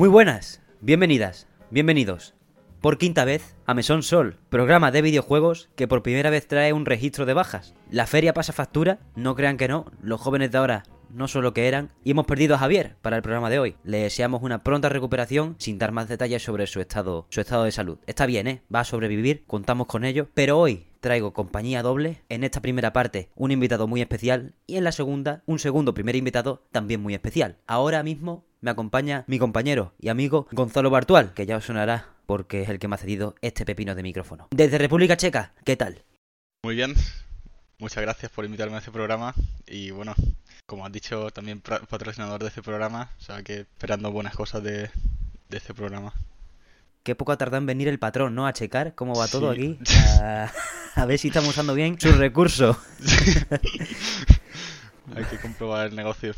Muy 0.00 0.08
buenas, 0.08 0.62
bienvenidas, 0.80 1.46
bienvenidos. 1.68 2.32
Por 2.80 2.96
quinta 2.96 3.26
vez 3.26 3.54
a 3.66 3.74
Mesón 3.74 4.02
Sol, 4.02 4.38
programa 4.48 4.90
de 4.90 5.02
videojuegos 5.02 5.68
que 5.76 5.86
por 5.86 6.02
primera 6.02 6.30
vez 6.30 6.48
trae 6.48 6.72
un 6.72 6.86
registro 6.86 7.26
de 7.26 7.34
bajas. 7.34 7.74
La 7.90 8.06
feria 8.06 8.32
pasa 8.32 8.54
factura, 8.54 9.00
no 9.14 9.34
crean 9.34 9.58
que 9.58 9.68
no, 9.68 9.92
los 10.00 10.18
jóvenes 10.18 10.52
de 10.52 10.56
ahora 10.56 10.84
no 11.10 11.28
son 11.28 11.42
lo 11.42 11.52
que 11.52 11.68
eran, 11.68 11.90
y 12.02 12.12
hemos 12.12 12.24
perdido 12.24 12.54
a 12.54 12.58
Javier 12.58 12.96
para 13.02 13.16
el 13.16 13.22
programa 13.22 13.50
de 13.50 13.58
hoy. 13.58 13.76
Le 13.84 13.98
deseamos 13.98 14.42
una 14.42 14.60
pronta 14.60 14.88
recuperación 14.88 15.56
sin 15.58 15.78
dar 15.78 15.92
más 15.92 16.08
detalles 16.08 16.42
sobre 16.42 16.66
su 16.66 16.80
estado, 16.80 17.26
su 17.28 17.42
estado 17.42 17.64
de 17.64 17.72
salud. 17.72 17.98
Está 18.06 18.24
bien, 18.24 18.46
¿eh? 18.46 18.62
Va 18.74 18.80
a 18.80 18.84
sobrevivir, 18.84 19.44
contamos 19.46 19.86
con 19.86 20.04
ello, 20.04 20.28
pero 20.32 20.58
hoy 20.58 20.86
traigo 21.00 21.32
compañía 21.32 21.82
doble. 21.82 22.22
En 22.28 22.44
esta 22.44 22.60
primera 22.60 22.92
parte, 22.92 23.30
un 23.34 23.50
invitado 23.50 23.86
muy 23.86 24.00
especial 24.00 24.54
y 24.66 24.76
en 24.76 24.84
la 24.84 24.92
segunda, 24.92 25.42
un 25.46 25.58
segundo 25.58 25.94
primer 25.94 26.16
invitado 26.16 26.62
también 26.70 27.00
muy 27.02 27.14
especial. 27.14 27.56
Ahora 27.66 28.02
mismo 28.02 28.44
me 28.60 28.70
acompaña 28.70 29.24
mi 29.26 29.38
compañero 29.38 29.94
y 29.98 30.08
amigo 30.08 30.46
Gonzalo 30.52 30.90
Bartual, 30.90 31.32
que 31.34 31.46
ya 31.46 31.56
os 31.56 31.64
sonará 31.64 32.14
porque 32.26 32.62
es 32.62 32.68
el 32.68 32.78
que 32.78 32.86
me 32.86 32.94
ha 32.94 32.98
cedido 32.98 33.34
este 33.40 33.64
pepino 33.64 33.94
de 33.94 34.04
micrófono. 34.04 34.48
Desde 34.52 34.78
República 34.78 35.16
Checa, 35.16 35.52
¿qué 35.64 35.76
tal? 35.76 36.04
Muy 36.62 36.76
bien, 36.76 36.94
muchas 37.78 38.02
gracias 38.02 38.30
por 38.30 38.44
invitarme 38.44 38.76
a 38.76 38.78
este 38.78 38.92
programa 38.92 39.34
y 39.66 39.90
bueno, 39.90 40.14
como 40.66 40.86
has 40.86 40.92
dicho, 40.92 41.30
también 41.30 41.60
patrocinador 41.60 42.40
de 42.40 42.48
este 42.48 42.62
programa, 42.62 43.10
o 43.18 43.20
sea 43.20 43.42
que 43.42 43.60
esperando 43.60 44.12
buenas 44.12 44.36
cosas 44.36 44.62
de, 44.62 44.90
este 45.50 45.74
programa. 45.74 46.12
Qué 47.02 47.14
poco 47.14 47.32
ha 47.32 47.38
tardado 47.38 47.58
en 47.58 47.66
venir 47.66 47.88
el 47.88 47.98
patrón, 47.98 48.34
¿no? 48.34 48.46
A 48.46 48.52
checar 48.52 48.94
cómo 48.94 49.14
va 49.14 49.26
todo 49.28 49.50
aquí. 49.50 49.78
A, 50.96 51.04
ver 51.06 51.18
si 51.18 51.28
estamos 51.28 51.50
usando 51.50 51.74
bien 51.74 51.98
sus 51.98 52.16
recursos. 52.16 52.76
Hay 55.16 55.24
que 55.24 55.38
comprobar 55.38 55.86
el 55.88 55.96
negocio 55.96 56.34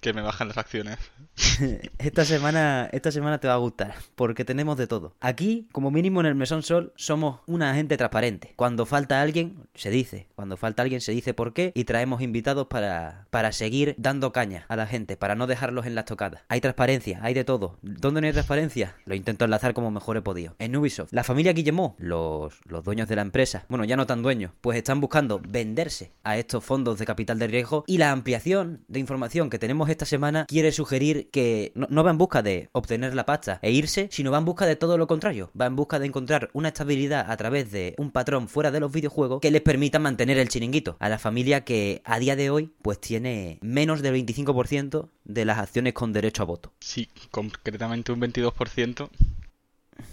que 0.00 0.12
me 0.12 0.22
bajan 0.22 0.48
las 0.48 0.58
acciones. 0.58 0.98
esta 1.98 2.24
semana, 2.24 2.88
esta 2.92 3.10
semana 3.12 3.38
te 3.38 3.48
va 3.48 3.54
a 3.54 3.58
gustar, 3.58 3.94
porque 4.14 4.44
tenemos 4.44 4.76
de 4.76 4.86
todo. 4.86 5.14
Aquí, 5.20 5.68
como 5.72 5.90
mínimo 5.90 6.20
en 6.20 6.26
el 6.26 6.34
Mesón 6.34 6.62
Sol, 6.62 6.92
somos 6.96 7.40
una 7.46 7.74
gente 7.74 7.96
transparente. 7.96 8.52
Cuando 8.56 8.86
falta 8.86 9.20
alguien, 9.20 9.66
se 9.74 9.90
dice. 9.90 10.28
Cuando 10.34 10.56
falta 10.56 10.82
alguien, 10.82 11.00
se 11.00 11.12
dice 11.12 11.34
por 11.34 11.52
qué. 11.52 11.72
Y 11.74 11.84
traemos 11.84 12.22
invitados 12.22 12.66
para, 12.68 13.26
para 13.30 13.52
seguir 13.52 13.94
dando 13.98 14.32
caña 14.32 14.66
a 14.68 14.76
la 14.76 14.86
gente, 14.86 15.16
para 15.16 15.34
no 15.34 15.46
dejarlos 15.46 15.86
en 15.86 15.94
las 15.94 16.04
tocadas. 16.04 16.42
Hay 16.48 16.60
transparencia, 16.60 17.20
hay 17.22 17.34
de 17.34 17.44
todo. 17.44 17.78
¿Dónde 17.82 18.20
no 18.20 18.26
hay 18.26 18.32
transparencia? 18.32 18.96
Lo 19.04 19.14
intento 19.14 19.44
enlazar 19.44 19.74
como 19.74 19.90
mejor 19.90 20.16
he 20.16 20.22
podido. 20.22 20.54
En 20.58 20.76
Ubisoft, 20.76 21.12
la 21.12 21.24
familia 21.24 21.52
Guillemot, 21.52 21.94
los, 21.98 22.60
los 22.64 22.84
dueños 22.84 23.08
de 23.08 23.16
la 23.16 23.22
empresa, 23.22 23.64
bueno, 23.68 23.84
ya 23.84 23.96
no 23.96 24.06
tan 24.06 24.22
dueños, 24.22 24.52
pues 24.60 24.78
están 24.78 25.00
buscando 25.00 25.40
venderse 25.46 26.12
a 26.22 26.36
estos 26.36 26.64
fondos 26.64 26.98
de 26.98 27.06
capital 27.06 27.38
de 27.38 27.46
riesgo 27.46 27.84
y 27.86 27.98
la 27.98 28.12
ampliación 28.12 28.84
de 28.88 29.00
información 29.00 29.50
que 29.50 29.58
tenemos 29.58 29.85
esta 29.90 30.06
semana 30.06 30.46
quiere 30.46 30.72
sugerir 30.72 31.30
que 31.30 31.72
no, 31.74 32.04
va 32.04 32.10
en 32.10 32.18
busca 32.18 32.42
de 32.42 32.68
obtener 32.72 33.14
la 33.14 33.26
pasta 33.26 33.58
e 33.62 33.70
irse, 33.70 34.08
sino 34.10 34.30
va 34.30 34.38
en 34.38 34.44
busca 34.44 34.66
de 34.66 34.76
todo 34.76 34.98
lo 34.98 35.06
contrario. 35.06 35.50
Va 35.58 35.66
en 35.66 35.76
busca 35.76 35.98
de 35.98 36.06
encontrar 36.06 36.50
una 36.52 36.68
estabilidad 36.68 37.30
a 37.30 37.36
través 37.36 37.70
de 37.70 37.94
un 37.98 38.10
patrón 38.10 38.48
fuera 38.48 38.70
de 38.70 38.80
los 38.80 38.92
videojuegos 38.92 39.40
que 39.40 39.50
les 39.50 39.62
permita 39.62 39.98
mantener 39.98 40.38
el 40.38 40.48
chiringuito 40.48 40.96
a 41.00 41.08
la 41.08 41.18
familia 41.18 41.64
que 41.64 42.02
a 42.04 42.18
día 42.18 42.36
de 42.36 42.50
hoy 42.50 42.72
pues 42.82 43.00
tiene 43.00 43.58
menos 43.62 44.02
del 44.02 44.14
25% 44.14 45.08
de 45.24 45.44
las 45.44 45.58
acciones 45.58 45.92
con 45.92 46.12
derecho 46.12 46.42
a 46.42 46.46
voto. 46.46 46.72
Sí, 46.80 47.08
concretamente 47.30 48.12
un 48.12 48.20
22%. 48.20 49.10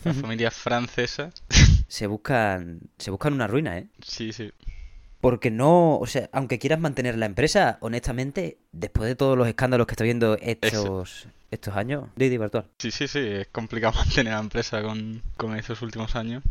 La 0.05 0.13
familia 0.13 0.52
francesa. 0.52 1.31
Se 1.87 2.08
buscan, 2.08 2.80
se 2.97 3.11
buscan 3.11 3.33
una 3.33 3.47
ruina, 3.47 3.77
¿eh? 3.77 3.87
Sí, 4.02 4.33
sí. 4.33 4.52
Porque 5.23 5.52
no, 5.52 5.99
o 5.99 6.05
sea, 6.05 6.29
aunque 6.33 6.59
quieras 6.59 6.81
mantener 6.81 7.17
la 7.17 7.25
empresa, 7.25 7.77
honestamente, 7.79 8.57
después 8.73 9.07
de 9.07 9.16
todos 9.16 9.38
los 9.38 9.47
escándalos 9.47 9.88
que 9.88 9.93
está 9.93 10.03
viendo 10.03 10.38
estos, 10.41 11.30
estos 11.49 11.77
años, 11.77 12.09
Didi 12.17 12.37
Virtual. 12.37 12.65
Sí, 12.77 12.92
sí, 12.92 13.08
sí, 13.08 13.20
es 13.20 13.48
complicado 13.48 13.93
mantener 13.98 14.33
la 14.33 14.42
empresa 14.42 14.83
con, 14.83 15.21
con 15.37 15.55
estos 15.55 15.81
últimos 15.81 16.17
años, 16.17 16.43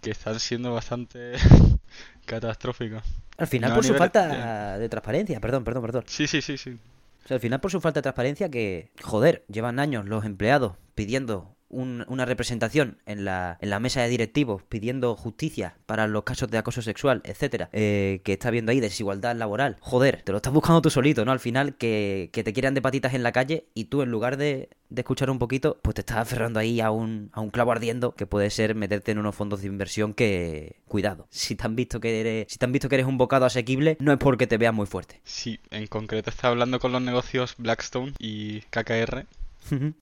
que 0.00 0.12
están 0.12 0.38
siendo 0.38 0.72
bastante 0.72 1.32
catastróficos. 2.24 3.02
Al 3.36 3.48
final 3.48 3.74
por 3.74 3.84
su 3.84 3.94
falta 3.94 4.78
de 4.78 4.88
transparencia, 4.88 5.40
perdón, 5.40 5.64
perdón, 5.64 5.82
perdón. 5.82 6.04
Sí, 6.06 6.28
sí, 6.28 6.40
sí, 6.40 6.56
sí. 6.56 6.78
O 7.24 7.26
sea, 7.26 7.34
al 7.34 7.40
final 7.40 7.60
por 7.60 7.72
su 7.72 7.80
falta 7.80 7.98
de 7.98 8.02
transparencia 8.02 8.48
que, 8.48 8.92
joder, 9.02 9.44
llevan 9.48 9.80
años 9.80 10.06
los 10.06 10.24
empleados 10.24 10.76
pidiendo 10.94 11.56
una 11.70 12.24
representación 12.24 12.98
en 13.06 13.24
la, 13.24 13.58
en 13.60 13.70
la 13.70 13.80
mesa 13.80 14.02
de 14.02 14.08
directivos 14.08 14.62
pidiendo 14.68 15.14
justicia 15.16 15.76
para 15.86 16.06
los 16.06 16.24
casos 16.24 16.50
de 16.50 16.58
acoso 16.58 16.82
sexual, 16.82 17.22
etcétera, 17.24 17.70
eh, 17.72 18.20
que 18.24 18.32
está 18.32 18.50
viendo 18.50 18.72
ahí 18.72 18.80
desigualdad 18.80 19.36
laboral. 19.36 19.76
Joder, 19.80 20.22
te 20.22 20.32
lo 20.32 20.38
estás 20.38 20.52
buscando 20.52 20.82
tú 20.82 20.90
solito, 20.90 21.24
¿no? 21.24 21.32
Al 21.32 21.40
final, 21.40 21.76
que, 21.76 22.30
que 22.32 22.44
te 22.44 22.52
quieran 22.52 22.74
de 22.74 22.82
patitas 22.82 23.14
en 23.14 23.22
la 23.22 23.32
calle 23.32 23.66
y 23.74 23.84
tú, 23.84 24.02
en 24.02 24.10
lugar 24.10 24.36
de, 24.36 24.70
de 24.88 25.00
escuchar 25.00 25.30
un 25.30 25.38
poquito, 25.38 25.78
pues 25.82 25.94
te 25.94 26.00
estás 26.00 26.18
aferrando 26.18 26.58
ahí 26.58 26.80
a 26.80 26.90
un, 26.90 27.30
a 27.32 27.40
un 27.40 27.50
clavo 27.50 27.72
ardiendo 27.72 28.14
que 28.14 28.26
puede 28.26 28.50
ser 28.50 28.74
meterte 28.74 29.12
en 29.12 29.18
unos 29.18 29.34
fondos 29.34 29.62
de 29.62 29.68
inversión 29.68 30.14
que. 30.14 30.76
Cuidado. 30.86 31.28
Si 31.30 31.54
te 31.54 31.64
han 31.64 31.76
visto 31.76 32.00
que 32.00 32.20
eres. 32.20 32.46
Si 32.48 32.58
te 32.58 32.64
han 32.64 32.72
visto 32.72 32.88
que 32.88 32.96
eres 32.96 33.06
un 33.06 33.16
bocado 33.16 33.46
asequible, 33.46 33.96
no 34.00 34.12
es 34.12 34.18
porque 34.18 34.46
te 34.46 34.58
veas 34.58 34.74
muy 34.74 34.86
fuerte. 34.86 35.20
Sí, 35.24 35.60
en 35.70 35.86
concreto 35.86 36.30
está 36.30 36.48
hablando 36.48 36.80
con 36.80 36.92
los 36.92 37.00
negocios 37.00 37.54
Blackstone 37.58 38.12
y 38.18 38.60
KKR 38.70 39.26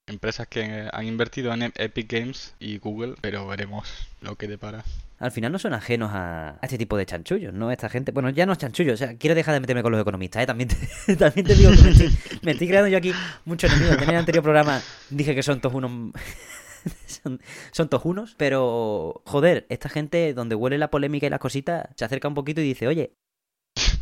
Empresas 0.06 0.46
que 0.48 0.88
han 0.92 1.06
invertido 1.06 1.52
en 1.52 1.72
Epic 1.74 2.10
Games 2.10 2.54
y 2.58 2.78
Google, 2.78 3.14
pero 3.20 3.46
veremos 3.46 3.88
lo 4.20 4.36
que 4.36 4.48
depara. 4.48 4.84
Al 5.18 5.32
final 5.32 5.50
no 5.50 5.58
son 5.58 5.74
ajenos 5.74 6.10
a, 6.14 6.58
este 6.62 6.78
tipo 6.78 6.96
de 6.96 7.04
chanchullos, 7.04 7.52
¿no? 7.52 7.72
Esta 7.72 7.88
gente, 7.88 8.12
bueno, 8.12 8.30
ya 8.30 8.46
no 8.46 8.52
es 8.52 8.58
chanchullo, 8.58 8.94
o 8.94 8.96
sea, 8.96 9.16
quiero 9.16 9.34
dejar 9.34 9.54
de 9.54 9.60
meterme 9.60 9.82
con 9.82 9.90
los 9.90 10.00
economistas, 10.00 10.42
¿eh? 10.42 10.46
También 10.46 10.68
te, 10.68 11.16
también 11.16 11.46
te 11.46 11.54
digo 11.54 11.72
que 11.72 12.10
me 12.42 12.52
estoy, 12.52 12.68
creando 12.68 12.88
yo 12.88 12.98
aquí 12.98 13.12
muchos 13.44 13.72
enemigos. 13.72 14.00
En 14.02 14.10
el 14.10 14.16
anterior 14.16 14.44
programa 14.44 14.80
dije 15.10 15.34
que 15.34 15.42
son 15.42 15.60
todos 15.60 15.74
unos... 15.74 16.12
son, 17.06 17.40
son 17.72 17.88
todos 17.88 18.04
unos, 18.04 18.34
pero 18.36 19.22
joder, 19.26 19.66
esta 19.70 19.88
gente 19.88 20.34
donde 20.34 20.54
huele 20.54 20.78
la 20.78 20.90
polémica 20.90 21.26
y 21.26 21.30
las 21.30 21.40
cositas, 21.40 21.88
se 21.96 22.04
acerca 22.04 22.28
un 22.28 22.34
poquito 22.34 22.60
y 22.60 22.64
dice, 22.64 22.86
oye, 22.86 23.12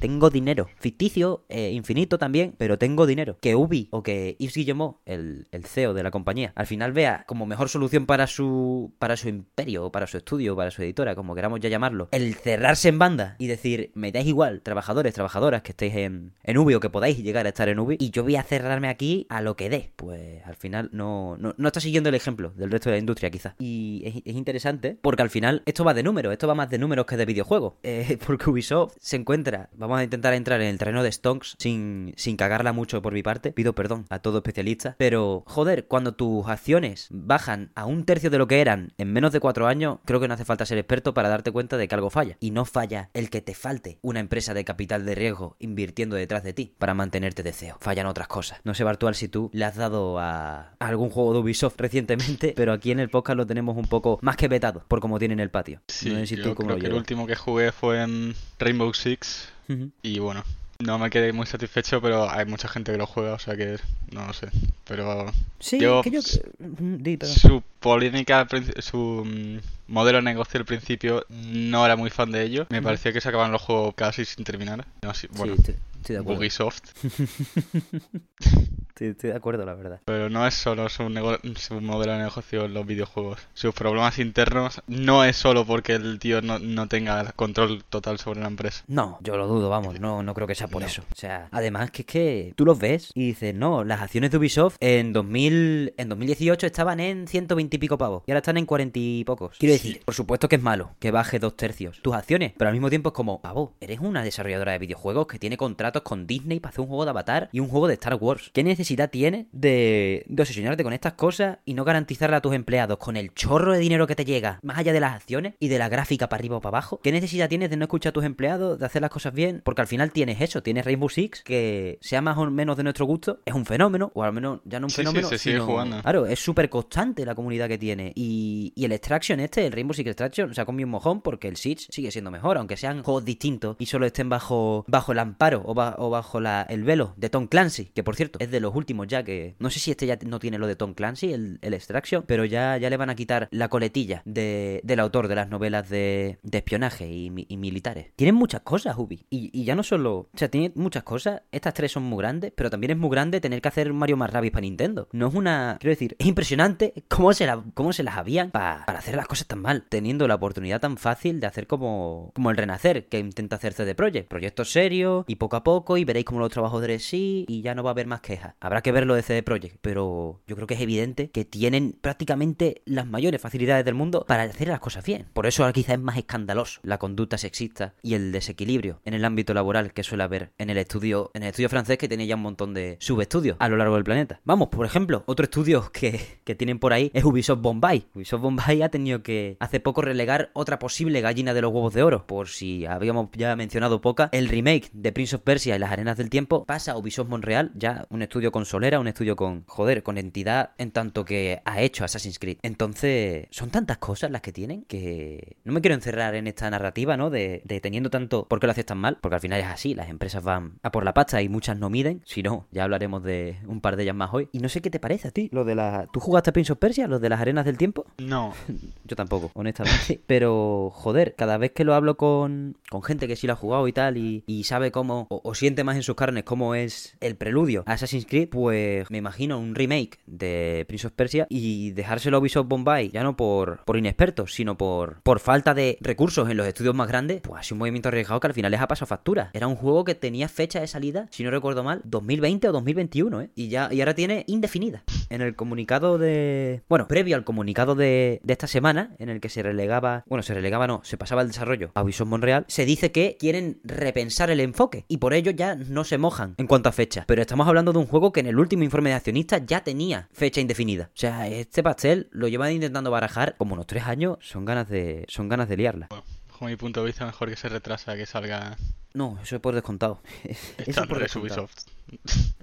tengo 0.06 0.30
dinero. 0.30 0.68
Ficticio, 0.78 1.44
eh, 1.48 1.72
infinito 1.72 2.16
también, 2.16 2.54
pero 2.56 2.78
tengo 2.78 3.06
dinero. 3.06 3.38
Que 3.40 3.56
Ubi 3.56 3.88
o 3.90 4.04
que 4.04 4.36
Yves 4.38 4.54
Guillemot, 4.54 4.98
el, 5.04 5.48
el, 5.50 5.64
CEO 5.64 5.94
de 5.94 6.04
la 6.04 6.12
compañía, 6.12 6.52
al 6.54 6.66
final 6.68 6.92
vea 6.92 7.24
como 7.26 7.44
mejor 7.44 7.68
solución 7.68 8.06
para 8.06 8.28
su, 8.28 8.94
para 9.00 9.16
su 9.16 9.28
imperio, 9.28 9.86
o 9.86 9.90
para 9.90 10.06
su 10.06 10.16
estudio, 10.16 10.54
para 10.54 10.70
su 10.70 10.82
editora, 10.82 11.16
como 11.16 11.34
queramos 11.34 11.58
ya 11.58 11.68
llamarlo, 11.68 12.08
el 12.12 12.36
cerrarse 12.36 12.88
en 12.88 13.00
banda 13.00 13.34
y 13.38 13.48
decir, 13.48 13.90
me 13.94 14.12
dais 14.12 14.28
igual, 14.28 14.62
trabajadores, 14.62 15.12
trabajadoras 15.12 15.62
que 15.62 15.72
estéis 15.72 15.96
en, 15.96 16.34
en 16.44 16.56
Ubi 16.56 16.74
o 16.74 16.80
que 16.80 16.88
podáis 16.88 17.20
llegar 17.20 17.46
a 17.46 17.48
estar 17.48 17.68
en 17.68 17.80
Ubi, 17.80 17.96
y 17.98 18.10
yo 18.10 18.22
voy 18.22 18.36
a 18.36 18.44
cerrarme 18.44 18.88
aquí 18.88 19.26
a 19.28 19.40
lo 19.40 19.56
que 19.56 19.68
dé. 19.68 19.90
Pues 19.96 20.46
al 20.46 20.54
final 20.54 20.88
no, 20.92 21.36
no, 21.36 21.52
no 21.58 21.66
está 21.66 21.80
siguiendo 21.80 22.10
el 22.10 22.14
ejemplo 22.14 22.52
del 22.54 22.70
resto 22.70 22.90
de 22.90 22.96
la 22.96 23.00
industria, 23.00 23.30
quizás. 23.30 23.54
Y 23.58 24.22
es, 24.24 24.36
interesante 24.36 24.96
porque 25.02 25.22
al 25.22 25.30
final 25.30 25.62
esto 25.66 25.82
va 25.82 25.94
de 25.94 26.04
números, 26.04 26.32
esto 26.32 26.46
va 26.46 26.54
más 26.54 26.70
de 26.70 26.78
números 26.78 27.06
que 27.06 27.16
de 27.16 27.26
videojuegos. 27.26 27.74
Eh, 27.82 28.18
porque 28.26 28.50
Ubisoft 28.50 28.94
se 29.00 29.16
encuentra 29.16 29.56
Vamos 29.76 29.95
a 30.00 30.04
intentar 30.04 30.34
entrar 30.34 30.60
en 30.60 30.68
el 30.68 30.78
terreno 30.78 31.02
de 31.02 31.12
Stonks 31.12 31.56
sin, 31.58 32.14
sin 32.16 32.36
cagarla 32.36 32.72
mucho 32.72 33.02
por 33.02 33.12
mi 33.12 33.22
parte. 33.22 33.52
Pido 33.52 33.74
perdón 33.74 34.06
a 34.10 34.18
todo 34.18 34.38
especialista. 34.38 34.94
Pero, 34.98 35.44
joder, 35.46 35.86
cuando 35.86 36.14
tus 36.14 36.46
acciones 36.46 37.08
bajan 37.10 37.70
a 37.74 37.86
un 37.86 38.04
tercio 38.04 38.30
de 38.30 38.38
lo 38.38 38.46
que 38.46 38.60
eran 38.60 38.92
en 38.98 39.12
menos 39.12 39.32
de 39.32 39.40
cuatro 39.40 39.66
años, 39.66 39.98
creo 40.04 40.20
que 40.20 40.28
no 40.28 40.34
hace 40.34 40.44
falta 40.44 40.66
ser 40.66 40.78
experto 40.78 41.14
para 41.14 41.28
darte 41.28 41.52
cuenta 41.52 41.76
de 41.76 41.88
que 41.88 41.94
algo 41.94 42.10
falla. 42.10 42.36
Y 42.40 42.50
no 42.50 42.64
falla 42.64 43.10
el 43.14 43.30
que 43.30 43.40
te 43.40 43.54
falte 43.54 43.98
una 44.02 44.20
empresa 44.20 44.54
de 44.54 44.64
capital 44.64 45.04
de 45.04 45.14
riesgo 45.14 45.56
invirtiendo 45.58 46.16
detrás 46.16 46.42
de 46.42 46.52
ti 46.52 46.74
para 46.78 46.94
mantenerte 46.94 47.42
de 47.42 47.52
CEO. 47.52 47.78
Fallan 47.80 48.06
otras 48.06 48.28
cosas. 48.28 48.60
No 48.64 48.74
sé, 48.74 48.84
Bartual, 48.84 49.14
si 49.14 49.28
tú 49.28 49.50
le 49.52 49.64
has 49.64 49.76
dado 49.76 50.18
a 50.18 50.74
algún 50.78 51.10
juego 51.10 51.32
de 51.32 51.40
Ubisoft 51.40 51.78
recientemente, 51.78 52.52
pero 52.56 52.72
aquí 52.72 52.90
en 52.90 53.00
el 53.00 53.08
podcast 53.08 53.36
lo 53.36 53.46
tenemos 53.46 53.76
un 53.76 53.86
poco 53.86 54.18
más 54.22 54.36
que 54.36 54.48
vetado 54.48 54.84
por 54.88 55.00
como 55.00 55.18
tiene 55.18 55.34
en 55.34 55.40
el 55.40 55.50
patio. 55.50 55.80
Sí, 55.88 56.10
yo 56.26 56.54
creo 56.54 56.78
que 56.78 56.86
el 56.86 56.94
último 56.94 57.26
que 57.26 57.36
jugué 57.36 57.72
fue 57.72 58.02
en 58.02 58.34
Rainbow 58.58 58.92
Six 58.92 59.55
y 60.02 60.18
bueno, 60.18 60.44
no 60.78 60.98
me 60.98 61.10
quedé 61.10 61.32
muy 61.32 61.46
satisfecho, 61.46 62.00
pero 62.00 62.30
hay 62.30 62.46
mucha 62.46 62.68
gente 62.68 62.92
que 62.92 62.98
lo 62.98 63.06
juega, 63.06 63.34
o 63.34 63.38
sea 63.38 63.56
que 63.56 63.78
no 64.12 64.26
lo 64.26 64.32
sé. 64.32 64.48
Pero 64.84 65.32
sí, 65.58 65.80
yo, 65.80 66.02
que 66.02 66.10
yo... 66.10 66.20
su 66.22 67.62
polémica, 67.80 68.46
su 68.80 69.24
mm, 69.24 69.92
modelo 69.92 70.18
de 70.18 70.24
negocio 70.24 70.58
al 70.58 70.66
principio 70.66 71.24
no 71.28 71.84
era 71.84 71.96
muy 71.96 72.10
fan 72.10 72.30
de 72.30 72.42
ello. 72.42 72.66
Me 72.70 72.82
parecía 72.82 73.12
que 73.12 73.20
se 73.20 73.28
acaban 73.28 73.52
los 73.52 73.62
juegos 73.62 73.94
casi 73.94 74.24
sin 74.24 74.44
terminar. 74.44 74.86
bueno, 75.00 75.14
sí, 75.14 75.28
estoy, 75.58 75.76
de 76.14 76.20
Ubisoft. 76.20 76.82
Estoy, 78.98 79.30
de 79.30 79.36
acuerdo, 79.36 79.66
la 79.66 79.74
verdad. 79.74 80.00
Pero 80.04 80.30
no 80.30 80.46
es 80.46 80.54
solo 80.54 80.88
su, 80.88 81.02
modelo 81.02 82.12
de 82.12 82.18
negocio 82.18 82.64
en 82.64 82.74
los 82.74 82.86
videojuegos. 82.86 83.38
Sus 83.52 83.74
problemas 83.74 84.18
internos 84.18 84.80
no 84.86 85.24
es 85.24 85.36
solo 85.36 85.66
porque 85.66 85.94
el 85.94 86.18
tío 86.18 86.40
no, 86.40 86.58
no 86.58 86.88
tenga 86.88 87.32
control 87.32 87.84
total 87.84 88.18
sobre 88.18 88.40
la 88.40 88.46
empresa. 88.46 88.84
No, 88.86 89.18
yo 89.20 89.36
lo 89.36 89.46
dudo, 89.46 89.68
vamos, 89.68 90.00
no, 90.00 90.22
no 90.22 90.34
creo 90.34 90.46
que 90.46 90.54
sea 90.54 90.68
por 90.68 90.82
eso. 90.82 91.02
O 91.12 91.16
sea, 91.16 91.48
además 91.50 91.90
que 91.90 92.02
es 92.02 92.06
que 92.06 92.52
tú 92.56 92.64
los 92.64 92.78
ves 92.78 93.10
y 93.14 93.26
dices, 93.26 93.54
no, 93.54 93.84
las 93.84 94.00
acciones 94.00 94.30
de 94.30 94.38
Ubisoft 94.38 94.76
en 94.80 95.12
2000, 95.12 95.94
en 95.96 96.08
2018 96.08 96.66
estaban 96.66 97.00
en 97.00 97.28
120 97.28 97.76
y 97.76 97.78
pico 97.78 97.98
pavos 97.98 98.22
y 98.26 98.30
ahora 98.30 98.38
están 98.38 98.56
en 98.56 98.66
40 98.66 98.98
y 98.98 99.24
pocos. 99.24 99.56
Quiero 99.58 99.74
decir, 99.74 100.02
por 100.04 100.14
supuesto 100.14 100.48
que 100.48 100.56
es 100.56 100.62
malo 100.62 100.92
que 100.98 101.10
baje 101.10 101.38
dos 101.38 101.56
tercios 101.56 102.00
tus 102.00 102.14
acciones, 102.14 102.52
pero 102.56 102.68
al 102.68 102.74
mismo 102.74 102.88
tiempo 102.88 103.10
es 103.10 103.14
como, 103.14 103.40
pavo, 103.40 103.74
eres 103.80 104.00
una 104.00 104.22
desarrolladora 104.22 104.72
de 104.72 104.78
videojuegos 104.78 105.26
que 105.26 105.38
tiene 105.38 105.56
contratos 105.56 106.02
con 106.02 106.26
Disney 106.26 106.60
para 106.60 106.70
hacer 106.70 106.80
un 106.80 106.88
juego 106.88 107.04
de 107.04 107.10
Avatar 107.10 107.48
y 107.52 107.60
un 107.60 107.68
juego 107.68 107.88
de 107.88 107.94
Star 107.94 108.14
Wars. 108.14 108.50
¿Qué 108.52 108.64
necesitas? 108.64 108.85
Necesidad 108.86 109.10
tienes 109.10 109.46
de, 109.50 110.24
de 110.28 110.42
obsesionarte 110.42 110.84
con 110.84 110.92
estas 110.92 111.14
cosas 111.14 111.58
y 111.64 111.74
no 111.74 111.84
garantizarle 111.84 112.36
a 112.36 112.40
tus 112.40 112.54
empleados 112.54 112.98
con 112.98 113.16
el 113.16 113.34
chorro 113.34 113.72
de 113.72 113.80
dinero 113.80 114.06
que 114.06 114.14
te 114.14 114.24
llega, 114.24 114.60
más 114.62 114.78
allá 114.78 114.92
de 114.92 115.00
las 115.00 115.16
acciones 115.16 115.54
y 115.58 115.66
de 115.66 115.78
la 115.78 115.88
gráfica 115.88 116.28
para 116.28 116.38
arriba 116.40 116.58
o 116.58 116.60
para 116.60 116.78
abajo? 116.78 117.00
¿Qué 117.02 117.10
necesidad 117.10 117.48
tienes 117.48 117.68
de 117.68 117.76
no 117.76 117.86
escuchar 117.86 118.10
a 118.10 118.12
tus 118.12 118.24
empleados, 118.24 118.78
de 118.78 118.86
hacer 118.86 119.02
las 119.02 119.10
cosas 119.10 119.32
bien? 119.32 119.60
Porque 119.64 119.80
al 119.80 119.88
final 119.88 120.12
tienes 120.12 120.40
eso, 120.40 120.62
tienes 120.62 120.84
Rainbow 120.84 121.08
Six, 121.08 121.42
que 121.42 121.98
sea 122.00 122.22
más 122.22 122.38
o 122.38 122.48
menos 122.48 122.76
de 122.76 122.84
nuestro 122.84 123.06
gusto, 123.06 123.40
es 123.44 123.54
un 123.54 123.66
fenómeno, 123.66 124.12
o 124.14 124.22
al 124.22 124.32
menos 124.32 124.60
ya 124.64 124.78
no 124.78 124.86
un 124.86 124.90
fenómeno. 124.90 125.28
Sí, 125.28 125.36
se 125.36 125.42
sigue 125.42 125.58
jugando. 125.58 126.00
Claro, 126.02 126.26
es 126.26 126.38
súper 126.38 126.68
constante 126.68 127.26
la 127.26 127.34
comunidad 127.34 127.66
que 127.66 127.78
tiene. 127.78 128.12
Y, 128.14 128.72
y, 128.76 128.84
el 128.84 128.92
Extraction 128.92 129.40
este, 129.40 129.66
el 129.66 129.72
Rainbow 129.72 129.94
Six 129.94 130.10
Extraction, 130.10 130.54
se 130.54 130.60
ha 130.60 130.64
comido 130.64 130.86
un 130.86 130.92
mojón 130.92 131.22
porque 131.22 131.48
el 131.48 131.56
Siege 131.56 131.86
sigue 131.90 132.12
siendo 132.12 132.30
mejor, 132.30 132.56
aunque 132.56 132.76
sean 132.76 133.02
juegos 133.02 133.24
distintos 133.24 133.74
y 133.80 133.86
solo 133.86 134.06
estén 134.06 134.28
bajo, 134.28 134.84
bajo 134.86 135.10
el 135.10 135.18
amparo 135.18 135.62
o, 135.62 135.72
o 135.72 136.10
bajo 136.10 136.40
la, 136.40 136.62
el 136.68 136.84
velo 136.84 137.14
de 137.16 137.30
Tom 137.30 137.48
Clancy, 137.48 137.86
que 137.86 138.04
por 138.04 138.14
cierto 138.14 138.38
es 138.38 138.48
de 138.52 138.60
los 138.60 138.75
últimos 138.76 139.06
ya 139.06 139.22
que. 139.22 139.56
No 139.58 139.70
sé 139.70 139.80
si 139.80 139.90
este 139.90 140.06
ya 140.06 140.18
no 140.24 140.38
tiene 140.38 140.58
lo 140.58 140.66
de 140.66 140.76
Tom 140.76 140.94
Clancy, 140.94 141.32
el, 141.32 141.58
el 141.62 141.74
Extraction, 141.74 142.24
pero 142.26 142.44
ya, 142.44 142.76
ya 142.76 142.90
le 142.90 142.96
van 142.96 143.10
a 143.10 143.14
quitar 143.14 143.48
la 143.50 143.68
coletilla 143.68 144.22
de, 144.24 144.80
del 144.84 145.00
autor 145.00 145.28
de 145.28 145.34
las 145.34 145.48
novelas 145.48 145.88
de, 145.88 146.38
de 146.42 146.58
espionaje 146.58 147.08
y, 147.10 147.30
militares. 147.56 148.12
Tienen 148.16 148.34
muchas 148.34 148.60
cosas, 148.60 148.96
Ubi. 148.98 149.26
Y, 149.30 149.50
y, 149.52 149.64
ya 149.64 149.74
no 149.74 149.82
solo. 149.82 150.28
O 150.32 150.38
sea, 150.38 150.48
tiene 150.48 150.72
muchas 150.74 151.02
cosas. 151.02 151.42
Estas 151.50 151.74
tres 151.74 151.92
son 151.92 152.02
muy 152.04 152.18
grandes, 152.18 152.52
pero 152.54 152.70
también 152.70 152.92
es 152.92 152.96
muy 152.96 153.10
grande 153.10 153.40
tener 153.40 153.60
que 153.60 153.68
hacer 153.68 153.92
Mario 153.92 154.16
más 154.16 154.30
para 154.30 154.60
Nintendo. 154.60 155.08
No 155.12 155.28
es 155.28 155.34
una. 155.34 155.76
Quiero 155.80 155.92
decir, 155.92 156.16
es 156.18 156.26
impresionante 156.26 156.92
cómo 157.08 157.32
se, 157.32 157.48
cómo 157.74 157.92
se 157.92 158.02
las 158.02 158.16
habían 158.16 158.50
para, 158.50 158.84
para 158.86 158.98
hacer 158.98 159.16
las 159.16 159.26
cosas 159.26 159.46
tan 159.46 159.60
mal, 159.60 159.86
teniendo 159.88 160.28
la 160.28 160.34
oportunidad 160.34 160.80
tan 160.80 160.96
fácil 160.96 161.40
de 161.40 161.46
hacer 161.46 161.66
como, 161.66 162.32
como 162.34 162.50
el 162.50 162.56
Renacer, 162.56 163.06
que 163.08 163.18
intenta 163.18 163.56
hacer 163.56 163.72
CD 163.72 163.94
Projekt. 163.94 164.28
Proyectos 164.28 164.70
serios 164.70 165.24
y 165.26 165.36
poco 165.36 165.56
a 165.56 165.64
poco, 165.64 165.96
y 165.96 166.04
veréis 166.04 166.26
cómo 166.26 166.40
los 166.40 166.50
trabajadores 166.50 167.04
sí, 167.04 167.44
y 167.48 167.62
ya 167.62 167.74
no 167.74 167.82
va 167.82 167.90
a 167.90 167.92
haber 167.92 168.06
más 168.06 168.20
quejas. 168.20 168.54
Habrá 168.66 168.82
que 168.82 168.90
ver 168.90 169.06
lo 169.06 169.14
de 169.14 169.22
CD 169.22 169.44
Projekt, 169.44 169.78
pero 169.80 170.40
yo 170.48 170.56
creo 170.56 170.66
que 170.66 170.74
es 170.74 170.80
evidente 170.80 171.30
que 171.30 171.44
tienen 171.44 171.96
prácticamente 172.00 172.82
las 172.84 173.06
mayores 173.06 173.40
facilidades 173.40 173.84
del 173.84 173.94
mundo 173.94 174.24
para 174.26 174.42
hacer 174.42 174.66
las 174.66 174.80
cosas 174.80 175.04
bien. 175.04 175.28
Por 175.32 175.46
eso 175.46 175.62
ahora 175.62 175.72
quizá 175.72 175.92
es 175.92 176.00
más 176.00 176.16
escandaloso 176.16 176.80
la 176.82 176.98
conducta 176.98 177.38
sexista 177.38 177.94
y 178.02 178.14
el 178.14 178.32
desequilibrio 178.32 179.00
en 179.04 179.14
el 179.14 179.24
ámbito 179.24 179.54
laboral 179.54 179.92
que 179.92 180.02
suele 180.02 180.24
haber 180.24 180.50
en 180.58 180.68
el 180.68 180.78
estudio, 180.78 181.30
en 181.34 181.44
el 181.44 181.50
estudio 181.50 181.68
francés 181.68 181.96
que 181.96 182.08
tiene 182.08 182.26
ya 182.26 182.34
un 182.34 182.42
montón 182.42 182.74
de 182.74 182.96
subestudios 182.98 183.56
a 183.60 183.68
lo 183.68 183.76
largo 183.76 183.94
del 183.94 184.02
planeta. 184.02 184.40
Vamos, 184.42 184.66
por 184.66 184.84
ejemplo, 184.84 185.22
otro 185.26 185.44
estudio 185.44 185.88
que, 185.92 186.40
que 186.42 186.56
tienen 186.56 186.80
por 186.80 186.92
ahí 186.92 187.12
es 187.14 187.22
Ubisoft 187.22 187.60
Bombay. 187.60 188.08
Ubisoft 188.16 188.42
Bombay 188.42 188.82
ha 188.82 188.88
tenido 188.88 189.22
que 189.22 189.56
hace 189.60 189.78
poco 189.78 190.02
relegar 190.02 190.50
otra 190.54 190.80
posible 190.80 191.20
gallina 191.20 191.54
de 191.54 191.62
los 191.62 191.72
huevos 191.72 191.94
de 191.94 192.02
oro. 192.02 192.26
Por 192.26 192.48
si 192.48 192.84
habíamos 192.84 193.28
ya 193.36 193.54
mencionado 193.54 194.00
poca, 194.00 194.28
el 194.32 194.48
remake 194.48 194.90
de 194.92 195.12
Prince 195.12 195.36
of 195.36 195.42
Persia 195.42 195.76
y 195.76 195.78
las 195.78 195.92
arenas 195.92 196.16
del 196.16 196.30
tiempo 196.30 196.64
pasa 196.64 196.90
a 196.90 196.98
Ubisoft 196.98 197.28
Montreal, 197.28 197.70
ya 197.76 198.06
un 198.10 198.22
estudio 198.22 198.50
con 198.56 198.64
solera, 198.64 198.98
un 199.00 199.06
estudio 199.06 199.36
con, 199.36 199.64
joder, 199.66 200.02
con 200.02 200.16
entidad 200.16 200.70
en 200.78 200.90
tanto 200.90 201.26
que 201.26 201.60
ha 201.66 201.82
hecho 201.82 202.06
Assassin's 202.06 202.38
Creed. 202.38 202.56
Entonces, 202.62 203.48
son 203.50 203.68
tantas 203.68 203.98
cosas 203.98 204.30
las 204.30 204.40
que 204.40 204.50
tienen 204.50 204.84
que 204.84 205.58
no 205.64 205.74
me 205.74 205.82
quiero 205.82 205.94
encerrar 205.94 206.34
en 206.36 206.46
esta 206.46 206.70
narrativa, 206.70 207.18
¿no? 207.18 207.28
De, 207.28 207.60
de 207.66 207.82
teniendo 207.82 208.08
tanto, 208.08 208.48
¿por 208.48 208.58
qué 208.58 208.66
lo 208.66 208.70
haces 208.70 208.86
tan 208.86 208.96
mal? 208.96 209.18
Porque 209.20 209.34
al 209.34 209.42
final 209.42 209.60
es 209.60 209.66
así, 209.66 209.94
las 209.94 210.08
empresas 210.08 210.42
van 210.42 210.78
a 210.82 210.90
por 210.90 211.04
la 211.04 211.12
pasta 211.12 211.42
y 211.42 211.50
muchas 211.50 211.76
no 211.76 211.90
miden. 211.90 212.22
Si 212.24 212.42
no, 212.42 212.66
ya 212.70 212.84
hablaremos 212.84 213.22
de 213.22 213.58
un 213.66 213.82
par 213.82 213.96
de 213.96 214.04
ellas 214.04 214.16
más 214.16 214.30
hoy. 214.32 214.48
Y 214.52 214.60
no 214.60 214.70
sé 214.70 214.80
qué 214.80 214.88
te 214.88 215.00
parece 215.00 215.28
a 215.28 215.32
ti, 215.32 215.50
lo 215.52 215.66
de 215.66 215.74
la... 215.74 216.08
¿Tú 216.10 216.20
jugaste 216.20 216.48
a 216.48 216.52
Prince 216.54 216.72
of 216.72 216.78
Persia, 216.78 217.08
los 217.08 217.20
de 217.20 217.28
las 217.28 217.42
arenas 217.42 217.66
del 217.66 217.76
tiempo? 217.76 218.06
No. 218.16 218.54
Yo 219.04 219.16
tampoco, 219.16 219.50
honestamente. 219.52 220.18
Pero, 220.26 220.88
joder, 220.94 221.34
cada 221.34 221.58
vez 221.58 221.72
que 221.72 221.84
lo 221.84 221.92
hablo 221.92 222.16
con, 222.16 222.78
con 222.88 223.02
gente 223.02 223.28
que 223.28 223.36
sí 223.36 223.46
lo 223.46 223.52
ha 223.52 223.56
jugado 223.56 223.86
y 223.86 223.92
tal, 223.92 224.16
y, 224.16 224.44
y 224.46 224.64
sabe 224.64 224.90
cómo, 224.92 225.26
o, 225.28 225.42
o, 225.44 225.54
siente 225.54 225.84
más 225.84 225.96
en 225.96 226.02
sus 226.02 226.16
carnes 226.16 226.44
cómo 226.44 226.74
es 226.74 227.18
el 227.20 227.36
preludio 227.36 227.84
a 227.84 227.92
Assassin's 227.92 228.24
Creed, 228.24 228.35
pues 228.44 229.10
me 229.10 229.18
imagino 229.18 229.58
un 229.58 229.74
remake 229.74 230.18
de 230.26 230.84
Prince 230.86 231.06
of 231.06 231.14
Persia 231.14 231.46
y 231.48 231.92
dejárselo 231.92 232.36
a 232.36 232.40
Ubisoft 232.40 232.68
Bombay, 232.68 233.08
ya 233.08 233.22
no 233.22 233.36
por, 233.36 233.84
por 233.84 233.96
inexpertos, 233.96 234.52
sino 234.52 234.76
por, 234.76 235.22
por 235.22 235.40
falta 235.40 235.72
de 235.72 235.96
recursos 236.02 236.50
en 236.50 236.58
los 236.58 236.66
estudios 236.66 236.94
más 236.94 237.08
grandes, 237.08 237.40
pues 237.40 237.70
ha 237.70 237.74
un 237.74 237.78
movimiento 237.78 238.08
arriesgado 238.08 238.40
que 238.40 238.48
al 238.48 238.54
final 238.54 238.70
les 238.70 238.80
ha 238.80 238.88
pasado 238.88 239.06
factura. 239.06 239.50
Era 239.54 239.66
un 239.66 239.76
juego 239.76 240.04
que 240.04 240.14
tenía 240.14 240.48
fecha 240.48 240.80
de 240.80 240.86
salida, 240.86 241.28
si 241.30 241.44
no 241.44 241.50
recuerdo 241.50 241.82
mal, 241.82 242.02
2020 242.04 242.68
o 242.68 242.72
2021, 242.72 243.40
¿eh? 243.42 243.50
Y, 243.54 243.68
ya, 243.68 243.88
y 243.92 244.00
ahora 244.00 244.14
tiene 244.14 244.44
indefinida. 244.46 245.04
En 245.30 245.40
el 245.40 245.56
comunicado 245.56 246.18
de... 246.18 246.82
Bueno, 246.88 247.08
previo 247.08 247.36
al 247.36 247.44
comunicado 247.44 247.94
de, 247.94 248.40
de 248.42 248.52
esta 248.52 248.66
semana, 248.66 249.14
en 249.18 249.28
el 249.28 249.40
que 249.40 249.48
se 249.48 249.62
relegaba... 249.62 250.24
Bueno, 250.26 250.42
se 250.42 250.54
relegaba 250.54 250.86
no, 250.86 251.00
se 251.04 251.16
pasaba 251.16 251.42
el 251.42 251.48
desarrollo 251.48 251.90
a 251.94 252.02
Ubisoft 252.02 252.28
Montreal, 252.28 252.64
se 252.68 252.84
dice 252.84 253.12
que 253.12 253.36
quieren 253.38 253.80
repensar 253.84 254.50
el 254.50 254.60
enfoque 254.60 255.04
y 255.08 255.18
por 255.18 255.34
ello 255.34 255.50
ya 255.50 255.74
no 255.74 256.04
se 256.04 256.18
mojan 256.18 256.54
en 256.58 256.66
cuanto 256.66 256.88
a 256.88 256.92
fecha. 256.92 257.24
Pero 257.26 257.42
estamos 257.42 257.68
hablando 257.68 257.92
de 257.92 257.98
un 257.98 258.06
juego 258.06 258.25
que 258.32 258.40
en 258.40 258.46
el 258.46 258.58
último 258.58 258.84
informe 258.84 259.10
de 259.10 259.16
accionistas 259.16 259.62
ya 259.66 259.82
tenía 259.82 260.28
fecha 260.32 260.60
indefinida. 260.60 261.10
O 261.14 261.18
sea, 261.18 261.48
este 261.48 261.82
pastel 261.82 262.28
lo 262.30 262.48
llevan 262.48 262.72
intentando 262.72 263.10
barajar 263.10 263.56
como 263.56 263.74
unos 263.74 263.86
tres 263.86 264.04
años. 264.04 264.38
Son 264.40 264.64
ganas 264.64 264.88
de, 264.88 265.24
son 265.28 265.48
ganas 265.48 265.68
de 265.68 265.76
liarla. 265.76 266.06
Bueno, 266.10 266.24
bajo 266.48 266.64
mi 266.66 266.76
punto 266.76 267.00
de 267.00 267.06
vista, 267.06 267.26
mejor 267.26 267.48
que 267.48 267.56
se 267.56 267.68
retrasa 267.68 268.16
que 268.16 268.26
salga. 268.26 268.76
No, 269.14 269.38
eso 269.42 269.56
es 269.56 269.62
por 269.62 269.74
descontado. 269.74 270.20
eso 270.44 271.02
es 271.02 271.06
por 271.06 271.18
descontado. 271.18 271.64
Ubisoft. 271.64 271.95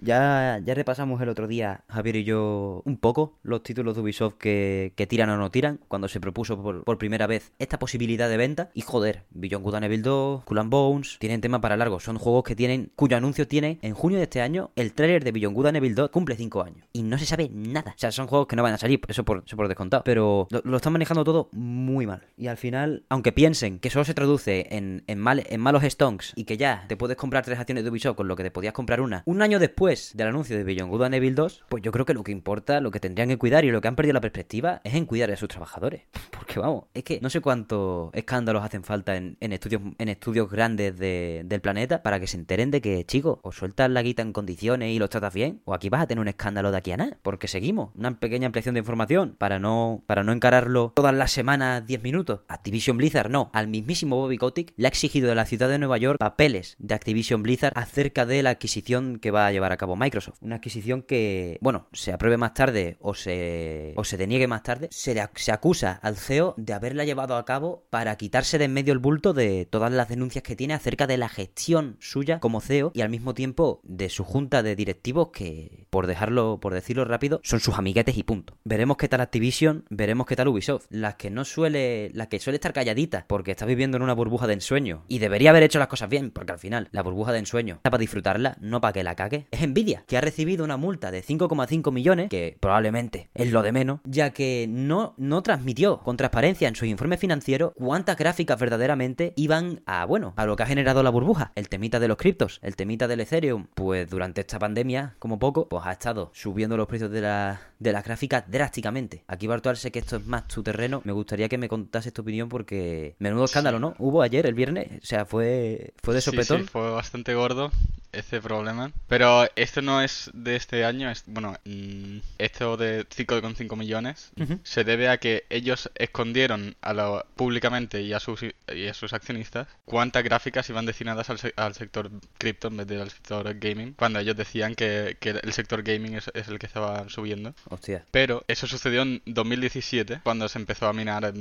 Ya, 0.01 0.60
ya 0.63 0.74
repasamos 0.74 1.22
el 1.22 1.30
otro 1.30 1.48
día, 1.48 1.86
Javier 1.88 2.18
y 2.18 2.24
yo, 2.25 2.81
un 2.86 2.98
poco 2.98 3.40
los 3.42 3.63
títulos 3.63 3.95
de 3.95 4.01
Ubisoft 4.01 4.36
que, 4.36 4.94
tiran 5.07 5.30
o 5.30 5.38
no 5.38 5.50
tiran, 5.51 5.80
cuando 5.88 6.07
se 6.07 6.19
propuso 6.19 6.62
por, 6.62 6.98
primera 6.98 7.28
vez 7.28 7.54
esta 7.60 7.80
posibilidad 7.80 8.30
de 8.30 8.38
venta. 8.38 8.69
Y 8.74 8.81
joder, 8.81 9.24
Beyond 9.31 9.63
Good 9.63 9.75
and 9.75 9.86
Evil 9.86 10.01
2, 10.01 10.44
Cool 10.44 10.60
and 10.60 10.69
Bones, 10.69 11.18
tienen 11.19 11.42
tema 11.42 11.62
para 11.62 11.78
largo. 11.78 12.00
Son 12.00 12.18
juegos 12.18 12.44
que 12.44 12.56
tienen, 12.56 12.92
cuyo 12.95 13.16
anuncio 13.16 13.48
tiene 13.48 13.80
en 13.81 13.94
junio 13.94 14.18
de 14.18 14.24
este 14.24 14.42
año, 14.42 14.72
el 14.75 14.94
tráiler 14.94 15.24
de 15.24 15.31
Beyond 15.31 15.56
Good 15.56 15.68
and 15.68 15.78
Evil 15.78 15.95
2 15.95 16.10
cumple 16.10 16.36
5 16.36 16.63
años. 16.63 16.88
Y 16.92 17.04
no 17.04 17.18
se 17.18 17.25
sabe 17.25 17.50
nada. 17.54 17.94
O 17.95 18.00
sea, 18.00 18.12
son 18.12 18.28
juegos 18.28 18.48
que 18.48 18.56
no 18.56 18.63
van 18.63 18.74
a 18.74 18.78
salir, 18.78 19.00
eso 19.07 19.24
por, 19.24 19.44
descontado. 19.68 20.04
Pero 20.04 20.48
lo, 20.50 20.62
lo, 20.66 20.78
están 20.78 20.94
manejando 20.94 21.24
todo 21.24 21.50
muy 21.54 22.06
mal. 22.06 22.28
Y 22.38 22.48
al 22.48 22.57
final, 22.57 23.04
aunque 23.10 23.31
piensen 23.31 23.80
que 23.80 23.90
solo 23.90 24.06
se 24.06 24.13
traduce 24.13 24.68
en, 24.72 25.04
en, 25.07 25.19
mal, 25.19 25.44
en 25.48 25.62
malos 25.62 25.84
stonks 25.84 26.34
y 26.36 26.44
que 26.44 26.57
ya 26.57 26.86
te 26.88 26.98
puedes 26.98 27.18
comprar 27.18 27.45
tres 27.45 27.60
acciones 27.60 27.84
de 27.84 27.90
Ubisoft 27.90 28.18
con 28.18 28.28
lo 28.28 28.36
que 28.36 28.44
te 28.44 28.51
podías 28.51 28.74
comprar 28.74 29.01
una, 29.01 29.24
un 29.33 29.41
año 29.41 29.57
después 29.57 30.12
del 30.15 30.27
anuncio 30.27 30.56
de 30.56 30.63
Beyond 30.63 30.91
Good 30.91 31.03
and 31.03 31.15
Evil 31.15 31.33
2, 31.33 31.65
pues 31.68 31.81
yo 31.81 31.91
creo 31.91 32.06
que 32.06 32.13
lo 32.13 32.24
que 32.24 32.31
importa, 32.31 32.80
lo 32.81 32.91
que 32.91 33.00
tendrían 33.00 33.30
que 33.30 33.38
cuidar 33.38 33.65
y 33.65 33.71
lo 33.71 33.81
que 33.81 33.88
han 33.88 33.95
perdido 33.95 34.13
la 34.13 34.21
perspectiva 34.21 34.80
es 34.83 34.94
en 34.94 35.06
cuidar 35.06 35.31
a 35.31 35.35
sus 35.35 35.50
trabajadores. 35.50 36.03
Porque 36.31 36.59
vamos, 36.59 36.85
es 36.94 37.03
que 37.03 37.19
no 37.19 37.30
sé 37.30 37.41
cuántos 37.41 38.13
escándalos 38.13 38.63
hacen 38.63 38.83
falta 38.83 39.15
en, 39.15 39.38
estudios 39.39 39.81
en 39.97 40.09
estudios 40.09 40.50
grandes 40.51 40.97
de, 40.97 41.42
del 41.45 41.61
planeta 41.61 42.04
para 42.04 42.19
que 42.19 42.28
se 42.28 42.37
enteren 42.37 42.69
de 42.69 42.81
que, 42.81 43.06
chicos, 43.06 43.40
o 43.42 43.52
sueltas 43.52 43.90
la 43.90 44.04
guita 44.04 44.21
en 44.21 44.33
condiciones 44.33 44.92
y 44.92 44.99
los 44.99 45.09
tratas 45.09 45.33
bien, 45.33 45.61
o 45.66 45.73
aquí 45.73 45.90
vas 45.90 46.04
a 46.04 46.07
tener 46.07 46.21
un 46.21 46.28
escándalo 46.28 46.71
de 46.71 46.78
aquí 46.78 46.92
a 46.92 46.97
nada. 46.97 47.18
Porque 47.23 47.47
seguimos, 47.47 47.90
una 47.95 48.19
pequeña 48.19 48.45
ampliación 48.45 48.75
de 48.75 48.80
información 48.80 49.35
para 49.37 49.57
no, 49.57 50.04
para 50.06 50.23
no 50.23 50.31
encararlo 50.31 50.92
todas 50.95 51.16
las 51.16 51.31
semanas 51.31 51.87
10 51.87 52.04
minutos. 52.04 52.42
Activision 52.47 52.97
Blizzard 52.97 53.31
no, 53.31 53.49
al 53.54 53.68
mismísimo 53.68 54.18
Bobby 54.18 54.37
Kotick 54.37 54.73
le 54.78 54.87
ha 54.87 54.90
exigido 54.90 55.30
de 55.30 55.35
la 55.35 55.45
ciudad 55.45 55.69
de 55.69 55.80
Nueva 55.80 55.97
York 55.97 56.19
papeles 56.19 56.75
de 56.78 56.94
Activision 56.94 57.42
Blizzard 57.42 57.73
acerca 57.75 58.28
de 58.28 58.44
la 58.44 58.52
adquisición 58.52 59.19
que 59.23 59.31
va 59.31 59.47
a 59.47 59.51
llevar 59.53 59.71
a 59.71 59.77
cabo 59.77 59.95
Microsoft. 59.95 60.39
Una 60.42 60.57
adquisición 60.57 61.01
que, 61.01 61.57
bueno, 61.61 61.87
se 61.94 62.11
apruebe 62.11 62.35
más 62.35 62.53
tarde 62.53 62.97
o 62.99 63.13
se, 63.13 63.94
o 63.95 64.03
se 64.03 64.18
deniegue 64.18 64.47
más 64.47 64.63
tarde. 64.63 64.89
Se, 64.92 65.15
le, 65.15 65.25
se 65.35 65.53
acusa 65.53 65.97
al 66.03 66.18
CEO 66.18 66.56
de 66.57 66.73
haberla 66.73 67.06
llevado 67.06 67.37
a 67.37 67.45
cabo 67.45 67.85
para 67.89 68.18
quitarse 68.18 68.57
de 68.57 68.65
en 68.65 68.73
medio 68.73 68.92
el 68.92 68.99
bulto 68.99 69.33
de 69.33 69.65
todas 69.65 69.92
las 69.92 70.09
denuncias 70.09 70.44
que 70.44 70.57
tiene 70.57 70.73
acerca 70.73 71.07
de 71.07 71.18
la 71.18 71.30
gestión 71.30 71.95
suya 71.99 72.39
como 72.39 72.59
CEO 72.59 72.92
y 72.94 72.99
al 73.01 73.09
mismo 73.09 73.33
tiempo 73.33 73.80
de 73.83 74.09
su 74.09 74.25
junta 74.25 74.61
de 74.61 74.75
directivos 74.75 75.30
que, 75.30 75.87
por 75.89 76.06
dejarlo, 76.07 76.59
por 76.59 76.73
decirlo 76.73 77.06
rápido, 77.06 77.39
son 77.44 77.61
sus 77.61 77.77
amiguetes 77.77 78.18
y 78.18 78.23
punto. 78.23 78.57
Veremos 78.65 78.97
qué 78.97 79.07
tal 79.07 79.21
Activision, 79.21 79.85
veremos 79.89 80.27
qué 80.27 80.35
tal 80.35 80.49
Ubisoft. 80.49 80.87
Las 80.89 81.15
que 81.15 81.30
no 81.30 81.45
suele, 81.45 82.11
la 82.13 82.27
que 82.27 82.39
suele 82.39 82.56
estar 82.57 82.73
calladita 82.73 83.25
porque 83.27 83.51
está 83.51 83.65
viviendo 83.65 83.95
en 83.95 84.03
una 84.03 84.13
burbuja 84.13 84.47
de 84.47 84.53
ensueño 84.53 85.06
y 85.07 85.19
debería 85.19 85.51
haber 85.51 85.63
hecho 85.63 85.80
las 85.80 85.87
cosas 85.87 86.09
bien 86.09 86.31
porque 86.31 86.51
al 86.51 86.59
final 86.59 86.89
la 86.92 87.03
burbuja 87.03 87.31
de 87.31 87.39
ensueño 87.39 87.75
está 87.75 87.89
para 87.89 88.01
disfrutarla, 88.01 88.57
no 88.59 88.81
para 88.81 88.94
que 88.94 89.03
la 89.03 89.12
cague. 89.15 89.47
Es 89.51 89.67
Nvidia, 89.67 90.03
que 90.07 90.17
ha 90.17 90.21
recibido 90.21 90.63
una 90.63 90.77
multa 90.77 91.11
de 91.11 91.23
5,5 91.23 91.91
millones, 91.91 92.29
que 92.29 92.57
probablemente 92.59 93.29
es 93.33 93.51
lo 93.51 93.61
de 93.61 93.71
menos, 93.71 93.99
ya 94.03 94.31
que 94.31 94.67
no, 94.69 95.13
no 95.17 95.43
transmitió 95.43 95.99
con 95.99 96.17
transparencia 96.17 96.67
en 96.67 96.75
su 96.75 96.85
informe 96.85 97.17
financiero 97.17 97.73
cuántas 97.75 98.17
gráficas 98.17 98.59
verdaderamente 98.59 99.33
iban 99.35 99.81
a, 99.85 100.05
bueno, 100.05 100.33
a 100.35 100.45
lo 100.45 100.55
que 100.55 100.63
ha 100.63 100.67
generado 100.67 101.03
la 101.03 101.09
burbuja. 101.09 101.51
El 101.55 101.69
temita 101.69 101.99
de 101.99 102.07
los 102.07 102.17
criptos, 102.17 102.59
el 102.61 102.75
temita 102.75 103.07
del 103.07 103.21
Ethereum, 103.21 103.67
pues 103.73 104.09
durante 104.09 104.41
esta 104.41 104.59
pandemia, 104.59 105.15
como 105.19 105.39
poco, 105.39 105.67
pues 105.69 105.83
ha 105.85 105.91
estado 105.91 106.31
subiendo 106.33 106.77
los 106.77 106.87
precios 106.87 107.11
de 107.11 107.21
la, 107.21 107.61
de 107.79 107.91
las 107.91 108.03
gráficas 108.03 108.45
drásticamente. 108.47 109.23
Aquí 109.27 109.47
Bartual 109.47 109.77
sé 109.77 109.91
que 109.91 109.99
esto 109.99 110.17
es 110.17 110.25
más 110.25 110.47
tu 110.47 110.63
terreno, 110.63 111.01
me 111.03 111.13
gustaría 111.13 111.49
que 111.49 111.57
me 111.57 111.69
contases 111.69 112.13
tu 112.13 112.21
opinión 112.21 112.49
porque 112.49 113.15
menudo 113.19 113.45
escándalo, 113.45 113.79
¿no? 113.79 113.95
Hubo 113.99 114.21
ayer, 114.21 114.45
el 114.45 114.53
viernes, 114.53 114.87
o 115.01 115.05
sea, 115.05 115.25
fue, 115.25 115.93
fue 116.01 116.13
de 116.13 116.21
sopetón. 116.21 116.59
Sí, 116.59 116.63
sí, 116.63 116.69
fue 116.69 116.91
bastante 116.91 117.33
gordo 117.33 117.71
ese 118.13 118.41
problema. 118.41 118.91
Pero 119.07 119.47
esto 119.55 119.81
no 119.81 120.01
es 120.01 120.31
de 120.33 120.55
este 120.55 120.85
año, 120.85 121.09
es, 121.09 121.23
bueno, 121.27 121.55
mm, 121.65 122.17
esto 122.37 122.77
de 122.77 123.05
5,5 123.07 123.75
millones 123.75 124.31
se 124.63 124.83
debe 124.83 125.09
a 125.09 125.17
que 125.17 125.45
ellos 125.49 125.91
escondieron 125.95 126.75
a 126.81 126.93
lo, 126.93 127.25
públicamente 127.35 128.01
y 128.01 128.13
a, 128.13 128.19
sus, 128.19 128.43
y 128.43 128.87
a 128.87 128.93
sus 128.93 129.13
accionistas 129.13 129.67
cuántas 129.85 130.23
gráficas 130.23 130.69
iban 130.69 130.85
destinadas 130.85 131.29
al, 131.29 131.39
al 131.55 131.73
sector 131.73 132.09
cripto 132.37 132.67
en 132.67 132.77
vez 132.77 132.87
del 132.87 133.09
sector 133.09 133.53
gaming, 133.59 133.93
cuando 133.93 134.19
ellos 134.19 134.35
decían 134.35 134.75
que, 134.75 135.17
que 135.19 135.31
el 135.31 135.53
sector 135.53 135.83
gaming 135.83 136.15
es, 136.15 136.31
es, 136.33 136.47
el 136.47 136.59
que 136.59 136.65
estaba 136.65 137.09
subiendo. 137.09 137.53
Hostia. 137.69 138.05
Pero 138.11 138.43
eso 138.47 138.67
sucedió 138.67 139.01
en 139.01 139.21
2017, 139.25 140.21
cuando 140.23 140.47
se 140.47 140.59
empezó 140.59 140.87
a 140.87 140.93
minar 140.93 141.33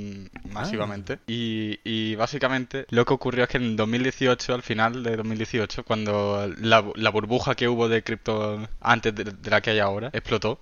masivamente. 0.51 1.13
Ah. 1.13 1.23
Y, 1.27 1.79
y 1.83 2.15
básicamente 2.15 2.85
lo 2.89 3.05
que 3.05 3.13
ocurrió 3.13 3.43
es 3.43 3.49
que 3.49 3.57
en 3.57 3.75
2018, 3.75 4.53
al 4.53 4.61
final 4.61 5.03
de 5.03 5.17
2018, 5.17 5.83
cuando 5.83 6.53
la, 6.63 6.83
la 6.95 7.09
burbuja 7.09 7.55
que 7.55 7.67
hubo 7.67 7.89
de 7.89 8.03
cripto 8.03 8.67
antes 8.81 9.13
de, 9.13 9.23
de 9.25 9.49
la 9.49 9.61
que 9.61 9.71
hay 9.71 9.79
ahora 9.79 10.09
explotó, 10.13 10.59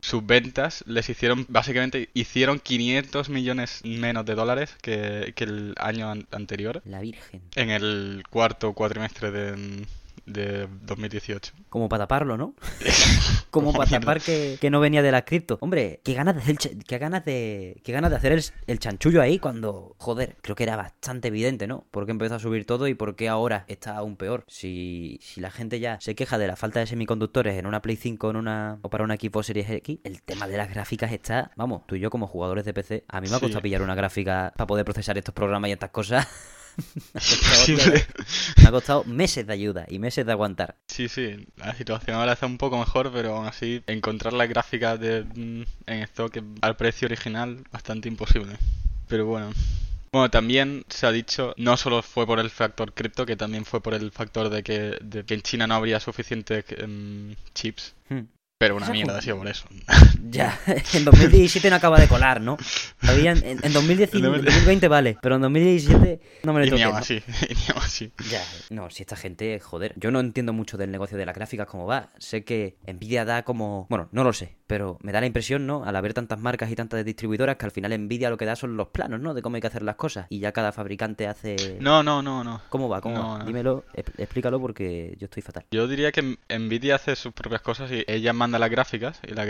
sus 0.00 0.26
ventas 0.26 0.82
les 0.88 1.08
hicieron, 1.08 1.46
básicamente, 1.48 2.10
hicieron 2.12 2.58
500 2.58 3.28
millones 3.28 3.80
menos 3.84 4.24
de 4.26 4.34
dólares 4.34 4.76
que, 4.82 5.32
que 5.36 5.44
el 5.44 5.74
año 5.78 6.12
anterior. 6.32 6.82
La 6.84 7.00
Virgen. 7.00 7.42
En 7.54 7.70
el 7.70 8.24
cuarto 8.28 8.72
cuatrimestre 8.72 9.30
de, 9.30 9.86
de 10.28 10.68
2018. 10.82 11.52
Como 11.68 11.88
para 11.88 12.04
taparlo, 12.04 12.36
¿no? 12.36 12.54
Como 13.50 13.72
para 13.72 13.90
tapar 13.90 14.20
que, 14.20 14.58
no 14.70 14.80
venía 14.80 15.02
de 15.02 15.10
la 15.10 15.24
cripto. 15.24 15.58
Hombre, 15.60 16.00
qué 16.04 16.14
ganas 16.14 16.36
de 16.36 16.42
hacer, 16.42 16.56
qué 16.86 16.98
ganas 16.98 17.24
de, 17.24 17.80
qué 17.82 17.92
ganas 17.92 18.10
de 18.10 18.16
hacer 18.16 18.40
el, 18.66 18.78
chanchullo 18.78 19.22
ahí 19.22 19.38
cuando, 19.38 19.94
joder, 19.98 20.36
creo 20.42 20.54
que 20.54 20.64
era 20.64 20.76
bastante 20.76 21.28
evidente, 21.28 21.66
¿no? 21.66 21.84
Por 21.90 22.04
qué 22.04 22.12
empezó 22.12 22.34
a 22.34 22.38
subir 22.38 22.66
todo 22.66 22.88
y 22.88 22.94
por 22.94 23.16
qué 23.16 23.28
ahora 23.28 23.64
está 23.68 23.96
aún 23.96 24.16
peor. 24.16 24.44
Si, 24.48 25.18
si 25.22 25.40
la 25.40 25.50
gente 25.50 25.80
ya 25.80 25.98
se 26.00 26.14
queja 26.14 26.38
de 26.38 26.46
la 26.46 26.56
falta 26.56 26.80
de 26.80 26.86
semiconductores 26.86 27.58
en 27.58 27.66
una 27.66 27.82
Play 27.82 27.96
5 27.96 28.30
en 28.30 28.36
una, 28.36 28.78
o 28.82 28.90
para 28.90 29.04
una 29.04 29.16
Xbox 29.16 29.46
Series 29.46 29.70
X, 29.70 29.98
el 30.04 30.22
tema 30.22 30.46
de 30.46 30.56
las 30.56 30.68
gráficas 30.68 31.12
está, 31.12 31.50
vamos, 31.56 31.86
tú 31.86 31.94
y 31.94 32.00
yo 32.00 32.10
como 32.10 32.26
jugadores 32.26 32.64
de 32.64 32.74
PC, 32.74 33.04
a 33.08 33.20
mí 33.20 33.28
me 33.28 33.36
ha 33.36 33.40
costado 33.40 33.62
pillar 33.62 33.82
una 33.82 33.94
gráfica 33.94 34.52
para 34.56 34.66
poder 34.66 34.84
procesar 34.84 35.16
estos 35.16 35.34
programas 35.34 35.70
y 35.70 35.72
estas 35.72 35.90
cosas. 35.90 36.28
me, 38.56 38.66
ha 38.66 38.70
costado, 38.70 39.04
meses 39.04 39.46
de 39.46 39.52
ayuda 39.52 39.86
y 39.88 39.98
meses 39.98 40.24
de 40.24 40.32
aguantar. 40.32 40.76
Sí, 40.86 41.08
sí, 41.08 41.46
la 41.56 41.74
situación 41.74 42.16
ahora 42.16 42.32
está 42.32 42.46
un 42.46 42.58
poco 42.58 42.78
mejor, 42.78 43.12
pero 43.12 43.36
aún 43.36 43.46
así 43.46 43.82
encontrar 43.86 44.32
la 44.32 44.46
gráfica 44.46 44.96
de, 44.96 45.24
mm, 45.24 45.62
en 45.86 46.02
stock 46.04 46.38
al 46.60 46.76
precio 46.76 47.06
original 47.06 47.64
bastante 47.70 48.08
imposible. 48.08 48.56
Pero 49.08 49.26
bueno. 49.26 49.52
Bueno, 50.12 50.30
también 50.30 50.84
se 50.88 51.06
ha 51.06 51.12
dicho, 51.12 51.54
no 51.58 51.76
solo 51.76 52.02
fue 52.02 52.26
por 52.26 52.38
el 52.40 52.50
factor 52.50 52.94
cripto, 52.94 53.26
que 53.26 53.36
también 53.36 53.64
fue 53.64 53.82
por 53.82 53.94
el 53.94 54.10
factor 54.10 54.48
de 54.48 54.62
que, 54.62 54.98
de 55.02 55.24
que 55.24 55.34
en 55.34 55.42
China 55.42 55.66
no 55.66 55.74
habría 55.74 56.00
suficientes 56.00 56.64
em, 56.70 57.34
chips. 57.54 57.94
Hmm. 58.08 58.20
Pero 58.58 58.74
una 58.74 58.90
mierda 58.90 59.16
ha 59.16 59.22
sido 59.22 59.38
por 59.38 59.48
eso. 59.48 59.66
Ya, 60.30 60.60
en 60.92 61.06
2017 61.06 61.70
no 61.70 61.76
acaba 61.76 61.98
de 61.98 62.06
colar, 62.06 62.42
¿no? 62.42 62.58
en, 63.02 63.64
en, 63.64 63.72
2020 63.72 64.88
vale, 64.88 65.16
pero 65.22 65.36
en 65.36 65.40
2017 65.40 66.20
no 66.42 66.52
me 66.52 66.66
lo 66.66 66.70
toques. 66.70 66.84
así, 66.86 67.22
así. 67.76 68.12
Ya, 68.28 68.42
no, 68.68 68.90
si 68.90 69.04
esta 69.04 69.16
gente, 69.16 69.58
joder, 69.58 69.94
yo 69.96 70.10
no 70.10 70.20
entiendo 70.20 70.52
mucho 70.52 70.76
del 70.76 70.90
negocio 70.90 71.16
de 71.16 71.24
las 71.24 71.34
gráficas 71.34 71.66
cómo 71.66 71.86
va. 71.86 72.10
Sé 72.18 72.44
que 72.44 72.76
Nvidia 72.86 73.24
da 73.24 73.42
como, 73.42 73.86
bueno, 73.88 74.10
no 74.12 74.22
lo 74.22 74.34
sé, 74.34 74.57
pero 74.68 74.98
me 75.02 75.12
da 75.12 75.20
la 75.20 75.26
impresión, 75.26 75.66
¿no? 75.66 75.82
Al 75.84 75.96
haber 75.96 76.14
tantas 76.14 76.38
marcas 76.38 76.70
y 76.70 76.76
tantas 76.76 77.04
distribuidoras 77.04 77.56
que 77.56 77.64
al 77.64 77.72
final 77.72 77.98
Nvidia 77.98 78.30
lo 78.30 78.36
que 78.36 78.44
da 78.44 78.54
son 78.54 78.76
los 78.76 78.88
planos, 78.88 79.18
¿no? 79.18 79.34
De 79.34 79.42
cómo 79.42 79.56
hay 79.56 79.62
que 79.62 79.66
hacer 79.66 79.82
las 79.82 79.96
cosas 79.96 80.26
y 80.28 80.38
ya 80.38 80.52
cada 80.52 80.72
fabricante 80.72 81.26
hace 81.26 81.78
No, 81.80 82.02
no, 82.02 82.22
no, 82.22 82.44
no. 82.44 82.60
¿Cómo 82.68 82.88
va? 82.88 83.00
¿Cómo 83.00 83.38
va? 83.38 83.44
Dímelo, 83.44 83.84
explícalo 83.94 84.60
porque 84.60 85.16
yo 85.18 85.24
estoy 85.24 85.42
fatal. 85.42 85.64
Yo 85.70 85.88
diría 85.88 86.12
que 86.12 86.36
Nvidia 86.48 86.96
hace 86.96 87.16
sus 87.16 87.32
propias 87.32 87.62
cosas 87.62 87.90
y 87.90 88.04
ella 88.06 88.32
manda 88.32 88.58
las 88.58 88.70
gráficas 88.70 89.20
y 89.26 89.32
la 89.32 89.48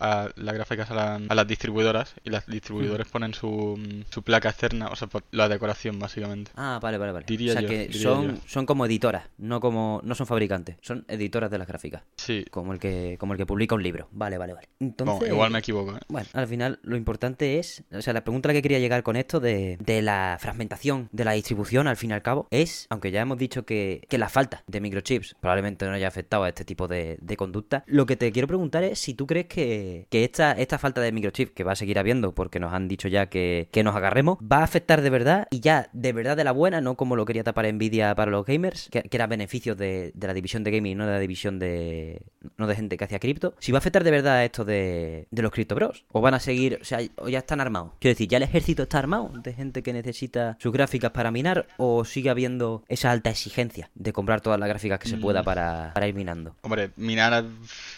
a, 0.00 0.28
las 0.34 0.54
gráficas 0.54 0.90
a, 0.90 1.18
las 1.18 1.46
distribuidoras 1.46 2.14
y 2.24 2.30
las 2.30 2.46
distribuidoras 2.46 3.06
ponen 3.08 3.34
su, 3.34 3.78
su, 4.10 4.22
placa 4.22 4.48
externa, 4.48 4.88
o 4.88 4.96
sea, 4.96 5.08
la 5.30 5.48
decoración 5.48 5.98
básicamente. 5.98 6.50
Ah, 6.56 6.78
vale, 6.82 6.96
vale, 6.96 7.12
vale. 7.12 7.26
o 7.28 7.52
sea 7.52 7.66
que 7.66 7.92
son, 7.92 8.40
son 8.46 8.64
como 8.64 8.86
editoras, 8.86 9.24
no 9.36 9.60
como 9.60 10.00
no 10.04 10.14
son 10.14 10.26
fabricantes, 10.26 10.76
son 10.80 11.04
editoras 11.08 11.50
de 11.50 11.58
las 11.58 11.68
gráficas. 11.68 12.02
Sí. 12.16 12.46
Como 12.50 12.72
el 12.72 12.78
que 12.78 13.16
como 13.18 13.34
el 13.34 13.38
que 13.38 13.46
publica 13.46 13.74
un 13.74 13.82
libro. 13.82 14.08
Vale, 14.12 14.38
vale, 14.38 14.53
vale. 14.54 14.68
Entonces, 14.80 15.28
igual 15.28 15.50
me 15.50 15.58
equivoco. 15.58 15.96
¿eh? 15.96 16.00
Bueno, 16.08 16.28
al 16.32 16.46
final 16.46 16.78
lo 16.82 16.96
importante 16.96 17.58
es, 17.58 17.84
o 17.92 18.02
sea, 18.02 18.12
la 18.12 18.24
pregunta 18.24 18.48
a 18.48 18.50
la 18.50 18.54
que 18.54 18.62
quería 18.62 18.78
llegar 18.78 19.02
con 19.02 19.16
esto 19.16 19.40
de, 19.40 19.76
de 19.80 20.02
la 20.02 20.38
fragmentación 20.40 21.08
de 21.12 21.24
la 21.24 21.32
distribución 21.32 21.86
al 21.88 21.96
fin 21.96 22.10
y 22.10 22.14
al 22.14 22.22
cabo 22.22 22.46
es, 22.50 22.86
aunque 22.90 23.10
ya 23.10 23.20
hemos 23.20 23.38
dicho 23.38 23.64
que, 23.64 24.02
que 24.08 24.18
la 24.18 24.28
falta 24.28 24.64
de 24.66 24.80
microchips 24.80 25.36
probablemente 25.40 25.86
no 25.86 25.92
haya 25.92 26.08
afectado 26.08 26.44
a 26.44 26.48
este 26.48 26.64
tipo 26.64 26.88
de, 26.88 27.18
de 27.20 27.36
conducta, 27.36 27.84
lo 27.86 28.06
que 28.06 28.16
te 28.16 28.30
quiero 28.32 28.48
preguntar 28.48 28.84
es 28.84 28.98
si 28.98 29.14
tú 29.14 29.26
crees 29.26 29.46
que, 29.46 30.06
que 30.10 30.24
esta, 30.24 30.52
esta 30.52 30.78
falta 30.78 31.00
de 31.00 31.12
microchips 31.12 31.52
que 31.52 31.64
va 31.64 31.72
a 31.72 31.76
seguir 31.76 31.98
habiendo 31.98 32.34
porque 32.34 32.60
nos 32.60 32.72
han 32.72 32.88
dicho 32.88 33.08
ya 33.08 33.26
que, 33.26 33.68
que 33.72 33.82
nos 33.82 33.96
agarremos, 33.96 34.38
va 34.38 34.58
a 34.58 34.64
afectar 34.64 35.02
de 35.02 35.10
verdad 35.10 35.48
y 35.50 35.60
ya 35.60 35.88
de 35.92 36.12
verdad 36.12 36.36
de 36.36 36.44
la 36.44 36.52
buena, 36.52 36.80
no 36.80 36.96
como 36.96 37.16
lo 37.16 37.24
quería 37.24 37.44
tapar 37.44 37.72
Nvidia 37.72 38.14
para 38.14 38.30
los 38.30 38.44
gamers, 38.44 38.88
que, 38.90 39.02
que 39.02 39.16
era 39.16 39.26
beneficios 39.26 39.76
de, 39.76 40.12
de, 40.14 40.26
la 40.26 40.34
división 40.34 40.64
de 40.64 40.70
gaming, 40.70 40.96
no 40.96 41.06
de 41.06 41.12
la 41.12 41.18
división 41.18 41.58
de 41.58 42.22
no 42.56 42.66
de 42.66 42.76
gente 42.76 42.96
que 42.96 43.04
hacía 43.04 43.18
cripto. 43.18 43.54
Si 43.58 43.72
va 43.72 43.78
a 43.78 43.80
afectar 43.80 44.04
de 44.04 44.10
verdad 44.10 44.43
a 44.44 44.46
esto 44.46 44.64
de, 44.64 45.26
de 45.30 45.42
los 45.42 45.52
Crypto 45.52 45.74
Bros. 45.74 46.04
O 46.12 46.20
van 46.20 46.34
a 46.34 46.40
seguir, 46.40 46.78
o 46.80 46.84
sea, 46.84 47.00
o 47.16 47.28
ya 47.28 47.38
están 47.38 47.60
armados. 47.60 47.92
Quiero 47.98 48.14
decir, 48.14 48.28
¿ya 48.28 48.36
el 48.36 48.42
ejército 48.42 48.84
está 48.84 48.98
armado 48.98 49.30
de 49.34 49.52
gente 49.52 49.82
que 49.82 49.92
necesita 49.92 50.56
sus 50.60 50.72
gráficas 50.72 51.10
para 51.10 51.30
minar? 51.30 51.66
¿O 51.76 52.04
sigue 52.04 52.30
habiendo 52.30 52.84
esa 52.88 53.10
alta 53.10 53.30
exigencia 53.30 53.90
de 53.94 54.12
comprar 54.12 54.40
todas 54.40 54.58
las 54.58 54.68
gráficas 54.68 54.98
que 54.98 55.08
se 55.08 55.16
pueda 55.16 55.42
mm. 55.42 55.44
para, 55.44 55.90
para 55.94 56.06
ir 56.06 56.14
minando? 56.14 56.54
Hombre, 56.62 56.90
minar 56.96 57.44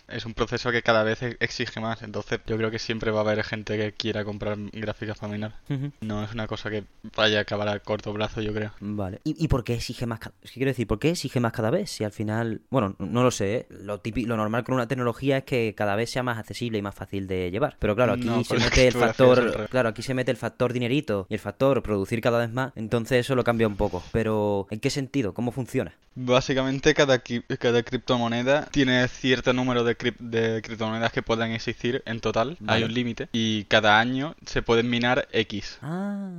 es 0.09 0.25
un 0.25 0.35
proceso 0.35 0.71
que 0.71 0.83
cada 0.83 1.03
vez 1.03 1.23
exige 1.23 1.81
más. 1.81 2.03
Entonces, 2.03 2.41
yo 2.47 2.57
creo 2.57 2.71
que 2.71 2.79
siempre 2.79 3.11
va 3.11 3.19
a 3.19 3.23
haber 3.23 3.43
gente 3.45 3.76
que 3.76 3.93
quiera 3.93 4.25
comprar 4.25 4.57
gráficas 4.73 5.19
para 5.19 5.33
minar. 5.33 5.55
No 6.00 6.25
es 6.25 6.33
una 6.33 6.47
cosa 6.47 6.71
que 6.71 6.85
vaya 7.17 7.38
a 7.38 7.43
acabar 7.43 7.69
a 7.69 7.81
corto 7.81 8.12
plazo, 8.15 8.41
yo 8.41 8.53
creo. 8.53 8.73
Vale. 8.81 9.21
¿Y, 9.25 9.43
y 9.43 9.49
por 9.49 9.65
qué 9.65 9.75
exige 9.75 10.07
más? 10.07 10.21
Es 10.43 10.50
que 10.50 10.55
quiero 10.55 10.71
decir, 10.71 10.87
¿por 10.87 10.99
qué 10.99 11.11
exige 11.11 11.41
más 11.41 11.53
cada 11.53 11.71
vez? 11.71 11.91
Si 11.91 12.05
al 12.05 12.12
final, 12.12 12.62
bueno, 12.71 12.95
no 12.99 13.23
lo 13.23 13.31
sé. 13.31 13.55
¿eh? 13.57 13.67
Lo, 13.71 14.00
típico, 14.00 14.29
lo 14.29 14.37
normal 14.37 14.65
con 14.65 14.75
una 14.75 14.88
tecnología 14.88 15.38
es 15.38 15.45
que 15.45 15.75
cada 15.76 15.97
vez 15.97 16.11
sea 16.11 16.23
más 16.23 16.36
accesible 16.37 16.78
y 16.78 16.83
más 16.83 16.95
fácil 16.95 17.26
de 17.26 17.50
llevar. 17.50 17.76
Pero 17.78 17.95
claro, 17.95 18.12
aquí 18.14 18.45
se 18.45 18.57
mete 18.59 18.87
el 18.87 18.95
factor, 18.95 19.69
claro, 19.71 19.88
aquí 19.88 20.02
se 20.02 20.14
mete 20.14 20.31
el 20.31 20.37
factor 20.37 20.73
dinerito 20.73 21.26
y 21.28 21.35
el 21.35 21.40
factor 21.40 21.83
producir 21.83 22.21
cada 22.21 22.38
vez 22.38 22.52
más. 22.52 22.73
Entonces 22.76 23.21
eso 23.21 23.35
lo 23.35 23.45
cambia 23.45 23.66
un 23.66 23.76
poco. 23.76 24.02
Pero 24.12 24.66
¿en 24.71 24.81
qué 24.81 24.90
sentido? 24.90 25.35
¿Cómo 25.35 25.52
funciona? 25.52 25.95
Básicamente 26.14 26.95
cada, 26.95 27.23
cada 27.59 27.83
criptomoneda 27.83 28.66
tiene 28.71 29.07
cierto 29.09 29.52
número 29.52 29.85
de, 29.85 29.97
de 30.19 30.62
criptomonedas 30.62 31.12
que 31.12 31.23
puedan 31.23 31.52
existir 31.52 32.02
en 32.07 32.21
total. 32.21 32.57
Hay 32.66 32.85
un 32.85 32.95
límite. 32.95 33.28
Y 33.33 33.64
cada 33.64 34.00
año 34.00 34.35
se 34.47 34.62
pueden 34.62 34.88
minar 34.88 35.28
X. 35.33 35.78
Ah. 35.83 36.31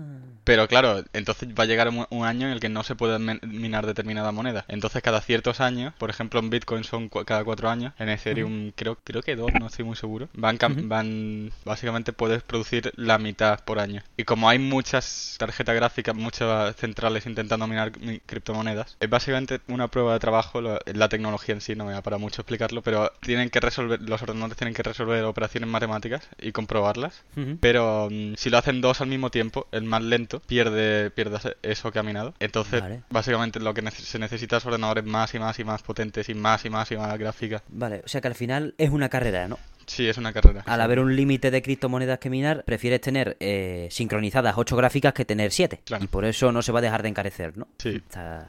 Pero 0.44 0.68
claro, 0.68 1.04
entonces 1.14 1.50
va 1.50 1.64
a 1.64 1.68
llegar 1.68 1.90
un, 1.90 2.26
año 2.26 2.48
en 2.48 2.54
el 2.54 2.60
que 2.60 2.70
no 2.70 2.84
se 2.84 2.96
puede 2.96 3.20
minar 3.20 3.86
determinada 3.86 4.32
moneda. 4.32 4.66
Entonces 4.68 5.04
cada 5.04 5.22
ciertos 5.22 5.60
años, 5.62 5.94
por 5.98 6.10
ejemplo 6.10 6.40
en 6.40 6.50
Bitcoin 6.50 6.84
son 6.84 7.10
cada 7.10 7.44
cuatro 7.44 7.70
años, 7.70 7.94
en 8.00 8.10
Ethereum 8.10 8.72
creo, 8.76 8.98
creo 9.04 9.22
que 9.22 9.36
dos, 9.36 9.52
no 9.60 9.68
estoy 9.68 9.86
muy 9.88 9.96
seguro. 9.96 10.30
Van, 10.34 10.58
van, 10.84 11.52
básicamente 11.66 12.14
puedes 12.14 12.44
producir 12.44 12.92
la 12.96 13.18
mitad 13.18 13.60
por 13.64 13.80
año. 13.80 14.04
Y 14.18 14.24
como 14.24 14.50
hay 14.50 14.60
muchas 14.60 15.36
tarjetas 15.40 15.76
gráficas, 15.76 16.16
muchas 16.16 16.76
centrales 16.76 17.26
intentando 17.26 17.68
minar 17.68 17.92
criptomonedas, 18.26 18.98
es 19.00 19.10
básicamente 19.10 19.62
una 19.68 19.88
prueba 19.88 20.14
de 20.14 20.20
trabajo, 20.20 20.62
la, 20.62 21.08
tecnología 21.08 21.56
en 21.56 21.62
sí, 21.62 21.74
no 21.74 21.86
me 21.86 21.94
da 21.94 22.02
para 22.02 22.18
mucho 22.18 22.42
explicarlo, 22.42 22.82
pero 22.82 23.14
tienen 23.22 23.50
que 23.50 23.62
resolver, 23.62 24.02
los 24.02 24.22
ordenadores 24.22 24.58
tienen 24.58 24.74
que 24.74 24.84
resolver 24.84 25.24
operaciones 25.24 25.70
matemáticas 25.70 26.28
y 26.40 26.52
comprobarlas. 26.52 27.24
Pero 27.62 28.10
mm, 28.12 28.34
si 28.36 28.50
lo 28.50 28.58
hacen 28.58 28.82
dos 28.82 29.02
al 29.02 29.08
mismo 29.08 29.32
tiempo, 29.32 29.68
el 29.72 29.84
más 29.84 30.04
lento 30.04 30.42
pierde, 30.42 31.12
pierde 31.12 31.38
eso 31.64 31.92
que 31.92 32.00
ha 32.00 32.04
minado. 32.04 32.34
Entonces, 32.40 32.84
básicamente 33.10 33.60
lo 33.60 33.74
que 33.74 33.90
se 33.92 34.20
necesita 34.20 34.58
es 34.58 34.66
ordenadores 34.66 35.06
más 35.06 35.34
y 35.34 35.40
más 35.40 35.58
y 35.60 35.64
más 35.64 35.82
potentes 35.82 36.30
y 36.30 36.34
más 36.34 36.66
y 36.66 36.70
más 36.70 36.92
y 36.92 36.98
más 36.98 37.18
gráficas. 37.18 37.62
Vale, 37.70 38.02
o 38.04 38.08
sea 38.08 38.22
que 38.22 38.28
al 38.28 38.36
final 38.36 38.76
es 38.78 38.90
una 38.90 39.10
carrera, 39.10 39.48
¿no? 39.48 39.58
Sí, 39.88 40.08
es 40.08 40.18
una 40.18 40.34
carrera. 40.34 40.64
Al 40.66 40.82
haber 40.82 41.00
un 41.00 41.16
límite 41.16 41.50
de 41.50 41.62
criptomonedas 41.62 42.20
que 42.20 42.30
minar, 42.30 42.64
prefieres 42.66 43.00
tener 43.02 43.38
eh, 43.40 43.88
sincronizadas 43.90 44.56
8 44.58 44.76
gráficas 44.76 45.14
que 45.14 45.24
tener 45.26 45.52
7. 45.52 45.82
Y 46.02 46.08
por 46.08 46.26
eso 46.26 46.52
no 46.52 46.62
se 46.62 46.72
va 46.74 46.80
a 46.80 46.82
dejar 46.82 47.04
de 47.04 47.10
encarecer, 47.10 47.58
¿no? 47.58 47.68
Sí. 47.78 48.02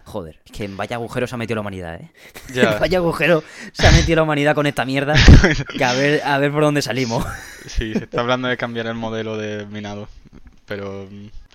Joder, 0.05 0.41
es 0.45 0.53
que 0.53 0.65
en 0.65 0.77
vaya 0.77 0.97
agujero 0.97 1.27
se 1.27 1.37
ha 1.37 1.39
metido 1.39 1.55
la 1.55 1.61
humanidad, 1.63 1.95
¿eh? 2.01 2.11
Ya. 2.53 2.79
vaya 2.79 2.99
agujero 2.99 3.45
se 3.73 3.87
ha 3.87 3.93
metido 3.93 4.17
la 4.17 4.23
humanidad 4.25 4.55
con 4.55 4.67
esta 4.67 4.85
mierda. 4.85 5.15
que 5.79 5.85
a 5.85 5.93
ver, 5.93 6.23
a 6.25 6.39
ver 6.39 6.51
por 6.51 6.63
dónde 6.63 6.83
salimos. 6.83 7.25
sí, 7.67 7.95
se 7.95 8.05
está 8.05 8.21
hablando 8.21 8.49
de 8.49 8.57
cambiar 8.57 8.87
el 8.87 8.95
modelo 8.95 9.37
de 9.37 9.65
minado. 9.67 10.09
Pero 10.67 11.09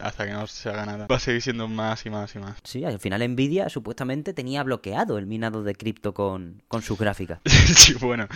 hasta 0.03 0.25
que 0.25 0.33
no 0.33 0.45
se 0.48 0.69
haga 0.69 0.86
nada. 0.86 1.07
Va 1.07 1.15
a 1.15 1.19
seguir 1.19 1.41
siendo 1.41 1.67
más 1.67 2.05
y 2.05 2.10
más 2.10 2.36
y 2.36 2.39
más. 2.39 2.57
Sí, 2.63 2.83
al 2.83 3.00
final 3.00 3.27
Nvidia 3.29 3.69
supuestamente 3.69 4.33
tenía 4.33 4.63
bloqueado 4.63 5.17
el 5.17 5.25
minado 5.25 5.63
de 5.63 5.75
cripto 5.75 6.13
con, 6.13 6.62
con 6.67 6.81
sus 6.81 6.98
gráficas. 6.98 7.39
sí, 7.45 7.93
bueno. 8.00 8.27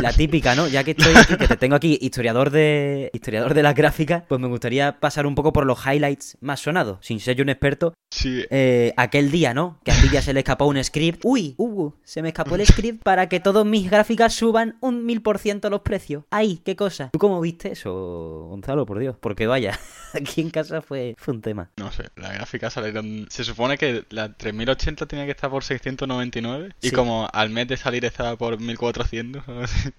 La 0.00 0.12
típica, 0.12 0.54
¿no? 0.54 0.68
Ya 0.68 0.84
que 0.84 0.92
estoy 0.92 1.14
aquí, 1.16 1.36
que 1.36 1.48
te 1.48 1.56
tengo 1.56 1.74
aquí 1.74 1.98
historiador 2.00 2.50
de 2.50 3.10
historiador 3.12 3.54
de 3.54 3.62
las 3.62 3.74
gráficas, 3.74 4.22
pues 4.28 4.40
me 4.40 4.46
gustaría 4.46 5.00
pasar 5.00 5.26
un 5.26 5.34
poco 5.34 5.52
por 5.52 5.66
los 5.66 5.84
highlights 5.84 6.38
más 6.40 6.60
sonados, 6.60 6.98
sin 7.02 7.20
ser 7.20 7.36
yo 7.36 7.42
un 7.42 7.48
experto. 7.48 7.94
Sí. 8.10 8.44
Eh, 8.50 8.94
aquel 8.96 9.30
día, 9.30 9.52
¿no? 9.52 9.80
Que 9.84 9.90
a 9.90 9.98
Nvidia 9.98 10.22
se 10.22 10.32
le 10.32 10.40
escapó 10.40 10.66
un 10.66 10.82
script. 10.82 11.22
Uy, 11.24 11.54
uh, 11.58 11.90
se 12.04 12.22
me 12.22 12.28
escapó 12.28 12.54
el 12.54 12.64
script 12.66 13.02
para 13.02 13.28
que 13.28 13.40
todas 13.40 13.66
mis 13.66 13.90
gráficas 13.90 14.32
suban 14.32 14.76
un 14.80 15.04
mil 15.04 15.22
por 15.22 15.38
ciento 15.38 15.70
los 15.70 15.80
precios. 15.80 16.24
¡Ay, 16.30 16.60
qué 16.64 16.76
cosa! 16.76 17.10
¿Tú 17.12 17.18
cómo 17.18 17.40
viste 17.40 17.72
eso, 17.72 18.46
Gonzalo? 18.48 18.86
Por 18.86 19.00
Dios. 19.00 19.16
Porque 19.20 19.46
vaya, 19.46 19.78
aquí 20.14 20.40
en 20.40 20.50
casa 20.50 20.82
fue, 20.82 21.15
fue 21.16 21.34
un 21.34 21.40
tema. 21.42 21.70
No 21.76 21.90
sé, 21.92 22.04
las 22.16 22.32
gráficas 22.34 22.72
salieron... 22.74 23.26
Se 23.30 23.42
supone 23.42 23.76
que 23.78 24.04
la 24.10 24.32
3080 24.34 25.06
tenía 25.06 25.24
que 25.24 25.30
estar 25.32 25.50
por 25.50 25.64
699 25.64 26.74
y 26.80 26.88
Sí. 26.90 26.94
como 26.94 27.28
al 27.32 27.50
mes 27.50 27.66
de 27.68 27.76
salir 27.76 28.04
estaba 28.04 28.36
por 28.36 28.60
1400. 28.60 29.42
algo 29.48 29.62
así. 29.62 29.90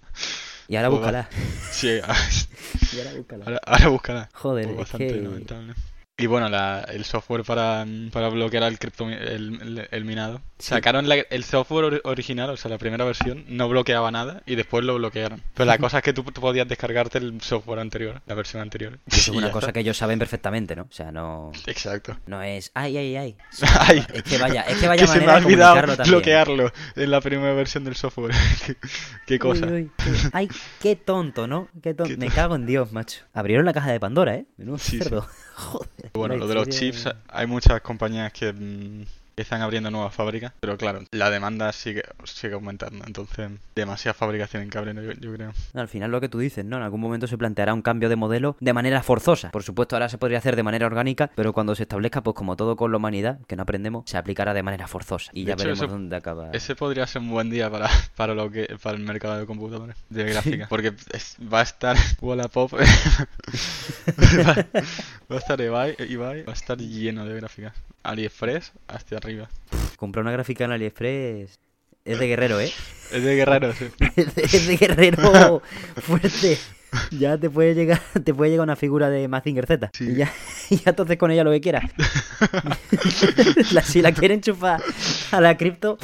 Y 0.70 0.76
ahora 0.76 0.90
Pues 0.90 1.00
búscala. 1.02 1.30
Sí, 1.72 1.88
Y 2.96 3.00
ahora 3.00 3.14
búscala. 3.18 3.46
ahora, 3.46 3.62
ahora 3.66 3.88
búscala. 3.90 4.30
Joder, 4.34 4.66
Pues 4.66 4.74
es 4.74 4.80
bastante 4.80 5.08
que... 5.08 5.22
lamentable. 5.22 5.74
Y 6.20 6.26
bueno, 6.26 6.50
la- 6.50 6.82
el 6.82 7.06
software 7.06 7.44
para, 7.44 7.86
para 8.12 8.30
bloquear 8.30 8.64
el, 8.64 8.80
cripto, 8.80 9.08
el, 9.08 10.04
minado. 10.04 10.42
Sí. 10.58 10.70
Sacaron 10.70 11.08
la- 11.08 11.18
el 11.18 11.44
software 11.44 11.86
ori- 11.86 12.02
original, 12.06 12.50
o 12.50 12.58
sea, 12.58 12.72
la 12.72 12.80
primera 12.80 13.06
versión, 13.06 13.46
no 13.50 13.70
bloqueaba 13.70 14.10
nada 14.10 14.42
y 14.48 14.56
después 14.56 14.84
lo 14.84 14.96
bloquearon. 14.96 15.44
Pero 15.54 15.68
la 15.68 15.78
cosa 15.78 15.98
es 15.98 16.04
que 16.04 16.14
tú, 16.14 16.24
tú 16.24 16.42
podías 16.42 16.68
descargarte 16.68 17.20
el 17.20 17.40
software 17.42 17.78
anterior, 17.78 18.20
la 18.26 18.34
versión 18.34 18.64
anterior. 18.64 18.98
Y 19.06 19.14
eso 19.16 19.30
es 19.32 19.38
una 19.38 19.52
cosa 19.52 19.68
está. 19.68 19.74
que 19.74 19.82
ellos 19.82 19.96
saben 19.96 20.18
perfectamente, 20.18 20.76
¿no? 20.76 20.88
O 20.90 20.92
sea, 20.92 21.12
no... 21.12 21.52
Exacto. 21.68 22.18
No 22.26 22.42
es, 22.42 22.72
ay, 22.74 22.98
ay, 22.98 23.16
ay. 23.16 23.38
Ay, 23.80 24.04
Es 24.12 24.24
que 24.24 24.40
vaya, 24.40 24.62
es 24.64 24.78
que 24.80 24.88
vaya 24.88 25.02
que 25.06 25.08
se 25.08 25.20
me 25.20 25.26
manera 25.28 25.34
ha 25.40 25.46
olvidado 25.46 26.04
bloquearlo 26.04 26.72
en 26.96 27.12
la 27.12 27.22
primera 27.22 27.54
versión 27.54 27.84
del 27.84 27.96
software. 27.96 28.34
qué, 28.66 28.76
qué 29.28 29.38
cosa. 29.38 29.68
Uy, 29.68 29.72
uy, 29.84 29.92
qué- 29.96 30.30
Ay, 30.34 30.50
qué 30.82 30.96
tonto, 30.96 31.46
¿no? 31.46 31.68
Qué 31.84 31.94
tonto. 31.94 32.10
Qué 32.10 32.18
Me 32.18 32.30
cago 32.30 32.56
en 32.56 32.66
Dios, 32.66 32.92
macho. 32.92 33.22
Abrieron 33.36 33.68
la 33.68 33.74
caja 33.74 33.92
de 33.92 34.00
Pandora, 34.00 34.34
¿eh? 34.34 34.48
Menudo 34.58 34.80
sí. 34.80 34.98
cerdo. 34.98 35.28
Joder. 35.54 36.07
Bueno, 36.14 36.36
lo 36.38 36.48
de 36.48 36.56
los 36.56 36.70
chips, 36.70 37.10
hay 37.28 37.48
muchas 37.48 37.82
compañías 37.82 38.32
que 38.34 38.54
mm, 38.54 39.06
están 39.38 39.62
abriendo 39.62 39.92
nuevas 39.92 40.14
fábricas, 40.14 40.52
pero 40.60 40.78
claro, 40.78 41.02
la 41.12 41.30
demanda 41.30 41.72
sigue, 41.72 42.02
sigue 42.26 42.56
aumentando, 42.56 43.06
entonces 43.06 43.52
demasiada 43.76 44.14
fabricación 44.16 44.64
en 44.64 44.70
cable, 44.70 44.94
yo, 44.96 45.12
yo 45.14 45.34
creo. 45.34 45.54
Al 45.76 45.88
final 45.88 46.10
lo 46.12 46.20
que 46.20 46.28
tú 46.30 46.40
dices, 46.40 46.66
¿no? 46.66 46.78
En 46.78 46.84
algún 46.84 47.00
momento 47.02 47.28
se 47.28 47.38
planteará 47.38 47.74
un 47.74 47.82
cambio 47.84 48.10
de 48.10 48.16
modelo 48.16 48.58
de 48.60 48.74
manera 48.74 49.04
forzosa. 49.04 49.52
Por 49.52 49.62
supuesto, 49.64 49.96
ahora 49.96 50.10
se 50.10 50.18
podría 50.18 50.40
hacer 50.40 50.56
de 50.56 50.64
manera 50.64 50.88
orgánica, 50.88 51.30
pero 51.36 51.54
cuando 51.54 51.76
se 51.76 51.84
establezca, 51.84 52.22
pues 52.22 52.36
como 52.36 52.56
todo 52.56 52.76
con 52.76 52.90
la 52.92 52.98
humanidad, 52.98 53.40
que 53.48 53.56
no 53.56 53.62
aprendemos, 53.64 54.10
se 54.10 54.18
aplicará 54.18 54.54
de 54.56 54.64
manera 54.64 54.88
forzosa. 54.88 55.30
Y 55.34 55.42
De 55.42 55.48
ya 55.50 55.54
hecho, 55.54 55.64
veremos 55.64 55.80
eso- 55.84 55.88
dónde 55.88 56.16
acaba. 56.16 56.50
Ese 56.52 56.76
podría 56.76 57.06
ser 57.06 57.22
un 57.22 57.30
buen 57.30 57.50
día 57.52 57.70
para, 57.70 57.90
para 58.16 58.34
lo 58.34 58.50
que 58.50 58.76
para 58.82 58.98
el 58.98 59.04
mercado 59.04 59.38
de 59.38 59.46
computadores, 59.46 59.96
de 60.10 60.24
gráfica, 60.26 60.66
porque 60.68 60.94
es- 61.14 61.38
va 61.54 61.60
a 61.60 61.64
estar 61.64 61.96
Wallapop, 62.22 62.74
va, 64.18 64.56
va 65.32 65.36
a 65.36 65.38
estar 65.38 65.62
Ibai, 65.62 65.96
Ibai, 66.10 66.44
va 66.44 66.52
a 66.54 66.56
estar 66.56 66.78
lleno 66.78 67.26
de 67.26 67.36
gráficas. 67.36 67.74
AliExpress 68.08 68.72
hasta 68.88 69.18
arriba. 69.18 69.50
Comprar 69.98 70.24
una 70.24 70.32
gráfica 70.32 70.66
en 70.66 70.72
AliExpress 70.72 71.60
es 72.06 72.20
de 72.20 72.28
guerrero, 72.28 72.60
¿eh? 72.60 72.72
Es 73.12 73.24
de 73.24 73.36
guerreros, 73.36 73.76
sí. 73.76 73.90
es 74.16 74.36
de, 74.36 74.44
es 74.44 74.68
de 74.68 74.78
guerrero 74.78 75.62
fuerte. 76.02 76.58
Ya 77.12 77.38
te 77.38 77.50
puede 77.50 77.74
llegar, 77.76 78.00
te 78.24 78.34
puede 78.34 78.52
llegar 78.52 78.64
una 78.64 78.76
figura 78.76 79.10
de 79.10 79.28
Mazinger 79.28 79.66
Z. 79.66 79.90
Sí. 79.94 80.10
Y 80.12 80.16
ya, 80.16 80.32
y 80.70 80.78
ya 80.78 80.90
entonces 80.92 81.18
con 81.18 81.32
ella 81.32 81.44
lo 81.44 81.52
que 81.52 81.62
quieras. 81.62 81.84
La- 83.74 83.82
si 83.82 84.02
la 84.02 84.12
quieren 84.12 84.38
enchufar 84.38 84.82
a 85.32 85.42
la 85.42 85.58
cripto, 85.58 85.98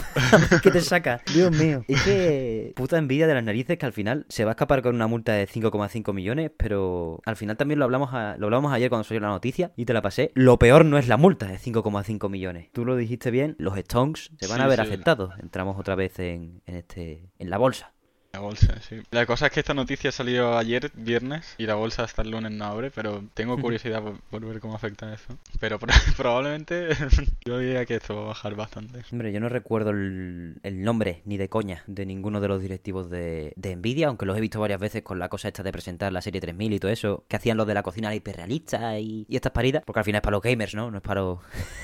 ¿qué 0.62 0.72
te 0.72 0.82
saca? 0.82 1.22
Dios 1.34 1.52
mío. 1.52 1.84
Es 1.88 2.02
que 2.04 2.74
puta 2.76 2.98
envidia 2.98 3.28
de 3.28 3.34
las 3.34 3.44
narices 3.44 3.78
que 3.78 3.86
al 3.86 3.94
final 3.94 4.26
se 4.30 4.44
va 4.46 4.52
a 4.52 4.54
escapar 4.54 4.82
con 4.82 4.96
una 4.96 5.08
multa 5.08 5.34
de 5.34 5.48
5,5 5.48 6.14
millones, 6.14 6.52
pero 6.58 7.22
al 7.26 7.36
final 7.36 7.58
también 7.58 7.80
lo 7.80 7.86
hablamos 7.86 8.14
a- 8.14 8.36
lo 8.38 8.48
hablamos 8.48 8.74
ayer 8.74 8.90
cuando 8.90 9.04
salió 9.04 9.22
la 9.22 9.28
noticia 9.30 9.72
y 9.76 9.86
te 9.86 9.94
la 9.94 10.02
pasé. 10.02 10.32
Lo 10.36 10.58
peor 10.60 10.86
no 10.86 10.98
es 10.98 11.08
la 11.08 11.18
multa 11.18 11.48
de 11.48 11.58
5,5 11.58 12.30
millones. 12.30 12.70
Tú 12.74 12.86
lo 12.86 12.96
dijiste 12.96 13.32
bien, 13.32 13.56
los 13.60 13.78
stonks 13.78 14.32
se 14.40 14.48
van 14.48 14.62
a 14.62 14.68
ver 14.68 14.80
sí. 14.80 14.86
afectados. 14.86 15.34
Entramos 15.42 15.80
otra 15.80 15.96
vez 15.96 16.18
en, 16.20 16.62
en 16.66 16.76
este 16.76 17.30
en 17.40 17.50
la 17.50 17.58
bolsa. 17.58 17.94
La 18.34 18.40
bolsa, 18.40 18.74
sí. 18.82 19.00
La 19.12 19.28
cosa 19.28 19.46
es 19.46 19.52
que 19.52 19.60
esta 19.60 19.76
noticia 19.76 20.12
salió 20.12 20.58
ayer, 20.58 20.90
viernes, 20.96 21.54
y 21.60 21.68
la 21.68 21.76
bolsa 21.76 22.02
hasta 22.04 22.24
el 22.24 22.32
lunes 22.32 22.52
no 22.52 22.66
abre, 22.66 22.90
pero 22.90 23.24
tengo 23.36 23.56
curiosidad 23.62 24.02
por, 24.02 24.20
por 24.22 24.44
ver 24.44 24.60
cómo 24.60 24.74
afecta 24.74 25.14
eso. 25.14 25.38
Pero 25.60 25.78
pro- 25.78 25.94
probablemente 26.18 26.90
yo 27.46 27.60
diría 27.60 27.86
que 27.86 27.94
esto 27.98 28.16
va 28.16 28.22
a 28.24 28.28
bajar 28.30 28.56
bastante. 28.56 29.04
Hombre, 29.12 29.32
yo 29.32 29.40
no 29.40 29.50
recuerdo 29.50 29.92
el, 29.92 30.56
el 30.64 30.82
nombre 30.82 31.22
ni 31.26 31.38
de 31.38 31.48
coña 31.48 31.84
de 31.86 32.08
ninguno 32.08 32.42
de 32.42 32.48
los 32.48 32.60
directivos 32.60 33.12
de, 33.12 33.54
de 33.56 33.76
Nvidia, 33.76 34.08
aunque 34.08 34.26
los 34.26 34.36
he 34.36 34.42
visto 34.42 34.60
varias 34.60 34.80
veces 34.80 35.04
con 35.04 35.20
la 35.20 35.30
cosa 35.30 35.50
esta 35.50 35.62
de 35.62 35.72
presentar 35.72 36.12
la 36.12 36.24
serie 36.24 36.42
3000 36.42 36.74
y 36.74 36.80
todo 36.80 36.90
eso, 36.92 37.26
que 37.28 37.36
hacían 37.36 37.58
los 37.58 37.68
de 37.68 37.76
la 37.76 37.84
cocina 37.84 38.16
hiperrealista 38.16 38.98
y, 38.98 39.28
y 39.30 39.36
estas 39.36 39.52
paridas, 39.52 39.84
porque 39.86 40.00
al 40.00 40.06
final 40.06 40.18
es 40.18 40.24
para 40.24 40.32
los 40.38 40.42
gamers, 40.42 40.74
¿no? 40.74 40.90
No 40.90 40.98
es 40.98 41.04
para 41.04 41.22
los, 41.22 41.38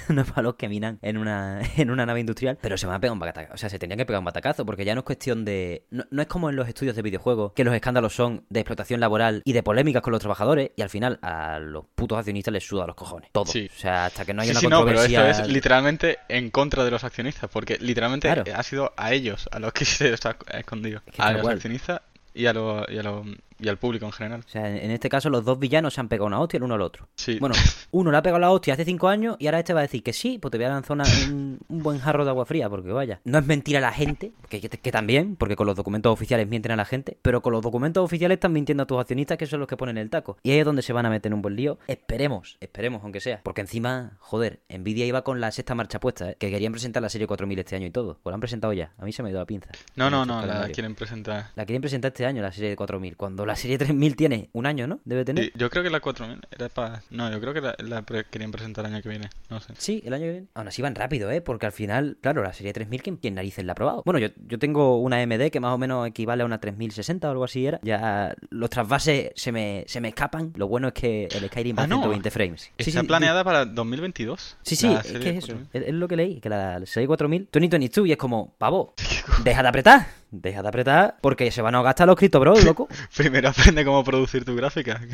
no 0.09 0.19
es 0.23 0.27
para 0.29 0.41
los 0.41 0.55
que 0.55 0.67
minan 0.67 0.97
en 1.03 1.17
una, 1.17 1.61
en 1.77 1.91
una 1.91 2.07
nave 2.07 2.21
industrial, 2.21 2.57
pero 2.59 2.75
se 2.75 2.87
van 2.87 2.95
a 2.95 2.99
pegar 2.99 3.13
un 3.13 3.19
batacazo, 3.19 3.53
o 3.53 3.57
sea, 3.57 3.69
se 3.69 3.77
tenían 3.77 3.99
que 3.99 4.07
pegar 4.07 4.17
un 4.17 4.25
batacazo, 4.25 4.65
porque 4.65 4.83
ya 4.83 4.95
no 4.95 5.01
es 5.01 5.05
cuestión 5.05 5.45
de... 5.45 5.85
No, 5.91 6.05
no 6.09 6.23
es 6.23 6.27
como 6.27 6.38
en 6.47 6.55
los 6.55 6.67
estudios 6.67 6.95
de 6.95 7.01
videojuegos, 7.01 7.53
que 7.53 7.63
los 7.63 7.73
escándalos 7.73 8.13
son 8.15 8.45
de 8.49 8.59
explotación 8.59 8.99
laboral 8.99 9.41
y 9.43 9.53
de 9.53 9.63
polémicas 9.63 10.01
con 10.03 10.11
los 10.11 10.19
trabajadores, 10.21 10.71
y 10.75 10.81
al 10.83 10.89
final 10.89 11.17
a 11.21 11.59
los 11.59 11.85
putos 11.95 12.17
accionistas 12.19 12.53
les 12.53 12.65
suda 12.65 12.85
los 12.87 12.95
cojones, 12.95 13.29
todo. 13.31 13.45
Sí. 13.47 13.69
O 13.75 13.79
sea, 13.79 14.05
hasta 14.05 14.23
que 14.23 14.33
no 14.33 14.41
haya 14.43 14.53
sí, 14.53 14.65
una 14.67 14.77
sí, 14.77 14.81
no, 14.81 14.85
pero 14.87 15.01
esto 15.03 15.25
es 15.27 15.47
literalmente 15.49 16.19
en 16.29 16.51
contra 16.51 16.83
de 16.85 16.91
los 16.91 17.03
accionistas, 17.03 17.49
porque 17.51 17.77
literalmente 17.79 18.27
Claro. 18.31 18.43
ha 18.55 18.63
sido 18.63 18.93
a 18.95 19.11
ellos 19.11 19.49
a 19.51 19.59
los 19.59 19.73
que 19.73 19.83
se 19.85 20.11
les 20.11 20.25
ha 20.25 20.37
escondido. 20.53 21.01
Es 21.07 21.15
que 21.15 21.21
a 21.21 21.31
los 21.33 21.41
cual. 21.41 21.55
accionistas 21.55 22.01
y 22.33 22.45
a, 22.45 22.53
los 22.53 22.85
y, 22.89 22.97
a 22.99 23.03
los- 23.03 23.25
y 23.59 23.67
al 23.67 23.77
público 23.77 24.05
en 24.05 24.11
general. 24.11 24.43
O 24.45 24.49
sea, 24.49 24.69
en 24.69 24.91
este 24.91 25.09
caso 25.09 25.29
los 25.29 25.43
dos 25.45 25.59
villanos 25.59 25.93
se 25.93 26.01
han 26.01 26.07
pegado 26.07 26.27
una 26.27 26.39
hostia 26.39 26.57
el 26.57 26.63
uno 26.63 26.75
al 26.75 26.81
otro. 26.81 27.07
Sí. 27.15 27.37
Bueno, 27.39 27.55
uno 27.91 28.11
le 28.11 28.17
ha 28.17 28.21
pegado 28.21 28.39
la 28.39 28.51
hostia 28.51 28.73
hace 28.73 28.85
cinco 28.85 29.07
años 29.09 29.35
y 29.39 29.47
ahora 29.47 29.59
este 29.59 29.73
va 29.73 29.79
a 29.81 29.83
decir 29.83 30.01
que 30.03 30.13
sí, 30.13 30.37
pues 30.39 30.51
te 30.51 30.57
voy 30.57 30.65
a 30.65 30.69
lanzar 30.69 30.95
una- 30.95 31.05
un, 31.27 31.59
un 31.67 31.83
buen 31.83 31.99
jarro 31.99 32.23
de 32.23 32.29
agua 32.31 32.45
fría, 32.45 32.69
porque 32.69 32.91
vaya. 32.91 33.19
No 33.25 33.37
es 33.39 33.45
mentira 33.45 33.79
a 33.79 33.81
la 33.81 33.91
gente, 33.91 34.31
que, 34.49 34.61
que- 34.61 34.69
que 34.69 34.91
también, 34.91 35.35
porque 35.35 35.55
con 35.55 35.67
los 35.67 35.75
documentos 35.75 36.11
oficiales 36.13 36.47
mienten 36.47 36.71
a 36.71 36.75
la 36.75 36.85
gente, 36.85 37.17
pero 37.21 37.41
con 37.41 37.53
los 37.53 37.61
documentos 37.61 38.03
oficiales 38.03 38.37
están 38.37 38.53
mintiendo 38.53 38.83
a 38.83 38.85
tus 38.87 38.99
accionistas, 38.99 39.37
que 39.37 39.45
son 39.45 39.59
los 39.59 39.67
que 39.67 39.77
ponen 39.77 39.97
el 39.97 40.09
taco. 40.09 40.37
Y 40.43 40.51
ahí 40.51 40.59
es 40.59 40.65
donde 40.65 40.81
se 40.81 40.93
van 40.93 41.05
a 41.05 41.09
meter 41.09 41.29
en 41.29 41.33
un 41.33 41.41
buen 41.41 41.55
lío. 41.55 41.77
Esperemos, 41.87 42.57
esperemos, 42.59 43.01
aunque 43.03 43.19
sea. 43.19 43.41
Porque 43.43 43.61
encima, 43.61 44.13
joder, 44.19 44.61
Nvidia 44.69 45.05
iba 45.05 45.23
con 45.23 45.41
la 45.41 45.51
sexta 45.51 45.75
marcha 45.75 45.99
puesta, 45.99 46.31
¿eh? 46.31 46.35
que 46.39 46.49
querían 46.49 46.71
presentar 46.71 47.01
la 47.03 47.09
serie 47.09 47.27
4000 47.27 47.59
este 47.59 47.75
año 47.75 47.87
y 47.87 47.91
todo. 47.91 48.19
Pues 48.23 48.31
la 48.31 48.35
han 48.35 48.39
presentado 48.39 48.73
ya. 48.73 48.91
A 48.97 49.05
mí 49.05 49.11
se 49.11 49.21
me 49.23 49.29
ha 49.29 49.31
ido 49.31 49.39
la 49.39 49.45
pinza. 49.45 49.69
no, 49.95 50.09
no, 50.09 50.25
no, 50.25 50.45
la 50.45 50.67
quieren 50.69 50.95
presentar. 50.95 51.47
La 51.55 51.65
quieren 51.65 51.81
presentar 51.81 52.09
este 52.09 52.25
año, 52.25 52.41
la 52.41 52.51
serie 52.51 52.69
de 52.69 52.75
4000, 52.75 53.17
cuando 53.17 53.45
la 53.49 53.55
serie 53.55 53.77
3000 53.77 54.15
tiene 54.15 54.49
un 54.53 54.65
año, 54.65 54.87
¿no? 54.87 54.99
Debe 55.05 55.25
tener. 55.25 55.45
Sí, 55.45 55.51
yo 55.55 55.69
creo 55.69 55.83
que 55.83 55.89
la 55.89 55.99
4000 55.99 56.39
era 56.51 56.69
para... 56.69 57.01
No, 57.09 57.29
yo 57.31 57.39
creo 57.41 57.53
que 57.53 57.61
la, 57.61 58.03
querían 58.29 58.51
presentar 58.51 58.85
el 58.85 58.93
año 58.93 59.01
que 59.03 59.09
viene. 59.09 59.29
No 59.49 59.59
sé. 59.59 59.73
Sí, 59.77 60.01
el 60.05 60.13
año 60.13 60.23
que 60.25 60.31
viene. 60.31 60.47
Aún 60.53 60.67
así 60.67 60.81
van 60.81 60.95
rápido, 60.95 61.29
¿eh? 61.31 61.41
Porque 61.41 61.65
al 61.65 61.71
final, 61.71 62.17
claro, 62.21 62.43
la 62.43 62.53
serie 62.53 62.71
3000, 62.73 63.01
¿quién, 63.03 63.17
quién 63.17 63.35
narices 63.35 63.65
la 63.65 63.73
ha 63.73 63.75
probado? 63.75 64.03
Bueno, 64.05 64.19
yo, 64.19 64.29
yo 64.47 64.59
tengo 64.59 64.97
una 64.99 65.17
AMD 65.21 65.49
que 65.51 65.59
más 65.59 65.73
o 65.73 65.77
menos 65.77 66.07
equivale 66.07 66.43
a 66.43 66.45
una 66.45 66.59
3060 66.59 67.27
o 67.27 67.31
algo 67.31 67.43
así 67.43 67.65
era. 67.65 67.79
Ya 67.83 68.35
los 68.49 68.69
trasvases 68.69 69.31
se 69.35 69.51
me, 69.51 69.83
se 69.87 69.99
me 70.01 70.09
escapan. 70.09 70.53
Lo 70.55 70.67
bueno 70.67 70.87
es 70.89 70.93
que 70.93 71.25
el 71.25 71.47
Skyrim 71.47 71.77
va 71.77 71.81
Ah, 71.81 71.85
a 71.85 71.87
no. 71.87 71.95
120 71.97 72.31
frames. 72.31 72.61
Sí, 72.77 72.89
Está 72.89 73.01
sí, 73.01 73.07
planeada 73.07 73.43
para 73.43 73.65
2022. 73.65 74.57
Sí, 74.61 74.75
sí, 74.75 74.87
es 74.87 75.03
que 75.11 75.29
es 75.29 75.43
eso. 75.43 75.53
4000. 75.53 75.67
Es, 75.73 75.83
es 75.89 75.93
lo 75.93 76.07
que 76.07 76.15
leí, 76.15 76.39
que 76.39 76.49
la 76.49 76.85
serie 76.85 77.07
4000, 77.07 77.49
2022, 77.51 78.07
y 78.07 78.11
es 78.11 78.17
como, 78.17 78.53
pavo, 78.57 78.93
deja 79.43 79.61
de 79.63 79.67
apretar, 79.67 80.07
deja 80.31 80.61
de 80.61 80.67
apretar, 80.67 81.17
porque 81.21 81.51
se 81.51 81.61
van 81.61 81.75
a 81.75 81.81
gastar 81.81 82.07
los 82.07 82.15
Crypto 82.15 82.39
Bros, 82.39 82.63
loco. 82.63 82.87
Primero 83.17 83.49
aprende 83.49 83.83
cómo 83.85 84.03
producir 84.03 84.45
tu 84.45 84.55
gráfica. 84.55 84.99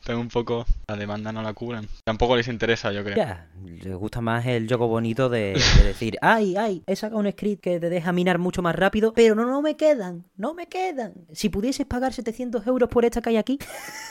Que 0.00 0.06
están 0.06 0.16
un 0.16 0.28
poco... 0.28 0.64
La 0.88 0.96
demanda 0.96 1.30
no 1.30 1.42
la 1.42 1.52
cubren. 1.52 1.86
Tampoco 2.04 2.34
les 2.34 2.48
interesa, 2.48 2.90
yo 2.90 3.04
creo. 3.04 3.16
Ya, 3.16 3.48
les 3.82 3.94
gusta 3.94 4.22
más 4.22 4.46
el 4.46 4.66
juego 4.66 4.88
bonito 4.88 5.28
de, 5.28 5.60
de 5.76 5.84
decir, 5.84 6.16
ay, 6.22 6.56
ay, 6.56 6.82
he 6.86 6.96
sacado 6.96 7.20
un 7.20 7.30
script 7.30 7.62
que 7.62 7.78
te 7.78 7.90
deja 7.90 8.10
minar 8.12 8.38
mucho 8.38 8.62
más 8.62 8.74
rápido, 8.74 9.12
pero 9.12 9.34
no, 9.34 9.44
no 9.44 9.60
me 9.60 9.76
quedan, 9.76 10.24
no 10.38 10.54
me 10.54 10.68
quedan. 10.68 11.12
Si 11.32 11.50
pudieses 11.50 11.84
pagar 11.84 12.14
700 12.14 12.66
euros 12.66 12.88
por 12.88 13.04
esta 13.04 13.20
que 13.20 13.28
hay 13.30 13.36
aquí, 13.36 13.58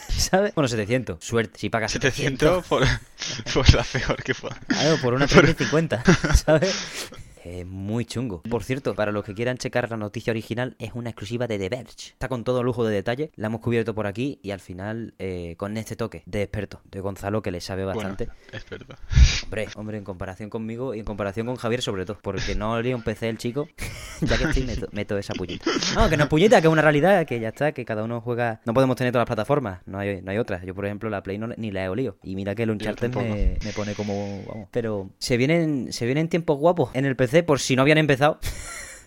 ¿sabes? 0.10 0.54
Bueno, 0.54 0.68
700, 0.68 1.24
suerte, 1.24 1.58
si 1.58 1.70
pagas 1.72 1.92
700, 1.94 2.64
700 2.64 2.68
por, 2.68 2.84
por 3.54 3.74
la 3.74 3.84
peor 3.84 4.24
que 4.24 4.36
fue. 4.36 4.52
claro, 4.68 4.98
por 5.02 5.16
una 5.16 5.26
3050, 5.26 6.04
¿sabes? 6.36 7.10
Es 7.44 7.66
muy 7.66 8.06
chungo. 8.06 8.42
Por 8.44 8.64
cierto, 8.64 8.96
para 8.96 9.12
los 9.12 9.24
que 9.24 9.34
quieran 9.34 9.58
checar 9.58 9.90
la 9.90 9.98
noticia 9.98 10.32
original, 10.32 10.76
es 10.80 10.92
una 10.94 11.10
exclusiva 11.10 11.48
de 11.48 11.58
The 11.58 11.70
Verge. 11.70 12.12
Está 12.12 12.28
con 12.28 12.44
todo 12.44 12.64
lujo 12.64 12.86
de 12.86 12.94
detalle, 12.94 13.32
la 13.36 13.48
hemos 13.48 13.62
cubierto 13.62 13.96
por 13.96 14.08
aquí 14.08 14.40
y 14.42 14.52
al 14.52 14.60
final 14.60 15.14
eh, 15.20 15.56
con 15.58 15.78
este 15.78 15.96
toque 15.96 16.24
de 16.26 16.42
experto, 16.42 16.82
de 16.86 17.00
Gonzalo, 17.00 17.42
que 17.42 17.52
le 17.52 17.62
sabe 17.62 17.86
Bueno, 17.86 17.98
bastante. 18.10 18.30
experto. 18.52 18.96
Hombre, 19.44 19.68
hombre, 19.76 19.98
en 19.98 20.04
comparación 20.04 20.50
conmigo 20.50 20.94
y 20.94 21.00
en 21.00 21.06
comparación 21.06 21.48
con 21.48 21.56
Javier 21.56 21.82
sobre 21.82 22.06
todo, 22.06 22.20
porque 22.22 22.56
no 22.56 22.76
haría 22.76 22.96
un 22.96 23.04
PC 23.04 23.30
el 23.30 23.38
chico, 23.38 23.68
ya 24.22 24.38
que 24.38 24.44
estoy 24.46 24.64
meto, 24.64 24.88
meto 24.92 25.18
esa 25.18 25.34
puñita. 25.34 25.70
No, 25.96 26.10
que 26.10 26.18
no 26.18 26.24
es 26.24 26.30
puñita, 26.30 26.62
que 26.62 26.68
es 26.68 26.74
una 26.74 26.82
realidad, 26.82 27.26
que 27.26 27.40
ya 27.40 27.50
está, 27.50 27.72
que 27.72 27.86
cada 27.86 28.04
uno 28.04 28.22
juega... 28.22 28.62
No 28.66 28.74
podemos 28.74 28.96
tener 28.96 29.14
todas 29.14 29.22
las 29.22 29.36
plataformas, 29.36 29.82
no 29.86 30.00
hay, 30.00 30.22
no 30.22 30.32
hay 30.32 30.38
otras. 30.38 30.64
Yo, 30.66 30.76
por 30.76 30.86
ejemplo, 30.86 31.10
la 31.10 31.24
Play 31.24 31.38
no, 31.38 31.48
ni 31.48 31.72
la 31.72 31.86
he 31.86 31.90
olido. 31.90 32.18
Y 32.24 32.36
mira 32.36 32.56
que 32.56 32.64
el 32.64 32.72
Uncharted 32.72 33.14
me, 33.16 33.58
me, 33.64 33.74
pone 33.74 33.94
como... 33.94 34.44
Vamos. 34.48 34.68
Pero 34.72 35.10
se 35.18 35.38
vienen, 35.38 35.92
se 35.94 36.06
vienen 36.06 36.30
tiempos 36.30 36.58
guapos 36.58 36.92
en 36.94 37.06
el 37.06 37.16
PC, 37.16 37.29
por 37.46 37.60
si 37.60 37.76
no 37.76 37.82
habían 37.84 37.98
empezado. 37.98 38.40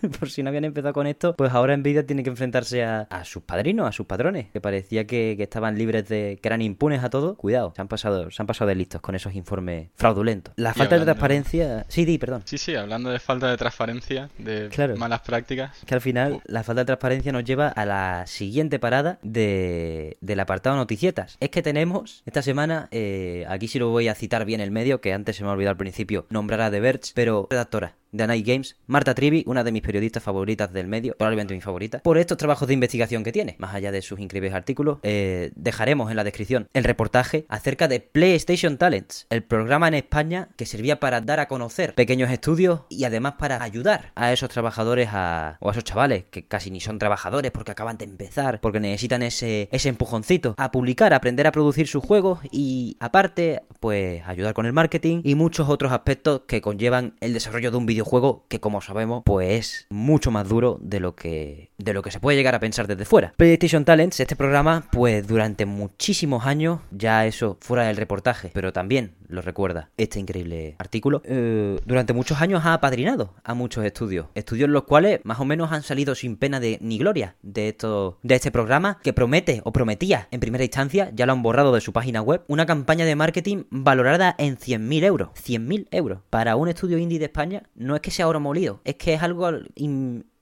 por 0.19 0.29
si 0.29 0.43
no 0.43 0.49
habían 0.49 0.65
empezado 0.65 0.93
con 0.93 1.07
esto, 1.07 1.35
pues 1.35 1.51
ahora 1.53 1.75
Nvidia 1.75 2.05
tiene 2.05 2.23
que 2.23 2.29
enfrentarse 2.29 2.83
a, 2.83 3.01
a 3.01 3.23
sus 3.23 3.43
padrinos, 3.43 3.87
a 3.87 3.91
sus 3.91 4.05
patrones, 4.05 4.47
que 4.51 4.61
parecía 4.61 5.05
que, 5.05 5.35
que, 5.37 5.43
estaban 5.43 5.77
libres 5.77 6.07
de, 6.09 6.39
que 6.41 6.47
eran 6.47 6.61
impunes 6.61 7.03
a 7.03 7.09
todo. 7.09 7.35
Cuidado, 7.35 7.73
se 7.75 7.81
han 7.81 7.87
pasado, 7.87 8.31
se 8.31 8.41
han 8.41 8.47
pasado 8.47 8.69
de 8.69 8.75
listos 8.75 9.01
con 9.01 9.15
esos 9.15 9.35
informes 9.35 9.89
fraudulentos. 9.95 10.53
La 10.57 10.73
falta 10.73 10.97
de 10.97 11.05
transparencia. 11.05 11.85
Sí, 11.87 12.05
di, 12.05 12.17
perdón. 12.17 12.43
Sí, 12.45 12.57
sí, 12.57 12.75
hablando 12.75 13.09
de 13.09 13.19
falta 13.19 13.49
de 13.49 13.57
transparencia, 13.57 14.29
de 14.37 14.69
claro. 14.69 14.95
malas 14.97 15.21
prácticas. 15.21 15.77
Que 15.85 15.93
al 15.93 16.01
final 16.01 16.41
la 16.45 16.63
falta 16.63 16.81
de 16.81 16.85
transparencia 16.85 17.31
nos 17.31 17.43
lleva 17.43 17.67
a 17.69 17.85
la 17.85 18.25
siguiente 18.27 18.79
parada 18.79 19.19
de, 19.21 20.17
del 20.21 20.39
apartado 20.39 20.75
noticietas. 20.75 21.37
Es 21.39 21.49
que 21.49 21.61
tenemos 21.61 22.23
esta 22.25 22.41
semana, 22.41 22.87
eh, 22.91 23.45
aquí 23.47 23.67
sí 23.67 23.79
lo 23.79 23.89
voy 23.89 24.07
a 24.07 24.15
citar 24.15 24.45
bien 24.45 24.61
el 24.61 24.71
medio, 24.71 25.01
que 25.01 25.13
antes 25.13 25.37
se 25.37 25.43
me 25.43 25.49
ha 25.49 25.53
olvidado 25.53 25.71
al 25.71 25.77
principio 25.77 26.25
nombrar 26.29 26.61
a 26.61 26.71
The 26.71 26.79
Verge, 26.79 27.11
pero 27.13 27.47
redactora 27.49 27.95
de 28.13 28.27
Night 28.27 28.47
Games, 28.47 28.77
Marta 28.87 29.13
Trivi, 29.13 29.43
una 29.45 29.63
de 29.63 29.71
mis 29.71 29.81
periodistas 29.81 30.23
favoritas 30.23 30.71
del 30.71 30.87
medio, 30.87 31.15
probablemente 31.17 31.53
mi 31.53 31.61
favorita, 31.61 31.99
por 31.99 32.17
estos 32.17 32.37
trabajos 32.37 32.67
de 32.67 32.75
investigación 32.75 33.23
que 33.23 33.31
tiene. 33.31 33.55
Más 33.59 33.75
allá 33.75 33.91
de 33.91 34.01
sus 34.01 34.19
increíbles 34.19 34.53
artículos, 34.53 34.99
eh, 35.03 35.51
dejaremos 35.55 36.09
en 36.09 36.17
la 36.17 36.23
descripción 36.23 36.67
el 36.73 36.85
reportaje 36.85 37.45
acerca 37.49 37.87
de 37.87 37.99
PlayStation 37.99 38.77
Talents, 38.77 39.27
el 39.29 39.43
programa 39.43 39.87
en 39.87 39.95
España 39.95 40.49
que 40.55 40.65
servía 40.65 40.99
para 40.99 41.19
dar 41.19 41.39
a 41.39 41.47
conocer 41.47 41.95
pequeños 41.95 42.31
estudios 42.31 42.81
y 42.89 43.03
además 43.03 43.33
para 43.39 43.61
ayudar 43.63 44.11
a 44.15 44.31
esos 44.31 44.49
trabajadores 44.49 45.09
a, 45.11 45.57
o 45.59 45.69
a 45.69 45.71
esos 45.71 45.83
chavales 45.83 46.25
que 46.29 46.45
casi 46.45 46.71
ni 46.71 46.79
son 46.79 46.99
trabajadores 46.99 47.51
porque 47.51 47.71
acaban 47.71 47.97
de 47.97 48.05
empezar, 48.05 48.61
porque 48.61 48.79
necesitan 48.79 49.23
ese, 49.23 49.69
empujoncito 49.71 50.55
a 50.57 50.71
publicar, 50.71 51.13
a 51.13 51.17
aprender 51.17 51.47
a 51.47 51.51
producir 51.51 51.87
sus 51.87 52.03
juegos 52.03 52.39
y 52.51 52.97
aparte, 52.99 53.63
pues 53.79 54.25
ayudar 54.27 54.53
con 54.53 54.65
el 54.65 54.73
marketing 54.73 55.21
y 55.23 55.35
muchos 55.35 55.69
otros 55.69 55.91
aspectos 55.91 56.41
que 56.47 56.61
conllevan 56.61 57.15
el 57.19 57.33
desarrollo 57.33 57.71
de 57.71 57.77
un 57.77 57.85
video 57.85 58.02
juego 58.03 58.45
que 58.47 58.59
como 58.59 58.81
sabemos 58.81 59.23
pues 59.25 59.49
es 59.49 59.87
mucho 59.89 60.31
más 60.31 60.47
duro 60.47 60.79
de 60.81 60.99
lo 60.99 61.15
que 61.15 61.71
de 61.83 61.93
lo 61.93 62.01
que 62.01 62.11
se 62.11 62.19
puede 62.19 62.37
llegar 62.37 62.55
a 62.55 62.59
pensar 62.59 62.87
desde 62.87 63.05
fuera. 63.05 63.33
PlayStation 63.37 63.85
Talents, 63.85 64.19
este 64.19 64.35
programa, 64.35 64.87
pues 64.91 65.27
durante 65.27 65.65
muchísimos 65.65 66.45
años, 66.45 66.79
ya 66.91 67.25
eso 67.25 67.57
fuera 67.61 67.83
del 67.85 67.97
reportaje, 67.97 68.51
pero 68.53 68.71
también 68.71 69.15
lo 69.27 69.41
recuerda 69.41 69.89
este 69.97 70.19
increíble 70.19 70.75
artículo, 70.77 71.21
eh, 71.25 71.79
durante 71.85 72.13
muchos 72.13 72.41
años 72.41 72.65
ha 72.65 72.73
apadrinado 72.73 73.33
a 73.43 73.53
muchos 73.53 73.83
estudios, 73.83 74.27
estudios 74.35 74.69
los 74.69 74.83
cuales 74.83 75.19
más 75.23 75.39
o 75.39 75.45
menos 75.45 75.71
han 75.71 75.83
salido 75.83 76.15
sin 76.15 76.37
pena 76.37 76.59
de 76.59 76.77
ni 76.81 76.97
gloria 76.97 77.35
de 77.41 77.69
esto 77.69 78.19
de 78.21 78.35
este 78.35 78.51
programa 78.51 78.99
que 79.03 79.13
promete 79.13 79.61
o 79.65 79.73
prometía 79.73 80.27
en 80.31 80.39
primera 80.39 80.63
instancia, 80.63 81.09
ya 81.13 81.25
lo 81.25 81.33
han 81.33 81.41
borrado 81.41 81.73
de 81.73 81.81
su 81.81 81.93
página 81.93 82.21
web, 82.21 82.43
una 82.47 82.65
campaña 82.65 83.05
de 83.05 83.15
marketing 83.15 83.63
valorada 83.69 84.35
en 84.37 84.57
100.000 84.57 85.03
euros. 85.03 85.29
100.000 85.31 85.87
euros. 85.91 86.19
Para 86.29 86.55
un 86.55 86.69
estudio 86.69 86.97
indie 86.97 87.19
de 87.19 87.25
España 87.25 87.63
no 87.75 87.95
es 87.95 88.01
que 88.01 88.11
sea 88.11 88.27
oro 88.27 88.39
molido, 88.39 88.81
es 88.83 88.95
que 88.95 89.13
es 89.13 89.23
algo 89.23 89.49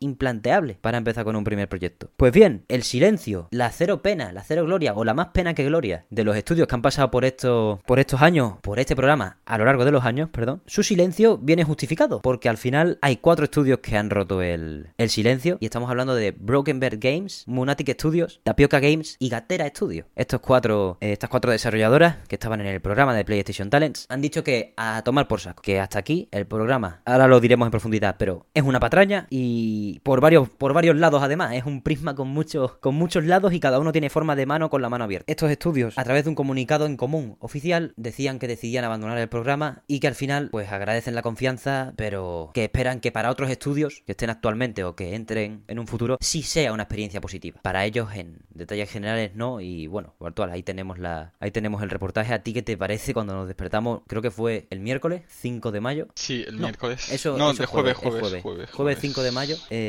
implanteable 0.01 0.77
para 0.81 0.97
empezar 0.97 1.23
con 1.23 1.35
un 1.37 1.45
primer 1.45 1.69
proyecto. 1.69 2.09
Pues 2.17 2.33
bien, 2.33 2.65
el 2.67 2.83
silencio, 2.83 3.47
la 3.51 3.69
cero 3.69 4.01
pena, 4.01 4.33
la 4.33 4.43
cero 4.43 4.65
gloria 4.65 4.93
o 4.93 5.05
la 5.05 5.13
más 5.13 5.27
pena 5.27 5.53
que 5.53 5.63
gloria 5.63 6.05
de 6.09 6.23
los 6.25 6.35
estudios 6.35 6.67
que 6.67 6.75
han 6.75 6.81
pasado 6.81 7.09
por 7.09 7.23
estos, 7.23 7.79
por 7.83 7.99
estos 7.99 8.21
años, 8.21 8.55
por 8.61 8.79
este 8.79 8.95
programa, 8.95 9.37
a 9.45 9.57
lo 9.57 9.65
largo 9.65 9.85
de 9.85 9.91
los 9.91 10.03
años, 10.03 10.29
perdón, 10.29 10.61
su 10.65 10.83
silencio 10.83 11.37
viene 11.37 11.63
justificado, 11.63 12.21
porque 12.21 12.49
al 12.49 12.57
final 12.57 12.97
hay 13.01 13.17
cuatro 13.17 13.45
estudios 13.45 13.79
que 13.79 13.97
han 13.97 14.09
roto 14.09 14.41
el, 14.41 14.89
el 14.97 15.09
silencio 15.09 15.57
y 15.59 15.65
estamos 15.65 15.89
hablando 15.89 16.15
de 16.15 16.31
Broken 16.31 16.79
Bird 16.79 16.99
Games, 16.99 17.43
Monatic 17.47 17.93
Studios, 17.93 18.41
Tapioca 18.43 18.79
Games 18.79 19.15
y 19.19 19.29
Gatera 19.29 19.67
Studios. 19.67 20.07
Estos 20.15 20.41
cuatro, 20.41 20.97
eh, 20.99 21.13
estas 21.13 21.29
cuatro 21.29 21.51
desarrolladoras 21.51 22.17
que 22.27 22.35
estaban 22.35 22.61
en 22.61 22.67
el 22.67 22.81
programa 22.81 23.15
de 23.15 23.25
PlayStation 23.25 23.69
Talents 23.69 24.05
han 24.09 24.21
dicho 24.21 24.43
que 24.43 24.73
a 24.77 25.01
tomar 25.03 25.27
por 25.27 25.39
saco, 25.39 25.61
que 25.61 25.79
hasta 25.79 25.99
aquí 25.99 26.27
el 26.31 26.45
programa, 26.45 27.01
ahora 27.05 27.27
lo 27.27 27.39
diremos 27.39 27.67
en 27.67 27.71
profundidad, 27.71 28.15
pero 28.17 28.47
es 28.53 28.63
una 28.63 28.79
patraña 28.79 29.27
y 29.29 29.90
por 29.99 30.21
varios, 30.21 30.49
por 30.49 30.73
varios 30.73 30.95
lados 30.95 31.21
además. 31.23 31.53
Es 31.53 31.65
un 31.65 31.81
prisma 31.81 32.15
con 32.15 32.27
muchos, 32.27 32.73
con 32.77 32.95
muchos 32.95 33.25
lados 33.25 33.53
y 33.53 33.59
cada 33.59 33.79
uno 33.79 33.91
tiene 33.91 34.09
forma 34.09 34.35
de 34.35 34.45
mano 34.45 34.69
con 34.69 34.81
la 34.81 34.89
mano 34.89 35.03
abierta. 35.03 35.31
Estos 35.31 35.51
estudios, 35.51 35.97
a 35.97 36.03
través 36.03 36.23
de 36.23 36.29
un 36.29 36.35
comunicado 36.35 36.85
en 36.85 36.97
común 36.97 37.37
oficial, 37.39 37.93
decían 37.97 38.39
que 38.39 38.47
decidían 38.47 38.85
abandonar 38.85 39.17
el 39.17 39.29
programa 39.29 39.83
y 39.87 39.99
que 39.99 40.07
al 40.07 40.15
final, 40.15 40.49
pues 40.51 40.71
agradecen 40.71 41.15
la 41.15 41.21
confianza, 41.21 41.93
pero 41.95 42.51
que 42.53 42.65
esperan 42.65 42.99
que 42.99 43.11
para 43.11 43.29
otros 43.29 43.49
estudios 43.49 44.03
que 44.05 44.13
estén 44.13 44.29
actualmente 44.29 44.83
o 44.83 44.95
que 44.95 45.15
entren 45.15 45.63
en 45.67 45.79
un 45.79 45.87
futuro, 45.87 46.17
sí 46.21 46.43
sea 46.43 46.73
una 46.73 46.83
experiencia 46.83 47.21
positiva. 47.21 47.59
Para 47.61 47.85
ellos, 47.85 48.09
en 48.15 48.39
detalles 48.53 48.89
generales, 48.89 49.31
no. 49.35 49.61
Y 49.61 49.87
bueno, 49.87 50.13
virtual, 50.19 50.51
ahí 50.51 50.63
tenemos 50.63 50.99
la, 50.99 51.33
ahí 51.39 51.51
tenemos 51.51 51.81
el 51.83 51.89
reportaje. 51.89 52.33
¿A 52.33 52.43
ti 52.43 52.53
qué 52.53 52.61
te 52.61 52.77
parece 52.77 53.13
cuando 53.13 53.33
nos 53.33 53.47
despertamos? 53.47 54.01
Creo 54.07 54.21
que 54.21 54.31
fue 54.31 54.67
el 54.69 54.79
miércoles 54.79 55.23
5 55.27 55.71
de 55.71 55.81
mayo. 55.81 56.07
Sí, 56.15 56.43
el 56.47 56.57
miércoles. 56.57 57.11
Eso, 57.11 57.37
no, 57.37 57.51
eso 57.51 57.63
de 57.63 57.67
jueves, 57.67 57.97
jueves, 57.97 58.21
jueves, 58.21 58.43
jueves, 58.43 58.71
jueves, 58.71 58.97
5 59.01 59.23
de 59.23 59.31
mayo. 59.31 59.55
Eh, 59.69 59.80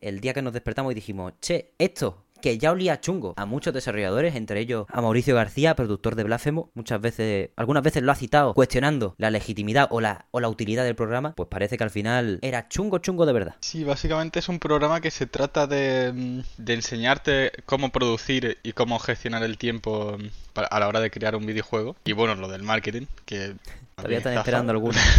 el 0.00 0.20
día 0.20 0.34
que 0.34 0.42
nos 0.42 0.52
despertamos 0.52 0.92
y 0.92 0.94
dijimos, 0.94 1.32
che, 1.40 1.72
esto 1.78 2.24
que 2.40 2.58
ya 2.58 2.70
olía 2.70 3.00
chungo 3.00 3.34
a 3.36 3.46
muchos 3.46 3.74
desarrolladores, 3.74 4.34
entre 4.34 4.60
ellos 4.60 4.86
a 4.88 5.00
Mauricio 5.00 5.34
García, 5.34 5.74
productor 5.74 6.14
de 6.14 6.24
Blasphemo, 6.24 6.70
muchas 6.74 7.00
veces, 7.00 7.50
algunas 7.56 7.82
veces 7.82 8.02
lo 8.02 8.12
ha 8.12 8.14
citado 8.14 8.54
cuestionando 8.54 9.14
la 9.18 9.30
legitimidad 9.30 9.88
o 9.90 10.00
la, 10.00 10.26
o 10.30 10.40
la 10.40 10.48
utilidad 10.48 10.84
del 10.84 10.94
programa, 10.94 11.34
pues 11.34 11.48
parece 11.48 11.76
que 11.76 11.84
al 11.84 11.90
final 11.90 12.38
era 12.42 12.68
chungo 12.68 12.98
chungo 12.98 13.26
de 13.26 13.32
verdad. 13.32 13.56
Sí, 13.60 13.84
básicamente 13.84 14.38
es 14.38 14.48
un 14.48 14.58
programa 14.58 15.00
que 15.00 15.10
se 15.10 15.26
trata 15.26 15.66
de, 15.66 16.42
de 16.56 16.74
enseñarte 16.74 17.52
cómo 17.66 17.90
producir 17.90 18.58
y 18.62 18.72
cómo 18.72 18.98
gestionar 18.98 19.42
el 19.42 19.58
tiempo 19.58 20.16
a 20.54 20.80
la 20.80 20.88
hora 20.88 21.00
de 21.00 21.10
crear 21.10 21.36
un 21.36 21.46
videojuego. 21.46 21.96
Y 22.04 22.12
bueno, 22.12 22.34
lo 22.34 22.48
del 22.48 22.62
marketing, 22.62 23.06
que... 23.24 23.54
Todavía 23.96 24.18
están 24.18 24.38
esperando 24.38 24.72
alguna. 24.72 24.98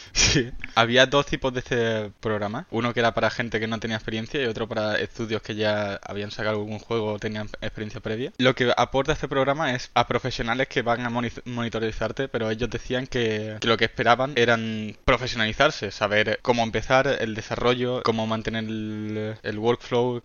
Había 0.75 1.07
dos 1.07 1.27
tipos 1.27 1.53
de 1.53 1.61
este 1.61 2.13
programa. 2.21 2.67
Uno 2.71 2.93
que 2.93 3.01
era 3.01 3.15
para 3.15 3.31
gente 3.31 3.61
que 3.61 3.67
no 3.67 3.81
tenía 3.81 3.97
experiencia 3.97 4.41
y 4.43 4.47
otro 4.47 4.69
para 4.69 4.99
estudios 4.99 5.43
que 5.43 5.55
ya 5.55 6.01
habían 6.03 6.31
sacado 6.31 6.59
algún 6.59 6.79
juego 6.79 7.15
o 7.15 7.19
tenían 7.19 7.49
experiencia 7.61 8.01
previa. 8.01 8.33
Lo 8.39 8.55
que 8.55 8.73
aporta 8.77 9.13
este 9.13 9.29
programa 9.29 9.75
es 9.75 9.91
a 9.95 10.07
profesionales 10.07 10.69
que 10.69 10.83
van 10.83 11.05
a 11.05 11.11
monitorizarte, 11.11 12.29
pero 12.29 12.51
ellos 12.51 12.71
decían 12.71 13.07
que, 13.07 13.59
lo 13.63 13.77
que 13.77 13.85
esperaban 13.87 14.33
eran 14.37 14.97
profesionalizarse, 15.05 15.91
saber 15.91 16.39
cómo 16.43 16.63
empezar 16.63 17.07
el 17.21 17.35
desarrollo, 17.35 18.03
cómo 18.03 18.27
mantener 18.27 18.65
el, 18.65 19.37
el 19.43 19.59
workflow, 19.59 20.23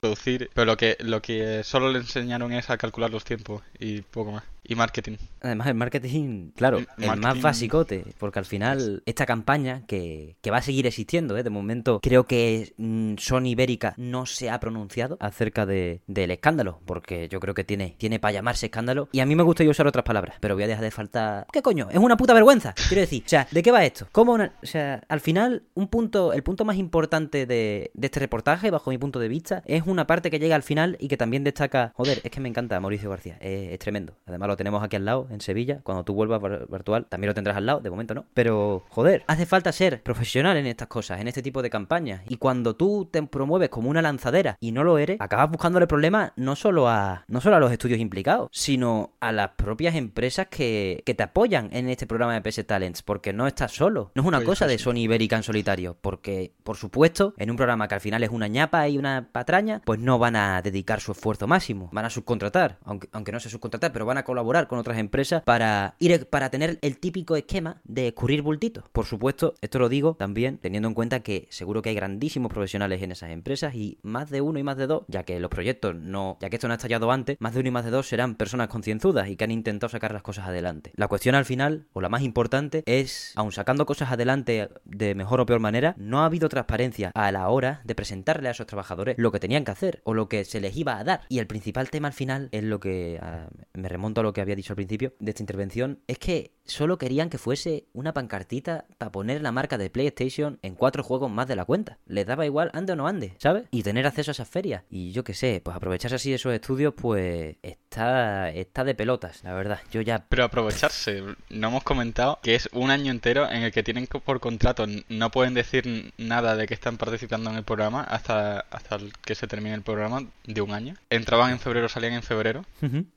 producir, 0.00 0.50
pero 0.54 0.64
lo 0.64 0.76
que, 0.76 0.96
lo 1.00 1.22
que 1.22 1.62
solo 1.64 1.90
le 1.90 1.98
enseñaron 1.98 2.52
es 2.52 2.70
a 2.70 2.78
calcular 2.78 3.10
los 3.10 3.24
tiempos 3.24 3.62
y 3.78 4.02
poco 4.02 4.32
más. 4.32 4.51
Y 4.64 4.74
marketing. 4.74 5.16
Además, 5.40 5.66
el 5.66 5.74
marketing, 5.74 6.50
claro, 6.54 6.78
el, 6.78 7.16
más 7.20 7.40
basicote, 7.40 8.04
porque 8.18 8.38
al 8.38 8.44
final 8.44 9.02
esta 9.06 9.26
campaña 9.26 9.84
que, 9.86 10.36
que 10.40 10.50
va 10.50 10.58
a 10.58 10.62
seguir 10.62 10.86
existiendo, 10.86 11.36
¿eh? 11.36 11.42
de 11.42 11.50
momento 11.50 12.00
creo 12.00 12.26
que 12.26 12.72
mmm, 12.76 13.16
Sony 13.18 13.46
Ibérica 13.46 13.94
no 13.96 14.24
se 14.24 14.50
ha 14.50 14.60
pronunciado 14.60 15.16
acerca 15.20 15.66
de, 15.66 16.02
del 16.06 16.30
escándalo, 16.30 16.80
porque 16.86 17.28
yo 17.28 17.40
creo 17.40 17.54
que 17.54 17.64
tiene, 17.64 17.96
tiene 17.98 18.20
para 18.20 18.32
llamarse 18.32 18.66
escándalo. 18.66 19.08
Y 19.10 19.20
a 19.20 19.26
mí 19.26 19.34
me 19.34 19.42
gustaría 19.42 19.70
usar 19.70 19.86
otras 19.88 20.04
palabras, 20.04 20.36
pero 20.40 20.54
voy 20.54 20.62
a 20.62 20.68
dejar 20.68 20.84
de 20.84 20.90
faltar. 20.92 21.46
¿Qué 21.52 21.60
coño? 21.60 21.88
Es 21.90 21.98
una 21.98 22.16
puta 22.16 22.32
vergüenza. 22.32 22.72
Quiero 22.88 23.00
decir, 23.00 23.24
o 23.26 23.28
sea, 23.28 23.48
¿de 23.50 23.62
qué 23.62 23.72
va 23.72 23.84
esto? 23.84 24.06
¿Cómo 24.12 24.32
una... 24.32 24.52
O 24.62 24.66
sea, 24.66 25.02
al 25.08 25.20
final, 25.20 25.64
un 25.74 25.88
punto, 25.88 26.32
el 26.32 26.44
punto 26.44 26.64
más 26.64 26.76
importante 26.76 27.46
de, 27.46 27.90
de 27.94 28.06
este 28.06 28.20
reportaje, 28.20 28.70
bajo 28.70 28.90
mi 28.90 28.98
punto 28.98 29.18
de 29.18 29.28
vista, 29.28 29.62
es 29.66 29.82
una 29.86 30.06
parte 30.06 30.30
que 30.30 30.38
llega 30.38 30.54
al 30.54 30.62
final 30.62 30.96
y 31.00 31.08
que 31.08 31.16
también 31.16 31.42
destaca. 31.42 31.92
Joder, 31.96 32.20
es 32.22 32.30
que 32.30 32.40
me 32.40 32.48
encanta 32.48 32.78
Mauricio 32.78 33.10
García, 33.10 33.38
es, 33.40 33.72
es 33.72 33.78
tremendo. 33.80 34.14
Además, 34.26 34.51
lo 34.52 34.56
tenemos 34.56 34.82
aquí 34.82 34.96
al 34.96 35.04
lado, 35.04 35.26
en 35.30 35.40
Sevilla. 35.40 35.80
Cuando 35.82 36.04
tú 36.04 36.14
vuelvas 36.14 36.40
virtual, 36.68 37.06
también 37.06 37.28
lo 37.28 37.34
tendrás 37.34 37.56
al 37.56 37.66
lado, 37.66 37.80
de 37.80 37.90
momento 37.90 38.14
no. 38.14 38.24
Pero, 38.34 38.84
joder, 38.90 39.24
hace 39.26 39.46
falta 39.46 39.72
ser 39.72 40.02
profesional 40.02 40.56
en 40.56 40.66
estas 40.66 40.88
cosas, 40.88 41.20
en 41.20 41.28
este 41.28 41.42
tipo 41.42 41.62
de 41.62 41.70
campañas. 41.70 42.22
Y 42.28 42.36
cuando 42.36 42.76
tú 42.76 43.08
te 43.10 43.22
promueves 43.22 43.68
como 43.68 43.90
una 43.90 44.02
lanzadera 44.02 44.56
y 44.60 44.72
no 44.72 44.84
lo 44.84 44.98
eres, 44.98 45.20
acabas 45.20 45.50
buscándole 45.50 45.86
problemas 45.86 46.32
no 46.36 46.56
solo 46.56 46.88
a 46.88 47.24
no 47.28 47.40
solo 47.40 47.56
a 47.56 47.60
los 47.60 47.72
estudios 47.72 48.00
implicados, 48.00 48.48
sino 48.52 49.12
a 49.20 49.32
las 49.32 49.50
propias 49.50 49.94
empresas 49.94 50.48
que, 50.48 51.02
que 51.04 51.14
te 51.14 51.22
apoyan 51.22 51.70
en 51.72 51.88
este 51.88 52.06
programa 52.06 52.34
de 52.34 52.42
PS 52.42 52.66
Talents, 52.66 53.02
porque 53.02 53.32
no 53.32 53.46
estás 53.46 53.72
solo. 53.72 54.12
No 54.14 54.22
es 54.22 54.28
una 54.28 54.42
cosa 54.44 54.66
de 54.66 54.78
Sony 54.78 54.98
Ibérica 54.98 55.36
en 55.36 55.42
solitario, 55.42 55.96
porque, 56.00 56.52
por 56.62 56.76
supuesto, 56.76 57.34
en 57.38 57.50
un 57.50 57.56
programa 57.56 57.88
que 57.88 57.94
al 57.94 58.00
final 58.00 58.22
es 58.22 58.30
una 58.30 58.48
ñapa 58.48 58.88
y 58.88 58.98
una 58.98 59.28
patraña, 59.32 59.82
pues 59.84 59.98
no 59.98 60.18
van 60.18 60.36
a 60.36 60.62
dedicar 60.62 61.00
su 61.00 61.12
esfuerzo 61.12 61.46
máximo, 61.46 61.88
van 61.92 62.04
a 62.04 62.10
subcontratar, 62.10 62.78
aunque, 62.84 63.08
aunque 63.12 63.32
no 63.32 63.40
se 63.40 63.48
subcontratar, 63.48 63.92
pero 63.92 64.06
van 64.06 64.18
a 64.18 64.24
colaborar 64.24 64.41
colaborar 64.42 64.66
con 64.66 64.80
otras 64.80 64.98
empresas 64.98 65.44
para 65.44 65.94
ir 66.00 66.26
para 66.26 66.50
tener 66.50 66.80
el 66.82 66.98
típico 66.98 67.36
esquema 67.36 67.80
de 67.84 68.08
escurrir 68.08 68.42
bultitos. 68.42 68.82
Por 68.90 69.06
supuesto, 69.06 69.54
esto 69.60 69.78
lo 69.78 69.88
digo 69.88 70.16
también 70.18 70.58
teniendo 70.58 70.88
en 70.88 70.94
cuenta 70.94 71.20
que 71.20 71.46
seguro 71.48 71.80
que 71.80 71.90
hay 71.90 71.94
grandísimos 71.94 72.50
profesionales 72.50 73.00
en 73.02 73.12
esas 73.12 73.30
empresas 73.30 73.76
y 73.76 73.98
más 74.02 74.30
de 74.30 74.40
uno 74.40 74.58
y 74.58 74.64
más 74.64 74.76
de 74.76 74.88
dos, 74.88 75.04
ya 75.06 75.22
que 75.22 75.38
los 75.38 75.48
proyectos 75.48 75.94
no, 75.94 76.38
ya 76.40 76.50
que 76.50 76.56
esto 76.56 76.66
no 76.66 76.74
ha 76.74 76.76
estallado 76.76 77.12
antes, 77.12 77.36
más 77.38 77.54
de 77.54 77.60
uno 77.60 77.68
y 77.68 77.70
más 77.70 77.84
de 77.84 77.92
dos 77.92 78.08
serán 78.08 78.34
personas 78.34 78.66
concienzudas 78.66 79.28
y 79.28 79.36
que 79.36 79.44
han 79.44 79.52
intentado 79.52 79.88
sacar 79.88 80.12
las 80.12 80.22
cosas 80.22 80.48
adelante. 80.48 80.90
La 80.96 81.06
cuestión 81.06 81.36
al 81.36 81.44
final, 81.44 81.86
o 81.92 82.00
la 82.00 82.08
más 82.08 82.22
importante, 82.22 82.82
es, 82.86 83.32
aun 83.36 83.52
sacando 83.52 83.86
cosas 83.86 84.10
adelante 84.10 84.70
de 84.84 85.14
mejor 85.14 85.40
o 85.40 85.46
peor 85.46 85.60
manera, 85.60 85.94
no 85.98 86.22
ha 86.22 86.24
habido 86.24 86.48
transparencia 86.48 87.12
a 87.14 87.30
la 87.30 87.48
hora 87.48 87.80
de 87.84 87.94
presentarle 87.94 88.48
a 88.48 88.50
esos 88.50 88.66
trabajadores 88.66 89.14
lo 89.18 89.30
que 89.30 89.38
tenían 89.38 89.64
que 89.64 89.70
hacer 89.70 90.00
o 90.02 90.14
lo 90.14 90.28
que 90.28 90.44
se 90.44 90.60
les 90.60 90.76
iba 90.76 90.98
a 90.98 91.04
dar. 91.04 91.20
Y 91.28 91.38
el 91.38 91.46
principal 91.46 91.90
tema 91.90 92.08
al 92.08 92.14
final 92.14 92.48
es 92.50 92.64
lo 92.64 92.80
que 92.80 93.20
ah, 93.22 93.46
me 93.74 93.88
remonto 93.88 94.20
a 94.20 94.24
lo 94.24 94.31
que 94.32 94.40
había 94.40 94.56
dicho 94.56 94.72
al 94.72 94.76
principio 94.76 95.14
de 95.18 95.30
esta 95.30 95.42
intervención, 95.42 96.00
es 96.06 96.18
que 96.18 96.54
solo 96.64 96.98
querían 96.98 97.30
que 97.30 97.38
fuese 97.38 97.86
una 97.92 98.12
pancartita 98.12 98.86
para 98.98 99.12
poner 99.12 99.42
la 99.42 99.52
marca 99.52 99.78
de 99.78 99.90
PlayStation 99.90 100.58
en 100.62 100.74
cuatro 100.74 101.02
juegos 101.02 101.30
más 101.30 101.48
de 101.48 101.56
la 101.56 101.64
cuenta. 101.64 101.98
Les 102.06 102.26
daba 102.26 102.46
igual 102.46 102.70
ande 102.74 102.92
o 102.92 102.96
no 102.96 103.06
ande, 103.06 103.34
¿sabes? 103.38 103.64
Y 103.70 103.82
tener 103.82 104.06
acceso 104.06 104.30
a 104.30 104.32
esas 104.32 104.48
ferias. 104.48 104.84
Y 104.90 105.12
yo 105.12 105.24
qué 105.24 105.34
sé, 105.34 105.60
pues 105.62 105.76
aprovecharse 105.76 106.16
así 106.16 106.30
de 106.30 106.36
esos 106.36 106.52
estudios, 106.52 106.94
pues 106.94 107.56
está, 107.92 108.50
está 108.50 108.84
de 108.84 108.94
pelotas, 108.94 109.44
la 109.44 109.52
verdad. 109.52 109.80
Yo 109.90 110.00
ya... 110.00 110.24
Pero 110.28 110.44
aprovecharse, 110.44 111.22
no 111.50 111.68
hemos 111.68 111.82
comentado 111.82 112.38
que 112.42 112.54
es 112.54 112.68
un 112.72 112.90
año 112.90 113.10
entero 113.10 113.50
en 113.50 113.62
el 113.62 113.72
que 113.72 113.82
tienen 113.82 114.06
por 114.06 114.40
contrato, 114.40 114.86
no 115.08 115.30
pueden 115.30 115.54
decir 115.54 116.12
nada 116.16 116.56
de 116.56 116.66
que 116.66 116.74
están 116.74 116.96
participando 116.96 117.50
en 117.50 117.56
el 117.56 117.64
programa 117.64 118.02
hasta, 118.02 118.60
hasta 118.70 118.98
que 119.24 119.34
se 119.34 119.46
termine 119.46 119.74
el 119.74 119.82
programa 119.82 120.24
de 120.44 120.60
un 120.62 120.72
año. 120.72 120.94
Entraban 121.10 121.50
en 121.52 121.60
febrero, 121.60 121.88
salían 121.88 122.14
en 122.14 122.22
febrero. 122.22 122.64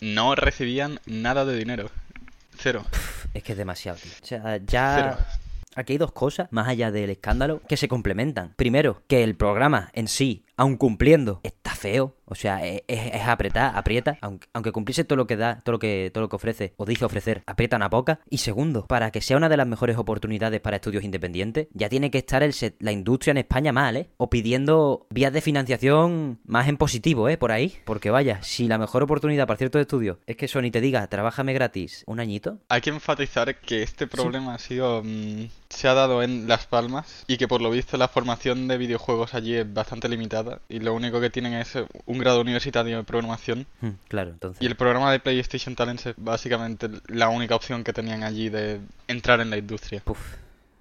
No 0.02 0.36
recibían 0.36 1.00
nada 1.06 1.46
de 1.46 1.56
dinero. 1.56 1.90
Cero. 2.58 2.86
Es 3.34 3.44
que 3.44 3.54
es 3.54 3.58
demasiado, 3.58 3.98
tío. 3.98 4.12
O 4.22 4.26
sea, 4.26 4.58
ya... 4.58 5.18
Aquí 5.78 5.92
hay 5.92 5.98
dos 5.98 6.14
cosas, 6.14 6.48
más 6.52 6.70
allá 6.70 6.90
del 6.90 7.10
escándalo, 7.10 7.62
que 7.68 7.76
se 7.76 7.90
complementan. 7.90 8.54
Primero, 8.56 9.02
que 9.08 9.26
el 9.26 9.36
programa 9.36 9.90
en 9.92 10.08
sí, 10.08 10.46
aun 10.58 10.78
cumpliendo, 10.78 11.40
está 11.44 11.76
feo. 11.76 12.16
O 12.28 12.34
sea, 12.34 12.66
es, 12.66 12.82
es, 12.88 13.22
apretar, 13.28 13.78
aprieta. 13.78 14.18
Aunque, 14.22 14.48
aunque 14.54 14.72
cumpliese 14.72 15.04
todo 15.04 15.18
lo 15.18 15.28
que 15.28 15.38
da, 15.38 15.62
todo 15.64 15.74
lo 15.74 15.80
que, 15.80 16.10
todo 16.12 16.24
lo 16.24 16.30
que 16.30 16.36
ofrece, 16.36 16.74
o 16.78 16.86
dice 16.86 17.06
ofrecer, 17.06 17.44
aprieta 17.46 17.76
una 17.76 17.90
poca. 17.90 18.20
Y 18.30 18.40
segundo, 18.40 18.88
para 18.88 19.12
que 19.12 19.22
sea 19.22 19.38
una 19.38 19.50
de 19.50 19.58
las 19.58 19.68
mejores 19.68 19.98
oportunidades 19.98 20.60
para 20.60 20.78
estudios 20.78 21.04
independientes, 21.04 21.68
ya 21.74 21.88
tiene 21.88 22.10
que 22.10 22.18
estar 22.18 22.42
el 22.42 22.56
la 22.80 22.92
industria 22.92 23.32
en 23.32 23.38
España 23.38 23.72
mal, 23.72 23.98
¿eh? 23.98 24.10
O 24.18 24.30
pidiendo 24.30 25.06
vías 25.10 25.34
de 25.34 25.42
financiación 25.42 26.40
más 26.46 26.68
en 26.68 26.78
positivo, 26.78 27.30
¿eh? 27.30 27.38
Por 27.38 27.52
ahí. 27.52 27.76
Porque 27.86 28.10
vaya, 28.10 28.42
si 28.42 28.68
la 28.68 28.78
mejor 28.78 29.04
oportunidad 29.04 29.46
para 29.46 29.58
ciertos 29.58 29.82
estudios 29.82 30.18
es 30.26 30.36
que 30.36 30.48
Sony 30.48 30.72
te 30.72 30.82
diga, 30.82 31.06
trabájame 31.08 31.54
gratis 31.54 32.04
un 32.08 32.20
añito. 32.20 32.60
Hay 32.70 32.82
que 32.82 32.90
enfatizar 32.90 33.60
que 33.60 33.84
este 33.84 34.08
problema 34.08 34.56
ha 34.56 34.60
sido. 34.60 35.04
Mmm, 35.04 35.46
se 35.76 35.88
ha 35.88 35.94
dado 35.94 36.24
en 36.24 36.48
Las 36.48 36.66
Palmas 36.66 37.26
y 37.28 37.38
que 37.38 37.48
por 37.48 37.62
lo 37.62 37.70
visto 37.70 37.98
la 37.98 38.08
formación 38.08 38.68
de 38.68 38.78
videojuegos 38.78 39.34
allí 39.34 39.56
es 39.56 39.74
bastante 39.74 40.08
limitada 40.10 40.60
y 40.70 40.80
lo 40.80 40.94
único 40.94 41.20
que 41.20 41.30
tienen 41.30 41.54
es 41.54 41.78
un 42.06 42.18
grado 42.18 42.42
universitario 42.42 42.98
de 42.98 43.04
programación. 43.04 43.66
Hmm, 43.82 43.90
claro, 44.08 44.32
entonces. 44.32 44.62
Y 44.62 44.66
el 44.66 44.76
programa 44.76 45.12
de 45.12 45.20
PlayStation 45.20 45.76
Talents 45.76 46.06
es 46.08 46.16
básicamente 46.18 46.90
la 47.08 47.30
única 47.30 47.56
opción 47.56 47.84
que 47.84 47.94
tenían 47.94 48.24
allí 48.24 48.50
de 48.50 48.80
entrar 49.08 49.42
en 49.42 49.50
la 49.50 49.58
industria. 49.58 50.02
Uf, 50.06 50.36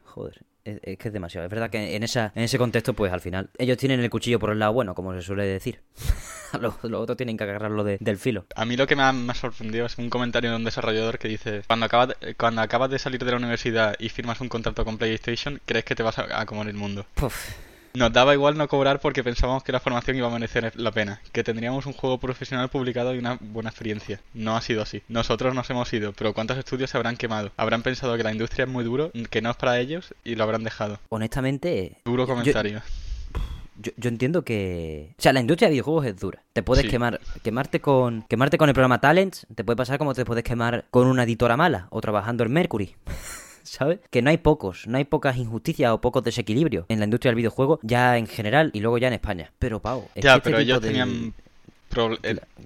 joder. 0.04 0.40
Es, 0.64 0.80
es, 0.82 0.98
que 0.98 1.08
es 1.08 1.14
demasiado. 1.14 1.44
Es 1.44 1.50
verdad 1.50 1.68
que 1.68 1.94
en, 1.94 2.02
esa, 2.02 2.32
en 2.34 2.42
ese 2.42 2.56
contexto, 2.56 2.94
pues 2.94 3.12
al 3.12 3.20
final, 3.20 3.50
ellos 3.58 3.76
tienen 3.76 4.00
el 4.00 4.08
cuchillo 4.08 4.38
por 4.38 4.50
el 4.50 4.58
lado 4.58 4.72
bueno, 4.72 4.94
como 4.94 5.12
se 5.12 5.20
suele 5.20 5.44
decir. 5.44 5.80
los, 6.60 6.82
los, 6.82 7.02
otros 7.02 7.16
tienen 7.18 7.36
que 7.36 7.44
agarrarlo 7.44 7.84
de, 7.84 7.98
del 8.00 8.16
filo. 8.16 8.46
A 8.56 8.64
mí 8.64 8.76
lo 8.76 8.86
que 8.86 8.96
me 8.96 9.02
ha, 9.02 9.12
me 9.12 9.32
ha, 9.32 9.34
sorprendido 9.34 9.84
es 9.84 9.98
un 9.98 10.08
comentario 10.08 10.50
de 10.50 10.56
un 10.56 10.64
desarrollador 10.64 11.18
que 11.18 11.28
dice: 11.28 11.62
cuando 11.66 11.86
acabas, 11.86 12.08
de, 12.08 12.34
cuando 12.34 12.62
acabas 12.62 12.90
de 12.90 12.98
salir 12.98 13.22
de 13.22 13.30
la 13.30 13.36
universidad 13.36 13.94
y 13.98 14.08
firmas 14.08 14.40
un 14.40 14.48
contrato 14.48 14.84
con 14.84 14.96
PlayStation, 14.96 15.60
crees 15.66 15.84
que 15.84 15.94
te 15.94 16.02
vas 16.02 16.18
a, 16.18 16.40
a 16.40 16.46
comer 16.46 16.68
el 16.68 16.74
mundo. 16.74 17.04
Uf. 17.20 17.63
Nos 17.96 18.12
daba 18.12 18.34
igual 18.34 18.58
no 18.58 18.66
cobrar 18.66 18.98
porque 18.98 19.22
pensábamos 19.22 19.62
que 19.62 19.70
la 19.70 19.78
formación 19.78 20.16
iba 20.16 20.26
a 20.26 20.30
merecer 20.30 20.72
la 20.74 20.90
pena, 20.90 21.22
que 21.30 21.44
tendríamos 21.44 21.86
un 21.86 21.92
juego 21.92 22.18
profesional 22.18 22.68
publicado 22.68 23.14
y 23.14 23.18
una 23.18 23.38
buena 23.40 23.70
experiencia. 23.70 24.20
No 24.34 24.56
ha 24.56 24.60
sido 24.62 24.82
así. 24.82 25.02
Nosotros 25.06 25.54
nos 25.54 25.70
hemos 25.70 25.92
ido, 25.92 26.12
pero 26.12 26.34
¿cuántos 26.34 26.58
estudios 26.58 26.90
se 26.90 26.96
habrán 26.96 27.16
quemado? 27.16 27.52
Habrán 27.56 27.84
pensado 27.84 28.16
que 28.16 28.24
la 28.24 28.32
industria 28.32 28.64
es 28.64 28.68
muy 28.68 28.82
duro, 28.82 29.12
que 29.30 29.40
no 29.40 29.50
es 29.50 29.56
para 29.56 29.78
ellos 29.78 30.12
y 30.24 30.34
lo 30.34 30.42
habrán 30.42 30.64
dejado. 30.64 30.98
Honestamente... 31.08 31.98
Duro 32.04 32.26
comentario. 32.26 32.78
Yo... 32.78 33.40
Yo, 33.76 33.90
yo, 33.96 34.08
entiendo 34.08 34.42
que. 34.42 35.14
O 35.18 35.22
sea, 35.22 35.32
la 35.32 35.40
industria 35.40 35.66
de 35.66 35.72
videojuegos 35.72 36.06
es 36.06 36.16
dura. 36.16 36.40
Te 36.52 36.62
puedes 36.62 36.84
sí. 36.84 36.90
quemar. 36.90 37.20
Quemarte 37.42 37.80
con. 37.80 38.22
Quemarte 38.22 38.56
con 38.56 38.68
el 38.68 38.72
programa 38.72 39.00
Talents. 39.00 39.48
Te 39.52 39.64
puede 39.64 39.76
pasar 39.76 39.98
como 39.98 40.14
te 40.14 40.24
puedes 40.24 40.44
quemar 40.44 40.84
con 40.92 41.08
una 41.08 41.24
editora 41.24 41.56
mala. 41.56 41.88
O 41.90 42.00
trabajando 42.00 42.44
en 42.44 42.52
Mercury. 42.52 42.94
¿sabes? 43.64 43.98
Que 44.10 44.22
no 44.22 44.30
hay 44.30 44.38
pocos, 44.38 44.86
no 44.86 44.98
hay 44.98 45.04
pocas 45.04 45.36
injusticias 45.36 45.90
o 45.90 46.00
pocos 46.00 46.22
desequilibrios 46.22 46.86
en 46.88 46.98
la 47.00 47.04
industria 47.06 47.30
del 47.30 47.36
videojuego, 47.36 47.80
ya 47.82 48.16
en 48.16 48.26
general 48.26 48.70
y 48.72 48.80
luego 48.80 48.98
ya 48.98 49.08
en 49.08 49.14
España. 49.14 49.50
Pero, 49.58 49.80
Pau, 49.80 50.08
es 50.14 50.22
ya, 50.22 50.32
que 50.32 50.36
este 50.36 50.50
pero 50.50 50.58
ellos 50.60 50.80
de... 50.80 50.88
tenían 50.88 51.34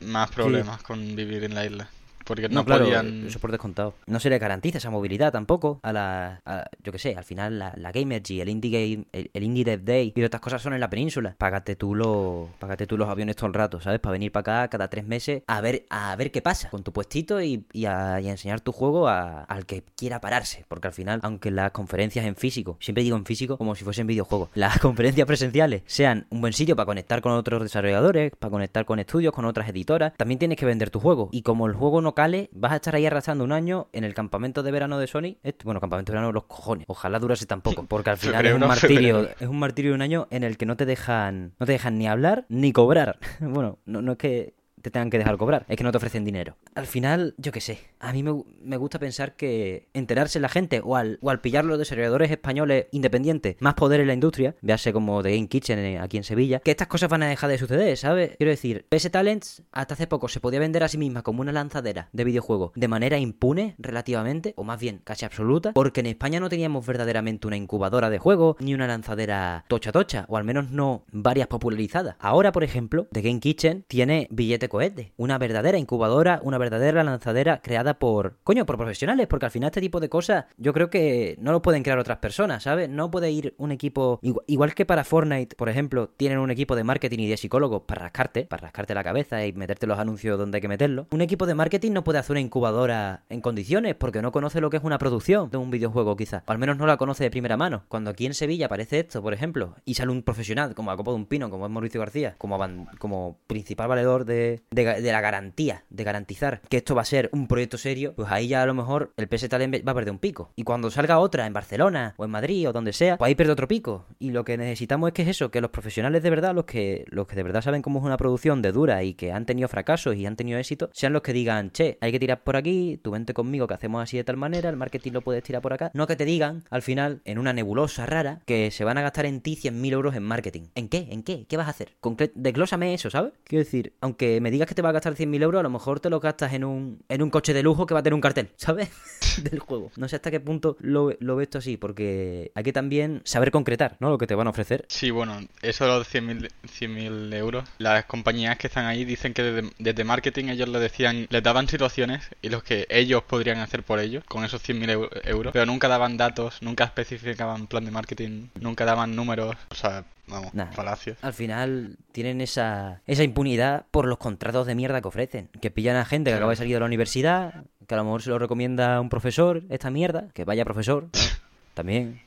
más 0.03 0.31
problemas 0.31 0.79
sí. 0.79 0.85
con 0.85 1.17
vivir 1.17 1.45
en 1.45 1.55
la 1.55 1.65
isla. 1.65 1.89
Porque 2.29 2.47
no, 2.51 2.57
no 2.57 2.64
claro, 2.67 2.85
podían... 2.85 3.27
eso 3.27 3.38
por 3.38 3.51
descontado. 3.51 3.95
No 4.07 4.21
se 4.21 4.29
le 4.29 4.38
garantiza 4.38 4.77
esa 4.77 4.91
movilidad 4.91 5.33
tampoco 5.33 5.81
a 5.83 5.95
la... 5.95 6.43
A, 6.45 6.67
yo 6.85 6.93
qué 6.93 6.99
sé, 6.99 7.14
al 7.17 7.25
final 7.25 7.59
la, 7.59 7.73
la 7.75 7.91
Gamergy, 7.91 8.43
el 8.43 8.51
Indie 8.51 8.71
Game, 8.71 9.07
el, 9.12 9.31
el, 9.33 9.43
Indie 9.43 9.64
Dev 9.64 9.83
Day 9.83 10.12
y 10.14 10.23
otras 10.23 10.43
cosas 10.43 10.61
son 10.61 10.75
en 10.75 10.81
la 10.81 10.91
península. 10.91 11.35
Págate 11.38 11.75
tú, 11.75 11.95
lo, 11.95 12.51
págate 12.59 12.87
tú 12.87 12.99
los 12.99 13.09
aviones 13.09 13.35
todo 13.35 13.47
el 13.47 13.55
rato, 13.55 13.81
¿sabes? 13.81 13.99
Para 14.01 14.12
venir 14.12 14.31
para 14.31 14.64
acá 14.64 14.69
cada 14.69 14.88
tres 14.88 15.07
meses 15.07 15.43
a 15.47 15.62
ver, 15.62 15.87
a 15.88 16.14
ver 16.17 16.31
qué 16.31 16.43
pasa 16.43 16.69
con 16.69 16.83
tu 16.83 16.93
puestito 16.93 17.41
y, 17.41 17.64
y, 17.73 17.87
a, 17.87 18.21
y 18.21 18.29
a, 18.29 18.31
enseñar 18.31 18.61
tu 18.61 18.73
juego 18.73 19.09
a, 19.09 19.45
al 19.45 19.64
que 19.64 19.83
quiera 19.97 20.21
pararse. 20.21 20.67
Porque 20.69 20.88
al 20.88 20.93
final, 20.93 21.21
aunque 21.23 21.51
las 21.51 21.71
conferencias 21.71 22.27
en 22.27 22.37
físico, 22.37 22.77
siempre 22.79 23.05
digo 23.05 23.17
en 23.17 23.25
físico 23.25 23.57
como 23.57 23.75
si 23.75 23.85
fuesen 23.85 24.07
videojuegos, 24.07 24.51
las 24.53 24.79
conferencias 24.81 25.27
presenciales 25.27 25.81
sean 25.87 26.27
un 26.29 26.43
buen 26.43 26.53
sitio 26.53 26.77
para 26.77 26.85
conectar 26.85 27.23
con 27.23 27.33
otros 27.33 27.62
desarrolladores, 27.62 28.33
para 28.38 28.51
conectar 28.51 28.85
con 28.85 28.99
estudios, 28.99 29.33
con 29.33 29.47
otras 29.47 29.67
editoras, 29.71 30.12
también 30.19 30.38
tienes 30.38 30.59
que 30.59 30.67
vender 30.67 30.91
tu 30.91 31.01
juego. 31.01 31.31
Y 31.33 31.41
como 31.41 31.67
el 31.67 31.73
juego 31.73 32.03
no 32.03 32.14
cale, 32.18 32.50
vas 32.52 32.72
a 32.72 32.76
estar 32.76 32.96
ahí 32.96 33.07
arrastrando 33.07 33.44
un 33.44 33.52
año 33.52 33.90
en 33.92 34.02
el 34.02 34.12
campamento 34.12 34.64
de 34.64 34.72
verano 34.72 34.98
de 34.98 35.07
Sony. 35.07 35.37
Este, 35.44 35.62
bueno, 35.62 35.78
campamento 35.78 36.11
de 36.11 36.16
verano 36.16 36.33
los 36.33 36.46
cojones. 36.46 36.85
Ojalá 36.88 37.20
durase 37.20 37.46
tampoco. 37.46 37.85
Porque 37.88 38.11
al 38.11 38.18
final 38.18 38.44
es 38.44 38.54
un 38.54 38.66
martirio. 38.66 39.28
Es 39.38 39.46
un 39.46 39.61
martirio 39.61 39.92
de 39.92 39.94
un 39.94 40.02
año 40.02 40.26
en 40.33 40.42
el 40.42 40.57
que 40.57 40.66
no 40.66 40.76
te 40.76 40.85
dejan. 40.85 41.54
No 41.61 41.66
te 41.66 41.70
dejan 41.70 41.96
ni 41.96 42.09
hablar 42.09 42.44
ni 42.48 42.72
cobrar. 42.72 43.20
bueno, 43.40 43.78
no, 43.87 44.02
no 44.02 44.12
es 44.12 44.18
que 44.18 44.54
te 44.83 44.91
tengan 44.91 45.11
que 45.11 45.19
dejar 45.19 45.37
cobrar, 45.37 45.67
es 45.69 45.77
que 45.77 45.85
no 45.85 45.93
te 45.93 45.99
ofrecen 45.99 46.25
dinero. 46.25 46.57
Al 46.75 46.87
final, 46.87 47.35
yo 47.38 47.53
qué 47.53 47.61
sé, 47.61 47.79
a 48.01 48.12
mí 48.12 48.23
me, 48.23 48.43
me, 48.62 48.77
gusta 48.77 48.99
pensar 48.99 49.37
que 49.37 49.88
enterarse 49.95 50.41
la 50.41 50.49
gente 50.49 50.81
o 50.85 50.97
al, 50.97 51.19
o 51.21 51.31
al 51.31 51.41
pillar 51.41 51.64
los 51.64 51.79
desarrolladores 51.79 52.31
españoles 52.31 52.87
independientes 52.93 53.57
más 53.61 53.75
poder 53.75 54.01
en 54.01 54.07
la 54.07 54.14
industria, 54.14 54.55
véase 54.62 54.93
como 54.93 55.23
The 55.23 55.35
Game 55.35 55.49
Kitchen 55.49 55.99
aquí 55.99 56.17
en 56.17 56.25
Sevilla, 56.25 56.61
que 56.61 56.71
estas 56.71 56.88
cosas 56.88 57.09
van 57.09 57.23
a 57.23 57.29
dejar 57.29 57.51
de 57.51 57.59
suceder, 57.59 57.97
¿sabes? 57.97 58.37
Quiero 58.37 58.51
decir, 58.51 58.87
PS 58.88 59.11
Talents 59.11 59.62
hasta 59.73 59.95
hace 59.95 60.07
poco 60.07 60.29
se 60.29 60.41
podía 60.41 60.61
vender 60.61 60.85
a 60.85 60.88
sí 60.88 60.99
misma 60.99 61.23
como 61.23 61.43
una 61.43 61.53
lanzadera 61.53 62.09
de 62.12 62.25
videojuegos 62.25 62.73
de 62.75 62.88
manera 62.88 63.19
impune 63.19 63.75
relativamente, 63.79 64.55
o 64.57 64.64
más 64.64 64.81
bien 64.81 65.01
casi 65.05 65.25
absoluta, 65.25 65.73
porque 65.73 66.01
en 66.01 66.07
España 66.07 66.41
no 66.41 66.49
teníamos 66.49 66.87
verdaderamente 66.87 67.47
una 67.47 67.57
incubadora 67.57 68.11
de 68.11 68.19
juegos, 68.19 68.57
ni 68.61 68.75
una 68.75 68.87
lanzadera 68.87 69.64
tocha 69.69 69.93
tocha, 69.93 70.25
o 70.29 70.37
al 70.37 70.45
menos 70.45 70.71
no 70.71 71.05
varias 71.12 71.49
popularizadas. 71.49 72.17
Ahora, 72.19 72.53
por 72.53 72.64
ejemplo, 72.64 73.07
The 73.12 73.23
Game 73.23 73.41
Kitchen 73.41 73.85
tiene 73.88 74.29
cohete, 74.68 75.12
una 75.16 75.38
verdadera 75.38 75.78
incubadora, 75.78 76.40
una 76.42 76.59
verdadera 76.59 77.02
lanzadera 77.04 77.61
creada 77.62 77.98
por, 77.98 78.37
coño, 78.44 78.66
por 78.66 78.76
profesionales, 78.76 79.26
porque 79.26 79.46
al 79.46 79.52
final 79.52 79.68
este 79.68 79.81
tipo 79.81 80.00
de 80.00 80.09
cosas 80.09 80.46
yo 80.57 80.72
creo 80.72 80.90
que 80.90 81.37
no 81.40 81.52
lo 81.52 81.62
pueden 81.62 81.83
crear 81.83 81.98
otras 81.98 82.18
personas, 82.18 82.62
¿sabes? 82.62 82.88
No 82.88 83.11
puede 83.11 83.31
ir 83.31 83.54
un 83.59 83.72
equipo, 83.72 84.20
igual 84.46 84.74
que 84.74 84.87
para 84.87 85.04
Fortnite, 85.04 85.57
por 85.57 85.68
ejemplo, 85.68 86.11
tienen 86.16 86.38
un 86.38 86.50
equipo 86.50 86.76
de 86.76 86.85
marketing 86.85 87.20
y 87.20 87.28
de 87.28 87.37
psicólogos 87.37 87.83
para 87.83 88.02
rascarte, 88.02 88.44
para 88.44 88.62
rascarte 88.62 88.94
la 88.94 89.04
cabeza 89.04 89.44
y 89.44 89.52
meterte 89.52 89.87
los 89.87 89.98
anuncios 89.98 90.38
donde 90.38 90.57
hay 90.57 90.62
que 90.62 90.68
meterlos. 90.68 91.07
Un 91.11 91.20
equipo 91.20 91.46
de 91.46 91.54
marketing 91.54 91.92
no 91.92 92.04
puede 92.04 92.18
hacer 92.18 92.33
una 92.33 92.40
incubadora 92.40 93.22
en 93.28 93.40
condiciones 93.40 93.94
porque 93.94 94.22
no 94.22 94.33
conoce 94.33 94.61
lo 94.61 94.70
que 94.70 94.76
es 94.76 94.85
una 94.85 94.98
producción 94.98 95.50
de 95.50 95.57
un 95.57 95.70
videojuego 95.70 96.16
quizás, 96.16 96.42
o 96.46 96.52
al 96.52 96.59
menos 96.59 96.76
no 96.76 96.87
la 96.87 96.96
conoce 96.96 97.24
de 97.24 97.31
primera 97.31 97.57
mano. 97.57 97.85
Cuando 97.88 98.11
aquí 98.11 98.26
en 98.26 98.35
Sevilla 98.35 98.66
aparece 98.66 99.00
esto, 99.00 99.22
por 99.22 99.35
ejemplo, 99.35 99.74
y 99.85 99.94
sale 99.94 100.11
un 100.11 100.22
profesional 100.22 100.74
como 100.74 100.90
a 100.90 100.96
copa 100.96 101.11
de 101.11 101.16
un 101.16 101.26
pino, 101.26 101.50
como 101.50 101.66
es 101.66 101.72
Mauricio 101.72 102.00
García, 102.00 102.35
como, 102.38 102.59
como 102.98 103.38
principal 103.46 103.88
valedor 103.88 104.24
de, 104.24 104.58
de, 104.71 105.01
la 105.01 105.21
garantía, 105.21 105.85
de 105.90 106.05
garantizar 106.05 106.61
que 106.68 106.79
esto 106.79 106.94
va 106.94 107.03
a 107.03 107.07
ser 107.07 107.31
un 107.33 107.49
proyecto 107.49 107.79
serio, 107.79 108.14
pues 108.16 108.31
ahí 108.31 108.49
ya 108.49 108.62
a 108.62 108.66
lo 108.66 108.75
mejor 108.75 109.12
el 109.16 109.29
PS 109.29 109.49
Talent 109.49 109.87
va 109.87 109.92
a 109.92 109.94
perder 109.94 110.12
un 110.12 110.18
pico. 110.18 110.53
Y 110.57 110.64
cuando 110.64 110.90
salga 110.90 111.18
otra 111.18 111.47
en 111.47 111.53
Barcelona 111.53 112.14
o 112.16 112.25
en 112.25 112.31
Madrid 112.31 112.68
o 112.68 112.73
donde 112.73 112.92
sea, 112.92 113.16
pues 113.16 113.29
ahí 113.29 113.35
pierde 113.35 113.53
otro 113.53 113.68
pico. 113.68 114.07
Y 114.18 114.31
lo 114.31 114.44
que 114.44 114.57
necesitamos 114.57 115.09
es 115.09 115.14
que 115.14 115.23
es 115.23 115.29
eso, 115.29 115.51
que 115.51 115.61
los 115.61 115.71
profesionales 115.71 116.23
de 116.23 116.31
verdad, 116.31 116.55
los 116.55 116.64
que, 116.64 117.05
los 117.09 117.27
que 117.27 117.37
de 117.37 117.42
verdad 117.42 117.62
saben 117.62 117.83
cómo 117.83 117.99
es 118.01 118.05
una 118.05 118.16
producción 118.16 118.62
de 118.62 118.73
dura 118.73 119.03
y 119.03 119.14
que 119.14 119.33
han 119.33 119.47
tenido 119.47 119.68
fracasos 119.68 120.16
y 120.16 120.27
han 120.27 120.37
tenido 120.37 120.59
éxito, 120.59 120.90
sean 120.92 121.12
los 121.12 121.23
que 121.23 121.33
digan, 121.33 121.71
che, 121.71 121.99
hay 122.01 122.12
que 122.12 122.21
tirar 122.21 122.42
por 122.42 122.57
aquí, 122.57 123.01
tú 123.03 123.11
vente 123.11 123.35
conmigo 123.35 123.66
que 123.66 123.75
hacemos 123.75 124.03
así 124.03 124.16
de 124.16 124.25
tal 124.25 124.37
manera, 124.37 124.71
el 124.71 124.77
marketing 124.77 125.12
lo 125.12 125.23
puedes 125.23 125.42
tirar 125.42 125.62
por 125.62 125.73
acá. 125.73 125.90
No 125.94 126.07
que 126.07 126.16
te 126.16 126.25
digan, 126.25 126.64
al 126.71 126.83
final, 126.83 127.23
en 127.25 127.38
una 127.38 127.53
nebulosa 127.53 128.07
rara, 128.07 128.40
que 128.47 128.71
se 128.71 128.85
van 128.85 128.99
a 128.99 129.03
gastar 129.03 129.27
en 129.27 129.40
ti 129.40 129.57
100.000 129.57 129.92
euros 129.92 130.14
en 130.14 130.23
marketing. 130.23 130.62
¿En 130.75 130.88
qué? 130.88 131.09
¿En 131.11 131.23
qué? 131.23 131.47
¿Qué 131.47 131.57
vas 131.57 131.66
a 131.66 131.71
hacer? 131.71 131.97
Concret 132.01 132.33
desglósame 132.35 132.94
eso, 132.94 133.11
¿sabes? 133.11 133.33
Quiero 133.44 133.64
decir, 133.64 133.94
aunque 134.01 134.40
me 134.40 134.48
digas 134.51 134.69
que 134.69 134.75
te 134.75 134.83
va 134.83 134.91
a 134.91 134.93
gastar 134.93 135.15
100.000 135.15 135.43
euros, 135.43 135.61
a 135.61 135.63
lo 135.63 135.71
mejor 135.71 136.01
te 136.01 136.11
lo 136.11 136.21
gastas 136.21 136.53
en 136.53 136.65
un, 136.65 137.03
en 137.09 137.23
un 137.23 137.31
coche 137.31 137.53
de 137.53 137.63
lujo 137.63 137.87
que 137.87 137.95
va 137.95 138.01
a 138.01 138.03
tener 138.03 138.15
un 138.15 138.21
cartel, 138.21 138.51
¿sabes? 138.57 138.91
Del 139.43 139.59
juego. 139.61 139.91
No 139.97 140.09
sé 140.09 140.17
hasta 140.17 140.31
qué 140.31 140.41
punto 140.41 140.77
lo, 140.81 141.13
lo 141.21 141.37
ves 141.37 141.47
esto 141.49 141.59
así, 141.59 141.77
porque 141.77 142.51
hay 142.55 142.63
que 142.65 142.73
también 142.73 143.21
saber 143.25 143.51
concretar, 143.51 143.97
¿no? 144.01 144.11
Lo 144.11 144.19
que 144.19 144.27
te 144.27 144.35
van 144.35 144.47
a 144.47 144.51
ofrecer. 144.51 144.85
Sí, 144.89 145.11
bueno, 145.11 145.39
eso 145.63 145.85
de 145.85 145.91
los 145.91 146.09
100.000 146.13 146.49
100.000 146.67 147.33
euros, 147.35 147.69
las 147.79 148.05
compañías 148.07 148.59
que 148.59 148.67
están 148.67 148.87
ahí 148.87 149.05
dicen 149.05 149.33
que 149.35 149.43
desde, 149.79 150.05
marketing 150.05 150.47
ellos 150.49 150.69
le 150.69 150.79
decían, 150.79 151.27
les 151.31 151.43
daban 151.43 151.69
situaciones 151.69 152.29
y 152.43 152.49
los 152.49 152.63
que 152.63 152.87
ellos 152.91 153.23
podrían 153.25 153.59
hacer 153.59 153.83
por 153.83 153.99
ellos 154.01 154.25
con 154.25 154.45
esos 154.45 154.63
100.000 154.63 154.89
eu- 154.91 155.09
euros, 155.25 155.53
pero 155.53 155.67
nunca 155.67 155.89
daban 155.89 156.17
datos, 156.17 156.59
nunca 156.63 156.85
especificaban 156.85 157.67
plan 157.67 157.85
de 157.85 157.91
marketing, 157.91 158.49
nunca 158.61 158.85
daban 158.85 159.15
números, 159.17 159.57
o 159.71 159.75
sea, 159.75 160.05
vamos, 160.29 160.55
Nah. 160.55 160.67
falacias. 160.73 161.19
Al 161.23 161.33
final 161.33 161.97
tienen 162.12 162.41
esa, 162.41 163.01
esa 163.07 163.23
impunidad 163.25 163.87
por 163.91 164.07
los 164.07 164.19
contratos 164.19 164.67
de 164.67 164.75
mierda 164.75 165.01
que 165.01 165.09
ofrecen. 165.09 165.49
Que 165.61 165.71
pillan 165.71 165.97
a 165.97 166.05
gente 166.05 166.31
que 166.31 166.37
acaba 166.37 166.51
de 166.51 166.57
salir 166.57 166.75
de 166.75 166.81
la 166.81 166.87
universidad, 166.87 167.64
que 167.87 167.95
a 167.95 167.99
lo 167.99 168.05
mejor 168.05 168.23
se 168.23 168.31
lo 168.31 168.38
recomienda 168.38 169.01
un 169.01 169.09
profesor, 169.09 169.62
esta 169.71 169.91
mierda, 169.91 170.29
que 170.35 170.45
vaya 170.45 170.64
profesor. 170.64 171.05
¿no? 171.05 171.11
También, 171.75 172.21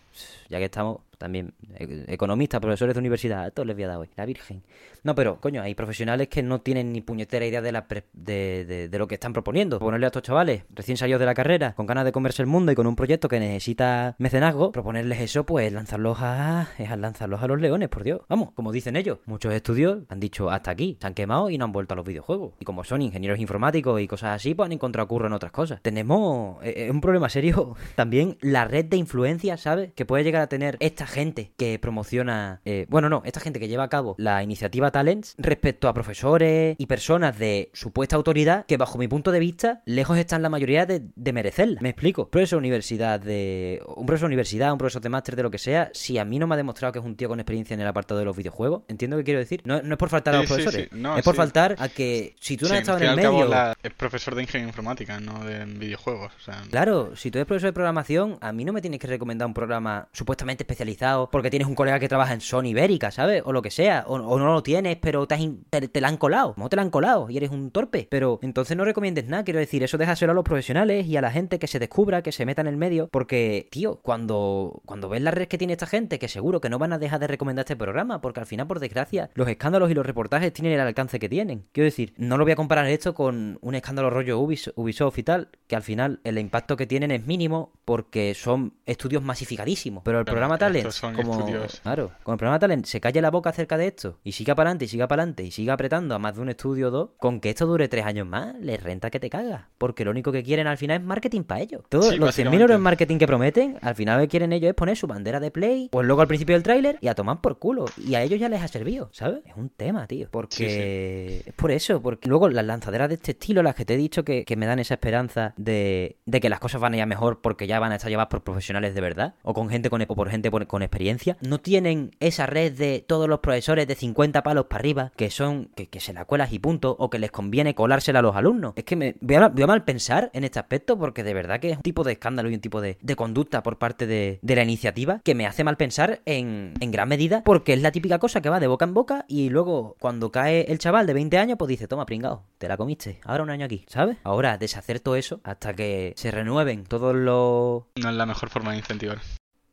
ya 0.49 0.57
que 0.59 0.65
estamos, 0.65 0.99
también 1.21 1.53
e- 1.77 2.05
economistas, 2.07 2.59
profesores 2.59 2.93
de 2.93 2.99
universidad, 2.99 3.43
a 3.45 3.51
todos 3.51 3.65
les 3.65 3.75
voy 3.75 3.83
a 3.83 3.87
dar 3.87 3.97
hoy, 3.97 4.09
la 4.15 4.25
Virgen. 4.25 4.61
No, 5.03 5.15
pero, 5.15 5.39
coño, 5.39 5.61
hay 5.61 5.73
profesionales 5.73 6.27
que 6.27 6.43
no 6.43 6.61
tienen 6.61 6.91
ni 6.91 7.01
puñetera 7.01 7.45
idea 7.45 7.61
de, 7.61 7.71
la 7.71 7.87
pre- 7.87 8.03
de, 8.13 8.87
de- 8.89 8.99
lo 8.99 9.07
que 9.07 9.15
están 9.15 9.33
proponiendo. 9.33 9.79
Ponerle 9.79 10.05
a 10.05 10.09
estos 10.09 10.21
chavales 10.21 10.63
recién 10.75 10.95
salidos 10.97 11.19
de 11.19 11.25
la 11.25 11.33
carrera, 11.33 11.73
con 11.73 11.87
ganas 11.87 12.05
de 12.05 12.11
comerse 12.11 12.41
el 12.43 12.47
mundo 12.47 12.71
y 12.71 12.75
con 12.75 12.85
un 12.85 12.95
proyecto 12.95 13.27
que 13.27 13.39
necesita 13.39 14.15
mecenazgo, 14.19 14.71
proponerles 14.71 15.19
eso, 15.21 15.43
pues 15.45 15.73
lanzarlos 15.73 16.17
a, 16.21 16.67
es 16.77 16.95
lanzarlos 16.97 17.41
a 17.41 17.47
los 17.47 17.59
leones, 17.59 17.89
por 17.89 18.03
Dios. 18.03 18.21
Vamos, 18.29 18.51
como 18.51 18.71
dicen 18.71 18.95
ellos, 18.95 19.19
muchos 19.25 19.53
estudios 19.53 19.99
han 20.09 20.19
dicho 20.19 20.51
hasta 20.51 20.69
aquí, 20.71 20.97
se 21.01 21.07
han 21.07 21.13
quemado 21.15 21.49
y 21.49 21.57
no 21.57 21.65
han 21.65 21.71
vuelto 21.71 21.93
a 21.93 21.97
los 21.97 22.05
videojuegos. 22.05 22.53
Y 22.59 22.65
como 22.65 22.83
son 22.83 23.01
ingenieros 23.01 23.39
informáticos 23.39 23.99
y 23.99 24.07
cosas 24.07 24.35
así, 24.35 24.53
pues 24.53 24.65
han 24.67 24.73
encontrado 24.73 25.07
curro 25.07 25.31
otras 25.33 25.51
cosas. 25.51 25.81
Tenemos 25.81 26.61
eh, 26.63 26.73
eh, 26.87 26.91
un 26.91 26.99
problema 27.01 27.29
serio 27.29 27.75
también 27.95 28.37
la 28.41 28.65
red 28.65 28.85
de 28.85 28.97
influencia, 28.97 29.57
¿sabes? 29.57 29.93
Que 29.93 30.05
puede 30.05 30.23
llegar 30.23 30.41
a 30.41 30.47
tener 30.47 30.77
esta 30.79 31.07
gente 31.11 31.51
que 31.57 31.77
promociona, 31.79 32.61
eh, 32.65 32.85
bueno, 32.89 33.09
no, 33.09 33.21
esta 33.25 33.39
gente 33.39 33.59
que 33.59 33.67
lleva 33.67 33.83
a 33.83 33.89
cabo 33.89 34.15
la 34.17 34.41
iniciativa 34.43 34.91
Talents 34.91 35.35
respecto 35.37 35.87
a 35.87 35.93
profesores 35.93 36.75
y 36.79 36.85
personas 36.87 37.37
de 37.37 37.69
supuesta 37.73 38.15
autoridad 38.15 38.65
que 38.65 38.77
bajo 38.77 38.97
mi 38.97 39.07
punto 39.07 39.31
de 39.31 39.39
vista 39.39 39.81
lejos 39.85 40.17
están 40.17 40.41
la 40.41 40.49
mayoría 40.49 40.85
de, 40.85 41.03
de 41.15 41.33
merecerla. 41.33 41.79
Me 41.81 41.89
explico. 41.89 42.29
Profesor 42.29 42.57
de 42.57 42.59
universidad 42.67 43.19
de 43.19 43.81
un 43.95 44.05
profesor 44.05 44.27
de 44.27 44.33
universidad, 44.33 44.71
un 44.71 44.77
profesor 44.77 45.01
de 45.01 45.09
máster 45.09 45.35
de 45.35 45.43
lo 45.43 45.51
que 45.51 45.57
sea, 45.57 45.89
si 45.93 46.17
a 46.17 46.25
mí 46.25 46.39
no 46.39 46.47
me 46.47 46.55
ha 46.55 46.57
demostrado 46.57 46.91
que 46.91 46.99
es 46.99 47.05
un 47.05 47.15
tío 47.15 47.27
con 47.29 47.39
experiencia 47.39 47.73
en 47.73 47.81
el 47.81 47.87
apartado 47.87 48.19
de 48.19 48.25
los 48.25 48.35
videojuegos, 48.35 48.83
entiendo 48.87 49.17
que 49.17 49.23
quiero 49.23 49.39
decir. 49.39 49.61
No, 49.65 49.81
no 49.81 49.93
es 49.93 49.97
por 49.97 50.09
faltar 50.09 50.35
a 50.35 50.37
los 50.39 50.47
Sí, 50.47 50.53
profesores, 50.53 50.89
sí. 50.91 50.97
No, 50.99 51.17
es 51.17 51.23
por 51.23 51.35
faltar 51.35 51.75
a 51.79 51.89
que 51.89 52.35
si 52.39 52.57
tú 52.57 52.67
no 52.67 52.73
has 52.73 52.79
estado 52.81 52.97
en 52.99 53.03
el 53.05 53.15
medio 53.15 53.45
la- 53.47 53.75
es 53.83 53.93
profesor 53.93 54.35
de 54.35 54.43
ingeniería 54.43 54.69
informática, 54.69 55.19
no 55.19 55.43
de 55.45 55.65
videojuegos. 55.65 56.31
O 56.39 56.41
sea, 56.43 56.61
Claro, 56.69 57.15
si 57.15 57.31
tú 57.31 57.37
eres 57.37 57.47
profesor 57.47 57.69
de 57.69 57.73
programación, 57.73 58.37
a 58.41 58.51
mí 58.53 58.63
no 58.65 58.73
me 58.73 58.81
tienes 58.81 58.99
que 58.99 59.07
recomendar 59.07 59.47
un 59.47 59.53
programa 59.53 60.07
supuestamente 60.13 60.63
especializado 60.63 61.00
porque 61.31 61.49
tienes 61.49 61.67
un 61.67 61.75
colega 61.75 61.99
que 61.99 62.07
trabaja 62.07 62.33
en 62.33 62.41
Sony 62.41 62.65
Ibérica, 62.67 63.11
¿sabes? 63.11 63.41
O 63.45 63.51
lo 63.51 63.61
que 63.61 63.71
sea. 63.71 64.05
O, 64.07 64.15
o 64.15 64.39
no 64.39 64.45
lo 64.53 64.63
tienes, 64.63 64.97
pero 64.97 65.27
te, 65.27 65.37
te, 65.69 65.87
te 65.87 66.01
la 66.01 66.07
han 66.07 66.17
colado. 66.17 66.53
No 66.57 66.69
te 66.69 66.75
la 66.75 66.81
han 66.81 66.89
colado 66.89 67.29
y 67.29 67.37
eres 67.37 67.49
un 67.51 67.71
torpe. 67.71 68.07
Pero 68.09 68.39
entonces 68.41 68.77
no 68.77 68.85
recomiendes 68.85 69.27
nada. 69.27 69.43
Quiero 69.43 69.59
decir, 69.59 69.83
eso 69.83 69.97
déjaselo 69.97 70.31
a 70.31 70.35
los 70.35 70.43
profesionales 70.43 71.05
y 71.07 71.17
a 71.17 71.21
la 71.21 71.31
gente 71.31 71.59
que 71.59 71.67
se 71.67 71.79
descubra, 71.79 72.21
que 72.21 72.31
se 72.31 72.45
meta 72.45 72.61
en 72.61 72.67
el 72.67 72.77
medio. 72.77 73.07
Porque, 73.11 73.67
tío, 73.71 73.99
cuando, 74.01 74.81
cuando 74.85 75.09
ves 75.09 75.21
la 75.21 75.31
red 75.31 75.47
que 75.47 75.57
tiene 75.57 75.73
esta 75.73 75.87
gente, 75.87 76.19
que 76.19 76.27
seguro 76.27 76.61
que 76.61 76.69
no 76.69 76.79
van 76.79 76.93
a 76.93 76.99
dejar 76.99 77.19
de 77.19 77.27
recomendar 77.27 77.63
este 77.63 77.75
programa, 77.75 78.21
porque 78.21 78.39
al 78.39 78.45
final, 78.45 78.67
por 78.67 78.79
desgracia, 78.79 79.29
los 79.33 79.47
escándalos 79.47 79.89
y 79.91 79.93
los 79.93 80.05
reportajes 80.05 80.53
tienen 80.53 80.73
el 80.73 80.79
alcance 80.81 81.19
que 81.19 81.29
tienen. 81.29 81.65
Quiero 81.71 81.85
decir, 81.85 82.13
no 82.17 82.37
lo 82.37 82.43
voy 82.45 82.53
a 82.53 82.55
comparar 82.55 82.85
esto 82.87 83.13
con 83.13 83.57
un 83.61 83.75
escándalo 83.75 84.09
rollo 84.09 84.39
Ubis- 84.39 84.71
Ubisoft 84.75 85.17
y 85.19 85.23
tal, 85.23 85.49
que 85.67 85.75
al 85.75 85.83
final 85.83 86.19
el 86.23 86.37
impacto 86.37 86.77
que 86.77 86.85
tienen 86.87 87.11
es 87.11 87.25
mínimo 87.25 87.71
porque 87.85 88.33
son 88.35 88.73
estudios 88.85 89.23
masificadísimos. 89.23 90.03
Pero 90.03 90.19
el 90.19 90.25
programa 90.25 90.57
estos 90.95 91.01
son 91.09 91.15
como, 91.15 91.39
estudios- 91.39 91.79
claro, 91.81 92.11
con 92.23 92.33
el 92.33 92.37
programa 92.37 92.59
Talent 92.59 92.85
se 92.85 92.99
calle 93.01 93.21
la 93.21 93.31
boca 93.31 93.49
acerca 93.49 93.77
de 93.77 93.87
esto 93.87 94.19
y 94.23 94.31
siga 94.33 94.55
para 94.55 94.69
adelante 94.69 94.85
y 94.85 94.87
siga 94.87 95.07
para 95.07 95.23
adelante 95.23 95.43
y 95.43 95.51
siga 95.51 95.73
apretando 95.73 96.15
a 96.15 96.19
más 96.19 96.35
de 96.35 96.41
un 96.41 96.49
estudio 96.49 96.87
o 96.87 96.91
dos, 96.91 97.09
con 97.17 97.39
que 97.39 97.49
esto 97.49 97.65
dure 97.65 97.87
tres 97.87 98.05
años 98.05 98.27
más, 98.27 98.55
les 98.59 98.81
renta 98.81 99.09
que 99.09 99.19
te 99.19 99.29
cagas. 99.29 99.63
Porque 99.77 100.05
lo 100.05 100.11
único 100.11 100.31
que 100.31 100.43
quieren 100.43 100.67
al 100.67 100.77
final 100.77 101.01
es 101.01 101.03
marketing 101.05 101.43
para 101.43 101.61
ellos. 101.61 101.81
Todos 101.89 102.09
Sí, 102.09 102.17
los 102.17 102.19
100.000 102.19 102.25
básicamente. 102.25 102.61
euros 102.61 102.75
en 102.75 102.81
marketing 102.81 103.17
que 103.17 103.27
prometen, 103.27 103.77
al 103.81 103.95
final 103.95 104.17
lo 104.17 104.23
que 104.23 104.27
quieren 104.29 104.53
ellos 104.53 104.69
es 104.69 104.75
poner 104.75 104.95
su 104.97 105.07
bandera 105.07 105.39
de 105.39 105.51
play, 105.51 105.89
pues 105.91 106.05
luego 106.05 106.21
al 106.21 106.27
principio 106.27 106.55
del 106.55 106.63
tráiler 106.63 106.97
y 107.01 107.07
a 107.07 107.15
tomar 107.15 107.41
por 107.41 107.57
culo. 107.59 107.85
Y 107.97 108.15
a 108.15 108.21
ellos 108.21 108.39
ya 108.39 108.49
les 108.49 108.61
ha 108.61 108.67
servido, 108.67 109.09
¿sabes? 109.13 109.41
Es 109.45 109.55
un 109.55 109.69
tema, 109.69 110.07
tío. 110.07 110.27
Porque 110.31 111.43
es 111.45 111.53
por 111.53 111.71
eso, 111.71 112.01
porque 112.01 112.29
luego 112.29 112.49
las 112.49 112.65
lanzaderas 112.65 113.09
de 113.09 113.15
este 113.15 113.31
estilo, 113.31 113.63
las 113.63 113.75
que 113.75 113.85
te 113.85 113.93
he 113.93 113.97
dicho 113.97 114.23
que, 114.23 114.45
que 114.45 114.55
me 114.55 114.65
dan 114.65 114.79
esa 114.79 114.95
esperanza 114.95 115.53
de, 115.57 116.17
de 116.25 116.41
que 116.41 116.49
las 116.49 116.59
cosas 116.59 116.81
van 116.81 116.93
a 116.93 116.97
ir 116.97 117.05
mejor 117.05 117.41
porque 117.41 117.67
ya 117.67 117.79
van 117.79 117.91
a 117.91 117.95
estar 117.95 118.09
llevadas 118.09 118.29
por 118.29 118.43
profesionales 118.43 118.93
de 118.95 119.01
verdad, 119.01 119.35
o 119.43 119.53
con 119.53 119.69
gente 119.69 119.89
con, 119.89 120.01
o 120.01 120.07
por 120.15 120.29
gente 120.29 120.51
por- 120.51 120.67
experiencia, 120.85 121.37
no 121.41 121.59
tienen 121.59 122.11
esa 122.19 122.45
red 122.45 122.73
de 122.73 123.03
todos 123.05 123.27
los 123.27 123.39
profesores 123.39 123.87
de 123.87 123.95
50 123.95 124.43
palos 124.43 124.65
para 124.65 124.79
arriba, 124.79 125.11
que 125.15 125.29
son, 125.29 125.69
que, 125.75 125.99
se 125.99 126.13
la 126.13 126.25
cuelas 126.25 126.51
y 126.53 126.59
punto, 126.59 126.95
o 126.97 127.09
que 127.09 127.19
les 127.19 127.31
conviene 127.31 127.75
colársela 127.75 128.19
a 128.19 128.21
los 128.21 128.35
alumnos. 128.35 128.73
Es 128.75 128.83
que 128.83 128.95
me 128.95 129.15
voy 129.21 129.35
a, 129.35 129.67
mal 129.67 129.83
pensar 129.83 130.29
en 130.33 130.43
este 130.43 130.59
aspecto 130.59 130.97
porque 130.97 131.23
de 131.23 131.33
verdad 131.33 131.59
que 131.59 131.71
es 131.71 131.77
un 131.77 131.83
tipo 131.83 132.03
de 132.03 132.13
escándalo 132.13 132.49
y 132.49 132.55
un 132.55 132.61
tipo 132.61 132.81
de, 132.81 132.97
de 133.01 133.15
conducta 133.15 133.63
por 133.63 133.77
parte 133.77 134.07
de, 134.07 134.39
de 134.41 134.55
la 134.55 134.63
iniciativa 134.63 135.21
que 135.23 135.35
me 135.35 135.45
hace 135.45 135.63
mal 135.63 135.77
pensar 135.77 136.21
en, 136.25 136.73
en 136.79 136.91
gran 136.91 137.07
medida 137.07 137.43
porque 137.43 137.73
es 137.73 137.81
la 137.81 137.91
típica 137.91 138.19
cosa 138.19 138.41
que 138.41 138.49
va 138.49 138.59
de 138.59 138.67
boca 138.67 138.85
en 138.85 138.93
boca 138.93 139.25
y 139.27 139.49
luego 139.49 139.95
cuando 139.99 140.31
cae 140.31 140.65
el 140.71 140.79
chaval 140.79 141.07
de 141.07 141.13
20 141.13 141.37
años 141.37 141.57
pues 141.57 141.69
dice, 141.69 141.87
toma 141.87 142.05
pringao, 142.05 142.43
te 142.57 142.67
la 142.67 142.77
comiste, 142.77 143.19
ahora 143.23 143.43
un 143.43 143.49
año 143.49 143.65
aquí, 143.65 143.85
¿sabes? 143.87 144.17
Ahora 144.23 144.57
deshacer 144.57 144.99
todo 144.99 145.15
eso 145.15 145.41
hasta 145.43 145.73
que 145.73 146.13
se 146.15 146.31
renueven 146.31 146.83
todos 146.85 147.15
los... 147.15 147.83
no 147.95 148.09
es 148.09 148.15
la 148.15 148.25
mejor 148.25 148.49
forma 148.49 148.71
de 148.71 148.77
incentivar. 148.77 149.19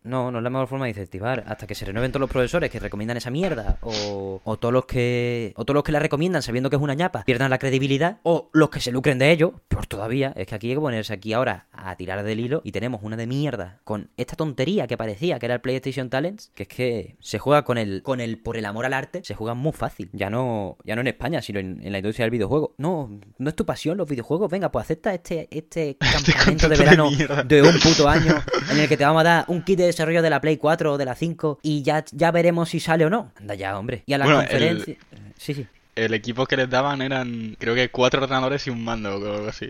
No, 0.02 0.30
no 0.30 0.38
es 0.38 0.44
la 0.44 0.50
mejor 0.50 0.68
forma 0.68 0.84
de 0.86 0.90
incentivar. 0.90 1.44
Hasta 1.46 1.66
que 1.66 1.74
se 1.74 1.84
renueven 1.84 2.10
todos 2.12 2.20
los 2.20 2.30
profesores 2.30 2.70
que 2.70 2.78
recomiendan 2.78 3.16
esa 3.16 3.30
mierda. 3.30 3.78
O, 3.82 4.40
o 4.44 4.56
todos 4.58 4.72
los 4.72 4.86
que. 4.86 5.52
O 5.56 5.64
todos 5.64 5.74
los 5.74 5.84
que 5.84 5.92
la 5.92 5.98
recomiendan 5.98 6.42
sabiendo 6.42 6.70
que 6.70 6.76
es 6.76 6.82
una 6.82 6.94
ñapa. 6.94 7.24
Pierdan 7.24 7.50
la 7.50 7.58
credibilidad. 7.58 8.18
O 8.22 8.48
los 8.52 8.70
que 8.70 8.80
se 8.80 8.92
lucren 8.92 9.18
de 9.18 9.30
ello. 9.30 9.54
Peor 9.68 9.86
todavía. 9.86 10.32
Es 10.36 10.46
que 10.46 10.54
aquí 10.54 10.68
hay 10.68 10.74
que 10.74 10.80
ponerse 10.80 11.12
aquí 11.12 11.32
ahora 11.32 11.66
a 11.72 11.94
tirar 11.96 12.22
del 12.22 12.40
hilo. 12.40 12.60
Y 12.64 12.72
tenemos 12.72 13.02
una 13.02 13.16
de 13.16 13.26
mierda. 13.26 13.80
Con 13.84 14.10
esta 14.16 14.36
tontería 14.36 14.86
que 14.86 14.96
parecía 14.96 15.38
que 15.38 15.46
era 15.46 15.56
el 15.56 15.60
PlayStation 15.60 16.08
Talents. 16.08 16.50
Que 16.54 16.62
es 16.62 16.68
que 16.68 17.16
se 17.20 17.38
juega 17.38 17.64
con 17.64 17.76
el. 17.76 18.02
Con 18.02 18.20
el 18.20 18.38
por 18.38 18.56
el 18.56 18.64
amor 18.64 18.86
al 18.86 18.94
arte. 18.94 19.20
Se 19.24 19.34
juega 19.34 19.54
muy 19.54 19.72
fácil. 19.72 20.08
Ya 20.12 20.30
no. 20.30 20.78
Ya 20.84 20.94
no 20.94 21.02
en 21.02 21.08
España, 21.08 21.42
sino 21.42 21.58
en, 21.60 21.80
en 21.82 21.92
la 21.92 21.98
industria 21.98 22.24
del 22.24 22.30
videojuego. 22.30 22.74
No, 22.78 23.10
no 23.38 23.48
es 23.48 23.56
tu 23.56 23.66
pasión 23.66 23.98
los 23.98 24.08
videojuegos. 24.08 24.50
Venga, 24.50 24.70
pues 24.70 24.84
acepta 24.84 25.12
este, 25.12 25.48
este 25.50 25.96
campamento 25.98 26.68
de 26.68 26.76
de 26.76 26.84
verano 26.84 27.10
mierda. 27.10 27.42
de 27.42 27.62
un 27.62 27.78
puto 27.80 28.08
año 28.08 28.34
en 28.70 28.78
el 28.78 28.88
que 28.88 28.96
te 28.96 29.04
vamos 29.04 29.20
a 29.20 29.24
dar 29.24 29.44
un 29.48 29.62
kit 29.62 29.78
de 29.78 29.87
desarrollo 29.88 30.22
de 30.22 30.30
la 30.30 30.40
Play 30.40 30.56
4 30.56 30.92
o 30.92 30.98
de 30.98 31.04
la 31.04 31.14
5 31.14 31.58
y 31.62 31.82
ya, 31.82 32.04
ya 32.12 32.30
veremos 32.30 32.70
si 32.70 32.80
sale 32.80 33.04
o 33.04 33.10
no. 33.10 33.32
Anda 33.38 33.54
ya, 33.54 33.78
hombre. 33.78 34.02
Y 34.06 34.12
a 34.12 34.18
la 34.18 34.24
Bueno, 34.24 34.40
conferencia... 34.40 34.96
Sí, 35.36 35.54
sí. 35.54 35.66
El 35.94 36.14
equipo 36.14 36.46
que 36.46 36.56
les 36.56 36.70
daban 36.70 37.02
eran, 37.02 37.56
creo 37.58 37.74
que 37.74 37.90
cuatro 37.90 38.22
ordenadores 38.22 38.64
y 38.68 38.70
un 38.70 38.84
mando 38.84 39.10
o 39.10 39.14
algo 39.14 39.48
así. 39.48 39.66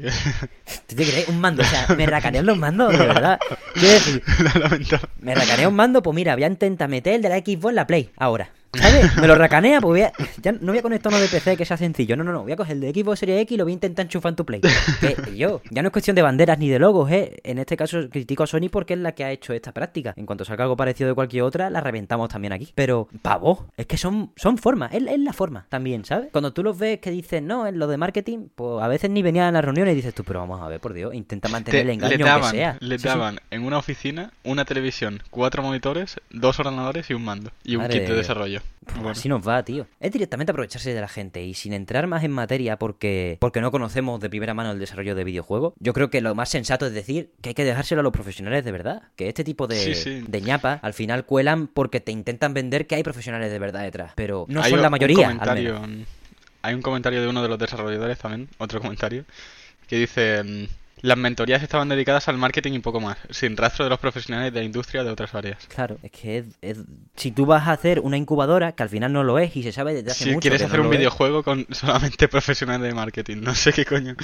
¿Tú 0.87 0.95
te 0.95 1.07
crees? 1.07 1.27
Un 1.29 1.41
mando. 1.41 1.63
O 1.63 1.65
sea, 1.65 1.87
me 1.97 2.05
racanean 2.05 2.45
los 2.45 2.59
mandos, 2.59 2.93
de 2.93 2.99
verdad. 2.99 3.39
Quiero 3.73 3.95
decir, 3.95 4.23
me 5.21 5.35
racanea 5.35 5.69
un 5.69 5.75
mando, 5.75 6.03
pues 6.03 6.15
mira, 6.15 6.35
voy 6.35 6.45
a 6.45 6.49
intentar 6.49 6.91
meter 6.91 7.15
el 7.15 7.23
de 7.23 7.31
la 7.31 7.39
Xbox 7.39 7.71
en 7.71 7.75
la 7.77 7.87
Play. 7.87 8.11
Ahora. 8.19 8.51
¿Sabes? 8.75 9.17
Me 9.17 9.27
lo 9.27 9.35
racanea, 9.37 9.81
pues 9.81 9.89
voy 9.91 10.01
a... 10.03 10.13
ya 10.43 10.53
no 10.53 10.73
voy 10.73 10.79
a 10.79 10.83
conectar 10.83 11.11
uno 11.13 11.21
de 11.21 11.29
PC 11.29 11.57
que 11.57 11.65
sea 11.65 11.77
sencillo. 11.77 12.17
No, 12.17 12.25
no, 12.25 12.33
no. 12.33 12.43
Voy 12.43 12.53
a 12.53 12.57
coger 12.57 12.75
el 12.77 12.81
de 12.81 12.93
Xbox 12.93 13.21
Series 13.21 13.41
X 13.43 13.55
y 13.55 13.57
lo 13.57 13.65
voy 13.65 13.73
a 13.73 13.75
intentar 13.75 14.05
enchufar 14.07 14.31
en 14.31 14.37
tu 14.37 14.45
Play. 14.45 14.61
Que 14.61 15.17
yo, 15.37 15.63
ya 15.71 15.83
no 15.83 15.89
es 15.89 15.93
cuestión 15.93 16.15
de 16.17 16.23
banderas 16.23 16.59
ni 16.59 16.69
de 16.69 16.79
logos, 16.79 17.11
¿eh? 17.11 17.37
En 17.45 17.59
este 17.59 17.77
caso 17.77 18.09
critico 18.11 18.43
a 18.43 18.47
Sony 18.47 18.69
porque 18.71 18.95
es 18.95 19.01
la 19.01 19.13
que 19.13 19.25
ha 19.25 19.31
hecho 19.31 19.53
esta 19.53 19.73
práctica. 19.73 20.13
En 20.17 20.27
cuanto 20.27 20.45
salga 20.45 20.65
algo 20.65 20.77
parecido 20.77 21.09
de 21.09 21.15
cualquier 21.15 21.43
otra, 21.45 21.71
la 21.71 21.81
reventamos 21.81 22.29
también 22.29 22.53
aquí. 22.53 22.73
Pero, 22.75 23.09
pavo, 23.23 23.69
es 23.77 23.87
que 23.87 23.97
son, 23.97 24.33
son 24.37 24.59
formas. 24.59 24.93
Es, 24.93 25.03
es 25.03 25.19
la 25.19 25.33
forma 25.33 25.67
también, 25.69 26.05
¿sabes? 26.05 26.29
Cuando 26.33 26.53
tú 26.53 26.63
los 26.63 26.79
ves 26.79 26.99
que 27.01 27.11
dicen, 27.11 27.47
no, 27.47 27.67
en 27.67 27.79
lo 27.79 27.87
de 27.87 27.97
marketing, 27.97 28.49
pues 28.55 28.83
a 28.83 28.89
veces 28.89 29.11
ni 29.11 29.23
venían 29.23 29.47
a 29.47 29.53
las 29.53 29.65
reuniones 29.65 29.93
y 29.93 29.97
dices 29.97 30.15
tú, 30.15 30.25
pero 30.25 30.41
vamos 30.41 30.61
a 30.61 30.69
ver, 30.69 30.81
por 30.81 30.93
Dios, 30.93 31.15
intenta 31.15 31.49
mantener 31.49 31.83
el 31.83 31.91
engaño 31.91 32.17
le 32.17 32.25
daban, 32.25 32.51
sea. 32.51 32.77
le 32.81 32.99
Sí, 32.99 33.03
sí. 33.03 33.09
daban 33.09 33.39
en 33.51 33.65
una 33.65 33.79
oficina 33.79 34.33
una 34.45 34.65
televisión, 34.65 35.23
cuatro 35.31 35.63
monitores, 35.63 36.17
dos 36.31 36.59
ordenadores 36.61 37.09
y 37.11 37.15
un 37.15 37.25
mando. 37.25 37.51
Y 37.65 37.77
un 37.77 37.83
Madre 37.83 38.01
kit 38.01 38.09
de 38.09 38.15
desarrollo. 38.17 38.58
Pues 38.85 38.97
Bueno, 38.97 39.11
así 39.11 39.29
nos 39.29 39.47
va, 39.47 39.63
tío. 39.63 39.87
Es 40.01 40.13
directamente 40.13 40.53
aprovecharse 40.53 40.95
de 40.95 41.01
la 41.01 41.09
gente 41.09 41.43
y 41.45 41.55
sin 41.55 41.73
entrar 41.73 42.07
más 42.07 42.25
en 42.25 42.33
materia 42.33 42.79
porque, 42.79 43.37
porque 43.41 43.61
no 43.61 43.71
conocemos 43.71 44.19
de 44.21 44.31
primera 44.31 44.55
mano 44.55 44.71
el 44.71 44.79
desarrollo 44.79 45.15
de 45.15 45.25
videojuegos. 45.25 45.75
Yo 45.79 45.93
creo 45.93 46.11
que 46.11 46.21
lo 46.21 46.35
más 46.35 46.49
sensato 46.49 46.87
es 46.87 46.95
decir 46.95 47.33
que 47.43 47.51
hay 47.51 47.55
que 47.55 47.65
dejárselo 47.65 48.01
a 48.01 48.05
los 48.05 48.13
profesionales 48.13 48.65
de 48.65 48.73
verdad. 48.73 49.03
Que 49.17 49.29
este 49.29 49.45
tipo 49.45 49.67
de, 49.67 49.79
Sí, 49.79 49.95
sí. 49.95 50.25
de 50.27 50.41
ñapa 50.41 50.81
al 50.83 50.95
final 50.95 51.27
cuelan 51.27 51.67
porque 51.67 52.01
te 52.01 52.13
intentan 52.13 52.55
vender 52.55 52.87
que 52.87 52.95
hay 52.95 53.03
profesionales 53.03 53.51
de 53.51 53.59
verdad 53.59 53.83
detrás. 53.83 54.13
Pero 54.15 54.47
no 54.49 54.63
hay 54.63 54.71
son 54.71 54.83
la 54.83 54.91
mayoría, 54.91 55.31
al 55.31 55.55
menos. 55.55 56.07
Hay 56.63 56.75
un 56.75 56.83
comentario 56.83 57.21
de 57.21 57.29
uno 57.29 57.43
de 57.43 57.49
los 57.49 57.59
desarrolladores 57.59 58.19
también, 58.19 58.49
otro 58.59 58.81
comentario, 58.81 59.25
que 59.87 59.97
dice... 59.97 60.69
las 61.03 61.17
mentorías 61.19 61.63
estaban 61.63 61.89
dedicadas 61.89 62.29
al 62.29 62.39
marketing 62.39 62.73
y 62.75 62.79
poco 62.81 63.01
más, 63.01 63.19
sin 63.31 63.57
rastro 63.57 63.85
de 63.85 63.91
los 63.91 63.99
profesionales 63.99 64.53
de 64.53 64.61
la 64.61 64.65
industria 64.65 65.05
de 65.05 65.11
otras 65.11 65.35
áreas. 65.35 65.67
Claro, 65.69 65.99
es 66.03 66.11
que 66.11 66.45
es, 66.63 66.79
si 67.17 67.31
tú 67.31 67.47
vas 67.47 67.69
a 67.69 67.73
hacer 67.73 68.01
una 68.01 68.17
incubadora, 68.17 68.73
que 68.73 68.83
al 68.83 68.89
final 68.89 69.13
no 69.13 69.25
lo 69.25 69.39
es 69.39 69.57
y 69.57 69.63
se 69.63 69.73
sabe 69.73 69.95
desde 69.95 70.11
hace 70.11 70.25
si 70.25 70.31
mucho. 70.31 70.41
quieres 70.41 70.61
que 70.61 70.67
hacer 70.67 70.81
no 70.81 70.87
un 70.89 70.93
es, 70.93 70.99
videojuego 70.99 71.43
con 71.43 71.67
solamente 71.71 72.29
profesionales 72.29 72.89
de 72.89 72.95
marketing, 72.95 73.39
no 73.43 73.55
sé 73.55 73.73
qué 73.73 73.85
coño. 73.85 74.15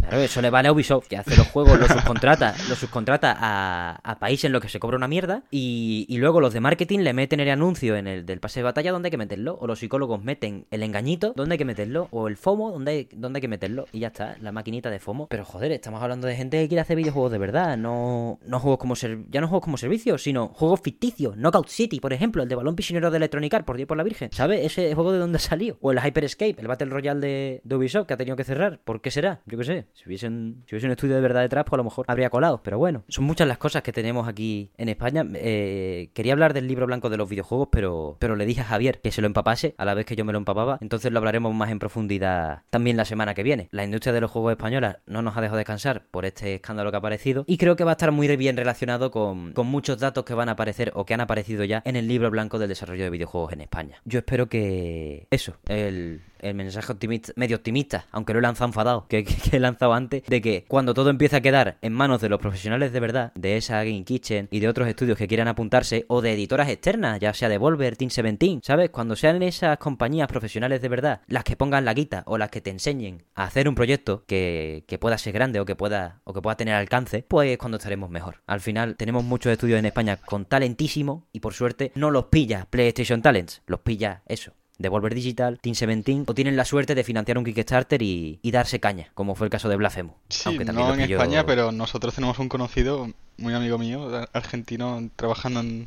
Claro, 0.00 0.18
eso 0.18 0.40
le 0.42 0.50
vale 0.50 0.68
a 0.68 0.72
Ubisoft, 0.72 1.06
que 1.08 1.16
hace 1.16 1.36
los 1.36 1.46
juegos, 1.48 1.78
los 1.78 1.88
subcontrata, 1.88 2.54
los 2.68 2.78
subcontrata 2.78 3.36
a, 3.38 4.00
a 4.02 4.18
países 4.18 4.44
en 4.44 4.52
los 4.52 4.62
que 4.62 4.68
se 4.68 4.78
cobra 4.80 4.96
una 4.96 5.08
mierda 5.08 5.42
y, 5.50 6.06
y 6.08 6.18
luego 6.18 6.40
los 6.40 6.52
de 6.52 6.60
marketing 6.60 7.00
le 7.00 7.12
meten 7.12 7.40
el 7.40 7.50
anuncio 7.50 7.96
en 7.96 8.06
el 8.06 8.26
del 8.26 8.40
pase 8.40 8.60
de 8.60 8.64
batalla 8.64 8.92
donde 8.92 9.08
hay 9.08 9.10
que 9.10 9.16
meterlo, 9.16 9.56
o 9.60 9.66
los 9.66 9.78
psicólogos 9.78 10.22
meten 10.22 10.66
el 10.70 10.82
engañito 10.82 11.32
donde 11.36 11.54
hay 11.54 11.58
que 11.58 11.64
meterlo, 11.64 12.08
o 12.10 12.28
el 12.28 12.36
FOMO 12.36 12.70
donde 12.70 12.90
hay, 12.92 13.08
donde 13.12 13.38
hay 13.38 13.40
que 13.40 13.48
meterlo, 13.48 13.86
y 13.92 14.00
ya 14.00 14.08
está, 14.08 14.36
la 14.40 14.52
maquinita 14.52 14.90
de 14.90 14.98
FOMO. 15.00 15.26
Pero 15.28 15.44
joder, 15.44 15.72
estamos 15.72 16.02
hablando 16.02 16.13
de 16.20 16.36
gente 16.36 16.60
que 16.60 16.68
quiere 16.68 16.80
hacer 16.80 16.96
videojuegos 16.96 17.32
de 17.32 17.38
verdad, 17.38 17.76
no, 17.76 18.38
no 18.46 18.60
juegos 18.60 18.78
como 18.78 18.96
ser, 18.96 19.24
ya 19.30 19.40
no 19.40 19.48
juegos 19.48 19.64
como 19.64 19.76
servicio, 19.76 20.18
sino 20.18 20.48
juegos 20.48 20.80
ficticios, 20.80 21.36
Knockout 21.36 21.68
City, 21.68 22.00
por 22.00 22.12
ejemplo, 22.12 22.42
el 22.42 22.48
de 22.48 22.54
balón 22.54 22.76
piscinero 22.76 23.10
de 23.10 23.16
Electronic 23.16 23.54
Arts, 23.54 23.66
por 23.66 23.76
Dios 23.76 23.86
por 23.86 23.96
la 23.96 24.02
Virgen, 24.02 24.30
¿sabes? 24.32 24.64
Ese 24.64 24.94
juego 24.94 25.12
de 25.12 25.18
dónde 25.18 25.36
ha 25.36 25.40
salido, 25.40 25.76
o 25.80 25.92
el 25.92 25.98
Hyper 25.98 26.24
Escape, 26.24 26.56
el 26.58 26.68
Battle 26.68 26.90
Royale 26.90 27.20
de, 27.20 27.60
de 27.64 27.76
Ubisoft 27.76 28.06
que 28.06 28.14
ha 28.14 28.16
tenido 28.16 28.36
que 28.36 28.44
cerrar, 28.44 28.80
¿por 28.84 29.00
qué 29.00 29.10
será? 29.10 29.40
Yo 29.46 29.58
qué 29.58 29.64
sé, 29.64 29.86
si 29.94 30.04
hubiese 30.06 30.28
un, 30.28 30.64
si 30.66 30.74
hubiese 30.74 30.86
un 30.86 30.92
estudio 30.92 31.14
de 31.14 31.20
verdad 31.20 31.42
detrás, 31.42 31.64
pues 31.64 31.74
a 31.74 31.78
lo 31.78 31.84
mejor 31.84 32.04
habría 32.08 32.30
colado, 32.30 32.62
pero 32.62 32.78
bueno, 32.78 33.04
son 33.08 33.24
muchas 33.24 33.48
las 33.48 33.58
cosas 33.58 33.82
que 33.82 33.92
tenemos 33.92 34.28
aquí 34.28 34.70
en 34.76 34.88
España. 34.88 35.26
Eh, 35.34 36.10
quería 36.14 36.32
hablar 36.32 36.54
del 36.54 36.66
libro 36.66 36.86
blanco 36.86 37.10
de 37.10 37.16
los 37.16 37.28
videojuegos, 37.28 37.68
pero, 37.70 38.16
pero 38.18 38.36
le 38.36 38.46
dije 38.46 38.60
a 38.60 38.64
Javier 38.64 39.00
que 39.00 39.10
se 39.10 39.20
lo 39.20 39.26
empapase 39.26 39.74
a 39.78 39.84
la 39.84 39.94
vez 39.94 40.06
que 40.06 40.16
yo 40.16 40.24
me 40.24 40.32
lo 40.32 40.38
empapaba, 40.38 40.78
entonces 40.80 41.12
lo 41.12 41.18
hablaremos 41.18 41.54
más 41.54 41.70
en 41.70 41.78
profundidad 41.78 42.62
también 42.70 42.96
la 42.96 43.04
semana 43.04 43.34
que 43.34 43.42
viene. 43.42 43.68
La 43.70 43.84
industria 43.84 44.12
de 44.12 44.20
los 44.20 44.30
juegos 44.30 44.52
española 44.52 45.00
no 45.06 45.22
nos 45.22 45.36
ha 45.36 45.40
dejado 45.40 45.58
descansar 45.58 46.03
por 46.10 46.24
este 46.24 46.54
escándalo 46.54 46.90
que 46.90 46.96
ha 46.96 46.98
aparecido 46.98 47.44
y 47.46 47.58
creo 47.58 47.76
que 47.76 47.84
va 47.84 47.92
a 47.92 47.98
estar 47.98 48.12
muy 48.12 48.34
bien 48.36 48.56
relacionado 48.56 49.10
con, 49.10 49.52
muchos 49.64 49.98
datos 49.98 50.24
que 50.24 50.34
van 50.34 50.48
a 50.48 50.52
aparecer 50.52 50.92
o 50.94 51.04
que 51.04 51.14
han 51.14 51.20
aparecido 51.20 51.64
ya 51.64 51.82
en 51.84 51.96
el 51.96 52.06
libro 52.08 52.30
blanco 52.30 52.58
del 52.58 52.68
desarrollo 52.68 53.04
de 53.04 53.10
videojuegos 53.10 53.52
en 53.52 53.60
España. 53.62 54.00
Yo 54.04 54.18
espero 54.18 54.48
que 54.48 55.26
eso, 55.30 55.56
el, 55.68 56.20
el 56.44 56.54
mensaje 56.54 56.94
medio 57.36 57.56
optimista, 57.56 58.06
aunque 58.12 58.32
lo 58.32 58.38
he 58.38 58.42
lanzado 58.42 58.68
enfadado, 58.68 59.06
que, 59.08 59.26
he 59.52 59.58
lanzado 59.58 59.94
antes, 59.94 60.22
de 60.26 60.40
que 60.40 60.64
cuando 60.68 60.94
todo 60.94 61.10
empiece 61.10 61.36
a 61.36 61.40
quedar 61.40 61.78
en 61.80 61.92
manos 61.92 62.20
de 62.20 62.28
los 62.28 62.40
profesionales 62.40 62.92
de 62.92 63.00
verdad, 63.00 63.32
de 63.34 63.56
esa 63.56 63.82
Game 63.84 64.04
Kitchen 64.04 64.48
y 64.50 64.60
de 64.60 64.68
otros 64.68 64.88
estudios 64.88 65.18
que 65.18 65.26
quieran 65.26 65.48
apuntarse, 65.48 66.04
o 66.08 66.20
de 66.20 66.32
editoras 66.32 66.68
externas, 66.68 67.20
ya 67.20 67.32
sea 67.34 67.48
Devolver, 67.48 67.96
Team 67.96 68.08
17, 68.08 68.60
¿sabes? 68.62 68.90
Cuando 68.90 69.16
sean 69.16 69.42
esas 69.42 69.78
compañías 69.78 70.28
profesionales 70.28 70.82
de 70.82 70.88
verdad 70.88 71.20
las 71.26 71.44
que 71.44 71.56
pongan 71.56 71.84
la 71.84 71.94
guita 71.94 72.22
o 72.26 72.38
las 72.38 72.50
que 72.50 72.60
te 72.60 72.70
enseñen 72.70 73.24
a 73.34 73.44
hacer 73.44 73.68
un 73.68 73.74
proyecto 73.74 74.24
que, 74.26 74.84
que 74.86 74.98
pueda 74.98 75.18
ser 75.18 75.32
grande 75.32 75.60
o 75.60 75.64
que 75.64 75.76
pueda, 75.76 76.20
o 76.24 76.32
que 76.32 76.42
pueda 76.42 76.56
tener 76.56 76.74
alcance, 76.74 77.24
pues 77.26 77.56
cuando 77.58 77.78
estaremos 77.78 78.10
mejor. 78.10 78.42
Al 78.46 78.60
final 78.60 78.96
tenemos 78.96 79.24
muchos 79.24 79.52
estudios 79.52 79.78
en 79.78 79.86
España 79.86 80.16
con 80.16 80.44
talentísimo 80.44 81.26
y 81.32 81.40
por 81.40 81.54
suerte 81.54 81.92
no 81.94 82.10
los 82.10 82.26
pilla 82.26 82.66
PlayStation 82.70 83.22
Talents, 83.22 83.62
los 83.66 83.80
pilla 83.80 84.22
eso. 84.26 84.52
Devolver 84.78 85.14
Digital, 85.14 85.58
Team 85.60 85.74
17, 85.74 86.24
o 86.26 86.34
tienen 86.34 86.56
la 86.56 86.64
suerte 86.64 86.94
de 86.94 87.04
financiar 87.04 87.38
un 87.38 87.44
Kickstarter 87.44 88.02
y, 88.02 88.38
y 88.42 88.50
darse 88.50 88.80
caña, 88.80 89.08
como 89.14 89.34
fue 89.34 89.46
el 89.46 89.50
caso 89.50 89.68
de 89.68 89.76
Blasphemous. 89.76 90.16
Sí, 90.28 90.42
aunque 90.46 90.64
también 90.64 90.88
no 90.88 90.94
en 90.94 91.00
España, 91.00 91.46
pero 91.46 91.70
nosotros 91.72 92.14
tenemos 92.14 92.38
un 92.38 92.48
conocido, 92.48 93.08
muy 93.38 93.54
amigo 93.54 93.78
mío, 93.78 94.10
argentino, 94.32 95.08
trabajando 95.16 95.60
en, 95.60 95.86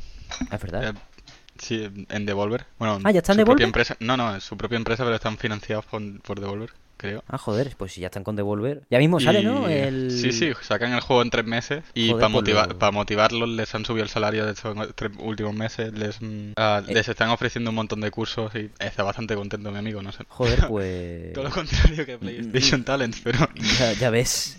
Es 0.50 0.60
verdad. 0.62 0.94
eh, 0.96 0.98
sí, 1.58 1.88
en 2.08 2.26
Devolver. 2.26 2.66
Bueno, 2.78 2.98
Ah, 3.04 3.10
¿ya 3.10 3.18
está 3.18 3.32
en 3.32 3.40
su 3.40 3.44
propia 3.44 3.66
Devolver? 3.66 3.66
empresa. 3.66 3.96
No, 4.00 4.16
no, 4.16 4.34
es 4.36 4.44
su 4.44 4.56
propia 4.56 4.76
empresa, 4.76 5.04
pero 5.04 5.16
están 5.16 5.36
financiados 5.36 5.84
por, 5.84 6.20
por 6.22 6.40
Devolver, 6.40 6.70
creo. 6.98 7.24
Ah, 7.28 7.38
joder, 7.38 7.72
pues 7.78 7.92
si 7.92 8.02
ya 8.02 8.08
están 8.08 8.24
con 8.24 8.36
Devolver. 8.36 8.82
Ya 8.90 8.98
mismo 8.98 9.18
sale, 9.20 9.40
Y- 9.40 9.44
¿no? 9.44 9.66
El... 9.68 10.10
Sí, 10.10 10.32
sí, 10.32 10.50
sacan 10.60 10.92
el 10.92 11.00
juego 11.00 11.22
en 11.22 11.30
tres 11.30 11.46
meses 11.46 11.82
y 11.94 12.08
para 12.10 12.20
pues 12.26 12.32
motivar, 12.32 12.68
lo- 12.68 12.78
para 12.78 12.92
motivarlos 12.92 13.48
les 13.48 13.74
han 13.74 13.84
subido 13.86 14.02
el 14.04 14.10
salario 14.10 14.44
de 14.44 14.52
estos 14.52 14.76
tres 14.94 15.12
últimos 15.18 15.54
meses, 15.54 15.92
les, 15.94 16.18
Eh. 16.20 16.52
les 16.88 17.08
están 17.08 17.30
ofreciendo 17.30 17.70
un 17.70 17.76
montón 17.76 18.00
de 18.02 18.10
cursos 18.10 18.52
y 18.54 18.70
está 18.78 19.02
bastante 19.02 19.34
contento 19.34 19.70
mi 19.70 19.78
amigo, 19.78 20.02
no 20.02 20.12
sé. 20.12 20.24
Joder, 20.28 20.66
pues... 20.68 21.32
Todo 21.32 21.44
lo 21.44 21.50
contrario 21.50 22.04
que 22.04 22.18
PlayStation 22.18 22.84
Talents, 22.84 23.20
pero... 23.24 23.38
Ya, 23.78 23.92
ya 23.92 24.10
ves. 24.10 24.56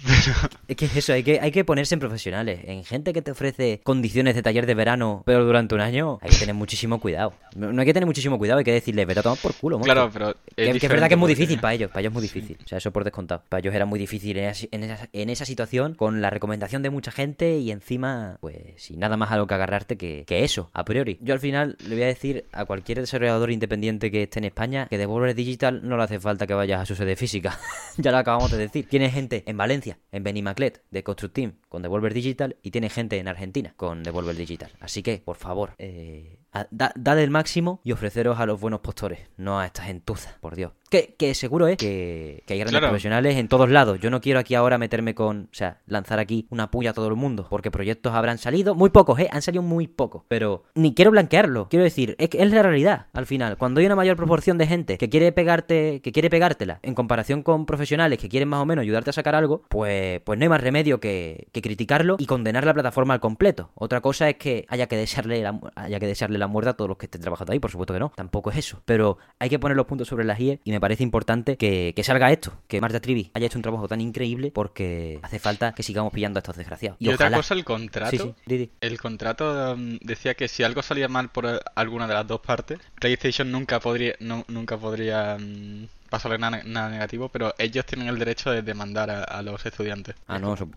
Es 0.67 0.75
que 0.77 0.85
es 0.85 0.95
eso, 0.95 1.13
hay 1.13 1.23
que, 1.23 1.39
hay 1.41 1.51
que 1.51 1.63
ponerse 1.65 1.93
en 1.95 1.99
profesionales. 1.99 2.61
En 2.63 2.83
gente 2.85 3.11
que 3.13 3.21
te 3.21 3.31
ofrece 3.31 3.81
condiciones 3.83 4.33
de 4.35 4.41
taller 4.43 4.65
de 4.65 4.73
verano, 4.75 5.23
pero 5.25 5.43
durante 5.45 5.75
un 5.75 5.81
año, 5.81 6.19
hay 6.21 6.29
que 6.29 6.37
tener 6.37 6.55
muchísimo 6.55 6.99
cuidado. 7.01 7.33
No 7.55 7.79
hay 7.81 7.85
que 7.85 7.93
tener 7.93 8.07
muchísimo 8.07 8.37
cuidado, 8.37 8.59
hay 8.59 8.63
que 8.65 8.71
decirle, 8.71 9.05
vete 9.05 9.19
a 9.19 9.23
tomar 9.23 9.37
por 9.39 9.53
culo, 9.55 9.77
monstruo". 9.77 9.93
Claro, 10.09 10.11
pero... 10.13 10.33
Que, 10.55 10.79
que 10.79 10.85
es 10.85 10.89
verdad 10.91 11.07
que 11.07 11.15
es 11.15 11.19
muy 11.19 11.29
difícil 11.29 11.59
para 11.59 11.73
ellos, 11.73 11.89
para 11.89 12.01
ellos 12.01 12.11
es 12.11 12.13
muy 12.13 12.21
difícil. 12.21 12.28
O 12.63 12.67
sea, 12.67 12.77
eso 12.77 12.91
por 12.91 13.03
descontado. 13.03 13.43
Para 13.49 13.59
ellos 13.59 13.73
era 13.73 13.85
muy 13.85 13.99
difícil 13.99 14.37
en 14.37 14.45
esa, 14.83 15.09
en 15.11 15.29
esa- 15.29 15.45
situación, 15.45 15.95
con 15.95 16.21
la 16.21 16.29
recomendación 16.29 16.83
de 16.83 16.89
mucha 16.89 17.11
gente 17.11 17.57
y 17.57 17.71
encima, 17.71 18.37
pues, 18.41 18.57
sin 18.77 18.99
nada 18.99 19.17
más 19.17 19.31
a 19.31 19.37
lo 19.37 19.47
que 19.47 19.53
agarrarte 19.55 19.97
que, 19.97 20.25
eso, 20.29 20.69
a 20.73 20.85
priori. 20.85 21.17
Yo 21.21 21.33
al 21.33 21.39
final 21.39 21.75
le 21.87 21.95
voy 21.95 22.03
a 22.03 22.07
decir 22.07 22.45
a 22.51 22.65
cualquier 22.65 22.99
desarrollador 22.99 23.51
independiente 23.51 24.11
que 24.11 24.23
esté 24.23 24.39
en 24.39 24.45
España 24.45 24.87
que 24.89 24.97
Devolver 24.97 25.33
Digital 25.35 25.81
no 25.87 25.97
le 25.97 26.03
hace 26.03 26.19
falta 26.19 26.45
que 26.47 26.53
vayas 26.53 26.81
a 26.81 26.85
su 26.85 26.95
sede 26.95 27.15
física. 27.15 27.57
ya 27.97 28.11
lo 28.11 28.17
acabamos 28.17 28.51
de 28.51 28.57
decir. 28.57 28.87
Tiene 28.87 29.09
gente 29.09 29.43
en 29.47 29.57
Valencia, 29.57 29.97
en 30.11 30.23
Benimaclet, 30.23 30.83
de 30.91 31.03
Construct 31.03 31.33
Team, 31.35 31.53
con 31.67 31.81
Devolver 31.81 32.13
Digital, 32.13 32.55
y 32.61 32.71
tiene 32.71 32.89
gente 32.89 33.17
en 33.17 33.27
Argentina 33.27 33.73
con 33.75 34.03
Devolver 34.03 34.35
Digital. 34.35 34.71
Así 34.79 35.01
que, 35.03 35.17
por 35.23 35.37
favor, 35.37 35.73
eh, 35.77 36.37
da- 36.71 36.91
dad 36.95 37.19
el 37.19 37.29
máximo 37.29 37.81
y 37.83 37.91
ofreceros 37.91 38.39
a 38.39 38.45
los 38.45 38.59
buenos 38.59 38.81
postores, 38.81 39.19
no 39.37 39.59
a 39.59 39.65
esta 39.65 39.83
gentuza, 39.83 40.37
por 40.41 40.55
Dios. 40.55 40.71
Que, 40.89 41.15
que 41.17 41.33
seguro 41.35 41.67
es 41.67 41.77
que, 41.77 42.43
que 42.45 42.53
hay 42.53 42.59
grandes 42.59 42.79
Claro. 42.79 42.87
profesionales 42.87 43.37
en 43.37 43.47
todos 43.47 43.69
lados. 43.69 43.99
Yo 43.99 44.09
no 44.09 44.21
quiero 44.21 44.39
aquí 44.39 44.55
ahora 44.55 44.77
meterme 44.77 45.13
con, 45.15 45.49
o 45.51 45.55
sea, 45.55 45.81
lanzar 45.85 46.19
aquí 46.19 46.47
una 46.49 46.71
puya 46.71 46.91
a 46.91 46.93
todo 46.93 47.07
el 47.07 47.15
mundo, 47.15 47.45
porque 47.49 47.71
proyectos 47.71 48.13
habrán 48.13 48.37
salido, 48.37 48.73
muy 48.75 48.89
pocos, 48.89 49.19
¿eh? 49.19 49.29
Han 49.31 49.41
salido 49.41 49.61
muy 49.61 49.87
pocos, 49.87 50.23
pero 50.27 50.63
ni 50.75 50.93
quiero 50.93 51.11
blanquearlo. 51.11 51.67
Quiero 51.69 51.83
decir, 51.83 52.15
es 52.17 52.29
que 52.29 52.41
es 52.41 52.51
la 52.51 52.63
realidad, 52.63 53.07
al 53.13 53.25
final. 53.25 53.57
Cuando 53.57 53.79
hay 53.79 53.85
una 53.85 53.95
mayor 53.95 54.17
proporción 54.17 54.57
de 54.57 54.67
gente 54.67 54.97
que 54.97 55.09
quiere 55.09 55.31
pegarte, 55.31 56.01
que 56.01 56.11
quiere 56.11 56.29
pegártela, 56.29 56.79
en 56.81 56.95
comparación 56.95 57.43
con 57.43 57.65
profesionales 57.65 58.17
que 58.19 58.29
quieren 58.29 58.49
más 58.49 58.61
o 58.61 58.65
menos 58.65 58.83
ayudarte 58.83 59.09
a 59.11 59.13
sacar 59.13 59.35
algo, 59.35 59.63
pues, 59.69 60.21
pues 60.21 60.39
no 60.39 60.43
hay 60.43 60.49
más 60.49 60.61
remedio 60.61 60.99
que, 60.99 61.47
que 61.51 61.61
criticarlo 61.61 62.15
y 62.19 62.25
condenar 62.25 62.65
la 62.65 62.73
plataforma 62.73 63.13
al 63.13 63.19
completo. 63.19 63.71
Otra 63.75 64.01
cosa 64.01 64.29
es 64.29 64.35
que 64.37 64.65
haya 64.69 64.87
que 64.87 64.97
desearle 64.97 65.41
la, 65.41 65.59
haya 65.75 65.99
que 65.99 66.07
desearle 66.07 66.37
la 66.39 66.47
muerte 66.47 66.69
a 66.71 66.73
todos 66.73 66.89
los 66.89 66.97
que 66.97 67.05
estén 67.05 67.21
trabajando 67.21 67.53
ahí, 67.53 67.59
por 67.59 67.71
supuesto 67.71 67.93
que 67.93 67.99
no, 67.99 68.11
tampoco 68.15 68.49
es 68.51 68.57
eso. 68.57 68.81
Pero 68.85 69.17
hay 69.39 69.49
que 69.49 69.59
poner 69.59 69.75
los 69.77 69.85
puntos 69.85 70.07
sobre 70.07 70.25
las 70.25 70.39
IE 70.39 70.59
y 70.63 70.71
me 70.71 70.78
parece 70.79 71.03
importante 71.03 71.57
que, 71.57 71.93
que 71.95 72.03
salga 72.03 72.31
esto, 72.31 72.53
que 72.67 72.81
Marta 72.81 72.99
Trivi 72.99 73.31
haya 73.33 73.45
hecho 73.47 73.57
un 73.57 73.63
trabajo 73.63 73.87
tan 73.87 74.01
increíble 74.01 74.51
porque 74.53 75.19
hace 75.21 75.39
falta 75.39 75.73
que 75.73 75.83
sigamos 75.83 76.13
pillando 76.13 76.37
a 76.37 76.41
estos 76.41 76.55
desgraciados. 76.57 76.97
Y, 76.99 77.09
Y, 77.09 77.13
otra 77.13 77.31
cosa, 77.31 77.53
el 77.53 77.63
contrato. 77.65 78.35
Sí, 78.47 78.57
sí. 78.57 78.71
El 78.81 78.99
contrato 78.99 79.73
um, 79.73 79.97
decía 80.01 80.33
que 80.35 80.47
si 80.47 80.63
algo 80.63 80.81
salía 80.81 81.07
mal 81.07 81.29
por 81.29 81.61
alguna 81.75 82.07
de 82.07 82.13
las 82.13 82.27
dos 82.27 82.41
partes, 82.41 82.79
PlayStation 82.99 83.51
nunca 83.51 83.79
podría, 83.79 84.15
no- 84.19 84.45
nunca 84.47 84.77
podría 84.77 85.37
pasarle 86.09 86.37
nada, 86.37 86.61
nada 86.65 86.89
negativo, 86.89 87.29
pero 87.29 87.53
ellos 87.57 87.85
tienen 87.85 88.07
el 88.07 88.17
derecho 88.19 88.51
de 88.51 88.61
demandar 88.61 89.09
a, 89.09 89.23
a 89.23 89.41
los 89.41 89.65
estudiantes. 89.65 90.15
Ah, 90.27 90.39
no, 90.39 90.53
eso- 90.53 90.69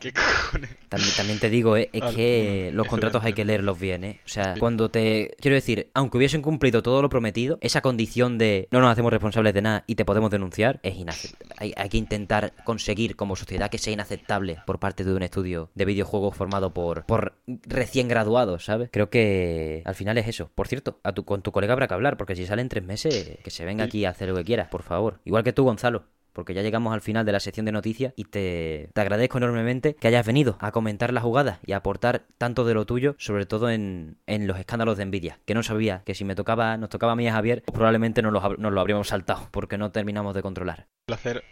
¿Qué 0.00 0.12
cojones? 0.12 0.70
También, 0.88 1.12
también 1.16 1.38
te 1.38 1.50
digo, 1.50 1.76
eh, 1.76 1.90
es 1.92 2.02
que 2.14 2.70
los 2.72 2.86
contratos 2.86 3.22
hay 3.24 3.32
que 3.32 3.44
leerlos 3.44 3.78
bien, 3.78 4.04
¿eh? 4.04 4.20
O 4.24 4.28
sea, 4.28 4.54
Sí. 4.54 4.60
cuando 4.60 4.90
te... 4.90 5.34
Quiero 5.40 5.54
decir, 5.54 5.90
aunque 5.94 6.16
hubiesen 6.16 6.40
cumplido 6.42 6.82
todo 6.82 7.02
lo 7.02 7.08
prometido, 7.08 7.58
esa 7.60 7.80
condición 7.82 8.38
de 8.38 8.68
no 8.70 8.80
nos 8.80 8.90
hacemos 8.92 9.10
responsables 9.12 9.52
de 9.54 9.62
nada 9.62 9.84
y 9.86 9.94
te 9.96 10.04
podemos 10.04 10.30
denunciar 10.30 10.80
es 10.82 10.96
inaceptable. 10.96 11.54
Hay, 11.58 11.72
hay 11.76 11.88
que 11.88 11.98
intentar 11.98 12.52
conseguir 12.64 13.16
como 13.16 13.36
sociedad 13.36 13.68
que 13.70 13.78
sea 13.78 13.92
inaceptable 13.92 14.58
por 14.66 14.78
parte 14.78 15.04
de 15.04 15.12
un 15.14 15.22
estudio 15.22 15.70
de 15.74 15.84
videojuegos 15.84 16.34
formado 16.36 16.72
por, 16.72 17.04
por 17.04 17.34
recién 17.66 18.08
graduados, 18.08 18.64
¿sabes? 18.64 18.88
Creo 18.92 19.10
que 19.10 19.82
al 19.84 19.94
final 19.94 20.16
es 20.18 20.28
eso. 20.28 20.50
Por 20.54 20.68
cierto, 20.68 21.00
a 21.02 21.12
tu, 21.12 21.24
con 21.24 21.42
tu 21.42 21.52
colega 21.52 21.72
habrá 21.74 21.88
que 21.88 21.94
hablar, 21.94 22.16
porque 22.16 22.36
si 22.36 22.46
salen 22.46 22.68
tres 22.68 22.84
meses, 22.84 23.38
que 23.42 23.50
se 23.50 23.64
venga 23.64 23.84
aquí 23.84 24.04
a 24.04 24.10
hacer 24.10 24.28
lo 24.28 24.36
que 24.36 24.44
quiera, 24.44 24.55
por 24.64 24.82
favor. 24.82 25.20
Igual 25.24 25.44
que 25.44 25.52
tú, 25.52 25.64
Gonzalo 25.64 26.06
porque 26.36 26.52
ya 26.52 26.60
llegamos 26.60 26.92
al 26.92 27.00
final 27.00 27.24
de 27.24 27.32
la 27.32 27.40
sección 27.40 27.64
de 27.64 27.72
noticias 27.72 28.12
y 28.14 28.24
te, 28.24 28.90
te 28.92 29.00
agradezco 29.00 29.38
enormemente 29.38 29.94
que 29.94 30.06
hayas 30.06 30.26
venido 30.26 30.58
a 30.60 30.70
comentar 30.70 31.10
la 31.14 31.22
jugada 31.22 31.60
y 31.64 31.72
a 31.72 31.78
aportar 31.78 32.26
tanto 32.36 32.66
de 32.66 32.74
lo 32.74 32.84
tuyo, 32.84 33.14
sobre 33.16 33.46
todo 33.46 33.70
en, 33.70 34.18
en 34.26 34.46
los 34.46 34.58
escándalos 34.58 34.98
de 34.98 35.06
Nvidia, 35.06 35.40
que 35.46 35.54
no 35.54 35.62
sabía 35.62 36.02
que 36.04 36.14
si 36.14 36.26
me 36.26 36.34
tocaba, 36.34 36.76
nos 36.76 36.90
tocaba 36.90 37.12
a 37.12 37.16
mí 37.16 37.24
y 37.24 37.28
a 37.28 37.32
Javier, 37.32 37.62
pues 37.64 37.74
probablemente 37.74 38.20
nos, 38.20 38.34
los 38.34 38.58
nos 38.58 38.70
lo 38.70 38.80
habríamos 38.82 39.08
saltado, 39.08 39.48
porque 39.50 39.78
no 39.78 39.92
terminamos 39.92 40.34
de 40.34 40.42
controlar. 40.42 40.88
placer. 41.06 41.42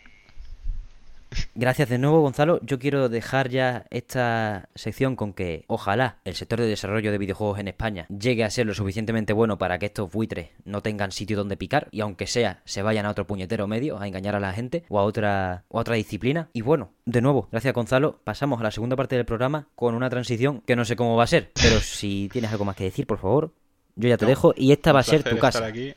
Gracias 1.55 1.89
de 1.89 1.99
nuevo, 1.99 2.20
Gonzalo. 2.20 2.61
Yo 2.62 2.78
quiero 2.78 3.09
dejar 3.09 3.49
ya 3.49 3.87
esta 3.91 4.68
sección 4.74 5.16
con 5.16 5.32
que 5.32 5.64
ojalá 5.68 6.18
el 6.24 6.35
sector 6.35 6.61
de 6.61 6.66
desarrollo 6.66 7.11
de 7.12 7.18
videojuegos 7.18 7.59
en 7.59 7.68
España 7.68 8.07
llegue 8.09 8.45
a 8.45 8.51
ser 8.51 8.66
lo 8.66 8.74
suficientemente 8.74 9.32
bueno 9.32 9.59
para 9.59 9.78
que 9.78 9.87
estos 9.87 10.11
buitres 10.12 10.51
no 10.64 10.80
tengan 10.82 11.12
sitio 11.12 11.37
donde 11.37 11.57
picar 11.57 11.89
y 11.91 12.01
aunque 12.01 12.26
sea 12.26 12.61
se 12.64 12.82
vayan 12.82 13.07
a 13.07 13.11
otro 13.11 13.26
puñetero 13.26 13.66
medio 13.66 13.99
a 14.01 14.07
engañar 14.07 14.35
a 14.35 14.41
la 14.41 14.53
gente 14.53 14.85
o 14.89 14.99
a 14.99 15.03
otra 15.05 15.64
o 15.68 15.78
a 15.78 15.80
otra 15.80 15.95
disciplina. 15.97 16.49
Y 16.53 16.62
bueno, 16.62 16.91
de 17.05 17.20
nuevo, 17.20 17.49
gracias 17.51 17.74
Gonzalo. 17.74 18.18
Pasamos 18.24 18.61
a 18.61 18.64
la 18.64 18.70
segunda 18.70 18.97
parte 18.97 19.16
del 19.16 19.24
programa 19.24 19.68
con 19.74 19.95
una 19.95 20.11
transición 20.11 20.61
que 20.66 20.76
no 20.76 20.85
sé 20.85 20.97
cómo 20.97 21.16
va 21.16 21.24
a 21.24 21.28
ser, 21.28 21.51
pero 21.55 21.80
si 21.80 22.28
tienes 22.32 22.51
algo 22.53 22.64
más 22.64 22.76
que 22.76 22.85
decir, 22.85 23.07
por 23.07 23.18
favor, 23.18 23.53
yo 23.97 24.09
ya 24.09 24.16
te 24.16 24.24
No, 24.24 24.28
dejo 24.30 24.55
y 24.57 24.72
esta 24.72 24.93
va 24.93 25.01
a 25.01 25.05
ser 25.05 25.22
tu 25.22 25.39
casa. 25.39 25.64
aquí. 25.66 25.95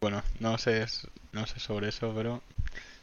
Bueno, 0.00 0.22
no 0.40 0.58
sé, 0.58 0.84
no 1.36 1.46
sé 1.46 1.60
sobre 1.60 1.88
eso, 1.88 2.12
pero 2.16 2.42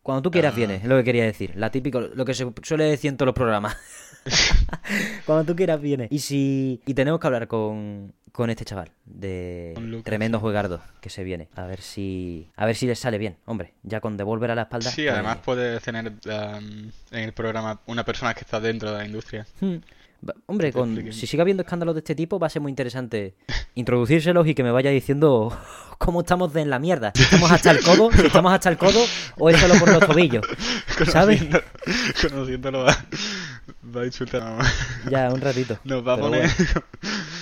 Cuando 0.02 0.22
tú 0.22 0.32
quieras 0.32 0.52
Ah. 0.54 0.58
vienes, 0.58 0.82
es 0.84 0.90
lo 0.90 0.98
que 0.98 1.04
quería 1.06 1.24
decir. 1.24 1.54
La 1.56 1.72
típico, 1.72 2.02
lo 2.02 2.26
que 2.26 2.34
se 2.34 2.46
suele 2.64 2.84
decir 2.84 3.08
en 3.10 3.16
todos 3.16 3.28
los 3.28 3.36
programas. 3.36 3.78
Cuando 5.26 5.46
tú 5.46 5.56
quieras 5.56 5.80
vienes. 5.82 6.12
Y 6.12 6.20
si 6.20 6.82
y 6.86 6.94
tenemos 6.94 7.20
que 7.20 7.28
hablar 7.28 7.48
con, 7.48 8.14
con 8.34 8.50
este 8.50 8.66
chaval 8.66 8.92
de 9.06 10.02
tremendo 10.04 10.40
juegardo 10.40 10.82
que 11.02 11.10
se 11.10 11.24
viene. 11.24 11.48
A 11.56 11.66
ver 11.66 11.80
si 11.82 12.50
a 12.58 12.66
ver 12.66 12.76
si 12.76 12.86
le 12.88 12.96
sale 12.96 13.18
bien. 13.18 13.38
Hombre, 13.46 13.74
ya 13.84 14.02
con 14.02 14.18
devolver 14.18 14.52
a 14.52 14.56
la 14.56 14.64
espalda. 14.64 14.90
Sí, 14.92 15.04
pues- 15.04 15.14
además 15.14 15.38
puede 15.38 15.80
tener 15.80 16.08
um, 16.10 16.90
en 17.12 17.24
el 17.24 17.32
programa 17.34 17.80
una 17.86 18.04
persona 18.04 18.34
que 18.34 18.42
está 18.42 18.60
dentro 18.60 18.92
de 18.92 18.98
la 18.98 19.06
industria. 19.06 19.46
Hmm. 19.62 19.78
Hombre, 20.46 20.72
con, 20.72 21.12
si 21.14 21.28
sigue 21.28 21.42
habiendo 21.42 21.64
escándalos 21.64 21.96
de 21.96 22.00
este 22.00 22.16
tipo, 22.16 22.40
va 22.40 22.48
a 22.48 22.50
ser 22.50 22.62
muy 22.62 22.72
interesante 22.72 23.36
introducírselos 23.76 24.48
y 24.48 24.54
que 24.56 24.64
me 24.64 24.72
vaya 24.72 24.90
diciendo 24.92 25.56
cómo 25.98 26.22
estamos 26.22 26.54
de 26.54 26.62
en 26.62 26.70
la 26.70 26.80
mierda. 26.80 27.12
Si 27.16 27.24
estamos 27.24 27.52
hasta 27.52 27.72
el 27.72 27.80
codo, 27.84 28.12
si 28.12 28.26
estamos 28.26 28.54
hasta 28.54 28.70
el 28.70 28.78
codo 28.78 29.00
o 29.38 29.50
es 29.50 29.58
solo 29.60 29.76
por 29.80 29.90
los 29.92 30.06
tobillos. 30.06 30.46
¿Sabes? 31.12 31.42
Conociendo- 31.44 31.64
Conociéndolo 32.30 32.84
va, 32.84 33.06
va 33.96 34.02
a 34.02 34.06
insultar 34.06 34.42
a 34.42 34.46
mamá. 34.52 34.66
Ya, 35.10 35.30
un 35.34 35.42
ratito. 35.42 35.78
Nos 35.84 36.06
va 36.08 36.14
a 36.14 36.18
poner... 36.18 36.50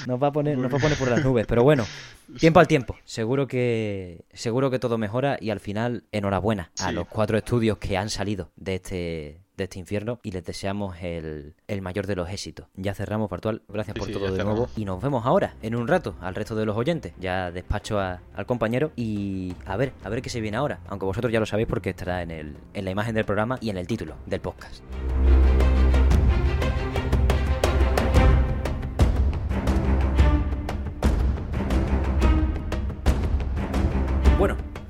Nos 0.08 0.22
va 0.22 0.28
a 0.28 0.32
poner, 0.32 0.58
nos 0.58 0.74
va 0.74 0.78
a 0.78 0.82
poner 0.82 0.98
por 0.98 1.10
las 1.10 1.24
nubes, 1.24 1.46
pero 1.46 1.62
bueno, 1.64 1.86
tiempo 2.40 2.60
al 2.60 2.68
tiempo. 2.68 2.96
Seguro 3.06 3.46
que 3.48 4.26
seguro 4.34 4.72
que 4.72 4.80
todo 4.80 4.98
mejora 4.98 5.38
y 5.40 5.52
al 5.52 5.60
final 5.60 6.06
enhorabuena 6.12 6.72
a 6.80 6.90
Sí. 6.90 6.96
los 6.96 7.08
cuatro 7.08 7.38
estudios 7.38 7.78
que 7.78 7.98
han 7.98 8.10
salido 8.10 8.50
de 8.56 8.76
este 8.76 9.42
de 9.62 9.66
este 9.66 9.80
infierno 9.80 10.20
y 10.24 10.32
les 10.32 10.43
deseamos 10.43 10.97
el, 11.01 11.53
el 11.68 11.82
mayor 11.82 12.07
de 12.07 12.16
los 12.16 12.30
éxitos. 12.30 12.68
Ya 12.76 12.93
cerramos, 12.93 13.30
Partual. 13.30 13.62
Gracias 13.70 13.93
Sí, 13.95 13.99
por 13.99 14.07
sí, 14.07 14.14
todo 14.14 14.26
de 14.26 14.32
cerramos. 14.32 14.55
nuevo. 14.57 14.72
Y 14.76 14.86
nos 14.86 15.01
vemos 15.01 15.26
ahora, 15.26 15.55
en 15.62 15.76
un 15.76 15.88
rato, 15.88 16.16
al 16.22 16.36
resto 16.36 16.55
de 16.55 16.66
los 16.66 16.76
oyentes. 16.76 17.14
Ya 17.20 17.51
despacho 17.51 17.99
a- 17.99 18.22
al 18.36 18.45
compañero 18.45 18.91
y 18.95 19.53
a 19.66 19.78
ver, 19.78 19.93
a 20.03 20.09
ver 20.09 20.22
qué 20.22 20.30
se 20.30 20.41
viene 20.41 20.57
ahora. 20.57 20.80
Aunque 20.88 21.05
vosotros 21.05 21.32
ya 21.32 21.39
lo 21.39 21.45
sabéis 21.45 21.68
porque 21.68 21.91
estará 21.91 22.22
en, 22.22 22.32
el, 22.32 22.55
en 22.74 22.86
la 22.86 22.91
imagen 22.91 23.16
del 23.16 23.26
programa 23.26 23.57
y 23.62 23.70
en 23.70 23.78
el 23.78 23.88
título 23.88 24.16
del 24.26 24.41
podcast. 24.41 24.84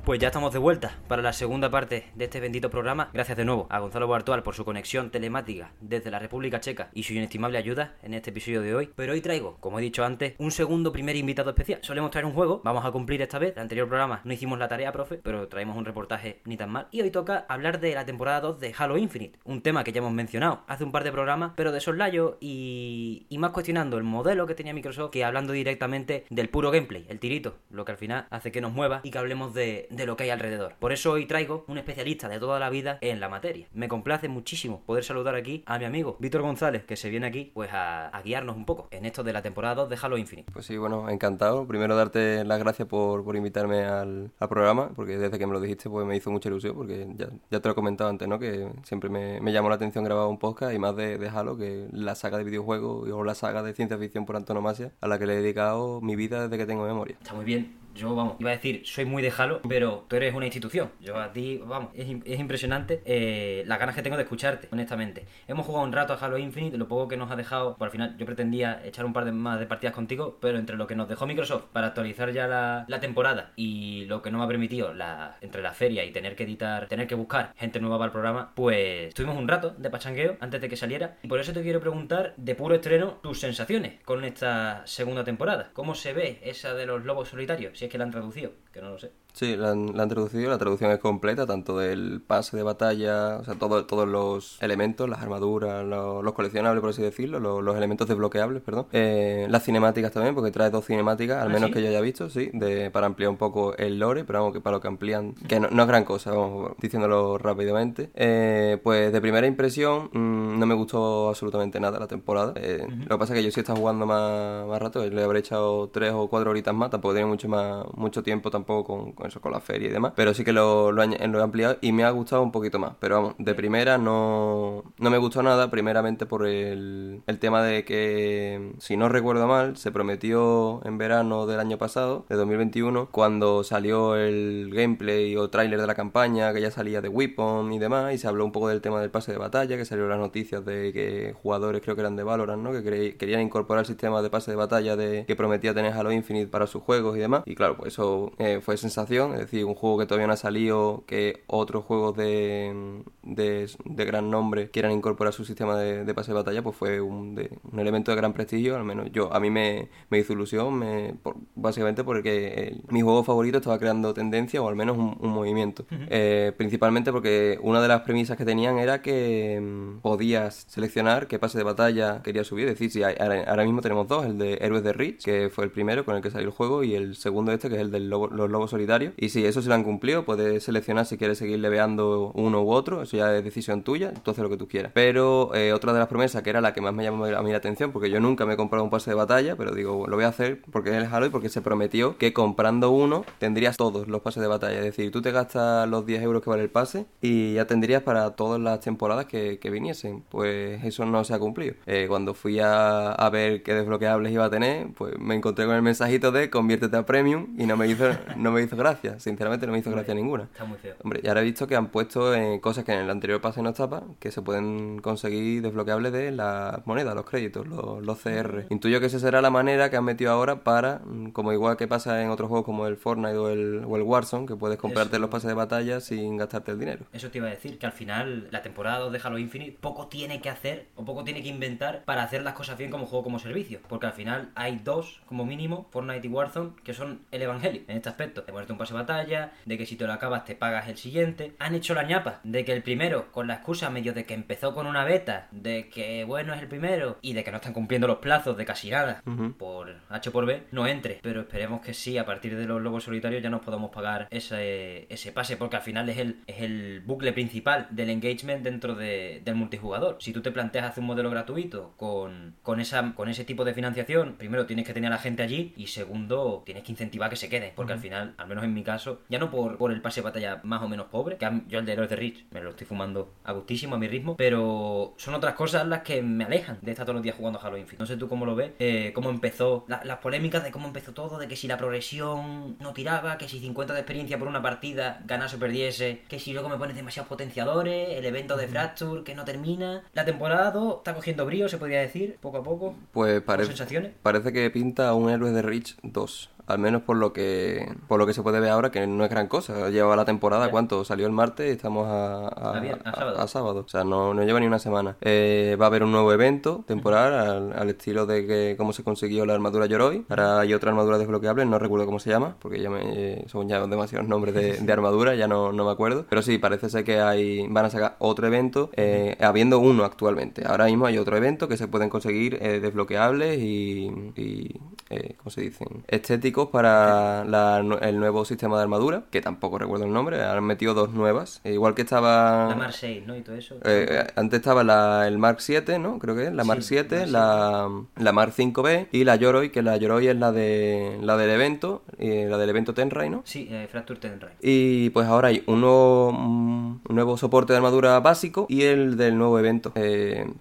Pues 0.04 0.18
ya 0.18 0.28
estamos 0.28 0.52
de 0.52 0.58
vuelta 0.58 0.98
para 1.06 1.22
la 1.22 1.32
segunda 1.32 1.70
parte 1.70 2.08
de 2.16 2.24
este 2.24 2.40
bendito 2.40 2.70
programa. 2.70 3.10
Gracias 3.12 3.38
de 3.38 3.44
nuevo 3.44 3.68
a 3.70 3.78
Gonzalo 3.78 4.08
Bartual 4.08 4.42
por 4.42 4.54
su 4.54 4.64
conexión 4.64 5.10
telemática 5.10 5.70
desde 5.80 6.10
la 6.10 6.18
República 6.18 6.60
Checa 6.60 6.90
y 6.92 7.04
su 7.04 7.12
inestimable 7.12 7.58
ayuda 7.58 7.94
en 8.02 8.14
este 8.14 8.30
episodio 8.30 8.62
de 8.62 8.74
hoy. 8.74 8.90
Pero 8.96 9.12
hoy 9.12 9.20
traigo, 9.20 9.58
como 9.60 9.78
he 9.78 9.82
dicho 9.82 10.04
antes, 10.04 10.34
un 10.38 10.50
segundo 10.50 10.92
primer 10.92 11.14
invitado 11.14 11.50
especial. 11.50 11.78
Solemos 11.82 12.10
traer 12.10 12.26
un 12.26 12.32
juego, 12.32 12.62
vamos 12.64 12.84
a 12.84 12.90
cumplir 12.90 13.22
esta 13.22 13.38
vez. 13.38 13.52
El 13.54 13.62
anterior 13.62 13.86
programa 13.86 14.20
no 14.24 14.32
hicimos 14.32 14.58
la 14.58 14.66
tarea, 14.66 14.90
profe, 14.90 15.20
pero 15.22 15.46
traemos 15.46 15.76
un 15.76 15.84
reportaje 15.84 16.40
ni 16.46 16.56
tan 16.56 16.70
mal. 16.70 16.88
Y 16.90 17.00
hoy 17.00 17.12
toca 17.12 17.46
hablar 17.48 17.78
de 17.78 17.94
la 17.94 18.04
temporada 18.04 18.40
2 18.40 18.58
de 18.58 18.74
Halo 18.76 18.98
Infinite, 18.98 19.38
un 19.44 19.62
tema 19.62 19.84
que 19.84 19.92
ya 19.92 19.98
hemos 19.98 20.12
mencionado 20.12 20.64
hace 20.66 20.82
un 20.82 20.90
par 20.90 21.04
de 21.04 21.12
programas, 21.12 21.52
pero 21.54 21.70
de 21.70 21.80
soslayo 21.80 22.38
y, 22.40 23.26
y 23.28 23.38
más 23.38 23.52
cuestionando 23.52 23.98
el 23.98 24.04
modelo 24.04 24.48
que 24.48 24.56
tenía 24.56 24.74
Microsoft 24.74 25.12
que 25.12 25.24
hablando 25.24 25.52
directamente 25.52 26.24
del 26.28 26.48
puro 26.48 26.72
gameplay, 26.72 27.06
el 27.08 27.20
tirito, 27.20 27.58
lo 27.70 27.84
que 27.84 27.92
al 27.92 27.98
final 27.98 28.26
hace 28.30 28.50
que 28.50 28.60
nos 28.60 28.72
mueva 28.72 29.00
y 29.04 29.10
que 29.10 29.18
hablemos 29.18 29.54
de, 29.54 29.86
de 29.92 30.06
lo 30.06 30.16
que 30.16 30.24
hay 30.24 30.30
alrededor. 30.30 30.74
Por 30.78 30.92
eso 30.92 31.12
hoy 31.12 31.26
traigo 31.26 31.64
un 31.68 31.78
especialista 31.78 32.28
de 32.28 32.38
toda 32.38 32.58
la 32.58 32.70
vida 32.70 32.98
en 33.00 33.20
la 33.20 33.28
materia. 33.28 33.66
Me 33.72 33.88
complace 33.88 34.28
muchísimo 34.28 34.82
poder 34.86 35.04
saludar 35.04 35.34
aquí 35.34 35.62
a 35.66 35.78
mi 35.78 35.84
amigo 35.84 36.16
Víctor 36.18 36.42
González, 36.42 36.84
que 36.84 36.96
se 36.96 37.10
viene 37.10 37.26
aquí 37.26 37.50
pues 37.54 37.72
a, 37.72 38.08
a 38.08 38.22
guiarnos 38.22 38.56
un 38.56 38.64
poco 38.64 38.88
en 38.90 39.04
esto 39.04 39.22
de 39.22 39.32
la 39.32 39.42
temporada 39.42 39.74
2 39.76 39.90
de 39.90 39.98
Halo 40.00 40.18
Infinite. 40.18 40.50
Pues 40.52 40.66
sí, 40.66 40.76
bueno, 40.76 41.08
encantado. 41.08 41.66
Primero 41.66 41.94
darte 41.96 42.44
las 42.44 42.58
gracias 42.58 42.88
por, 42.88 43.24
por 43.24 43.36
invitarme 43.36 43.84
al, 43.84 44.32
al 44.38 44.48
programa, 44.48 44.90
porque 44.94 45.18
desde 45.18 45.38
que 45.38 45.46
me 45.46 45.52
lo 45.52 45.60
dijiste 45.60 45.88
pues 45.90 46.06
me 46.06 46.16
hizo 46.16 46.30
mucha 46.30 46.48
ilusión, 46.48 46.74
porque 46.74 47.06
ya, 47.16 47.28
ya 47.50 47.60
te 47.60 47.68
lo 47.68 47.72
he 47.72 47.74
comentado 47.74 48.10
antes, 48.10 48.26
¿no? 48.28 48.38
Que 48.38 48.70
siempre 48.84 49.10
me, 49.10 49.40
me 49.40 49.52
llamó 49.52 49.68
la 49.68 49.76
atención 49.76 50.04
grabar 50.04 50.26
un 50.26 50.38
podcast 50.38 50.74
y 50.74 50.78
más 50.78 50.96
de, 50.96 51.18
de 51.18 51.28
Halo, 51.28 51.56
que 51.56 51.88
la 51.92 52.14
saga 52.14 52.38
de 52.38 52.44
videojuegos 52.44 53.10
o 53.10 53.24
la 53.24 53.34
saga 53.34 53.62
de 53.62 53.74
ciencia 53.74 53.98
ficción 53.98 54.26
por 54.26 54.36
antonomasia, 54.36 54.92
a 55.00 55.08
la 55.08 55.18
que 55.18 55.26
le 55.26 55.34
he 55.34 55.36
dedicado 55.36 56.00
mi 56.00 56.16
vida 56.16 56.42
desde 56.42 56.58
que 56.58 56.66
tengo 56.66 56.84
memoria. 56.84 57.16
Está 57.20 57.34
muy 57.34 57.44
bien. 57.44 57.81
Yo, 57.94 58.14
vamos, 58.14 58.36
iba 58.38 58.50
a 58.50 58.54
decir, 58.54 58.82
soy 58.84 59.04
muy 59.04 59.22
de 59.22 59.32
Halo, 59.36 59.60
pero 59.68 60.06
tú 60.08 60.16
eres 60.16 60.34
una 60.34 60.46
institución. 60.46 60.90
Yo 61.00 61.18
a 61.18 61.32
ti, 61.32 61.60
vamos, 61.64 61.90
es, 61.94 62.06
es 62.24 62.40
impresionante 62.40 63.02
eh, 63.04 63.64
las 63.66 63.78
ganas 63.78 63.94
que 63.94 64.02
tengo 64.02 64.16
de 64.16 64.22
escucharte, 64.22 64.68
honestamente. 64.70 65.26
Hemos 65.46 65.66
jugado 65.66 65.84
un 65.84 65.92
rato 65.92 66.12
a 66.12 66.16
Halo 66.16 66.38
Infinite, 66.38 66.78
lo 66.78 66.88
poco 66.88 67.08
que 67.08 67.16
nos 67.16 67.30
ha 67.30 67.36
dejado, 67.36 67.76
por 67.76 67.86
al 67.86 67.92
final 67.92 68.16
yo 68.16 68.24
pretendía 68.24 68.80
echar 68.84 69.04
un 69.04 69.12
par 69.12 69.24
de 69.24 69.32
más 69.32 69.60
de 69.60 69.66
partidas 69.66 69.94
contigo, 69.94 70.38
pero 70.40 70.58
entre 70.58 70.76
lo 70.76 70.86
que 70.86 70.96
nos 70.96 71.08
dejó 71.08 71.26
Microsoft 71.26 71.64
para 71.72 71.88
actualizar 71.88 72.32
ya 72.32 72.46
la, 72.46 72.84
la 72.88 73.00
temporada 73.00 73.52
y 73.56 74.06
lo 74.06 74.22
que 74.22 74.30
no 74.30 74.38
me 74.38 74.44
ha 74.44 74.48
permitido 74.48 74.94
la, 74.94 75.36
entre 75.40 75.62
la 75.62 75.72
feria 75.72 76.04
y 76.04 76.12
tener 76.12 76.34
que 76.34 76.44
editar, 76.44 76.88
tener 76.88 77.06
que 77.06 77.14
buscar 77.14 77.52
gente 77.56 77.80
nueva 77.80 77.98
para 77.98 78.06
el 78.06 78.12
programa, 78.12 78.52
pues 78.54 79.12
tuvimos 79.14 79.36
un 79.36 79.48
rato 79.48 79.70
de 79.76 79.90
pachangueo 79.90 80.36
antes 80.40 80.60
de 80.60 80.68
que 80.68 80.76
saliera. 80.76 81.18
Y 81.22 81.28
por 81.28 81.40
eso 81.40 81.52
te 81.52 81.62
quiero 81.62 81.80
preguntar, 81.80 82.34
de 82.36 82.54
puro 82.54 82.74
estreno, 82.74 83.18
tus 83.22 83.40
sensaciones 83.40 84.00
con 84.04 84.24
esta 84.24 84.86
segunda 84.86 85.24
temporada. 85.24 85.70
¿Cómo 85.72 85.94
se 85.94 86.12
ve 86.12 86.40
esa 86.42 86.74
de 86.74 86.86
los 86.86 87.04
lobos 87.04 87.28
solitarios? 87.28 87.81
Si 87.82 87.86
es 87.86 87.90
que 87.90 87.98
la 87.98 88.04
han 88.04 88.12
traducido, 88.12 88.52
que 88.72 88.80
no 88.80 88.90
lo 88.90 88.98
sé. 89.00 89.10
Sí, 89.34 89.56
la 89.56 89.70
han, 89.70 89.96
la 89.96 90.02
han 90.02 90.08
traducido, 90.10 90.50
la 90.50 90.58
traducción 90.58 90.90
es 90.90 90.98
completa, 90.98 91.46
tanto 91.46 91.78
del 91.78 92.20
pase 92.20 92.56
de 92.56 92.62
batalla, 92.62 93.38
o 93.38 93.44
sea, 93.44 93.54
todo- 93.54 93.86
todos 93.86 94.06
los 94.06 94.60
elementos, 94.62 95.08
las 95.08 95.22
armaduras, 95.22 95.84
lo- 95.84 96.22
los, 96.22 96.32
coleccionables, 96.34 96.80
por 96.80 96.90
así 96.90 97.00
decirlo, 97.02 97.40
lo- 97.40 97.62
los, 97.62 97.76
elementos 97.76 98.06
desbloqueables, 98.08 98.62
perdón. 98.62 98.86
Eh, 98.92 99.46
las 99.48 99.64
cinemáticas 99.64 100.12
también, 100.12 100.34
porque 100.34 100.50
trae 100.50 100.68
dos 100.70 100.84
cinemáticas, 100.86 101.38
al 101.42 101.48
¿Ah, 101.48 101.52
menos 101.52 101.68
sí? 101.68 101.74
que 101.74 101.82
yo 101.82 101.88
haya 101.88 102.00
visto, 102.02 102.28
sí, 102.28 102.50
de, 102.52 102.90
para 102.90 103.06
ampliar 103.06 103.30
un 103.30 103.36
poco 103.38 103.74
el 103.78 103.98
lore, 103.98 104.24
pero 104.24 104.40
vamos, 104.40 104.52
que 104.52 104.60
para 104.60 104.76
lo 104.76 104.80
que 104.82 104.88
amplían, 104.88 105.34
que 105.48 105.58
no, 105.60 105.68
no 105.70 105.82
es 105.82 105.88
gran 105.88 106.04
cosa, 106.04 106.32
vamos, 106.32 106.72
diciéndolo 106.78 107.38
rápidamente. 107.38 108.10
Eh, 108.14 108.78
pues 108.82 109.12
de 109.12 109.20
primera 109.22 109.46
impresión, 109.46 110.10
mm, 110.12 110.58
no 110.58 110.66
me 110.66 110.74
gustó 110.74 111.30
absolutamente 111.30 111.80
nada 111.80 111.98
la 111.98 112.06
temporada. 112.06 112.52
Eh, 112.56 112.86
Lo 112.88 113.16
que 113.16 113.18
pasa 113.18 113.32
es 113.32 113.38
que 113.40 113.44
yo 113.44 113.50
sí 113.50 113.60
he 113.60 113.62
estado 113.62 113.78
jugando 113.78 114.04
más, 114.06 114.66
más 114.66 114.80
rato, 114.80 115.04
le 115.08 115.22
habré 115.22 115.38
echado 115.40 115.88
tres 115.88 116.12
o 116.14 116.28
cuatro 116.28 116.50
horitas 116.50 116.74
más, 116.74 116.90
tampoco 116.90 117.14
tenía 117.14 117.26
mucho 117.26 117.48
más 117.48 117.84
mucho 117.94 118.22
tiempo 118.22 118.50
tampoco 118.50 118.84
con, 118.84 119.12
eso, 119.26 119.40
con 119.40 119.52
la 119.52 119.60
feria 119.60 119.88
y 119.88 119.92
demás, 119.92 120.12
pero 120.16 120.34
sí 120.34 120.44
que 120.44 120.52
lo, 120.52 120.92
lo, 120.92 121.02
he 121.02 121.42
ampliado 121.42 121.78
y 121.80 121.92
me 121.92 122.04
ha 122.04 122.10
gustado 122.10 122.42
un 122.42 122.52
poquito 122.52 122.78
más. 122.78 122.94
Pero 123.00 123.16
vamos, 123.16 123.34
de 123.38 123.54
primera 123.54 123.98
no, 123.98 124.84
no 124.98 125.10
me 125.10 125.18
gustó 125.18 125.42
nada, 125.42 125.70
primeramente 125.70 126.26
por 126.26 126.46
el, 126.46 127.22
el 127.26 127.38
tema 127.38 127.62
de 127.62 127.84
que, 127.84 128.72
si 128.78 128.96
no 128.96 129.08
recuerdo 129.08 129.46
mal, 129.46 129.76
se 129.76 129.92
prometió 129.92 130.80
en 130.84 130.98
verano 130.98 131.46
del 131.46 131.60
año 131.60 131.78
pasado, 131.78 132.24
de 132.28 132.36
2021, 132.36 133.08
cuando 133.10 133.64
salió 133.64 134.16
el 134.16 134.70
gameplay 134.72 135.36
o 135.36 135.50
tráiler 135.50 135.80
de 135.80 135.86
la 135.86 135.94
campaña, 135.94 136.52
que 136.52 136.60
ya 136.60 136.70
salía 136.70 137.00
de 137.00 137.08
Weapon 137.08 137.72
y 137.72 137.78
demás, 137.78 138.14
y 138.14 138.18
se 138.18 138.28
habló 138.28 138.44
un 138.44 138.52
poco 138.52 138.68
del 138.68 138.80
tema 138.80 139.00
del 139.00 139.10
pase 139.10 139.32
de 139.32 139.38
batalla, 139.38 139.76
que 139.76 139.84
salieron 139.84 140.10
las 140.10 140.18
noticias 140.18 140.64
de 140.64 140.92
que 140.92 141.34
jugadores, 141.42 141.82
creo 141.82 141.94
que 141.94 142.00
eran 142.02 142.16
de 142.16 142.22
Valorant, 142.22 142.62
¿no? 142.62 142.72
que 142.72 143.16
querían 143.16 143.40
incorporar 143.40 143.80
el 143.80 143.86
sistema 143.86 144.22
de 144.22 144.30
pase 144.30 144.50
de 144.50 144.56
batalla 144.56 144.96
de 144.96 145.24
que 145.26 145.36
prometía 145.36 145.74
tener 145.74 145.92
Halo 145.92 146.12
Infinite 146.12 146.48
para 146.48 146.66
sus 146.66 146.82
juegos 146.82 147.16
y 147.16 147.20
demás. 147.20 147.42
Y 147.46 147.54
claro, 147.54 147.76
pues 147.76 147.94
eso 147.94 148.32
eh, 148.38 148.60
fue 148.62 148.76
sensación, 148.76 149.11
es 149.34 149.38
decir, 149.40 149.64
un 149.64 149.74
juego 149.74 149.98
que 149.98 150.06
todavía 150.06 150.26
no 150.26 150.32
ha 150.32 150.36
salido, 150.36 151.04
que 151.06 151.42
otros 151.46 151.84
juegos 151.84 152.16
de, 152.16 153.02
de, 153.22 153.70
de 153.84 154.04
gran 154.04 154.30
nombre 154.30 154.70
quieran 154.70 154.92
incorporar 154.92 155.32
su 155.32 155.44
sistema 155.44 155.76
de, 155.76 156.04
de 156.04 156.14
pase 156.14 156.30
de 156.32 156.34
batalla, 156.36 156.62
pues 156.62 156.76
fue 156.76 157.00
un, 157.00 157.34
de- 157.34 157.50
un 157.72 157.78
elemento 157.78 158.10
de 158.10 158.16
gran 158.16 158.32
prestigio, 158.32 158.76
al 158.76 158.84
menos 158.84 159.10
yo, 159.12 159.32
a 159.34 159.40
mí 159.40 159.50
me, 159.50 159.88
me 160.10 160.18
hizo 160.18 160.32
ilusión, 160.32 160.74
me, 160.74 161.14
por- 161.22 161.36
básicamente 161.54 162.04
porque 162.04 162.68
el- 162.68 162.82
mi 162.88 163.02
juego 163.02 163.22
favorito 163.24 163.58
estaba 163.58 163.78
creando 163.78 164.14
tendencia 164.14 164.62
o 164.62 164.68
al 164.68 164.76
menos 164.76 164.96
un, 164.96 165.16
un 165.20 165.30
movimiento. 165.30 165.84
Eh, 165.90 166.52
principalmente 166.56 167.12
porque 167.12 167.58
una 167.62 167.80
de 167.82 167.88
las 167.88 168.00
premisas 168.02 168.36
que 168.36 168.44
tenían 168.44 168.78
era 168.78 169.02
que 169.02 169.60
mm, 169.60 170.00
podías 170.00 170.64
seleccionar 170.68 171.26
qué 171.26 171.38
pase 171.38 171.58
de 171.58 171.64
batalla 171.64 172.22
querías 172.22 172.46
subir, 172.46 172.66
es 172.68 172.74
decir, 172.74 172.90
si 172.90 173.02
hay- 173.02 173.16
ahora, 173.18 173.44
ahora 173.48 173.64
mismo 173.64 173.80
tenemos 173.82 174.06
dos, 174.08 174.24
el 174.26 174.38
de 174.38 174.54
Héroes 174.60 174.82
de 174.84 174.92
Reach, 174.92 175.24
que 175.24 175.50
fue 175.50 175.64
el 175.64 175.70
primero 175.70 176.04
con 176.04 176.16
el 176.16 176.22
que 176.22 176.30
salió 176.30 176.46
el 176.48 176.54
juego, 176.54 176.84
y 176.84 176.94
el 176.94 177.16
segundo 177.16 177.52
este, 177.52 177.68
que 177.68 177.74
es 177.76 177.80
el 177.80 177.90
de 177.90 178.00
los 178.00 178.30
lobos 178.30 178.70
solitarios. 178.70 178.92
Y 179.16 179.30
si 179.30 179.44
eso 179.44 179.62
se 179.62 179.68
lo 179.68 179.74
han 179.74 179.84
cumplido, 179.84 180.24
puedes 180.24 180.64
seleccionar 180.64 181.06
si 181.06 181.16
quieres 181.16 181.38
seguir 181.38 181.58
leveando 181.58 182.32
uno 182.34 182.62
u 182.62 182.72
otro, 182.72 183.02
eso 183.02 183.16
ya 183.16 183.36
es 183.36 183.44
decisión 183.44 183.82
tuya, 183.82 184.12
entonces 184.14 184.42
lo 184.42 184.50
que 184.50 184.56
tú 184.56 184.68
quieras. 184.68 184.92
Pero 184.94 185.54
eh, 185.54 185.72
otra 185.72 185.92
de 185.92 185.98
las 185.98 186.08
promesas, 186.08 186.42
que 186.42 186.50
era 186.50 186.60
la 186.60 186.72
que 186.72 186.80
más 186.80 186.94
me 186.94 187.04
llamó 187.04 187.24
a 187.24 187.42
mí 187.42 187.50
la 187.50 187.56
atención, 187.56 187.92
porque 187.92 188.10
yo 188.10 188.20
nunca 188.20 188.46
me 188.46 188.54
he 188.54 188.56
comprado 188.56 188.84
un 188.84 188.90
pase 188.90 189.10
de 189.10 189.14
batalla, 189.16 189.56
pero 189.56 189.74
digo, 189.74 190.06
lo 190.06 190.16
voy 190.16 190.24
a 190.24 190.28
hacer 190.28 190.60
porque 190.70 190.90
es 190.90 190.96
el 190.96 191.06
Halo 191.12 191.26
y 191.26 191.30
porque 191.30 191.48
se 191.48 191.60
prometió 191.60 192.18
que 192.18 192.32
comprando 192.32 192.90
uno 192.90 193.24
tendrías 193.38 193.76
todos 193.76 194.08
los 194.08 194.20
pases 194.20 194.42
de 194.42 194.48
batalla. 194.48 194.78
Es 194.78 194.84
decir, 194.84 195.10
tú 195.10 195.22
te 195.22 195.30
gastas 195.30 195.88
los 195.88 196.04
10 196.04 196.22
euros 196.22 196.42
que 196.42 196.50
vale 196.50 196.62
el 196.62 196.70
pase 196.70 197.06
y 197.20 197.54
ya 197.54 197.66
tendrías 197.66 198.02
para 198.02 198.30
todas 198.32 198.60
las 198.60 198.80
temporadas 198.80 199.26
que, 199.26 199.58
viniesen. 199.72 200.22
Pues 200.28 200.84
eso 200.84 201.06
no 201.06 201.24
se 201.24 201.32
ha 201.32 201.38
cumplido. 201.38 201.76
Eh, 201.86 202.04
cuando 202.06 202.34
fui 202.34 202.60
a, 202.60 203.16
ver 203.32 203.62
qué 203.62 203.72
desbloqueables 203.72 204.30
iba 204.30 204.44
a 204.44 204.50
tener, 204.50 204.88
pues 204.92 205.18
me 205.18 205.34
encontré 205.34 205.64
con 205.64 205.74
el 205.74 205.80
mensajito 205.80 206.30
de 206.30 206.50
conviértete 206.50 206.94
a 206.94 207.06
Premium 207.06 207.54
y 207.58 207.64
no 207.64 207.78
me 207.78 207.86
hizo, 207.86 208.10
no 208.36 208.52
me 208.52 208.60
hizo. 208.62 208.76
Gracia. 208.92 209.18
Sinceramente 209.18 209.66
no 209.66 209.72
me 209.72 209.78
hizo 209.78 209.90
gracia 209.90 210.14
ninguna. 210.14 210.44
Está 210.44 210.64
muy 210.64 210.78
feo. 210.78 210.94
Hombre, 211.02 211.20
y 211.22 211.28
ahora 211.28 211.40
he 211.40 211.44
visto 211.44 211.66
que 211.66 211.76
han 211.76 211.88
puesto 211.88 212.34
eh, 212.34 212.60
cosas 212.60 212.84
que 212.84 212.92
en 212.92 213.00
el 213.00 213.10
anterior 213.10 213.40
pase 213.40 213.62
no 213.62 213.70
estaba, 213.70 214.02
que 214.18 214.30
se 214.30 214.42
pueden 214.42 215.00
conseguir 215.00 215.62
desbloqueables 215.62 216.12
de 216.12 216.30
las 216.30 216.86
monedas, 216.86 217.14
los 217.14 217.24
créditos, 217.24 217.66
los, 217.66 218.04
los 218.04 218.18
CR. 218.20 218.66
Intuyo 218.70 219.00
que 219.00 219.06
esa 219.06 219.18
será 219.18 219.40
la 219.40 219.50
manera 219.50 219.90
que 219.90 219.96
han 219.96 220.04
metido 220.04 220.32
ahora 220.32 220.64
para, 220.64 221.00
mm, 221.04 221.30
como 221.30 221.52
igual 221.52 221.76
que 221.76 221.88
pasa 221.88 222.22
en 222.22 222.30
otros 222.30 222.48
juegos 222.48 222.64
como 222.64 222.86
el 222.86 222.96
Fortnite 222.96 223.36
o 223.36 223.48
el, 223.48 223.84
o 223.86 223.96
el 223.96 224.02
Warzone, 224.02 224.46
que 224.46 224.56
puedes 224.56 224.78
comprarte 224.78 225.16
Eso. 225.16 225.20
los 225.20 225.30
pases 225.30 225.48
de 225.48 225.54
batalla 225.54 226.00
sin 226.00 226.36
gastarte 226.36 226.72
el 226.72 226.78
dinero. 226.78 227.06
Eso 227.12 227.30
te 227.30 227.38
iba 227.38 227.46
a 227.46 227.50
decir, 227.50 227.78
que 227.78 227.86
al 227.86 227.92
final 227.92 228.48
la 228.50 228.62
temporada 228.62 228.98
2 229.00 229.12
de 229.12 229.20
Halo 229.22 229.38
Infinite 229.38 229.76
poco 229.80 230.08
tiene 230.08 230.40
que 230.40 230.50
hacer 230.50 230.86
o 230.96 231.04
poco 231.04 231.24
tiene 231.24 231.42
que 231.42 231.48
inventar 231.48 232.04
para 232.04 232.22
hacer 232.22 232.42
las 232.42 232.54
cosas 232.54 232.78
bien 232.78 232.90
como 232.90 233.06
juego 233.06 233.24
como 233.24 233.38
servicio. 233.38 233.80
Porque 233.88 234.06
al 234.06 234.12
final 234.12 234.50
hay 234.54 234.80
dos, 234.82 235.20
como 235.26 235.44
mínimo, 235.44 235.86
Fortnite 235.90 236.26
y 236.26 236.30
Warzone, 236.30 236.72
que 236.84 236.94
son 236.94 237.22
el 237.30 237.42
evangelio 237.42 237.82
en 237.88 237.96
este 237.96 238.08
aspecto. 238.08 238.42
De 238.42 238.52
ponerte 238.52 238.72
un 238.72 238.78
pase 238.82 238.94
batalla, 238.94 239.52
de 239.64 239.78
que 239.78 239.86
si 239.86 239.96
te 239.96 240.06
lo 240.06 240.12
acabas 240.12 240.44
te 240.44 240.54
pagas 240.54 240.88
el 240.88 240.96
siguiente. 240.96 241.54
Han 241.58 241.74
hecho 241.74 241.94
la 241.94 242.02
ñapa 242.02 242.40
de 242.44 242.64
que 242.64 242.72
el 242.72 242.82
primero, 242.82 243.30
con 243.32 243.46
la 243.46 243.54
excusa 243.54 243.90
medio 243.90 244.12
de 244.12 244.24
que 244.24 244.34
empezó 244.34 244.74
con 244.74 244.86
una 244.86 245.04
beta, 245.04 245.48
de 245.50 245.88
que 245.88 246.24
bueno 246.24 246.52
es 246.54 246.60
el 246.62 246.68
primero 246.68 247.18
y 247.22 247.32
de 247.32 247.44
que 247.44 247.50
no 247.50 247.56
están 247.58 247.72
cumpliendo 247.72 248.06
los 248.06 248.18
plazos 248.18 248.56
de 248.56 248.64
casi 248.64 248.90
nada 248.90 249.22
por 249.58 249.96
H 250.08 250.30
por 250.30 250.46
B, 250.46 250.64
no 250.72 250.86
entre. 250.86 251.18
Pero 251.22 251.40
esperemos 251.42 251.80
que 251.80 251.94
sí, 251.94 252.18
a 252.18 252.26
partir 252.26 252.56
de 252.56 252.66
los 252.66 252.80
lobos 252.82 253.04
solitarios 253.04 253.42
ya 253.42 253.50
nos 253.50 253.60
podamos 253.62 253.90
pagar 253.90 254.26
ese, 254.30 255.06
ese 255.12 255.32
pase, 255.32 255.56
porque 255.56 255.76
al 255.76 255.82
final 255.82 256.08
es 256.08 256.18
el, 256.18 256.42
es 256.46 256.60
el 256.62 257.00
bucle 257.04 257.32
principal 257.32 257.86
del 257.90 258.10
engagement 258.10 258.62
dentro 258.62 258.94
de- 258.94 259.40
del 259.44 259.54
multijugador. 259.54 260.16
Si 260.20 260.32
tú 260.32 260.42
te 260.42 260.50
planteas 260.50 260.86
hacer 260.86 261.00
un 261.02 261.06
modelo 261.06 261.30
gratuito 261.30 261.94
con, 261.96 262.56
con, 262.62 262.80
esa, 262.80 263.12
con 263.14 263.28
ese 263.28 263.44
tipo 263.44 263.64
de 263.64 263.74
financiación, 263.74 264.34
primero 264.38 264.66
tienes 264.66 264.86
que 264.86 264.92
tener 264.94 265.08
a 265.12 265.16
la 265.16 265.20
gente 265.22 265.42
allí 265.42 265.72
y 265.76 265.86
segundo 265.88 266.62
tienes 266.64 266.82
que 266.84 266.92
incentivar 266.92 267.30
que 267.30 267.36
se 267.36 267.48
quede, 267.48 267.72
porque 267.74 267.92
al 267.92 267.98
final, 267.98 268.34
al 268.38 268.48
menos 268.48 268.64
en 268.64 268.71
mi 268.74 268.82
caso, 268.82 269.20
ya 269.28 269.38
no 269.38 269.50
por, 269.50 269.76
por 269.78 269.92
el 269.92 270.00
pase 270.00 270.20
de 270.20 270.24
batalla 270.24 270.60
más 270.64 270.82
o 270.82 270.88
menos 270.88 271.06
pobre, 271.06 271.36
que 271.36 271.48
yo 271.68 271.78
el 271.78 271.86
de 271.86 271.92
Heroes 271.92 272.10
de 272.10 272.16
Rich 272.16 272.46
me 272.50 272.60
lo 272.60 272.70
estoy 272.70 272.86
fumando 272.86 273.32
a 273.44 273.52
gustísimo, 273.52 273.94
a 273.96 273.98
mi 273.98 274.08
ritmo, 274.08 274.36
pero 274.36 275.14
son 275.16 275.34
otras 275.34 275.54
cosas 275.54 275.86
las 275.86 276.02
que 276.02 276.22
me 276.22 276.44
alejan 276.44 276.78
de 276.82 276.90
estar 276.92 277.04
todos 277.06 277.14
los 277.16 277.22
días 277.22 277.36
jugando 277.36 277.58
a 277.58 277.62
Halo 277.62 277.76
Infinite. 277.76 278.02
No 278.02 278.06
sé 278.06 278.16
tú 278.16 278.28
cómo 278.28 278.46
lo 278.46 278.54
ves, 278.54 278.72
eh, 278.78 279.12
cómo 279.14 279.30
empezó, 279.30 279.84
la- 279.88 280.02
las 280.04 280.18
polémicas 280.18 280.62
de 280.64 280.70
cómo 280.70 280.86
empezó 280.86 281.12
todo, 281.12 281.38
de 281.38 281.48
que 281.48 281.56
si 281.56 281.68
la 281.68 281.76
progresión 281.78 282.76
no 282.80 282.92
tiraba, 282.92 283.38
que 283.38 283.48
si 283.48 283.58
50 283.60 283.94
de 283.94 284.00
experiencia 284.00 284.38
por 284.38 284.48
una 284.48 284.62
partida 284.62 285.20
ganase 285.26 285.56
o 285.56 285.58
perdiese, 285.58 286.22
que 286.28 286.38
si 286.38 286.52
luego 286.52 286.68
me 286.68 286.76
pones 286.76 286.96
demasiados 286.96 287.28
potenciadores, 287.28 288.10
el 288.18 288.24
evento 288.24 288.56
de 288.56 288.68
Fracture 288.68 289.22
que 289.24 289.34
no 289.34 289.44
termina. 289.44 290.02
La 290.14 290.24
temporada 290.24 290.70
2 290.70 290.98
está 290.98 291.14
cogiendo 291.14 291.46
brío, 291.46 291.68
se 291.68 291.78
podría 291.78 292.00
decir, 292.00 292.36
poco 292.40 292.58
a 292.58 292.62
poco. 292.62 292.94
Pues 293.12 293.34
¿Con 293.40 293.46
parece, 293.46 293.68
sensaciones? 293.68 294.12
parece 294.22 294.52
que 294.52 294.70
pinta 294.70 295.14
un 295.14 295.30
héroe 295.30 295.50
de 295.52 295.62
Rich 295.62 295.96
2. 296.02 296.50
Al 296.66 296.78
menos 296.78 297.02
por 297.02 297.16
lo 297.16 297.32
que 297.32 297.92
por 298.08 298.18
lo 298.18 298.26
que 298.26 298.32
se 298.34 298.42
puede 298.42 298.60
ver 298.60 298.70
ahora, 298.70 298.90
que 298.90 299.06
no 299.06 299.24
es 299.24 299.30
gran 299.30 299.48
cosa. 299.48 299.90
Lleva 299.90 300.14
la 300.16 300.24
temporada. 300.24 300.70
¿cuánto? 300.70 301.04
Salió 301.04 301.26
el 301.26 301.32
martes 301.32 301.68
y 301.68 301.70
estamos 301.72 302.06
a, 302.08 302.48
a- 302.48 302.76
A 302.76 302.80
vier- 302.80 303.00
a 303.36 303.46
sábado. 303.48 303.82
O 303.84 303.88
sea, 303.88 304.04
no, 304.04 304.32
no 304.34 304.42
lleva 304.44 304.60
ni 304.60 304.66
una 304.66 304.78
semana. 304.78 305.16
Eh, 305.20 305.76
va 305.80 305.86
a 305.86 305.88
haber 305.88 306.02
un 306.02 306.12
nuevo 306.12 306.32
evento 306.32 306.84
temporal 306.86 307.34
al, 307.34 307.72
al 307.72 307.88
estilo 307.90 308.26
de 308.26 308.46
que 308.46 308.74
cómo 308.78 308.92
se 308.92 309.02
consiguió 309.02 309.44
la 309.44 309.54
armadura 309.54 309.86
Yoroi. 309.86 310.24
Ahora 310.28 310.60
hay 310.60 310.72
otra 310.74 310.90
armadura 310.90 311.18
desbloqueable, 311.18 311.64
no 311.66 311.78
recuerdo 311.78 312.06
cómo 312.06 312.18
se 312.20 312.30
llama, 312.30 312.56
porque 312.60 312.80
ya 312.80 312.90
me, 312.90 313.00
eh, 313.04 313.44
son 313.48 313.68
ya 313.68 313.84
demasiados 313.86 314.28
nombres 314.28 314.54
de, 314.54 314.78
de 314.78 314.92
armadura, 314.92 315.34
ya 315.34 315.48
no, 315.48 315.72
no 315.72 315.84
me 315.84 315.90
acuerdo. 315.90 316.26
Pero 316.28 316.42
sí, 316.42 316.58
parece 316.58 316.88
ser 316.88 317.04
que 317.04 317.20
hay 317.20 317.66
van 317.68 317.84
a 317.86 317.90
sacar 317.90 318.16
otro 318.18 318.46
evento, 318.46 318.90
eh, 318.96 319.36
habiendo 319.40 319.78
uno 319.78 320.04
actualmente. 320.04 320.64
Ahora 320.66 320.86
mismo 320.86 321.06
hay 321.06 321.18
otro 321.18 321.36
evento 321.36 321.68
que 321.68 321.76
se 321.76 321.88
pueden 321.88 322.08
conseguir 322.08 322.58
eh, 322.62 322.80
desbloqueables 322.80 323.58
y, 323.58 324.10
y 324.36 324.80
eh, 325.12 325.34
¿cómo 325.38 325.50
se 325.50 325.60
dicen? 325.60 326.04
Estéticos 326.08 326.68
para 326.68 327.44
la 327.44 327.82
el 328.02 328.18
nuevo 328.18 328.44
sistema 328.44 328.76
de 328.76 328.82
armadura, 328.82 329.24
que 329.30 329.40
tampoco 329.40 329.78
recuerdo 329.78 330.04
el 330.04 330.12
nombre. 330.12 330.42
Han 330.42 330.64
metido 330.64 330.94
dos 330.94 331.12
nuevas, 331.12 331.60
Eh, 331.64 331.72
igual 331.74 331.94
que 331.94 332.02
estaba... 332.02 332.68
La 332.68 332.76
Mar 332.76 332.92
6, 332.92 333.26
¿no? 333.26 333.36
Y 333.36 333.42
todo 333.42 333.56
eso. 333.56 333.76
Eh, 333.84 334.06
eh, 334.08 334.26
antes 334.36 334.60
estaba 334.60 334.84
la, 334.84 335.26
el 335.26 335.38
Mark 335.38 335.60
7, 335.60 335.98
¿no? 335.98 336.18
Creo 336.18 336.34
que 336.34 336.46
es 336.46 336.52
la 336.52 336.62
Sí, 336.62 336.68
Mark 336.68 336.82
7, 336.82 337.16
Mark 337.16 337.30
la, 337.30 337.90
la 338.16 338.32
Mark 338.32 338.52
5B 338.56 339.08
y 339.12 339.24
la 339.24 339.36
Yoroi, 339.36 339.70
que 339.70 339.82
la 339.82 339.96
Yoroi 339.96 340.28
es 340.28 340.36
la 340.36 340.52
de 340.52 341.18
la 341.20 341.36
del 341.36 341.50
evento, 341.50 342.02
eh, 342.18 342.46
la 342.48 342.58
del 342.58 342.70
evento 342.70 342.94
Tenrai, 342.94 343.30
¿no? 343.30 343.42
Sí, 343.44 343.68
Fracture 343.90 344.20
Tenrai. 344.20 344.52
Y 344.60 345.10
pues 345.10 345.26
ahora 345.26 345.48
hay 345.48 345.62
un 345.66 345.80
nuevo, 345.80 346.32
mm, 346.32 347.00
un 347.08 347.14
nuevo 347.14 347.36
soporte 347.36 347.72
de 347.72 347.78
armadura 347.78 348.18
básico 348.20 348.66
y 348.68 348.82
el 348.82 349.16
del 349.16 349.36
nuevo 349.36 349.58
evento. 349.58 349.92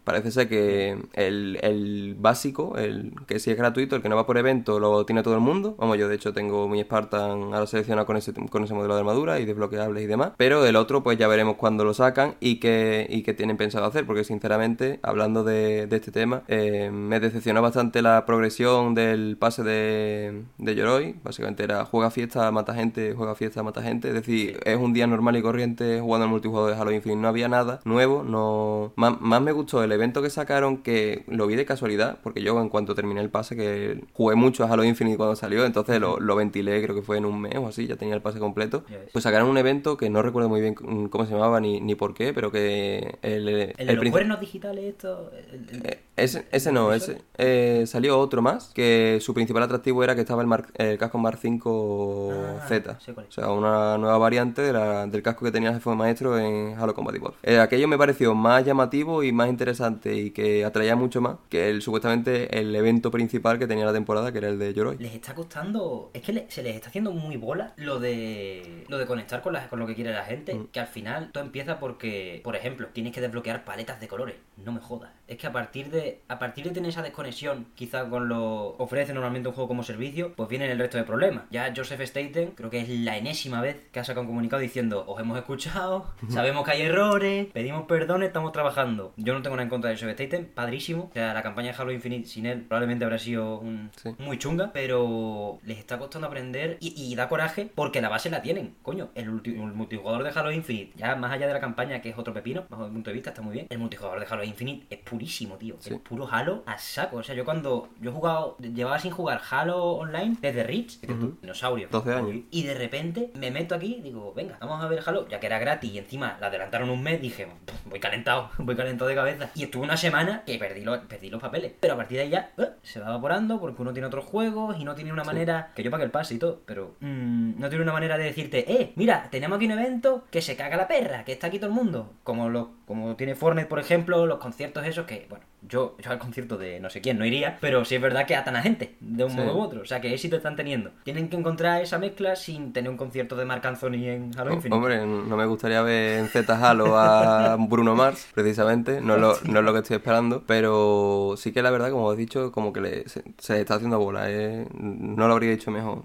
Parece 0.04 0.32
ser 0.32 0.50
que 0.50 0.98
el, 1.14 1.60
el 1.62 2.16
básico, 2.20 2.78
el 2.78 3.14
que 3.28 3.40
sí 3.40 3.52
es 3.52 3.58
gratuito, 3.58 3.96
el 3.96 4.02
que 4.02 4.10
no 4.10 4.16
va 4.16 4.26
por 4.26 4.38
evento, 4.42 4.80
lo 4.80 5.06
tiene 5.06 5.24
todo 5.24 5.34
el 5.36 5.40
mundo. 5.40 5.76
Vamos, 5.78 5.98
yo 5.98 6.08
de 6.08 6.16
hecho 6.16 6.34
tengo 6.34 6.68
mi 6.68 6.82
Spartan 6.82 7.54
ahora 7.54 7.66
seleccionado 7.66 8.06
con 8.06 8.18
ese, 8.18 8.34
con 8.34 8.64
ese 8.64 8.74
modelo 8.74 8.94
de 8.96 9.00
armadura 9.00 9.40
y 9.40 9.46
desbloqueables 9.46 10.04
y 10.04 10.08
demás. 10.08 10.34
Pero 10.38 10.66
el 10.66 10.76
otro, 10.76 11.04
pues 11.04 11.18
ya 11.18 11.28
veremos 11.28 11.56
cuándo 11.56 11.84
lo 11.84 11.94
sacan 11.94 12.36
y 12.40 12.60
qué, 12.60 13.08
y 13.10 13.24
qué 13.24 13.34
tienen 13.34 13.58
pensado 13.58 13.86
hacer. 13.86 14.06
Porque 14.06 14.24
sinceramente, 14.24 15.00
hablando 15.04 15.44
de, 15.44 15.88
de 15.88 15.96
este 15.96 16.12
tema, 16.12 16.44
eh, 16.48 16.90
me 16.92 17.20
decepcionó 17.20 17.62
bastante 17.62 18.02
la 18.02 18.26
progresión 18.26 18.94
del 18.94 19.38
pase 19.38 19.64
de, 19.64 20.44
de 20.58 20.76
Yoroi. 20.76 21.16
Básicamente 21.24 21.64
era 21.64 21.86
juega 21.86 22.12
fiesta, 22.12 22.52
mata 22.52 22.74
gente, 22.74 23.14
juega 23.16 23.36
fiesta, 23.36 23.64
mata 23.64 23.82
gente. 23.82 24.10
Es 24.10 24.14
decir, 24.14 24.60
es 24.66 24.78
un 24.78 24.94
día 24.94 25.08
normal 25.08 25.38
y 25.38 25.42
corriente 25.42 26.00
jugando 26.02 26.26
al 26.26 26.32
multijugador 26.32 26.76
de 26.76 26.82
Halo 26.82 26.92
Infinite. 26.92 27.22
No 27.22 27.28
había 27.28 27.48
nada 27.48 27.80
nuevo. 27.86 28.24
no 28.24 28.94
Más, 28.96 29.20
más 29.22 29.42
me 29.42 29.52
gustó 29.52 29.84
el 29.84 29.92
evento 29.92 30.22
que 30.22 30.30
sacaron 30.30 30.78
que 30.78 31.24
lo 31.28 31.48
vi 31.48 31.56
de 31.56 31.66
casualidad. 31.66 32.20
Porque 32.24 32.42
yo 32.42 32.60
en 32.60 32.70
cuanto 32.70 32.96
terminé 32.96 33.22
el 33.22 33.30
pase, 33.30 33.56
que 33.56 34.04
jugué 34.14 34.31
mucho 34.36 34.64
a 34.64 34.68
Halo 34.72 34.84
Infinite 34.84 35.18
cuando 35.18 35.36
salió, 35.36 35.66
entonces 35.66 36.00
lo, 36.00 36.20
lo 36.20 36.36
ventilé, 36.36 36.82
creo 36.84 36.96
que 36.96 37.02
fue 37.02 37.18
en 37.18 37.26
un 37.26 37.42
mes 37.42 37.56
o 37.58 37.68
así, 37.68 37.88
ya 37.88 37.96
tenía 37.96 38.16
el 38.16 38.22
pase 38.22 38.40
completo. 38.40 38.84
Pues 39.12 39.24
sacaron 39.24 39.50
un 39.50 39.58
evento 39.58 39.98
que 39.98 40.10
no 40.10 40.22
recuerdo 40.22 40.50
muy 40.50 40.62
bien 40.62 40.74
cómo 40.76 41.26
se 41.26 41.32
llamaba 41.34 41.60
ni, 41.60 41.80
ni 41.82 41.96
por 41.96 42.14
qué, 42.14 42.34
pero 42.34 42.52
que 42.52 43.18
el, 43.22 43.48
El 43.78 43.88
de 43.88 43.94
los 43.96 44.06
cuernos 44.10 44.40
digitales, 44.40 44.84
esto. 44.86 45.32
el- 45.52 45.70
el- 45.76 45.86
eh, 45.86 46.00
ese, 46.18 46.46
ese 46.52 46.72
no, 46.72 46.94
ese 46.94 47.22
eh, 47.38 47.86
salió 47.88 48.20
otro 48.20 48.42
más, 48.42 48.72
que 48.74 49.20
su 49.22 49.34
principal 49.34 49.64
atractivo 49.64 50.04
era 50.04 50.14
que 50.16 50.22
estaba 50.22 50.42
el, 50.42 50.48
Mark- 50.48 50.72
el 50.76 50.98
casco 50.98 51.18
Mark 51.18 51.40
5 51.42 52.32
Ah, 52.62 52.66
Z. 52.68 52.98
O 53.28 53.32
sea, 53.32 53.50
una 53.52 53.98
nueva 53.98 54.18
variante 54.18 54.62
de 54.62 54.74
la- 54.74 55.08
del 55.08 55.22
casco 55.24 55.46
que 55.46 55.52
tenía 55.52 55.70
el 55.70 55.76
jefe 55.76 55.90
de 55.90 55.96
maestro 55.96 56.38
en 56.38 56.76
Halo 56.78 56.94
Combat 56.94 57.16
Evolved. 57.16 57.38
Eh, 57.44 57.60
aquello 57.60 57.88
me 57.88 57.98
pareció 57.98 58.36
más 58.36 58.66
llamativo 58.66 59.24
y 59.24 59.32
más 59.32 59.50
interesante 59.50 60.16
y 60.16 60.32
que 60.32 60.66
atraía 60.66 60.96
mucho 60.96 61.22
más 61.22 61.38
que 61.50 61.70
el 61.70 61.82
supuestamente 61.82 62.60
el 62.60 62.76
evento 62.76 63.10
principal 63.12 63.58
que 63.58 63.68
tenía 63.68 63.86
la 63.86 63.94
temporada, 63.94 64.32
que 64.32 64.38
era 64.40 64.50
el 64.50 64.60
de 64.60 64.74
Yoroi. 64.74 64.98
les 64.98 65.14
está 65.16 65.34
costando. 65.34 66.12
Es 66.14 66.22
que 66.22 66.34
le- 66.34 66.52
se 66.52 66.62
les 66.64 66.76
está 66.76 66.90
haciendo 66.90 67.12
muy 67.12 67.38
bola 67.38 67.74
lo 67.78 68.00
de. 68.00 68.86
Lo 68.90 68.98
de 68.98 69.06
conectar 69.06 69.42
con, 69.42 69.54
la- 69.54 69.68
con 69.70 69.80
lo 69.80 69.88
que 69.88 69.96
quiere 69.96 70.12
la 70.14 70.24
gente. 70.26 70.54
Mm. 70.54 70.68
Que 70.72 70.80
al 70.80 70.88
final 70.88 71.32
todo 71.32 71.44
empieza 71.44 71.80
porque, 71.80 72.42
por 72.44 72.56
ejemplo, 72.56 72.88
tienes 72.94 73.14
que 73.14 73.22
desbloquear 73.22 73.64
paletas 73.64 74.00
de 74.00 74.08
colores. 74.08 74.36
No 74.58 74.72
me 74.72 74.80
jodas. 74.80 75.12
Es 75.28 75.38
que 75.38 75.48
a 75.48 75.52
partir 75.52 75.90
de. 75.90 76.01
A 76.28 76.40
partir 76.40 76.66
de 76.66 76.72
tener 76.72 76.90
esa 76.90 77.02
desconexión, 77.02 77.68
quizá 77.76 78.10
con 78.10 78.28
lo 78.30 78.76
ofrece 78.78 79.14
normalmente 79.14 79.50
un 79.50 79.56
juego 79.56 79.68
como 79.68 79.84
servicio, 79.84 80.34
pues 80.36 80.50
vienen 80.50 80.70
el 80.72 80.80
resto 80.80 80.98
de 80.98 81.04
problemas. 81.04 81.44
Ya 81.52 81.74
Joseph 81.76 82.02
Staten, 82.02 82.52
creo 82.52 82.70
que 82.70 82.80
es 82.82 82.90
la 82.90 83.18
enésima 83.18 83.62
vez 83.62 83.78
que 83.92 84.00
ha 84.00 84.04
sacado 84.04 84.22
un 84.22 84.28
comunicado 84.28 84.62
diciendo, 84.62 85.04
os 85.08 85.20
hemos 85.20 85.38
escuchado, 85.38 86.12
sabemos 86.30 86.66
que 86.66 86.72
hay 86.72 86.82
errores, 86.84 87.48
pedimos 87.54 87.84
perdón, 87.88 88.24
estamos 88.24 88.52
trabajando. 88.52 89.14
Yo 89.18 89.34
no 89.34 89.42
tengo 89.42 89.56
nada 89.56 89.64
en 89.64 89.70
contra 89.70 89.90
de 89.90 89.96
Joseph 89.96 90.12
Staten, 90.12 90.52
padrísimo. 90.54 91.10
O 91.10 91.14
sea, 91.14 91.34
la 91.34 91.42
campaña 91.42 91.72
de 91.72 91.78
Halo 91.82 91.92
Infinite 91.92 92.28
sin 92.28 92.46
él 92.46 92.62
probablemente 92.62 93.06
habrá 93.06 93.18
sido 93.20 93.60
un- 93.60 93.90
Sí. 94.02 94.10
muy 94.20 94.38
chunga, 94.38 94.72
pero 94.74 95.60
les 95.64 95.78
está 95.78 95.98
costando 96.00 96.28
aprender 96.28 96.78
y, 96.80 96.94
y 96.96 97.16
da 97.16 97.28
coraje 97.30 97.70
porque 97.74 98.02
la 98.02 98.10
base 98.10 98.30
la 98.30 98.42
tienen. 98.42 98.76
Coño, 98.82 99.10
el, 99.16 99.30
ulti- 99.30 99.54
el 99.54 99.74
multijugador 99.74 100.24
de 100.24 100.30
Halo 100.38 100.52
Infinite, 100.52 100.94
ya 100.96 101.16
más 101.16 101.32
allá 101.32 101.48
de 101.48 101.54
la 101.54 101.60
campaña, 101.60 102.02
que 102.02 102.10
es 102.10 102.18
otro 102.18 102.34
pepino, 102.34 102.66
bajo 102.70 102.86
mi 102.88 102.92
punto 102.94 103.10
de 103.10 103.14
vista, 103.14 103.30
está 103.32 103.42
muy 103.42 103.54
bien. 103.54 103.68
El 103.70 103.80
multijugador 103.80 104.20
de 104.20 104.26
Halo 104.30 104.44
Infinite 104.44 104.88
es 104.90 105.00
purísimo, 105.02 105.56
tío. 105.58 105.76
Sí. 105.80 105.91
Puro 106.00 106.28
Halo 106.32 106.64
a 106.66 106.78
saco. 106.78 107.18
O 107.18 107.24
sea, 107.24 107.36
yo 107.36 107.46
cuando 107.46 107.90
yo 108.00 108.12
he 108.12 108.14
jugado, 108.14 108.58
llevaba 108.60 109.00
sin 109.00 109.12
jugar 109.12 109.42
Halo 109.50 109.84
Online 109.94 110.38
desde 110.42 110.62
que 111.02 111.12
Ujú. 111.12 111.38
dinosaurio. 111.42 111.88
12 111.92 112.14
años. 112.14 112.44
Y 112.52 112.64
de 112.64 112.74
repente 112.76 113.32
me 113.36 113.52
meto 113.52 113.76
aquí, 113.76 114.00
digo, 114.02 114.34
venga, 114.34 114.58
vamos 114.62 114.84
a 114.84 114.88
ver 114.88 115.02
Halo, 115.06 115.28
ya 115.28 115.40
que 115.40 115.48
era 115.48 115.60
gratis 115.60 115.92
y 115.92 115.98
encima 115.98 116.38
la 116.40 116.48
adelantaron 116.48 116.90
un 116.90 117.02
mes, 117.04 117.22
dije, 117.22 117.48
"Pff, 117.66 117.86
voy 117.90 118.00
calentado, 118.00 118.50
voy 118.58 118.76
calentado 118.76 119.10
de 119.10 119.16
cabeza. 119.16 119.50
Y 119.56 119.64
estuve 119.64 119.84
una 119.84 119.98
semana 119.98 120.44
que 120.46 120.58
perdí 120.58 120.82
los, 120.84 121.00
perdí 121.00 121.30
los 121.30 121.42
papeles. 121.42 121.74
Pero 121.80 121.96
a 121.96 121.98
partir 121.98 122.18
de 122.18 122.24
ahí 122.24 122.30
ya 122.30 122.52
eh, 122.58 122.70
se 122.84 123.00
va 123.00 123.08
evaporando 123.08 123.60
porque 123.60 123.82
uno 123.82 123.92
tiene 123.94 124.08
otros 124.08 124.26
juegos 124.26 124.78
y 124.80 124.84
no 124.86 124.96
tiene 124.96 125.12
una 125.12 125.24
manera, 125.24 125.72
que 125.76 125.84
yo 125.84 125.92
pague 125.92 126.04
el 126.06 126.12
pase 126.12 126.36
y 126.36 126.38
todo, 126.40 126.62
pero 126.66 126.96
mm, 127.00 127.60
no 127.60 127.70
tiene 127.70 127.84
una 127.84 127.94
manera 127.94 128.18
de 128.18 128.24
decirte, 128.26 128.72
eh, 128.72 128.94
mira, 128.96 129.28
tenemos 129.32 129.58
aquí 129.58 129.66
un 129.66 129.72
evento 129.72 130.24
que 130.32 130.42
se 130.42 130.56
caga 130.56 130.78
la 130.78 130.88
perra, 130.88 131.24
que 131.26 131.32
está 131.34 131.48
aquí 131.48 131.58
todo 131.60 131.70
el 131.70 131.76
mundo. 131.76 132.14
Como, 132.24 132.50
lo, 132.50 132.72
como 132.86 133.16
tiene 133.16 133.36
Fortnite, 133.36 133.68
por 133.68 133.80
ejemplo, 133.80 134.26
los 134.26 134.40
conciertos 134.40 134.86
esos 134.86 135.06
que, 135.06 135.26
bueno, 135.30 135.46
yo, 135.68 135.96
yo 136.04 136.12
al 136.12 136.20
concierto 136.20 136.58
de 136.58 136.80
no 136.80 136.90
sé 136.90 137.02
quién 137.02 137.18
no 137.20 137.26
iría, 137.26 137.58
pero 137.62 137.86
sí 137.86 137.96
es 137.96 138.02
verdad 138.02 138.26
que 138.26 138.36
atan 138.36 138.56
a 138.56 138.62
gente 138.62 138.96
de 139.00 139.24
un 139.24 139.32
Sí. 139.32 139.38
modo 139.38 139.56
u 139.58 139.62
otro. 139.62 139.82
O 139.82 139.86
sea, 139.86 140.02
que 140.02 140.14
éxito 140.14 140.36
están 140.38 140.56
teniendo. 140.56 140.92
Tienen 141.04 141.30
que 141.30 141.38
encontrar 141.38 141.82
esa 141.82 141.98
mezcla 142.00 142.36
sin 142.36 142.74
tener 142.74 142.90
un 142.90 142.98
concierto 142.98 143.36
de 143.36 143.46
Marc 143.46 143.66
Anthony 143.66 144.06
en 144.06 144.32
Halo 144.38 144.54
Infinite. 144.54 144.76
Hombre, 144.76 145.06
no 145.06 145.38
me 145.38 145.46
gustaría 145.46 145.82
ver 145.82 146.20
en 146.20 146.28
Z 146.28 146.54
Halo 146.70 146.98
a 146.98 147.56
Bruno 147.60 147.96
Mars, 147.96 148.28
precisamente. 148.34 149.02
No 149.02 149.16
es, 149.16 149.22
lo, 149.22 149.36
no 149.52 149.60
es 149.60 149.66
lo 149.66 149.74
que 149.74 149.80
estoy 149.80 149.98
esperando. 149.98 150.44
Pero 150.48 151.36
sí 151.38 151.52
que 151.52 151.62
la 151.62 151.72
verdad, 151.72 151.92
como 151.92 152.10
has 152.12 152.18
dicho, 152.18 152.52
como 152.52 152.74
que 152.74 152.82
le- 152.82 153.10
se, 153.10 153.24
se 153.38 153.60
está 153.62 153.76
haciendo 153.76 154.00
bola. 154.00 154.30
¿eh? 154.32 154.68
No 154.74 155.28
lo 155.28 155.34
habría 155.34 155.52
dicho 155.52 155.72
mejor. 155.72 156.04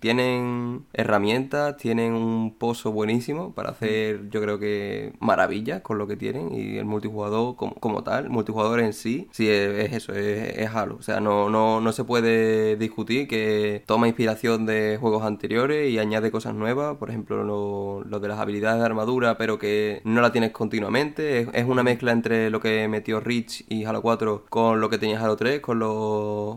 Tienen 0.00 0.84
herramientas, 0.92 1.76
tienen 1.76 2.12
un 2.12 2.54
pozo 2.56 2.92
buenísimo 2.92 3.52
para 3.54 3.70
hacer, 3.70 4.28
yo 4.30 4.40
creo 4.42 4.58
que, 4.58 5.12
maravillas 5.20 5.80
con 5.82 5.98
lo 5.98 6.06
que 6.06 6.16
tienen. 6.16 6.52
Y 6.54 6.76
el 6.78 6.84
multijugador 6.84 7.56
como, 7.56 7.74
como 7.74 8.02
tal, 8.02 8.28
multijugador 8.30 8.80
en 8.80 8.92
sí, 8.96 9.28
sí 9.32 9.48
es, 9.48 9.86
es 9.86 9.92
eso, 9.92 10.12
es, 10.12 10.58
es 10.58 10.70
Halo. 10.74 10.96
O 10.98 11.02
sea, 11.02 11.20
no, 11.20 11.50
no, 11.50 11.80
no 11.80 11.92
se 11.92 12.04
puede 12.04 12.76
discutir 12.76 13.28
que 13.28 13.82
toma 13.86 14.08
inspiración 14.08 14.66
de 14.66 14.98
juegos 15.00 15.22
anteriores 15.24 15.90
y 15.90 15.98
añade 15.98 16.30
cosas 16.30 16.54
nuevas. 16.54 16.96
Por 16.96 17.10
ejemplo, 17.10 17.44
lo, 17.44 18.04
lo 18.04 18.20
de 18.20 18.28
las 18.28 18.38
habilidades 18.38 18.80
de 18.80 18.86
armadura, 18.86 19.38
pero 19.38 19.58
que 19.58 20.00
no 20.04 20.20
la 20.20 20.32
tienes 20.32 20.50
continuamente. 20.52 21.40
Es, 21.40 21.48
es 21.52 21.64
una 21.66 21.82
mezcla 21.82 22.12
entre 22.12 22.50
lo 22.50 22.60
que 22.60 22.88
metió 22.88 23.20
Reach 23.20 23.64
y 23.68 23.84
Halo 23.84 24.02
4 24.02 24.46
con 24.48 24.80
lo 24.80 24.90
que 24.90 24.98
tenía 24.98 25.20
Halo 25.20 25.36
3, 25.36 25.60
con 25.60 25.78
los 25.78 25.90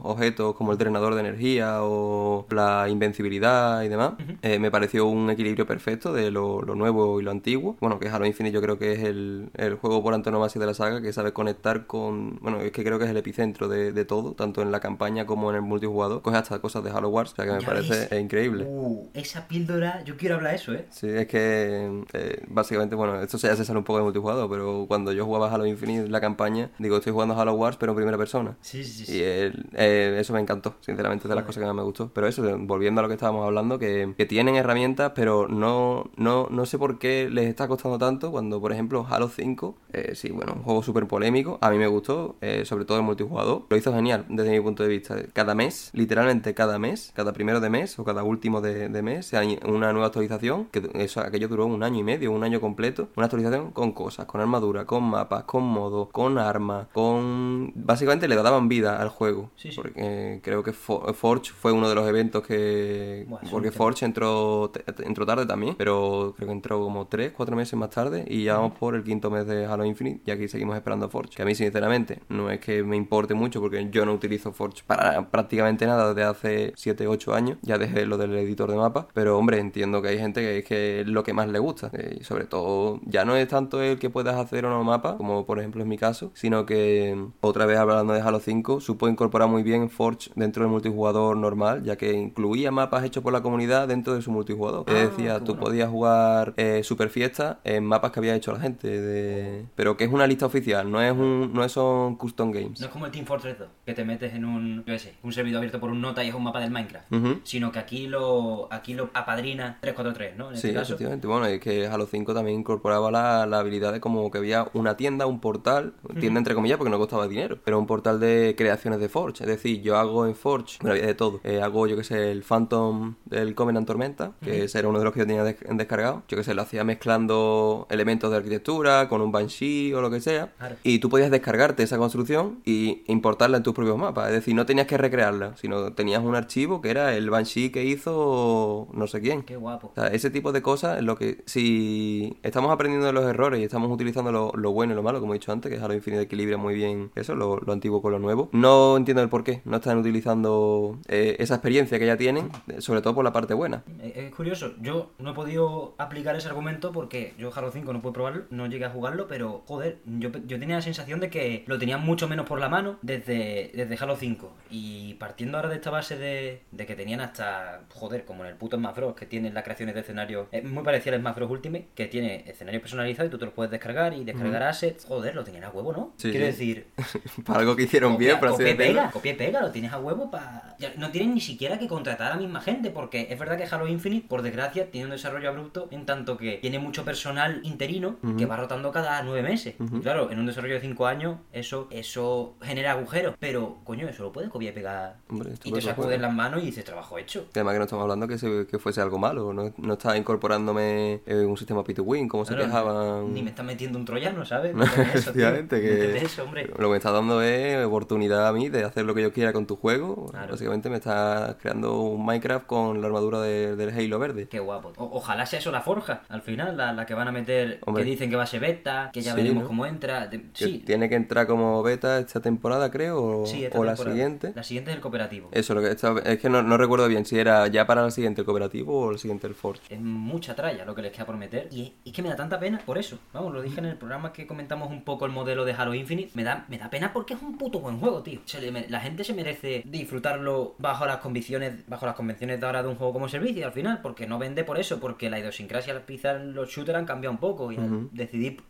objetos 0.04 0.56
como 0.56 0.72
el 0.72 0.78
drenador 0.78 1.14
de 1.16 1.22
energía 1.22 1.84
o 1.84 2.46
la 2.50 2.88
invencibilidad 2.90 3.84
y 3.84 3.90
demás. 3.90 4.14
Eh, 4.42 4.60
me 4.60 4.72
pareció 4.72 5.06
un 5.06 5.30
equilibrio 5.30 5.66
perfecto 5.66 6.14
de 6.14 6.32
lo, 6.32 6.62
lo 6.62 6.76
nuevo 6.76 7.20
y 7.20 7.24
lo 7.24 7.32
antiguo. 7.32 7.78
Bueno, 7.80 8.00
que 8.00 8.10
Halo 8.10 8.26
Infinite 8.26 8.54
yo 8.54 8.62
creo 8.62 8.78
que 8.78 8.94
es 8.94 9.04
el, 9.04 9.50
el 9.56 9.76
juego 9.76 10.02
por 10.04 10.14
antonomasia 10.14 10.60
de 10.60 10.68
la 10.68 10.74
saga 10.74 11.02
que 11.02 11.14
sabe 11.14 11.34
conectar 11.34 11.88
con... 11.88 12.29
Bueno, 12.42 12.62
es 12.62 12.72
que 12.72 12.84
creo 12.84 13.00
que 13.00 13.06
es 13.06 13.12
el 13.12 13.18
epicentro 13.18 13.68
de, 13.68 13.92
de 13.92 14.06
todo, 14.06 14.34
tanto 14.34 14.62
en 14.62 14.72
la 14.72 14.80
campaña 14.80 15.26
como 15.26 15.50
en 15.50 15.56
el 15.58 15.62
multijugador. 15.62 16.22
Coge 16.22 16.38
hasta 16.38 16.60
cosas 16.60 16.84
de 16.84 16.92
Halo 16.92 17.10
Wars, 17.10 17.34
o 17.34 17.36
sea 17.36 17.46
que 17.46 17.52
me 17.52 17.60
Ya 17.62 17.66
parece 17.66 18.20
increíble. 18.20 18.66
Uh, 18.68 19.08
esa 19.14 19.48
píldora, 19.48 20.04
yo 20.04 20.18
quiero 20.18 20.36
hablar 20.36 20.52
de 20.52 20.58
eso, 20.58 20.74
¿eh? 20.74 20.86
Sí, 20.90 21.08
es 21.10 21.28
que 21.28 22.04
eh, 22.14 22.44
básicamente, 22.48 22.96
bueno, 22.96 23.20
esto 23.22 23.38
ya 23.38 23.56
se 23.56 23.66
sale 23.66 23.80
un 23.80 23.86
poco 23.86 23.98
de 24.00 24.04
multijugador, 24.04 24.50
pero 24.50 24.86
cuando 24.88 25.12
yo 25.12 25.26
jugaba 25.26 25.52
Halo 25.54 25.66
Infinite, 25.66 26.08
la 26.10 26.22
campaña, 26.22 26.72
digo, 26.80 26.98
estoy 26.98 27.14
jugando 27.14 27.40
Halo 27.40 27.54
Wars, 27.54 27.78
pero 27.78 27.92
en 27.92 27.96
primera 27.98 28.18
persona. 28.18 28.58
Sí, 28.62 28.84
sí, 28.84 29.06
sí. 29.06 29.18
Y 29.18 29.22
el- 29.24 29.66
eh, 29.74 30.18
eso 30.20 30.34
me 30.34 30.40
encantó, 30.40 30.76
sinceramente, 30.82 31.24
es 31.24 31.30
de 31.30 31.36
las 31.36 31.44
Joder. 31.44 31.48
cosas 31.48 31.62
que 31.62 31.66
más 31.68 31.76
me 31.76 31.84
gustó. 31.84 32.12
Pero 32.14 32.28
eso, 32.28 32.44
volviendo 32.60 33.00
a 33.00 33.04
lo 33.04 33.08
que 33.08 33.14
estábamos 33.16 33.46
hablando, 33.46 33.80
que, 33.80 34.14
que 34.18 34.26
tienen 34.26 34.56
herramientas, 34.56 35.12
pero 35.16 35.48
no, 35.48 36.10
no, 36.18 36.48
no 36.50 36.66
sé 36.66 36.78
por 36.78 37.00
qué 37.00 37.30
les 37.32 37.48
está 37.48 37.68
costando 37.68 37.98
tanto 37.98 38.32
cuando, 38.32 38.60
por 38.60 38.72
ejemplo, 38.72 39.06
Halo 39.10 39.30
5, 39.30 39.76
eh, 39.94 40.14
sí, 40.16 40.32
bueno, 40.32 40.54
un 40.56 40.64
juego 40.64 40.84
súper 40.84 41.08
polémico, 41.08 41.58
a 41.62 41.70
mí 41.70 41.78
me 41.78 41.88
gustó, 41.88 42.19
eh, 42.42 42.64
sobre 42.66 42.86
todo 42.86 42.98
el 42.98 43.04
multijugador, 43.04 43.64
lo 43.70 43.78
hizo 43.78 43.94
genial 43.94 44.26
desde 44.30 44.52
mi 44.52 44.60
punto 44.62 44.84
de 44.84 44.90
vista. 44.90 45.16
Cada 45.34 45.56
mes, 45.56 45.90
literalmente 45.94 46.54
cada 46.54 46.80
mes, 46.80 47.12
cada 47.16 47.34
primero 47.34 47.60
de 47.60 47.70
mes 47.70 47.98
o 48.00 48.04
cada 48.04 48.24
último 48.24 48.62
de, 48.62 48.90
de 48.90 49.02
mes, 49.02 49.32
una 49.66 49.92
nueva 49.92 50.08
actualización, 50.08 50.66
que 50.66 50.90
eso, 50.96 51.22
aquello 51.22 51.48
duró 51.48 51.66
un 51.66 51.84
año 51.84 52.00
y 52.00 52.04
medio, 52.04 52.32
un 52.32 52.44
año 52.44 52.60
completo, 52.62 53.10
una 53.16 53.26
actualización 53.26 53.72
con 53.72 53.92
cosas, 53.92 54.26
con 54.26 54.42
armadura, 54.42 54.86
con 54.86 55.04
mapas, 55.04 55.44
con 55.44 55.64
modos, 55.64 56.10
con 56.12 56.38
armas, 56.38 56.88
con... 56.94 57.72
Básicamente 57.76 58.28
le 58.28 58.36
daban 58.36 58.68
vida 58.70 59.02
al 59.02 59.10
juego. 59.10 59.50
Sí, 59.56 59.70
sí. 59.72 59.76
Porque 59.76 60.40
creo 60.44 60.64
que 60.64 60.72
Fo- 60.72 61.14
Forge 61.14 61.52
fue 61.52 61.72
uno 61.72 61.90
de 61.90 61.96
los 61.96 62.08
eventos 62.08 62.44
que... 62.46 63.26
Porque. 63.52 63.72
Forge 63.72 64.06
entró, 64.06 64.72
entró 65.04 65.26
tarde 65.26 65.46
también, 65.46 65.76
pero 65.78 66.34
creo 66.36 66.48
que 66.48 66.54
entró 66.54 66.80
como 66.84 67.08
3, 67.08 67.34
4 67.36 67.56
meses 67.56 67.74
más 67.78 67.90
tarde 67.90 68.26
y 68.28 68.44
ya 68.44 68.56
vamos 68.58 68.78
por 68.78 68.96
el 68.96 69.04
quinto 69.04 69.30
mes 69.30 69.46
de 69.48 69.66
Halo 69.66 69.86
Infinite 69.86 70.22
y 70.26 70.32
aquí 70.32 70.48
seguimos 70.48 70.76
esperando 70.76 71.06
a 71.06 71.10
Forge. 71.10 71.36
Que 71.36 71.42
a 71.44 71.46
mí 71.46 71.56
sinceramente 71.56 72.09
no 72.30 72.50
es 72.50 72.60
que 72.60 72.84
me 72.84 72.96
importe 72.96 73.34
mucho 73.34 73.62
porque 73.62 73.88
yo 73.92 74.06
no 74.06 74.14
utilizo 74.14 74.52
Forge 74.52 74.84
para 74.86 75.30
prácticamente 75.30 75.86
nada 75.86 76.14
desde 76.14 76.24
hace 76.24 76.74
7, 76.76 77.08
8 77.08 77.34
años. 77.34 77.58
Ya 77.62 77.78
dejé 77.78 78.06
lo 78.06 78.18
del 78.18 78.36
editor 78.36 78.70
de 78.70 78.78
mapas, 78.78 79.06
pero 79.14 79.38
hombre, 79.38 79.60
entiendo 79.60 80.02
que 80.02 80.10
hay 80.10 80.18
gente 80.18 80.42
que 80.42 80.58
es 80.60 80.66
que 80.66 81.02
es 81.02 81.08
lo 81.08 81.24
que 81.24 81.34
más 81.34 81.48
le 81.48 81.60
gusta. 81.60 81.90
Eh, 81.94 82.18
y 82.22 82.24
sobre 82.24 82.46
todo, 82.46 83.00
ya 83.06 83.26
no 83.26 83.36
es 83.36 83.48
tanto 83.48 83.82
el 83.82 84.00
que 84.00 84.10
puedas 84.10 84.36
hacer 84.36 84.66
o 84.66 84.70
no 84.70 84.84
mapa, 84.84 85.18
como 85.18 85.46
por 85.46 85.60
ejemplo 85.60 85.82
en 85.82 85.90
mi 85.90 85.98
caso, 85.98 86.32
sino 86.34 86.66
que 86.66 87.18
otra 87.42 87.66
vez 87.66 87.78
hablando 87.78 88.14
de 88.14 88.22
Halo 88.22 88.40
5, 88.40 88.82
supo 88.82 89.08
incorporar 89.08 89.50
muy 89.50 89.64
bien 89.64 89.90
Forge 89.90 90.32
dentro 90.36 90.64
del 90.64 90.72
multijugador 90.72 91.38
normal, 91.38 91.84
ya 91.84 91.96
que 91.96 92.14
incluía 92.14 92.72
mapas 92.72 93.04
hechos 93.04 93.24
por 93.24 93.34
la 93.34 93.42
comunidad 93.42 93.88
dentro 93.88 94.14
de 94.14 94.22
su 94.22 94.32
multijugador. 94.32 94.86
Ah, 94.88 94.92
es 94.92 95.10
decir, 95.10 95.32
tú 95.40 95.54
bueno. 95.54 95.62
podías 95.62 95.90
jugar 95.90 96.54
eh, 96.58 96.82
Super 96.84 97.10
Fiesta 97.10 97.60
en 97.64 97.86
mapas 97.86 98.12
que 98.12 98.20
había 98.20 98.36
hecho 98.36 98.52
la 98.52 98.60
gente, 98.60 98.88
de... 98.88 99.66
pero 99.76 99.98
que 99.98 100.06
es 100.06 100.12
una 100.12 100.28
lista 100.28 100.46
oficial, 100.46 100.92
no 100.92 101.02
es 101.02 101.12
un 101.12 101.52
no 101.54 101.64
son 102.08 102.16
custom 102.16 102.52
games. 102.52 102.80
No 102.80 102.86
es 102.88 102.92
como 102.92 103.06
el 103.06 103.12
Team 103.12 103.26
Fortress 103.26 103.58
2, 103.60 103.68
que 103.86 103.94
te 103.94 104.04
metes 104.06 104.34
en 104.34 104.46
un, 104.46 104.78
yo 104.80 104.86
qué 104.86 105.00
sé, 105.00 105.16
un 105.24 105.34
servidor 105.34 105.58
abierto 105.60 105.80
por 105.80 105.90
un 105.92 106.02
nota 106.02 106.24
y 106.24 106.30
es 106.30 106.36
un 106.36 106.44
mapa 106.44 106.60
del 106.60 106.72
Minecraft. 106.72 107.12
Sino 107.44 107.72
que 107.72 107.80
aquí 107.80 108.08
lo, 108.08 108.68
aquí 108.72 108.94
lo 108.94 109.10
apadrina 109.14 109.78
343, 109.82 110.38
¿no? 110.38 110.50
En 110.52 110.58
Sí, 110.58 110.68
este 110.68 110.74
caso. 110.80 110.94
efectivamente. 110.94 111.28
Bueno, 111.28 111.46
es 111.46 111.60
que 111.60 111.88
Halo 111.88 112.06
5 112.06 112.34
también 112.34 112.60
incorporaba 112.60 113.12
la, 113.12 113.46
la 113.46 113.60
habilidad 113.60 113.94
de 113.94 114.00
como 114.00 114.30
que 114.32 114.38
había 114.38 114.68
una 114.74 114.96
tienda, 114.98 115.26
un 115.26 115.40
portal, 115.40 115.94
tienda 116.20 116.40
entre 116.40 116.56
comillas 116.56 116.78
porque 116.78 116.92
no 116.92 116.98
costaba 116.98 117.28
dinero, 117.28 117.58
pero 117.64 117.80
un 117.80 117.88
portal 117.88 118.20
de 118.20 118.56
creaciones 118.58 119.00
de 119.00 119.10
Forge. 119.10 119.44
Es 119.44 119.48
decir, 119.50 119.82
yo 119.82 119.98
hago 119.98 120.26
en 120.28 120.36
Forge, 120.36 120.78
bueno, 120.82 120.94
había 120.96 121.08
de 121.08 121.16
todo. 121.16 121.40
Eh, 121.44 121.62
hago, 121.62 121.88
yo 121.88 121.96
que 121.96 122.04
sé, 122.04 122.32
el 122.32 122.44
Phantom 122.44 123.16
del 123.26 123.56
Covenant 123.56 123.88
Tormenta, 123.88 124.34
que 124.42 124.64
ese 124.64 124.80
era 124.80 124.88
uno 124.88 125.00
de 125.00 125.06
los 125.06 125.14
que 125.14 125.20
yo 125.20 125.28
tenía 125.28 125.44
des- 125.44 125.58
descargado. 125.72 126.24
Yo 126.28 126.38
que 126.38 126.44
sé, 126.44 126.54
lo 126.54 126.62
hacía 126.62 126.84
mezclando 126.84 127.88
elementos 127.90 128.30
de 128.32 128.38
arquitectura 128.38 129.08
con 129.10 129.22
un 129.22 129.32
Banshee 129.32 129.94
o 129.94 130.02
lo 130.02 130.10
que 130.10 130.22
sea. 130.22 130.52
Claro. 130.58 130.76
Y 130.84 131.00
tú 131.00 131.10
podías 131.10 131.32
descargarte 131.32 131.84
esa 131.90 131.98
construcción 131.98 132.60
y 132.66 133.04
importarla 133.08 133.58
en 133.58 133.64
tus 133.64 133.74
propios 133.74 133.98
mapas. 133.98 134.28
Es 134.28 134.34
decir, 134.34 134.56
no 134.56 134.66
tenías 134.66 134.88
que 134.88 134.98
recrearla, 134.98 135.56
sino 135.58 135.94
tenías 135.94 136.24
un 136.24 136.36
archivo 136.36 136.82
que 136.82 136.90
era 136.92 137.16
el 137.16 137.30
Banshee 137.30 137.72
que 137.72 137.84
hizo 137.84 138.88
no 138.94 139.08
sé 139.08 139.22
quién. 139.22 139.44
Qué 139.44 139.56
guapo. 139.56 139.88
O 139.88 139.96
sea, 139.96 140.08
ese 140.08 140.30
tipo 140.30 140.52
de 140.52 140.62
cosas 140.62 140.98
es 141.00 141.04
lo 141.04 141.18
que 141.18 141.44
si 141.46 142.38
estamos 142.44 142.72
aprendiendo 142.72 143.08
de 143.08 143.14
los 143.14 143.26
errores 143.26 143.60
y 143.60 143.64
estamos 143.64 143.92
utilizando 143.92 144.32
lo, 144.32 144.52
lo 144.56 144.72
bueno 144.72 144.94
y 144.94 144.96
lo 144.96 145.04
malo, 145.04 145.20
como 145.20 145.34
he 145.34 145.38
dicho 145.40 145.52
antes, 145.52 145.72
que 145.72 145.80
Halo 145.80 145.94
Infinite 145.94 146.24
equilibra 146.24 146.58
muy 146.58 146.74
bien 146.76 147.12
eso, 147.16 147.36
lo, 147.36 147.58
lo 147.58 147.74
antiguo 147.74 148.02
con 148.02 148.12
lo 148.12 148.20
nuevo, 148.20 148.50
no 148.52 148.96
entiendo 148.98 149.24
el 149.24 149.30
por 149.30 149.44
qué 149.44 149.62
no 149.66 149.78
están 149.78 149.98
utilizando 149.98 150.98
eh, 151.08 151.36
esa 151.40 151.56
experiencia 151.56 151.98
que 152.00 152.06
ya 152.06 152.18
tienen, 152.18 152.50
sobre 152.80 153.02
todo 153.02 153.16
por 153.16 153.24
la 153.24 153.34
parte 153.34 153.54
buena. 153.54 153.84
Eh, 154.02 154.26
Es 154.28 154.36
curioso, 154.36 154.74
yo 154.82 155.12
no 155.20 155.32
he 155.32 155.34
podido 155.34 155.94
aplicar 155.98 156.36
ese 156.36 156.48
argumento 156.48 156.92
porque 156.92 157.34
yo 157.38 157.52
Halo 157.56 157.72
5 157.72 157.92
no 157.94 158.02
puedo 158.02 158.14
probarlo, 158.14 158.44
no 158.50 158.68
llegué 158.68 158.86
a 158.86 158.90
jugarlo, 158.90 159.28
pero 159.28 159.64
joder, 159.68 160.00
yo 160.06 160.32
tenía 160.60 160.76
la 160.76 160.82
sensación 160.82 161.20
de 161.20 161.30
que 161.30 161.64
lo 161.70 161.80
tenían 161.80 162.02
mucho 162.02 162.28
menos 162.28 162.46
por 162.46 162.60
la 162.60 162.68
mano 162.70 162.98
desde, 163.02 163.72
desde 163.74 163.98
Halo 164.04 164.16
5. 164.16 164.52
Y 164.72 165.14
partiendo 165.16 165.58
ahora 165.58 165.70
de 165.70 165.76
esta 165.76 165.90
base 165.90 166.18
de, 166.18 166.62
de 166.72 166.86
que 166.86 166.96
tenían 166.96 167.22
hasta, 167.22 167.82
joder, 167.94 168.26
como 168.26 168.44
en 168.44 168.50
el 168.50 168.56
puto 168.56 168.78
Smash 168.78 168.96
Bros, 168.96 169.16
que 169.16 169.26
tienen 169.26 169.54
las 169.54 169.64
creaciones 169.64 169.96
de 169.96 170.02
escenarios, 170.02 170.48
es 170.52 170.64
muy 170.64 170.84
parecido 170.84 171.16
al 171.16 171.22
Smash 171.22 171.36
Bros 171.36 171.52
Ultimate, 171.52 171.88
que 171.96 172.08
tiene 172.08 172.44
escenarios 172.48 172.82
personalizados 172.82 173.30
y 173.30 173.32
tú 173.32 173.38
te 173.38 173.46
los 173.46 173.54
puedes 173.54 173.72
descargar 173.72 174.14
y 174.14 174.24
descargar 174.24 174.64
assets, 174.64 175.06
joder, 175.06 175.36
lo 175.36 175.44
tenían 175.44 175.64
a 175.64 175.70
huevo, 175.70 175.94
¿no? 175.94 176.14
Sí, 176.18 176.32
Quiero 176.32 176.46
sí. 176.48 176.52
decir, 176.52 176.88
para 177.46 177.60
algo 177.60 177.76
que 177.76 177.84
hicieron 177.84 178.14
Copia- 178.14 178.28
bien, 178.28 178.40
por 178.40 178.50
así 178.50 178.64
decirlo. 178.64 178.84
pega, 178.86 179.12
copia 179.12 179.32
y 179.32 179.36
pega, 179.36 179.62
lo 179.62 179.72
tienes 179.72 179.94
a 179.94 180.00
huevo 180.00 180.30
para... 180.32 180.76
No 180.98 181.10
tienen 181.12 181.34
ni 181.34 181.42
siquiera 181.42 181.78
que 181.78 181.88
contratar 181.88 182.32
a 182.32 182.36
la 182.36 182.42
misma 182.42 182.62
gente, 182.62 182.90
porque 182.90 183.28
es 183.30 183.38
verdad 183.40 183.58
que 183.58 183.64
Halo 183.66 183.88
Infinite, 183.88 184.28
por 184.28 184.42
desgracia, 184.42 184.90
tiene 184.92 185.06
un 185.06 185.12
desarrollo 185.12 185.50
abrupto 185.50 185.88
en 185.92 186.06
tanto 186.06 186.38
que 186.38 186.58
tiene 186.58 186.80
mucho 186.80 187.04
personal 187.06 187.60
interino 187.64 188.18
que 188.38 188.46
va 188.46 188.56
rotando 188.58 188.92
cada 188.92 189.22
nueve 189.24 189.44
meses. 189.44 189.76
Y 189.80 190.00
claro, 190.00 190.32
en 190.32 190.40
un 190.40 190.46
desarrollo 190.46 190.76
de 190.76 190.82
cinco 190.82 191.06
años, 191.08 191.38
eso 191.60 191.88
eso 191.92 192.56
genera 192.62 192.92
agujeros, 192.94 193.36
pero 193.40 193.78
coño, 193.84 194.08
eso 194.08 194.24
lo 194.24 194.32
puedes 194.32 194.50
copiar 194.50 194.74
y 194.74 194.76
pegar. 194.76 195.16
Hombre, 195.30 195.52
y 195.64 195.72
te 195.72 195.82
sacudes 195.82 196.20
las 196.20 196.34
manos 196.34 196.62
y 196.64 196.68
dices, 196.68 196.84
trabajo 196.86 197.18
hecho. 197.18 197.46
Además 197.54 197.74
que 197.74 197.78
no 197.80 197.84
estamos 197.86 198.04
hablando 198.04 198.28
que, 198.28 198.38
se- 198.38 198.68
que 198.68 198.80
fuese 198.80 199.02
algo 199.02 199.18
malo, 199.20 199.54
no, 199.54 199.74
no 199.78 199.94
está 199.94 200.18
incorporándome 200.18 201.22
eh, 201.26 201.46
un 201.46 201.58
sistema 201.58 201.84
pay 201.84 201.96
to 201.96 202.04
win, 202.04 202.28
como 202.28 202.46
se 202.46 202.56
quejaban. 202.56 203.34
Ni 203.34 203.44
me 203.44 203.50
estás 203.50 203.66
metiendo 203.66 203.98
un 204.00 204.06
troyano, 204.06 204.46
¿sabes? 204.46 204.74
Efectivamente, 205.14 205.82
que 205.82 206.18
eso, 206.18 206.46
lo 206.46 206.78
que 206.78 206.88
me 206.92 206.98
está 206.98 207.12
dando 207.12 207.42
es 207.42 207.86
oportunidad 207.86 208.48
a 208.48 208.54
mí 208.54 208.70
de 208.70 208.84
hacer 208.84 209.06
lo 209.06 209.14
que 209.16 209.22
yo 209.22 209.32
quiera 209.34 209.54
con 209.54 209.66
tu 209.66 209.76
juego. 209.76 210.28
Claro. 210.32 210.52
Básicamente 210.52 210.90
me 210.90 210.98
está 210.98 211.58
creando 211.62 212.00
un 212.02 212.26
Minecraft 212.26 212.66
con 212.66 213.02
la 213.02 213.08
armadura 213.08 213.42
de- 213.42 213.76
del 213.76 213.90
Halo 213.90 214.20
verde. 214.20 214.48
Qué 214.50 214.60
guapo. 214.60 214.94
O- 214.98 215.10
ojalá 215.18 215.46
sea 215.46 215.60
eso 215.60 215.72
la 215.72 215.82
forja, 215.82 216.22
al 216.30 216.42
final, 216.42 216.78
la, 216.78 216.94
la 216.94 217.06
que 217.06 217.14
van 217.14 217.28
a 217.28 217.32
meter, 217.32 217.80
Hombre. 217.86 218.04
que 218.04 218.10
dicen 218.10 218.30
que 218.30 218.36
va 218.36 218.44
a 218.44 218.48
ser 218.48 218.60
beta, 218.62 219.10
que 219.14 219.22
ya 219.22 219.32
Sí, 219.32 219.38
veremos 219.38 219.64
¿no? 219.64 219.68
cómo 219.68 219.86
entra. 219.86 220.28
De- 220.28 220.46
sí, 220.54 220.84
tiene 220.86 221.10
que 221.10 221.16
entrar 221.16 221.48
como 221.50 221.84
beta 221.84 222.20
esta 222.20 222.40
temporada, 222.42 222.90
creo, 222.90 223.42
o, 223.42 223.46
sí, 223.46 223.66
esta 223.66 223.78
o 223.78 223.84
la 223.84 223.98
siguiente. 223.98 224.54
La 224.56 224.64
siguiente 224.64 224.92
es 224.92 224.96
el 224.96 225.02
cooperativo. 225.02 225.50
Eso, 225.52 225.74
lo 225.76 225.82
que 225.82 225.90
esta- 225.92 226.18
es 226.24 226.40
que 226.40 226.50
no, 226.50 226.62
no 226.64 226.78
recuerdo 226.78 227.08
bien 227.10 227.26
si 227.26 227.38
era 227.38 227.68
ya 227.68 227.86
para 227.86 228.04
la 228.04 228.12
siguiente 228.12 228.42
el 228.42 228.46
cooperativo 228.46 229.08
o 229.08 229.12
el 229.12 229.20
siguiente 229.20 229.48
el 229.48 229.56
Forge. 229.56 229.82
Es 229.94 230.00
mucha 230.00 230.56
tralla 230.56 230.86
lo 230.86 230.96
que 230.96 231.02
les 231.02 231.12
queda 231.12 231.26
por 231.26 231.36
meter. 231.36 231.68
Y 231.72 231.82
es, 231.84 231.92
es 232.06 232.14
que 232.14 232.22
me 232.22 232.30
da 232.30 232.36
tanta 232.38 232.60
pena 232.60 232.80
por 232.86 232.98
eso. 232.98 233.20
Vamos, 233.34 233.54
lo 233.54 233.62
dije 233.62 233.80
en 233.80 233.86
el 233.88 233.98
programa 233.98 234.32
que 234.32 234.48
comentamos 234.48 234.90
un 234.90 235.04
poco 235.04 235.26
el 235.26 235.32
modelo 235.32 235.66
de 235.66 235.74
Halo 235.74 235.94
Infinite. 235.94 236.32
Me 236.36 236.44
da, 236.44 236.66
me 236.70 236.78
da 236.78 236.90
pena 236.90 237.12
porque 237.12 237.34
es 237.34 237.42
un 237.42 237.58
puto 237.58 237.80
buen 237.80 238.00
juego, 238.00 238.24
tío. 238.24 238.40
Se 238.46 238.62
le 238.62 238.72
me- 238.72 238.88
la 238.88 239.00
gente 239.02 239.24
se 239.24 239.34
merece 239.34 239.84
disfrutarlo 239.86 240.76
bajo 240.78 241.06
las 241.06 241.18
convicciones, 241.18 241.88
bajo 241.88 242.06
las 242.06 242.16
convenciones 242.16 242.60
de 242.60 242.66
ahora 242.66 242.84
de 242.84 242.90
un 242.90 242.96
juego 242.96 243.14
como 243.14 243.28
servicio 243.30 243.66
al 243.66 243.72
final. 243.74 244.00
Porque 244.02 244.28
no 244.28 244.38
vende 244.40 244.64
por 244.64 244.80
eso, 244.80 245.00
porque 245.00 245.30
la 245.30 245.40
idiosincrasia 245.40 245.94
al 245.94 246.02
pisar 246.04 246.40
los 246.42 246.70
shooters 246.70 246.98
han 246.98 247.06
cambiado 247.06 247.32
un 247.34 247.40
poco. 247.40 247.72
Y 247.72 247.78
decidir 248.12 248.50
al, 248.50 248.64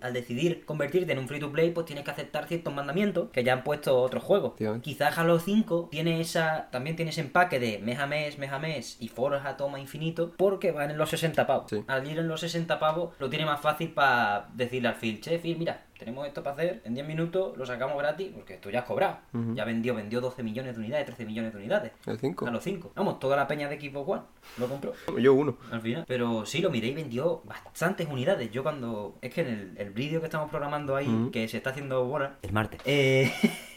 al 0.00 0.12
decidir 0.12 0.64
convertirte 0.64 1.12
en 1.12 1.18
un 1.18 1.28
free 1.28 1.40
to 1.40 1.50
play, 1.50 1.70
pues 1.70 1.86
tienes 1.86 2.04
que 2.04 2.10
aceptar 2.10 2.46
ciertos 2.46 2.72
mandamientos 2.72 3.30
que 3.30 3.44
ya 3.44 3.52
han 3.52 3.64
puesto 3.64 3.98
otros 4.00 4.22
juegos. 4.22 4.54
Quizás 4.82 5.16
Halo 5.18 5.38
5 5.38 5.88
tiene 5.90 6.20
esa, 6.20 6.68
también 6.70 6.96
tiene 6.96 7.10
ese 7.10 7.20
empaque 7.20 7.58
de 7.58 7.78
mes 7.78 7.98
a 7.98 8.06
mes, 8.06 8.38
mes 8.38 8.52
a 8.52 8.58
mes 8.58 8.96
y 9.00 9.08
foros 9.08 9.44
a 9.44 9.56
toma 9.56 9.80
infinito, 9.80 10.32
porque 10.36 10.72
van 10.72 10.90
en 10.90 10.98
los 10.98 11.10
60 11.10 11.46
pavos. 11.46 11.70
Sí. 11.70 11.82
Al 11.86 12.10
ir 12.10 12.18
en 12.18 12.28
los 12.28 12.40
60 12.40 12.78
pavos, 12.78 13.14
lo 13.18 13.28
tiene 13.28 13.46
más 13.46 13.60
fácil 13.60 13.90
para 13.90 14.48
decirle 14.54 14.88
al 14.88 14.94
Phil, 14.96 15.20
che, 15.20 15.38
Phil, 15.38 15.58
mira, 15.58 15.84
tenemos 16.04 16.26
esto 16.26 16.42
para 16.42 16.54
hacer, 16.54 16.82
en 16.84 16.92
10 16.92 17.06
minutos 17.06 17.56
lo 17.56 17.64
sacamos 17.64 17.96
gratis, 17.96 18.30
porque 18.34 18.58
tú 18.58 18.70
ya 18.70 18.80
has 18.80 18.84
cobrado. 18.84 19.18
Ya 19.54 19.64
vendió, 19.64 19.94
vendió 19.94 20.20
12 20.20 20.42
millones 20.42 20.74
de 20.74 20.80
unidades, 20.82 21.06
13 21.06 21.24
millones 21.24 21.52
de 21.52 21.58
unidades. 21.58 21.92
¿El 22.04 22.18
5? 22.18 22.46
A 22.46 22.50
los 22.50 22.62
5. 22.62 22.92
Vamos, 22.94 23.18
toda 23.18 23.36
la 23.36 23.48
peña 23.48 23.68
de 23.70 23.80
Xbox 23.80 24.08
One 24.08 24.22
lo 24.58 24.68
compró 24.68 24.92
Yo 25.18 25.32
uno. 25.32 25.56
al 25.70 25.80
final. 25.80 26.04
Pero 26.06 26.44
sí, 26.44 26.60
lo 26.60 26.68
miré 26.70 26.88
y 26.88 26.94
vendió 26.94 27.40
bastantes 27.44 28.06
unidades. 28.06 28.50
Yo 28.50 28.62
cuando... 28.62 29.16
Es 29.22 29.32
que 29.32 29.40
en 29.40 29.48
el, 29.48 29.78
el 29.78 29.90
vídeo 29.90 30.20
que 30.20 30.26
estamos 30.26 30.50
programando 30.50 30.94
ahí, 30.94 31.30
que 31.32 31.48
se 31.48 31.56
está 31.56 31.70
haciendo 31.70 32.04
bola... 32.04 32.36
El 32.42 32.52
martes. 32.52 32.82
Eh... 32.84 33.32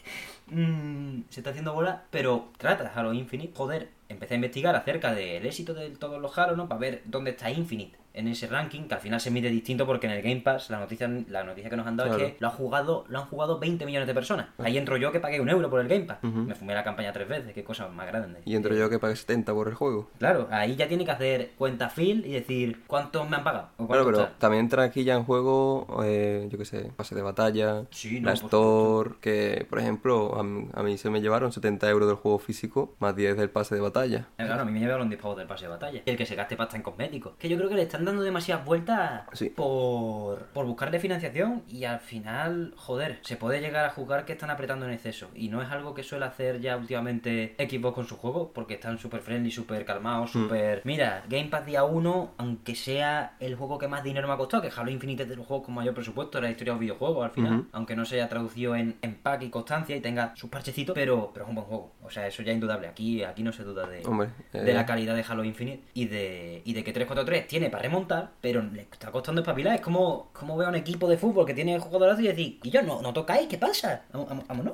mm, 0.48 1.22
se 1.30 1.40
está 1.40 1.52
haciendo 1.52 1.74
bola, 1.74 2.04
pero 2.12 2.50
trata 2.58 2.92
Halo 2.94 3.14
Infinite. 3.14 3.54
Joder, 3.56 3.90
empecé 4.10 4.34
a 4.34 4.36
investigar 4.36 4.76
acerca 4.76 5.14
del 5.14 5.46
éxito 5.46 5.74
de 5.74 5.92
todos 5.92 6.22
los 6.22 6.38
Halo, 6.38 6.58
¿no? 6.58 6.68
Para 6.68 6.82
ver 6.82 7.02
dónde 7.06 7.32
está 7.32 7.50
Infinite 7.50 7.98
en 8.18 8.28
ese 8.28 8.48
ranking, 8.48 8.84
que 8.88 8.96
al 8.96 9.02
final 9.02 9.20
se 9.22 9.32
mide 9.32 9.50
distinto 9.50 9.86
porque 9.86 10.08
en 10.08 10.14
el 10.14 10.22
Game 10.22 10.42
Pass 10.42 10.70
la 10.70 10.80
noticia, 10.80 11.10
la 11.30 11.44
noticia 11.44 11.70
que 11.70 11.78
nos 11.78 11.88
han 11.88 11.96
dado 11.98 12.10
Claro. 12.10 12.26
es 12.26 12.32
que 12.34 12.38
lo 12.40 12.48
han 12.48 12.54
jugado, 12.54 13.06
lo 13.10 13.20
han 13.20 13.26
jugado 13.26 13.60
20 13.60 13.86
millones 13.86 14.08
de 14.08 14.14
personas. 14.14 14.48
Ahí 14.58 14.78
entro 14.78 14.98
yo 14.98 15.12
que 15.12 15.20
pagué 15.20 15.40
un 15.42 15.50
euro 15.50 15.70
por 15.70 15.80
el 15.82 15.88
Game 15.88 16.06
Pass. 16.06 16.18
Me 16.24 16.56
fumé 16.56 16.74
la 16.74 16.84
campaña 16.84 17.12
tres 17.14 17.28
veces, 17.28 17.54
qué 17.54 17.64
cosa 17.64 17.88
más 17.88 18.08
grande. 18.08 18.42
Y 18.46 18.56
entro 18.56 18.76
yo 18.76 18.90
que 18.90 19.00
pagué 19.00 19.16
70 19.16 19.54
por 19.54 19.68
el 19.68 19.74
juego. 19.76 20.10
Claro, 20.20 20.48
ahí 20.52 20.76
ya 20.76 20.88
tiene 20.88 21.06
que 21.06 21.12
hacer 21.12 21.52
cuenta 21.58 21.90
Phil 21.90 22.26
y 22.26 22.32
decir 22.34 22.84
cuántos 22.88 23.30
me 23.30 23.38
han 23.38 23.44
pagado. 23.44 23.70
o 23.78 23.88
Claro, 23.88 24.06
pero 24.06 24.22
está. 24.22 24.34
también 24.38 24.66
entra 24.66 24.84
aquí 24.84 25.04
ya 25.04 25.16
en 25.16 25.24
juego, 25.24 25.88
eh, 26.04 26.48
yo 26.52 26.58
qué 26.58 26.66
sé, 26.66 26.92
pase 26.96 27.16
de 27.16 27.22
batalla, 27.22 27.84
Sí, 27.92 28.20
no, 28.20 28.28
la 28.30 28.34
Store, 28.34 29.12
que 29.22 29.66
por 29.70 29.80
ejemplo 29.80 30.36
a, 30.38 30.44
mí- 30.44 30.68
a 30.74 30.84
mí 30.84 30.98
se 30.98 31.10
me 31.10 31.22
llevaron 31.22 31.52
70 31.52 31.90
euros 31.90 32.08
del 32.08 32.18
juego 32.18 32.40
físico 32.40 32.96
más 33.00 33.16
10 33.16 33.38
del 33.38 33.50
pase 33.50 33.76
de 33.76 33.82
batalla. 33.82 34.28
Eh, 34.38 34.46
Claro, 34.46 34.62
a 34.62 34.66
mí 34.66 34.72
me 34.72 34.80
llevaron 34.80 35.10
10 35.10 35.22
pavos 35.22 35.38
del 35.38 35.48
pase 35.48 35.66
de 35.66 35.70
batalla. 35.70 36.02
El 36.06 36.18
que 36.18 36.26
se 36.26 36.36
gaste 36.36 36.56
pasta 36.56 36.78
en 36.78 36.84
cosméticos. 36.84 37.34
Que 37.38 37.50
yo 37.50 37.58
creo 37.58 37.70
que 37.70 37.76
le 37.76 37.82
están 37.84 38.06
dando 38.08 38.24
demasiadas 38.24 38.66
vueltas 38.66 39.22
Sí. 39.34 39.50
por, 39.50 40.40
por 40.54 40.66
buscarle 40.66 41.00
financiación 41.00 41.64
y 41.68 41.84
al 41.84 42.00
final, 42.00 42.74
joder, 42.76 43.20
se 43.22 43.38
puede 43.38 43.60
llegar 43.62 43.86
a 43.86 43.90
juzgar 43.92 44.26
que 44.26 44.34
están 44.34 44.50
apretando 44.50 44.86
en 44.86 44.94
exceso. 44.94 45.30
Y 45.36 45.50
no 45.50 45.62
es 45.62 45.70
algo 45.70 45.94
que 45.94 46.04
suele 46.04 46.26
hacer 46.26 46.60
ya 46.60 46.78
últimamente 46.78 47.56
Xbox 47.60 47.96
con 47.96 48.08
su 48.08 48.18
juego, 48.18 48.52
porque 48.54 48.76
están 48.76 48.98
súper 48.98 49.22
friendly, 49.22 49.52
súper 49.52 49.86
calmados, 49.86 50.36
Mm. 50.36 50.44
súper... 50.44 50.82
Mira, 50.86 51.24
Game 51.30 51.46
Pass 51.50 51.66
día 51.66 51.84
1, 51.84 52.34
aunque 52.38 52.76
sea 52.76 53.36
el 53.40 53.56
juego 53.56 53.78
que 53.78 53.88
más 53.88 54.04
dinero 54.04 54.28
me 54.28 54.34
ha 54.34 54.38
costado, 54.38 54.64
que 54.64 54.72
Halo 54.76 54.90
Infinite 54.92 55.24
es 55.24 55.30
de 55.30 55.36
los 55.36 55.46
juegos 55.46 55.66
con 55.66 55.76
mayor 55.76 55.94
presupuesto 55.94 56.38
de 56.38 56.44
la 56.44 56.52
historia 56.52 56.74
de 56.74 56.76
los 56.76 56.82
videojuegos 56.82 57.26
al 57.26 57.32
final, 57.32 57.66
aunque 57.72 57.96
no 57.96 58.06
se 58.06 58.16
haya 58.16 58.30
traducido 58.30 58.76
en 58.76 58.98
empaque 59.02 59.46
y 59.46 59.50
constancia 59.50 59.96
y 59.96 60.02
tenga 60.02 60.34
sus 60.36 60.50
parchecitos, 60.50 60.94
pero, 60.96 61.32
pero 61.34 61.46
es 61.46 61.50
un 61.50 61.56
buen 61.56 61.68
juego. 61.68 61.92
O 62.04 62.10
sea, 62.10 62.26
eso 62.28 62.42
ya 62.44 62.52
es 62.52 62.56
indudable. 62.56 62.88
Aquí, 62.88 63.24
aquí 63.24 63.44
no 63.44 63.52
se 63.52 63.64
duda 63.64 63.88
de, 63.88 64.06
Hombre, 64.06 64.30
de 64.54 64.72
eh, 64.72 64.74
la 64.74 64.86
calidad 64.86 65.16
de 65.16 65.26
Halo 65.28 65.44
Infinite 65.44 65.84
y 65.94 66.06
de, 66.06 66.62
y 66.64 66.74
de 66.74 66.84
que 66.84 66.94
343 66.94 67.48
tiene 67.48 67.70
para 67.70 67.86
remontar, 67.98 68.32
pero 68.42 68.62
le 68.62 68.82
está 68.84 69.12
costando 69.12 69.42
espabilar. 69.42 69.76
Es 69.76 69.82
como, 69.82 70.30
como 70.34 70.58
veo 70.58 70.68
a 70.68 70.70
un 70.70 70.76
equipo 70.76 71.08
de 71.08 71.18
fútbol 71.18 71.46
que 71.46 71.54
tiene 71.54 71.80
jugadoras 71.80 72.20
y 72.20 72.28
decir, 72.28 72.60
y 72.64 72.70
yo 72.70 72.82
no, 72.82 73.02
no 73.02 73.14
tocáis, 73.14 73.48
¿qué 73.48 73.58
pasa? 73.58 74.06
Vámonos. 74.14 74.74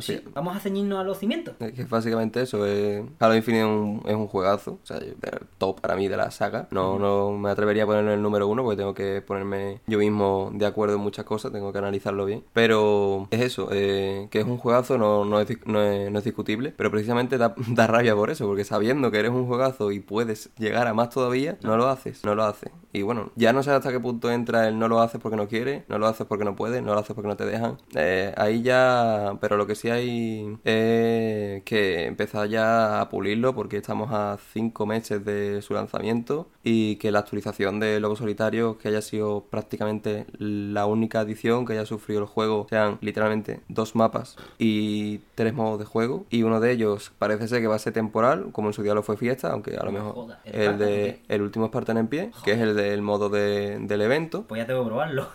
Sí, 0.00 0.20
vamos 0.34 0.56
a 0.56 0.60
ceñirnos 0.60 0.98
a 0.98 1.04
los 1.04 1.18
cimientos. 1.18 1.54
Es 1.60 1.72
que 1.72 1.82
es 1.82 1.88
básicamente 1.88 2.42
eso, 2.42 2.66
eh, 2.66 3.04
Halo 3.18 3.34
Infinite 3.34 3.64
es 3.64 3.68
un, 3.68 4.02
es 4.06 4.14
un 4.14 4.26
juegazo, 4.26 4.78
o 4.82 4.86
sea, 4.86 4.98
el 4.98 5.16
top 5.58 5.80
para 5.80 5.96
mí 5.96 6.08
de 6.08 6.16
la 6.16 6.30
saga. 6.30 6.68
No, 6.70 6.98
no 6.98 7.32
me 7.32 7.50
atrevería 7.50 7.84
a 7.84 7.86
ponerlo 7.86 8.10
en 8.10 8.18
el 8.18 8.22
número 8.22 8.48
uno 8.48 8.62
porque 8.62 8.76
tengo 8.76 8.94
que 8.94 9.22
ponerme 9.22 9.80
yo 9.86 9.98
mismo 9.98 10.50
de 10.54 10.66
acuerdo 10.66 10.96
en 10.96 11.00
muchas 11.00 11.24
cosas, 11.24 11.52
tengo 11.52 11.72
que 11.72 11.78
analizarlo 11.78 12.24
bien. 12.24 12.44
Pero 12.52 13.28
es 13.30 13.40
eso, 13.40 13.68
eh, 13.72 14.28
que 14.30 14.40
es 14.40 14.46
un 14.46 14.58
juegazo 14.58 14.98
no, 14.98 15.24
no, 15.24 15.40
es, 15.40 15.48
no, 15.66 15.82
es, 15.82 16.10
no 16.10 16.18
es 16.18 16.24
discutible, 16.24 16.72
pero 16.76 16.90
precisamente 16.90 17.38
da, 17.38 17.54
da 17.68 17.86
rabia 17.86 18.14
por 18.14 18.30
eso, 18.30 18.46
porque 18.46 18.64
sabiendo 18.64 19.10
que 19.10 19.18
eres 19.18 19.30
un 19.30 19.46
juegazo 19.46 19.92
y 19.92 20.00
puedes 20.00 20.50
llegar 20.56 20.86
a 20.86 20.94
más 20.94 21.10
todavía, 21.10 21.58
no 21.62 21.76
lo 21.76 21.88
haces, 21.88 22.24
no 22.24 22.34
lo 22.34 22.44
haces. 22.44 22.70
Y 22.94 23.02
bueno, 23.02 23.32
ya 23.34 23.52
no 23.52 23.64
sé 23.64 23.72
hasta 23.72 23.90
qué 23.90 23.98
punto 23.98 24.30
entra 24.30 24.68
el 24.68 24.78
no 24.78 24.86
lo 24.86 25.00
haces 25.00 25.20
porque 25.20 25.36
no 25.36 25.48
quieres, 25.48 25.82
no 25.88 25.98
lo 25.98 26.06
haces 26.06 26.28
porque 26.28 26.44
no 26.44 26.54
puedes, 26.54 26.80
no 26.80 26.94
lo 26.94 27.00
haces 27.00 27.12
porque 27.14 27.26
no 27.26 27.36
te 27.36 27.44
dejan. 27.44 27.76
Eh, 27.96 28.32
ahí 28.36 28.62
ya, 28.62 29.36
pero 29.40 29.56
lo 29.56 29.66
que 29.66 29.74
sí 29.74 29.90
hay 29.90 30.56
es 30.62 31.64
que 31.64 32.06
empezar 32.06 32.48
ya 32.48 33.00
a 33.00 33.08
pulirlo 33.08 33.52
porque 33.52 33.78
estamos 33.78 34.10
a 34.12 34.38
cinco 34.52 34.86
meses 34.86 35.24
de 35.24 35.60
su 35.60 35.74
lanzamiento 35.74 36.46
y 36.62 36.94
que 36.96 37.10
la 37.10 37.18
actualización 37.18 37.80
de 37.80 37.98
Lobo 37.98 38.14
Solitario, 38.14 38.78
que 38.78 38.86
haya 38.86 39.02
sido 39.02 39.44
prácticamente 39.50 40.26
la 40.38 40.86
única 40.86 41.18
adición 41.20 41.66
que 41.66 41.72
haya 41.72 41.86
sufrido 41.86 42.20
el 42.20 42.26
juego, 42.26 42.68
sean 42.70 42.98
literalmente 43.00 43.60
dos 43.68 43.96
mapas 43.96 44.36
y 44.56 45.18
tres 45.34 45.52
modos 45.52 45.80
de 45.80 45.84
juego 45.84 46.26
y 46.30 46.44
uno 46.44 46.60
de 46.60 46.70
ellos 46.70 47.10
parece 47.18 47.48
ser 47.48 47.60
que 47.60 47.66
va 47.66 47.74
a 47.74 47.80
ser 47.80 47.92
temporal, 47.92 48.50
como 48.52 48.68
en 48.68 48.72
su 48.72 48.84
día 48.84 48.94
lo 48.94 49.02
fue 49.02 49.16
Fiesta, 49.16 49.50
aunque 49.50 49.76
a 49.76 49.84
lo 49.84 49.90
mejor 49.90 50.36
¿el 50.44 50.78
de 50.78 51.22
el 51.26 51.42
último 51.42 51.66
Spartan 51.66 51.98
en 51.98 52.06
pie, 52.06 52.30
que 52.44 52.52
es 52.52 52.60
el 52.60 52.76
del 52.90 53.02
modo 53.02 53.28
de- 53.28 53.78
del 53.80 54.00
evento. 54.02 54.44
Pues 54.48 54.60
ya 54.60 54.66
tengo 54.66 54.82
que 54.82 54.86
probarlo. 54.88 55.28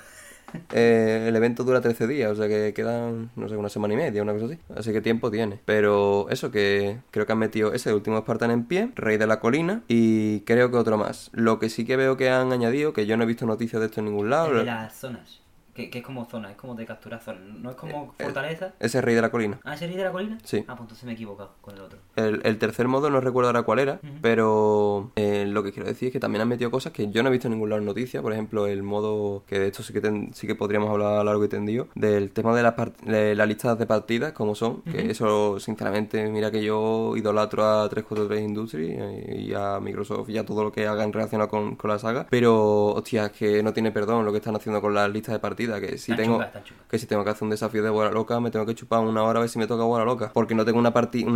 Eh, 0.74 1.26
el 1.28 1.36
evento 1.36 1.64
dura 1.64 1.80
13 1.80 2.08
días, 2.08 2.32
o 2.32 2.36
sea 2.36 2.48
que 2.48 2.74
quedan, 2.74 3.30
no 3.36 3.48
sé, 3.48 3.56
una 3.56 3.70
semana 3.70 3.94
y 3.94 3.98
media, 3.98 4.24
una 4.24 4.34
cosa 4.34 4.46
así. 4.46 4.58
Así 4.76 4.92
que 4.92 5.00
tiempo 5.02 5.30
tiene. 5.30 5.60
Pero 5.66 6.28
eso, 6.32 6.50
que 6.50 6.98
creo 7.12 7.28
que 7.28 7.32
han 7.32 7.38
metido 7.38 7.72
ese 7.74 7.94
último 7.94 8.18
Spartan 8.20 8.50
en 8.50 8.66
pie, 8.66 8.90
Rey 8.96 9.18
de 9.18 9.28
la 9.28 9.40
Colina, 9.40 9.84
y 9.88 10.40
creo 10.42 10.72
que 10.72 10.78
otro 10.78 10.98
más. 10.98 11.30
Lo 11.34 11.60
que 11.60 11.70
sí 11.70 11.86
que 11.86 11.98
veo 11.98 12.18
que 12.18 12.32
han 12.32 12.52
añadido, 12.52 12.94
que 12.94 13.06
yo 13.06 13.16
no 13.16 13.26
he 13.26 13.28
visto 13.28 13.46
noticias 13.46 13.80
de 13.80 13.86
esto 13.88 14.00
en 14.00 14.06
ningún 14.08 14.32
lado, 14.32 14.48
El 14.52 14.58
de 14.60 14.64
las 14.66 14.96
zonas. 14.96 15.40
Que, 15.74 15.90
que 15.90 16.00
es 16.00 16.06
como 16.06 16.26
zona, 16.26 16.52
es 16.52 16.58
como 16.58 16.76
de 16.76 16.86
capturar 16.86 17.22
zonas. 17.22 17.42
No 17.44 17.70
es 17.70 17.76
como 17.76 18.14
Eh, 18.20 18.24
fortaleza. 18.24 18.74
ese 18.80 19.02
Rey 19.02 19.16
de 19.16 19.22
la 19.22 19.30
Colina. 19.32 19.60
¿Ah, 19.64 19.76
ese 19.76 19.88
de 19.88 20.04
la 20.04 20.12
colina? 20.12 20.38
Sí. 20.44 20.58
Ah, 20.68 20.76
pues 20.76 20.82
entonces 20.82 21.06
me 21.06 21.12
he 21.12 21.14
equivocado 21.16 21.52
con 21.62 21.76
el 21.76 21.82
otro. 21.82 22.00
El, 22.16 22.42
el 22.44 22.58
tercer 22.58 22.88
modo 22.88 23.10
no 23.10 23.22
recuerdo 23.22 23.50
ahora 23.50 23.64
cuál 23.64 23.80
era, 23.80 24.00
pero 24.22 25.12
eh, 25.16 25.46
lo 25.48 25.64
que 25.64 25.72
quiero 25.72 25.88
decir 25.88 26.08
es 26.08 26.14
que 26.14 26.20
también 26.20 26.42
han 26.42 26.48
metido 26.48 26.72
cosas 26.72 26.92
que 26.94 27.10
yo 27.10 27.24
no 27.24 27.30
he 27.30 27.32
visto 27.32 27.48
en 27.48 27.54
ningún 27.54 27.70
lado 27.70 27.80
en 27.82 27.86
noticias. 27.86 28.22
Por 28.22 28.34
ejemplo, 28.34 28.68
el 28.68 28.84
modo, 28.84 29.44
que 29.48 29.60
de 29.60 29.68
esto 29.68 29.84
sí 29.84 29.94
que, 29.94 30.02
ten- 30.02 30.34
sí 30.34 30.48
que 30.48 30.56
podríamos 30.56 30.90
hablar 30.90 31.20
a 31.20 31.24
largo 31.24 31.44
y 31.46 31.50
tendido, 31.50 31.88
del 31.96 32.32
tema 32.32 32.56
de, 32.56 32.64
la 32.64 32.76
part- 32.76 32.98
de 33.02 33.36
las 33.36 33.48
listas 33.48 33.78
de 33.80 33.86
partidas, 33.86 34.34
como 34.34 34.56
son. 34.56 34.82
Que 34.84 35.12
eso, 35.12 35.60
sinceramente, 35.60 36.30
mira 36.30 36.52
que 36.52 36.64
yo 36.64 37.16
idolatro 37.16 37.64
a 37.66 37.90
343 37.90 38.42
Industries 38.42 38.98
eh, 39.00 39.36
y 39.48 39.54
a 39.54 39.80
Microsoft 39.80 40.30
y 40.30 40.38
a 40.38 40.46
todo 40.46 40.64
lo 40.64 40.72
que 40.72 40.88
hagan 40.88 41.14
relacionado 41.14 41.50
con, 41.50 41.76
con 41.76 41.90
la 41.90 42.00
saga. 42.00 42.28
Pero, 42.30 42.88
hostia, 42.94 43.28
es 43.28 43.32
que 43.34 43.64
no 43.64 43.74
tiene 43.74 43.92
perdón 43.92 44.26
lo 44.26 44.32
que 44.32 44.38
están 44.38 44.56
haciendo 44.56 44.82
con 44.82 44.94
las 44.94 45.10
listas 45.10 45.34
de 45.34 45.40
partidas. 45.40 45.69
Que 45.80 45.98
si 45.98 46.16
tengo, 46.16 46.44
que 46.90 46.98
si 46.98 47.06
tengo 47.06 47.24
que 47.24 47.30
hacer 47.32 47.44
un 47.44 47.50
desafío 47.50 47.84
de 47.84 47.90
bola 47.90 48.12
loca, 48.12 48.40
me 48.40 48.52
tengo 48.52 48.66
que 48.66 48.76
chupar 48.76 49.02
una 49.02 49.24
hora 49.24 49.40
a 49.40 49.42
ver 49.42 49.50
si 49.50 49.60
me 49.60 49.68
toca 49.68 49.84
bola 49.84 50.06
loca. 50.06 50.32
Porque 50.34 50.56
no 50.56 50.66
tengo 50.66 50.80
una, 50.80 50.92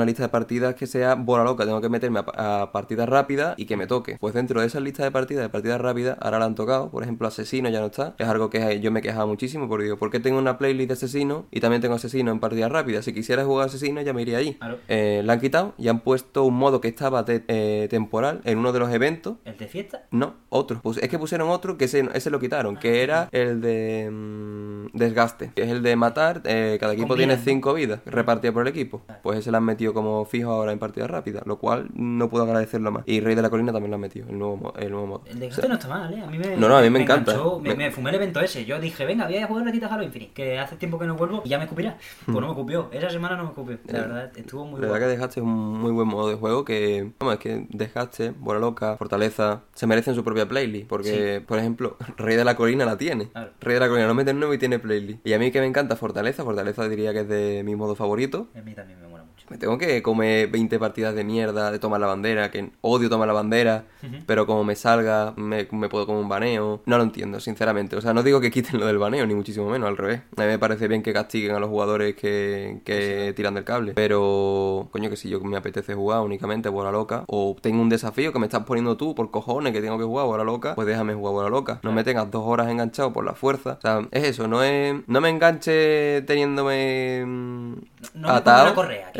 lista 0.05 0.23
de 0.23 0.29
partidas 0.29 0.75
que 0.75 0.87
sea 0.87 1.15
bola 1.15 1.43
loca. 1.43 1.65
Tengo 1.65 1.81
que 1.81 1.89
meterme 1.89 2.19
a, 2.19 2.25
pa- 2.25 2.61
a 2.63 2.71
partidas 2.71 3.07
rápidas 3.09 3.53
y 3.57 3.65
que 3.65 3.77
me 3.77 3.87
toque. 3.87 4.17
Pues 4.19 4.33
dentro 4.33 4.61
de 4.61 4.67
esas 4.67 4.81
listas 4.81 5.03
de 5.05 5.11
partidas, 5.11 5.43
de 5.43 5.49
partidas 5.49 5.79
rápidas, 5.79 6.17
ahora 6.21 6.39
la 6.39 6.45
han 6.45 6.55
tocado. 6.55 6.89
Por 6.89 7.03
ejemplo, 7.03 7.27
Asesino 7.27 7.69
ya 7.69 7.79
no 7.79 7.87
está. 7.87 8.15
Es 8.17 8.27
algo 8.27 8.49
que 8.49 8.79
yo 8.79 8.91
me 8.91 9.01
quejaba 9.01 9.25
muchísimo 9.25 9.67
porque 9.67 9.85
digo, 9.85 9.97
¿por 9.97 10.09
qué 10.11 10.19
tengo 10.19 10.37
una 10.39 10.57
playlist 10.57 10.87
de 10.89 10.93
Asesino 10.93 11.45
y 11.51 11.59
también 11.59 11.81
tengo 11.81 11.95
Asesino 11.95 12.31
en 12.31 12.39
partidas 12.39 12.71
rápidas? 12.71 13.05
Si 13.05 13.13
quisiera 13.13 13.45
jugar 13.45 13.67
Asesino 13.67 14.01
ya 14.01 14.13
me 14.13 14.21
iría 14.21 14.37
ahí. 14.37 14.55
Claro. 14.55 14.77
Eh, 14.87 15.21
la 15.25 15.33
han 15.33 15.39
quitado 15.39 15.73
y 15.77 15.87
han 15.87 15.99
puesto 16.01 16.43
un 16.43 16.55
modo 16.55 16.81
que 16.81 16.87
estaba 16.87 17.23
eh, 17.27 17.87
temporal 17.89 18.41
en 18.43 18.57
uno 18.57 18.71
de 18.71 18.79
los 18.79 18.91
eventos 18.91 19.35
¿El 19.45 19.57
de 19.57 19.67
fiesta? 19.67 20.03
no, 20.11 20.35
otro. 20.49 20.79
Pues 20.81 20.97
es 20.97 21.09
que 21.09 21.17
pusieron 21.19 21.49
otro 21.49 21.77
que 21.77 21.85
ese, 21.85 22.07
ese 22.13 22.29
lo 22.29 22.39
quitaron, 22.39 22.77
que 22.77 23.03
era 23.03 23.29
el 23.31 23.61
de 23.61 24.09
mm, 24.13 24.87
desgaste, 24.93 25.51
que 25.55 25.63
es 25.63 25.69
el 25.69 25.81
de 25.83 25.95
matar. 25.95 26.41
eh, 26.45 26.77
cada 26.79 26.93
equipo 26.93 27.15
tiene 27.15 27.35
¿no? 27.35 27.41
cinco 27.43 27.73
vidas 27.73 27.99
repartidas 28.05 28.53
por 28.53 28.63
el 28.63 28.67
equipo. 28.69 29.01
Pues 29.21 29.39
ese 29.39 29.51
lo 29.51 29.57
han 29.57 29.63
metido 29.65 29.93
como 29.93 30.25
fijo 30.25 30.51
ahora 30.51 30.71
en 30.71 30.79
partida 30.79 31.07
rápida, 31.07 31.41
lo 31.45 31.57
cual 31.57 31.89
no 31.93 32.29
puedo 32.29 32.43
agradecerlo 32.45 32.91
más. 32.91 33.03
Y 33.05 33.19
Rey 33.21 33.35
de 33.35 33.41
la 33.41 33.49
Colina 33.49 33.71
también 33.71 33.91
lo 33.91 33.95
han 33.95 34.01
metido, 34.01 34.27
el 34.29 34.37
nuevo, 34.37 34.73
el 34.77 34.91
nuevo 34.91 35.07
modo. 35.07 35.23
El 35.25 35.39
de 35.39 35.47
O 35.47 35.49
gato 35.49 35.61
sea, 35.61 35.69
no 35.69 35.75
está 35.75 35.87
mal, 35.87 36.13
¿eh? 36.13 36.21
A 36.21 36.27
mí 36.27 36.37
me, 36.37 36.55
No, 36.57 36.69
no, 36.69 36.77
a 36.77 36.81
mí 36.81 36.89
me 36.89 37.01
encanta. 37.01 37.31
enganchó, 37.33 37.59
me, 37.59 37.91
fumé 37.91 38.09
el 38.11 38.15
evento 38.17 38.39
ese. 38.39 38.65
Yo 38.65 38.79
dije, 38.79 39.05
venga, 39.05 39.25
voy 39.25 39.37
a 39.37 39.47
jugar 39.47 39.67
a 39.67 39.93
Halo 39.93 40.03
Infinite, 40.03 40.33
que 40.33 40.59
hace 40.59 40.75
tiempo 40.75 40.99
que 40.99 41.05
no 41.05 41.15
vuelvo 41.15 41.41
y 41.45 41.49
ya 41.49 41.57
me 41.57 41.63
escupirá. 41.65 41.97
Pues 42.25 42.37
no 42.39 42.49
me 42.49 42.55
cupió. 42.55 42.89
Esa 42.91 43.09
semana 43.09 43.35
no 43.35 43.45
me 43.45 43.51
cupió. 43.51 43.77
La 43.87 43.97
Eh, 43.97 44.01
verdad, 44.01 44.31
estuvo 44.37 44.65
muy 44.65 44.73
La 44.81 44.87
verdad 44.87 44.89
guapo. 44.99 44.99
que 45.05 45.07
Desgaste 45.11 45.39
es 45.39 45.43
un 45.45 45.79
muy 45.79 45.91
buen 45.91 46.07
modo 46.07 46.29
de 46.29 46.35
juego 46.35 46.63
que, 46.65 47.11
vamos, 47.19 47.33
es 47.35 47.39
que 47.39 47.65
Desgaste, 47.69 48.31
Bola 48.31 48.59
Loca, 48.59 48.95
Fortaleza, 48.97 49.61
se 49.73 49.87
merecen 49.87 50.15
su 50.15 50.23
propia 50.23 50.47
playlist. 50.47 50.87
Porque, 50.87 51.43
por 51.45 51.59
ejemplo, 51.59 51.97
Rey 52.17 52.35
de 52.35 52.45
la 52.45 52.55
Colina 52.55 52.85
la 52.85 52.97
tiene. 52.97 53.29
Rey 53.61 53.73
de 53.75 53.79
la 53.79 53.87
Colina 53.87 54.02
lo 54.07 54.13
mete 54.13 54.31
en 54.31 54.39
nuevo 54.39 54.53
y 54.53 54.57
tiene 54.57 54.79
playlist. 54.79 55.25
Y 55.25 55.33
a 55.33 55.39
mí 55.39 55.51
que 55.51 55.59
me 55.59 55.67
encanta 55.67 55.95
Fortaleza, 55.95 56.43
Fortaleza 56.43 56.87
diría 56.87 57.13
que 57.13 57.21
es 57.21 57.27
de 57.27 57.63
mi 57.63 57.75
modo 57.75 57.95
favorito. 57.95 58.49
A 58.55 58.61
mí 58.61 58.73
también 58.73 59.01
me 59.01 59.07
mucho. 59.07 59.12
Me 59.53 59.59
tengo 59.59 59.77
que 59.77 60.01
comer 60.01 60.47
20 60.47 60.79
partidas 60.79 61.13
de 61.13 61.23
mierda 61.23 61.69
de 61.69 61.77
tomar 61.77 62.01
la 62.01 62.07
bandera, 62.07 62.49
que 62.49 62.71
odio 62.81 63.07
tomar 63.07 63.27
la 63.27 63.35
bandera, 63.35 63.83
pero 64.25 64.47
como 64.47 64.63
me 64.63 64.75
salga, 64.75 65.33
me, 65.37 65.67
me 65.71 65.89
puedo 65.89 66.07
comer 66.07 66.23
un 66.23 66.27
baneo. 66.27 66.81
No 66.87 66.97
lo 66.97 67.03
entiendo, 67.03 67.39
sinceramente. 67.39 67.95
O 67.95 68.01
sea, 68.01 68.15
no 68.15 68.23
digo 68.23 68.41
que 68.41 68.49
quiten 68.49 68.79
lo 68.79 68.87
del 68.87 68.97
baneo, 68.97 69.27
ni 69.27 69.35
muchísimo 69.35 69.69
menos, 69.69 69.87
al 69.87 69.95
revés. 69.97 70.21
A 70.37 70.41
mí 70.41 70.47
me 70.47 70.57
parece 70.57 70.87
bien 70.87 71.03
que 71.03 71.13
castiguen 71.13 71.55
a 71.55 71.59
los 71.59 71.69
jugadores 71.69 72.15
que, 72.15 72.79
que 72.83 73.31
tiran 73.35 73.53
del 73.53 73.63
cable. 73.63 73.93
Pero, 73.93 74.87
coño, 74.91 75.11
que 75.11 75.17
si 75.17 75.29
yo 75.29 75.39
me 75.41 75.55
apetece 75.55 75.93
jugar 75.93 76.21
únicamente 76.21 76.67
bola 76.69 76.91
loca, 76.91 77.23
o 77.27 77.55
tengo 77.61 77.79
un 77.79 77.89
desafío 77.89 78.33
que 78.33 78.39
me 78.39 78.47
estás 78.47 78.63
poniendo 78.63 78.97
tú 78.97 79.13
por 79.13 79.29
cojones 79.29 79.71
que 79.71 79.81
tengo 79.81 79.99
que 79.99 80.03
jugar 80.03 80.25
bola 80.25 80.43
loca, 80.43 80.73
pues 80.73 80.87
déjame 80.87 81.13
jugar 81.13 81.33
bola 81.33 81.49
loca. 81.49 81.79
No 81.83 81.91
me 81.91 82.03
tengas 82.03 82.31
dos 82.31 82.41
horas 82.43 82.69
enganchado 82.69 83.13
por 83.13 83.23
la 83.23 83.33
fuerza. 83.33 83.73
O 83.77 83.81
sea, 83.81 84.01
es 84.09 84.23
eso, 84.23 84.47
no 84.47 84.63
es. 84.63 84.95
No 85.05 85.21
me 85.21 85.29
enganche 85.29 86.23
teniéndome. 86.23 87.23
mm, 87.23 87.73
No 88.15 88.27
me 88.33 88.41
ponga 88.41 88.63
la 88.63 88.73
correa 88.75 89.07
aquí. 89.09 89.19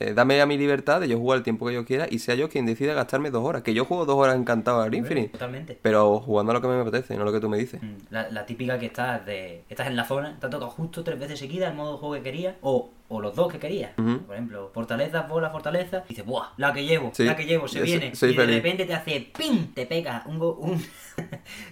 Eh, 0.00 0.12
dame 0.14 0.40
a 0.40 0.46
mi 0.46 0.56
libertad 0.58 1.00
de 1.00 1.08
yo 1.08 1.18
jugar 1.18 1.38
el 1.38 1.42
tiempo 1.44 1.66
que 1.66 1.74
yo 1.74 1.84
quiera 1.84 2.06
y 2.10 2.18
sea 2.18 2.34
yo 2.34 2.48
quien 2.48 2.66
decida 2.66 2.94
gastarme 2.94 3.30
dos 3.30 3.44
horas. 3.44 3.62
Que 3.62 3.74
yo 3.74 3.84
juego 3.84 4.04
dos 4.06 4.16
horas 4.16 4.36
encantado 4.36 4.82
al 4.82 4.94
Infinite. 4.94 5.28
Totalmente. 5.28 5.78
Pero 5.80 6.20
jugando 6.20 6.52
a 6.52 6.54
lo 6.54 6.60
que 6.60 6.68
me 6.68 6.80
apetece, 6.80 7.16
no 7.16 7.24
lo 7.24 7.32
que 7.32 7.40
tú 7.40 7.48
me 7.48 7.56
dices. 7.58 7.82
Mm, 7.82 7.94
La, 8.10 8.30
la 8.30 8.46
típica 8.46 8.78
que 8.78 8.86
estás 8.86 9.24
de. 9.26 9.64
Estás 9.68 9.86
en 9.86 9.96
la 9.96 10.04
zona, 10.04 10.36
te 10.40 10.46
ha 10.46 10.50
tocado 10.50 10.70
justo 10.70 11.02
tres 11.04 11.18
veces 11.18 11.38
seguidas 11.38 11.70
el 11.70 11.76
modo 11.76 11.92
de 11.92 11.98
juego 11.98 12.14
que 12.14 12.22
querías, 12.22 12.54
o, 12.62 12.90
o 13.08 13.20
los 13.20 13.34
dos 13.36 13.52
que 13.52 13.58
querías. 13.58 13.92
Ujú. 13.98 14.18
Por 14.26 14.34
ejemplo, 14.34 14.70
fortalezas, 14.74 15.28
bola, 15.28 15.50
fortaleza. 15.50 16.02
Y 16.06 16.10
dices, 16.10 16.24
¡buah! 16.26 16.48
La 16.56 16.72
que 16.72 16.84
llevo, 16.84 17.10
Sí, 17.14 17.24
la 17.24 17.36
que 17.36 17.44
llevo, 17.46 17.68
se 17.68 17.78
yo 17.78 17.84
viene. 17.84 18.06
soy- 18.14 18.16
soy 18.16 18.30
y 18.30 18.32
de 18.36 18.40
feliz. 18.42 18.56
repente 18.56 18.84
te 18.84 18.94
hace 18.94 19.32
¡pim! 19.36 19.72
Te 19.74 19.86
pega 19.86 20.22
un. 20.26 20.38
go- 20.38 20.56
un 20.60 20.82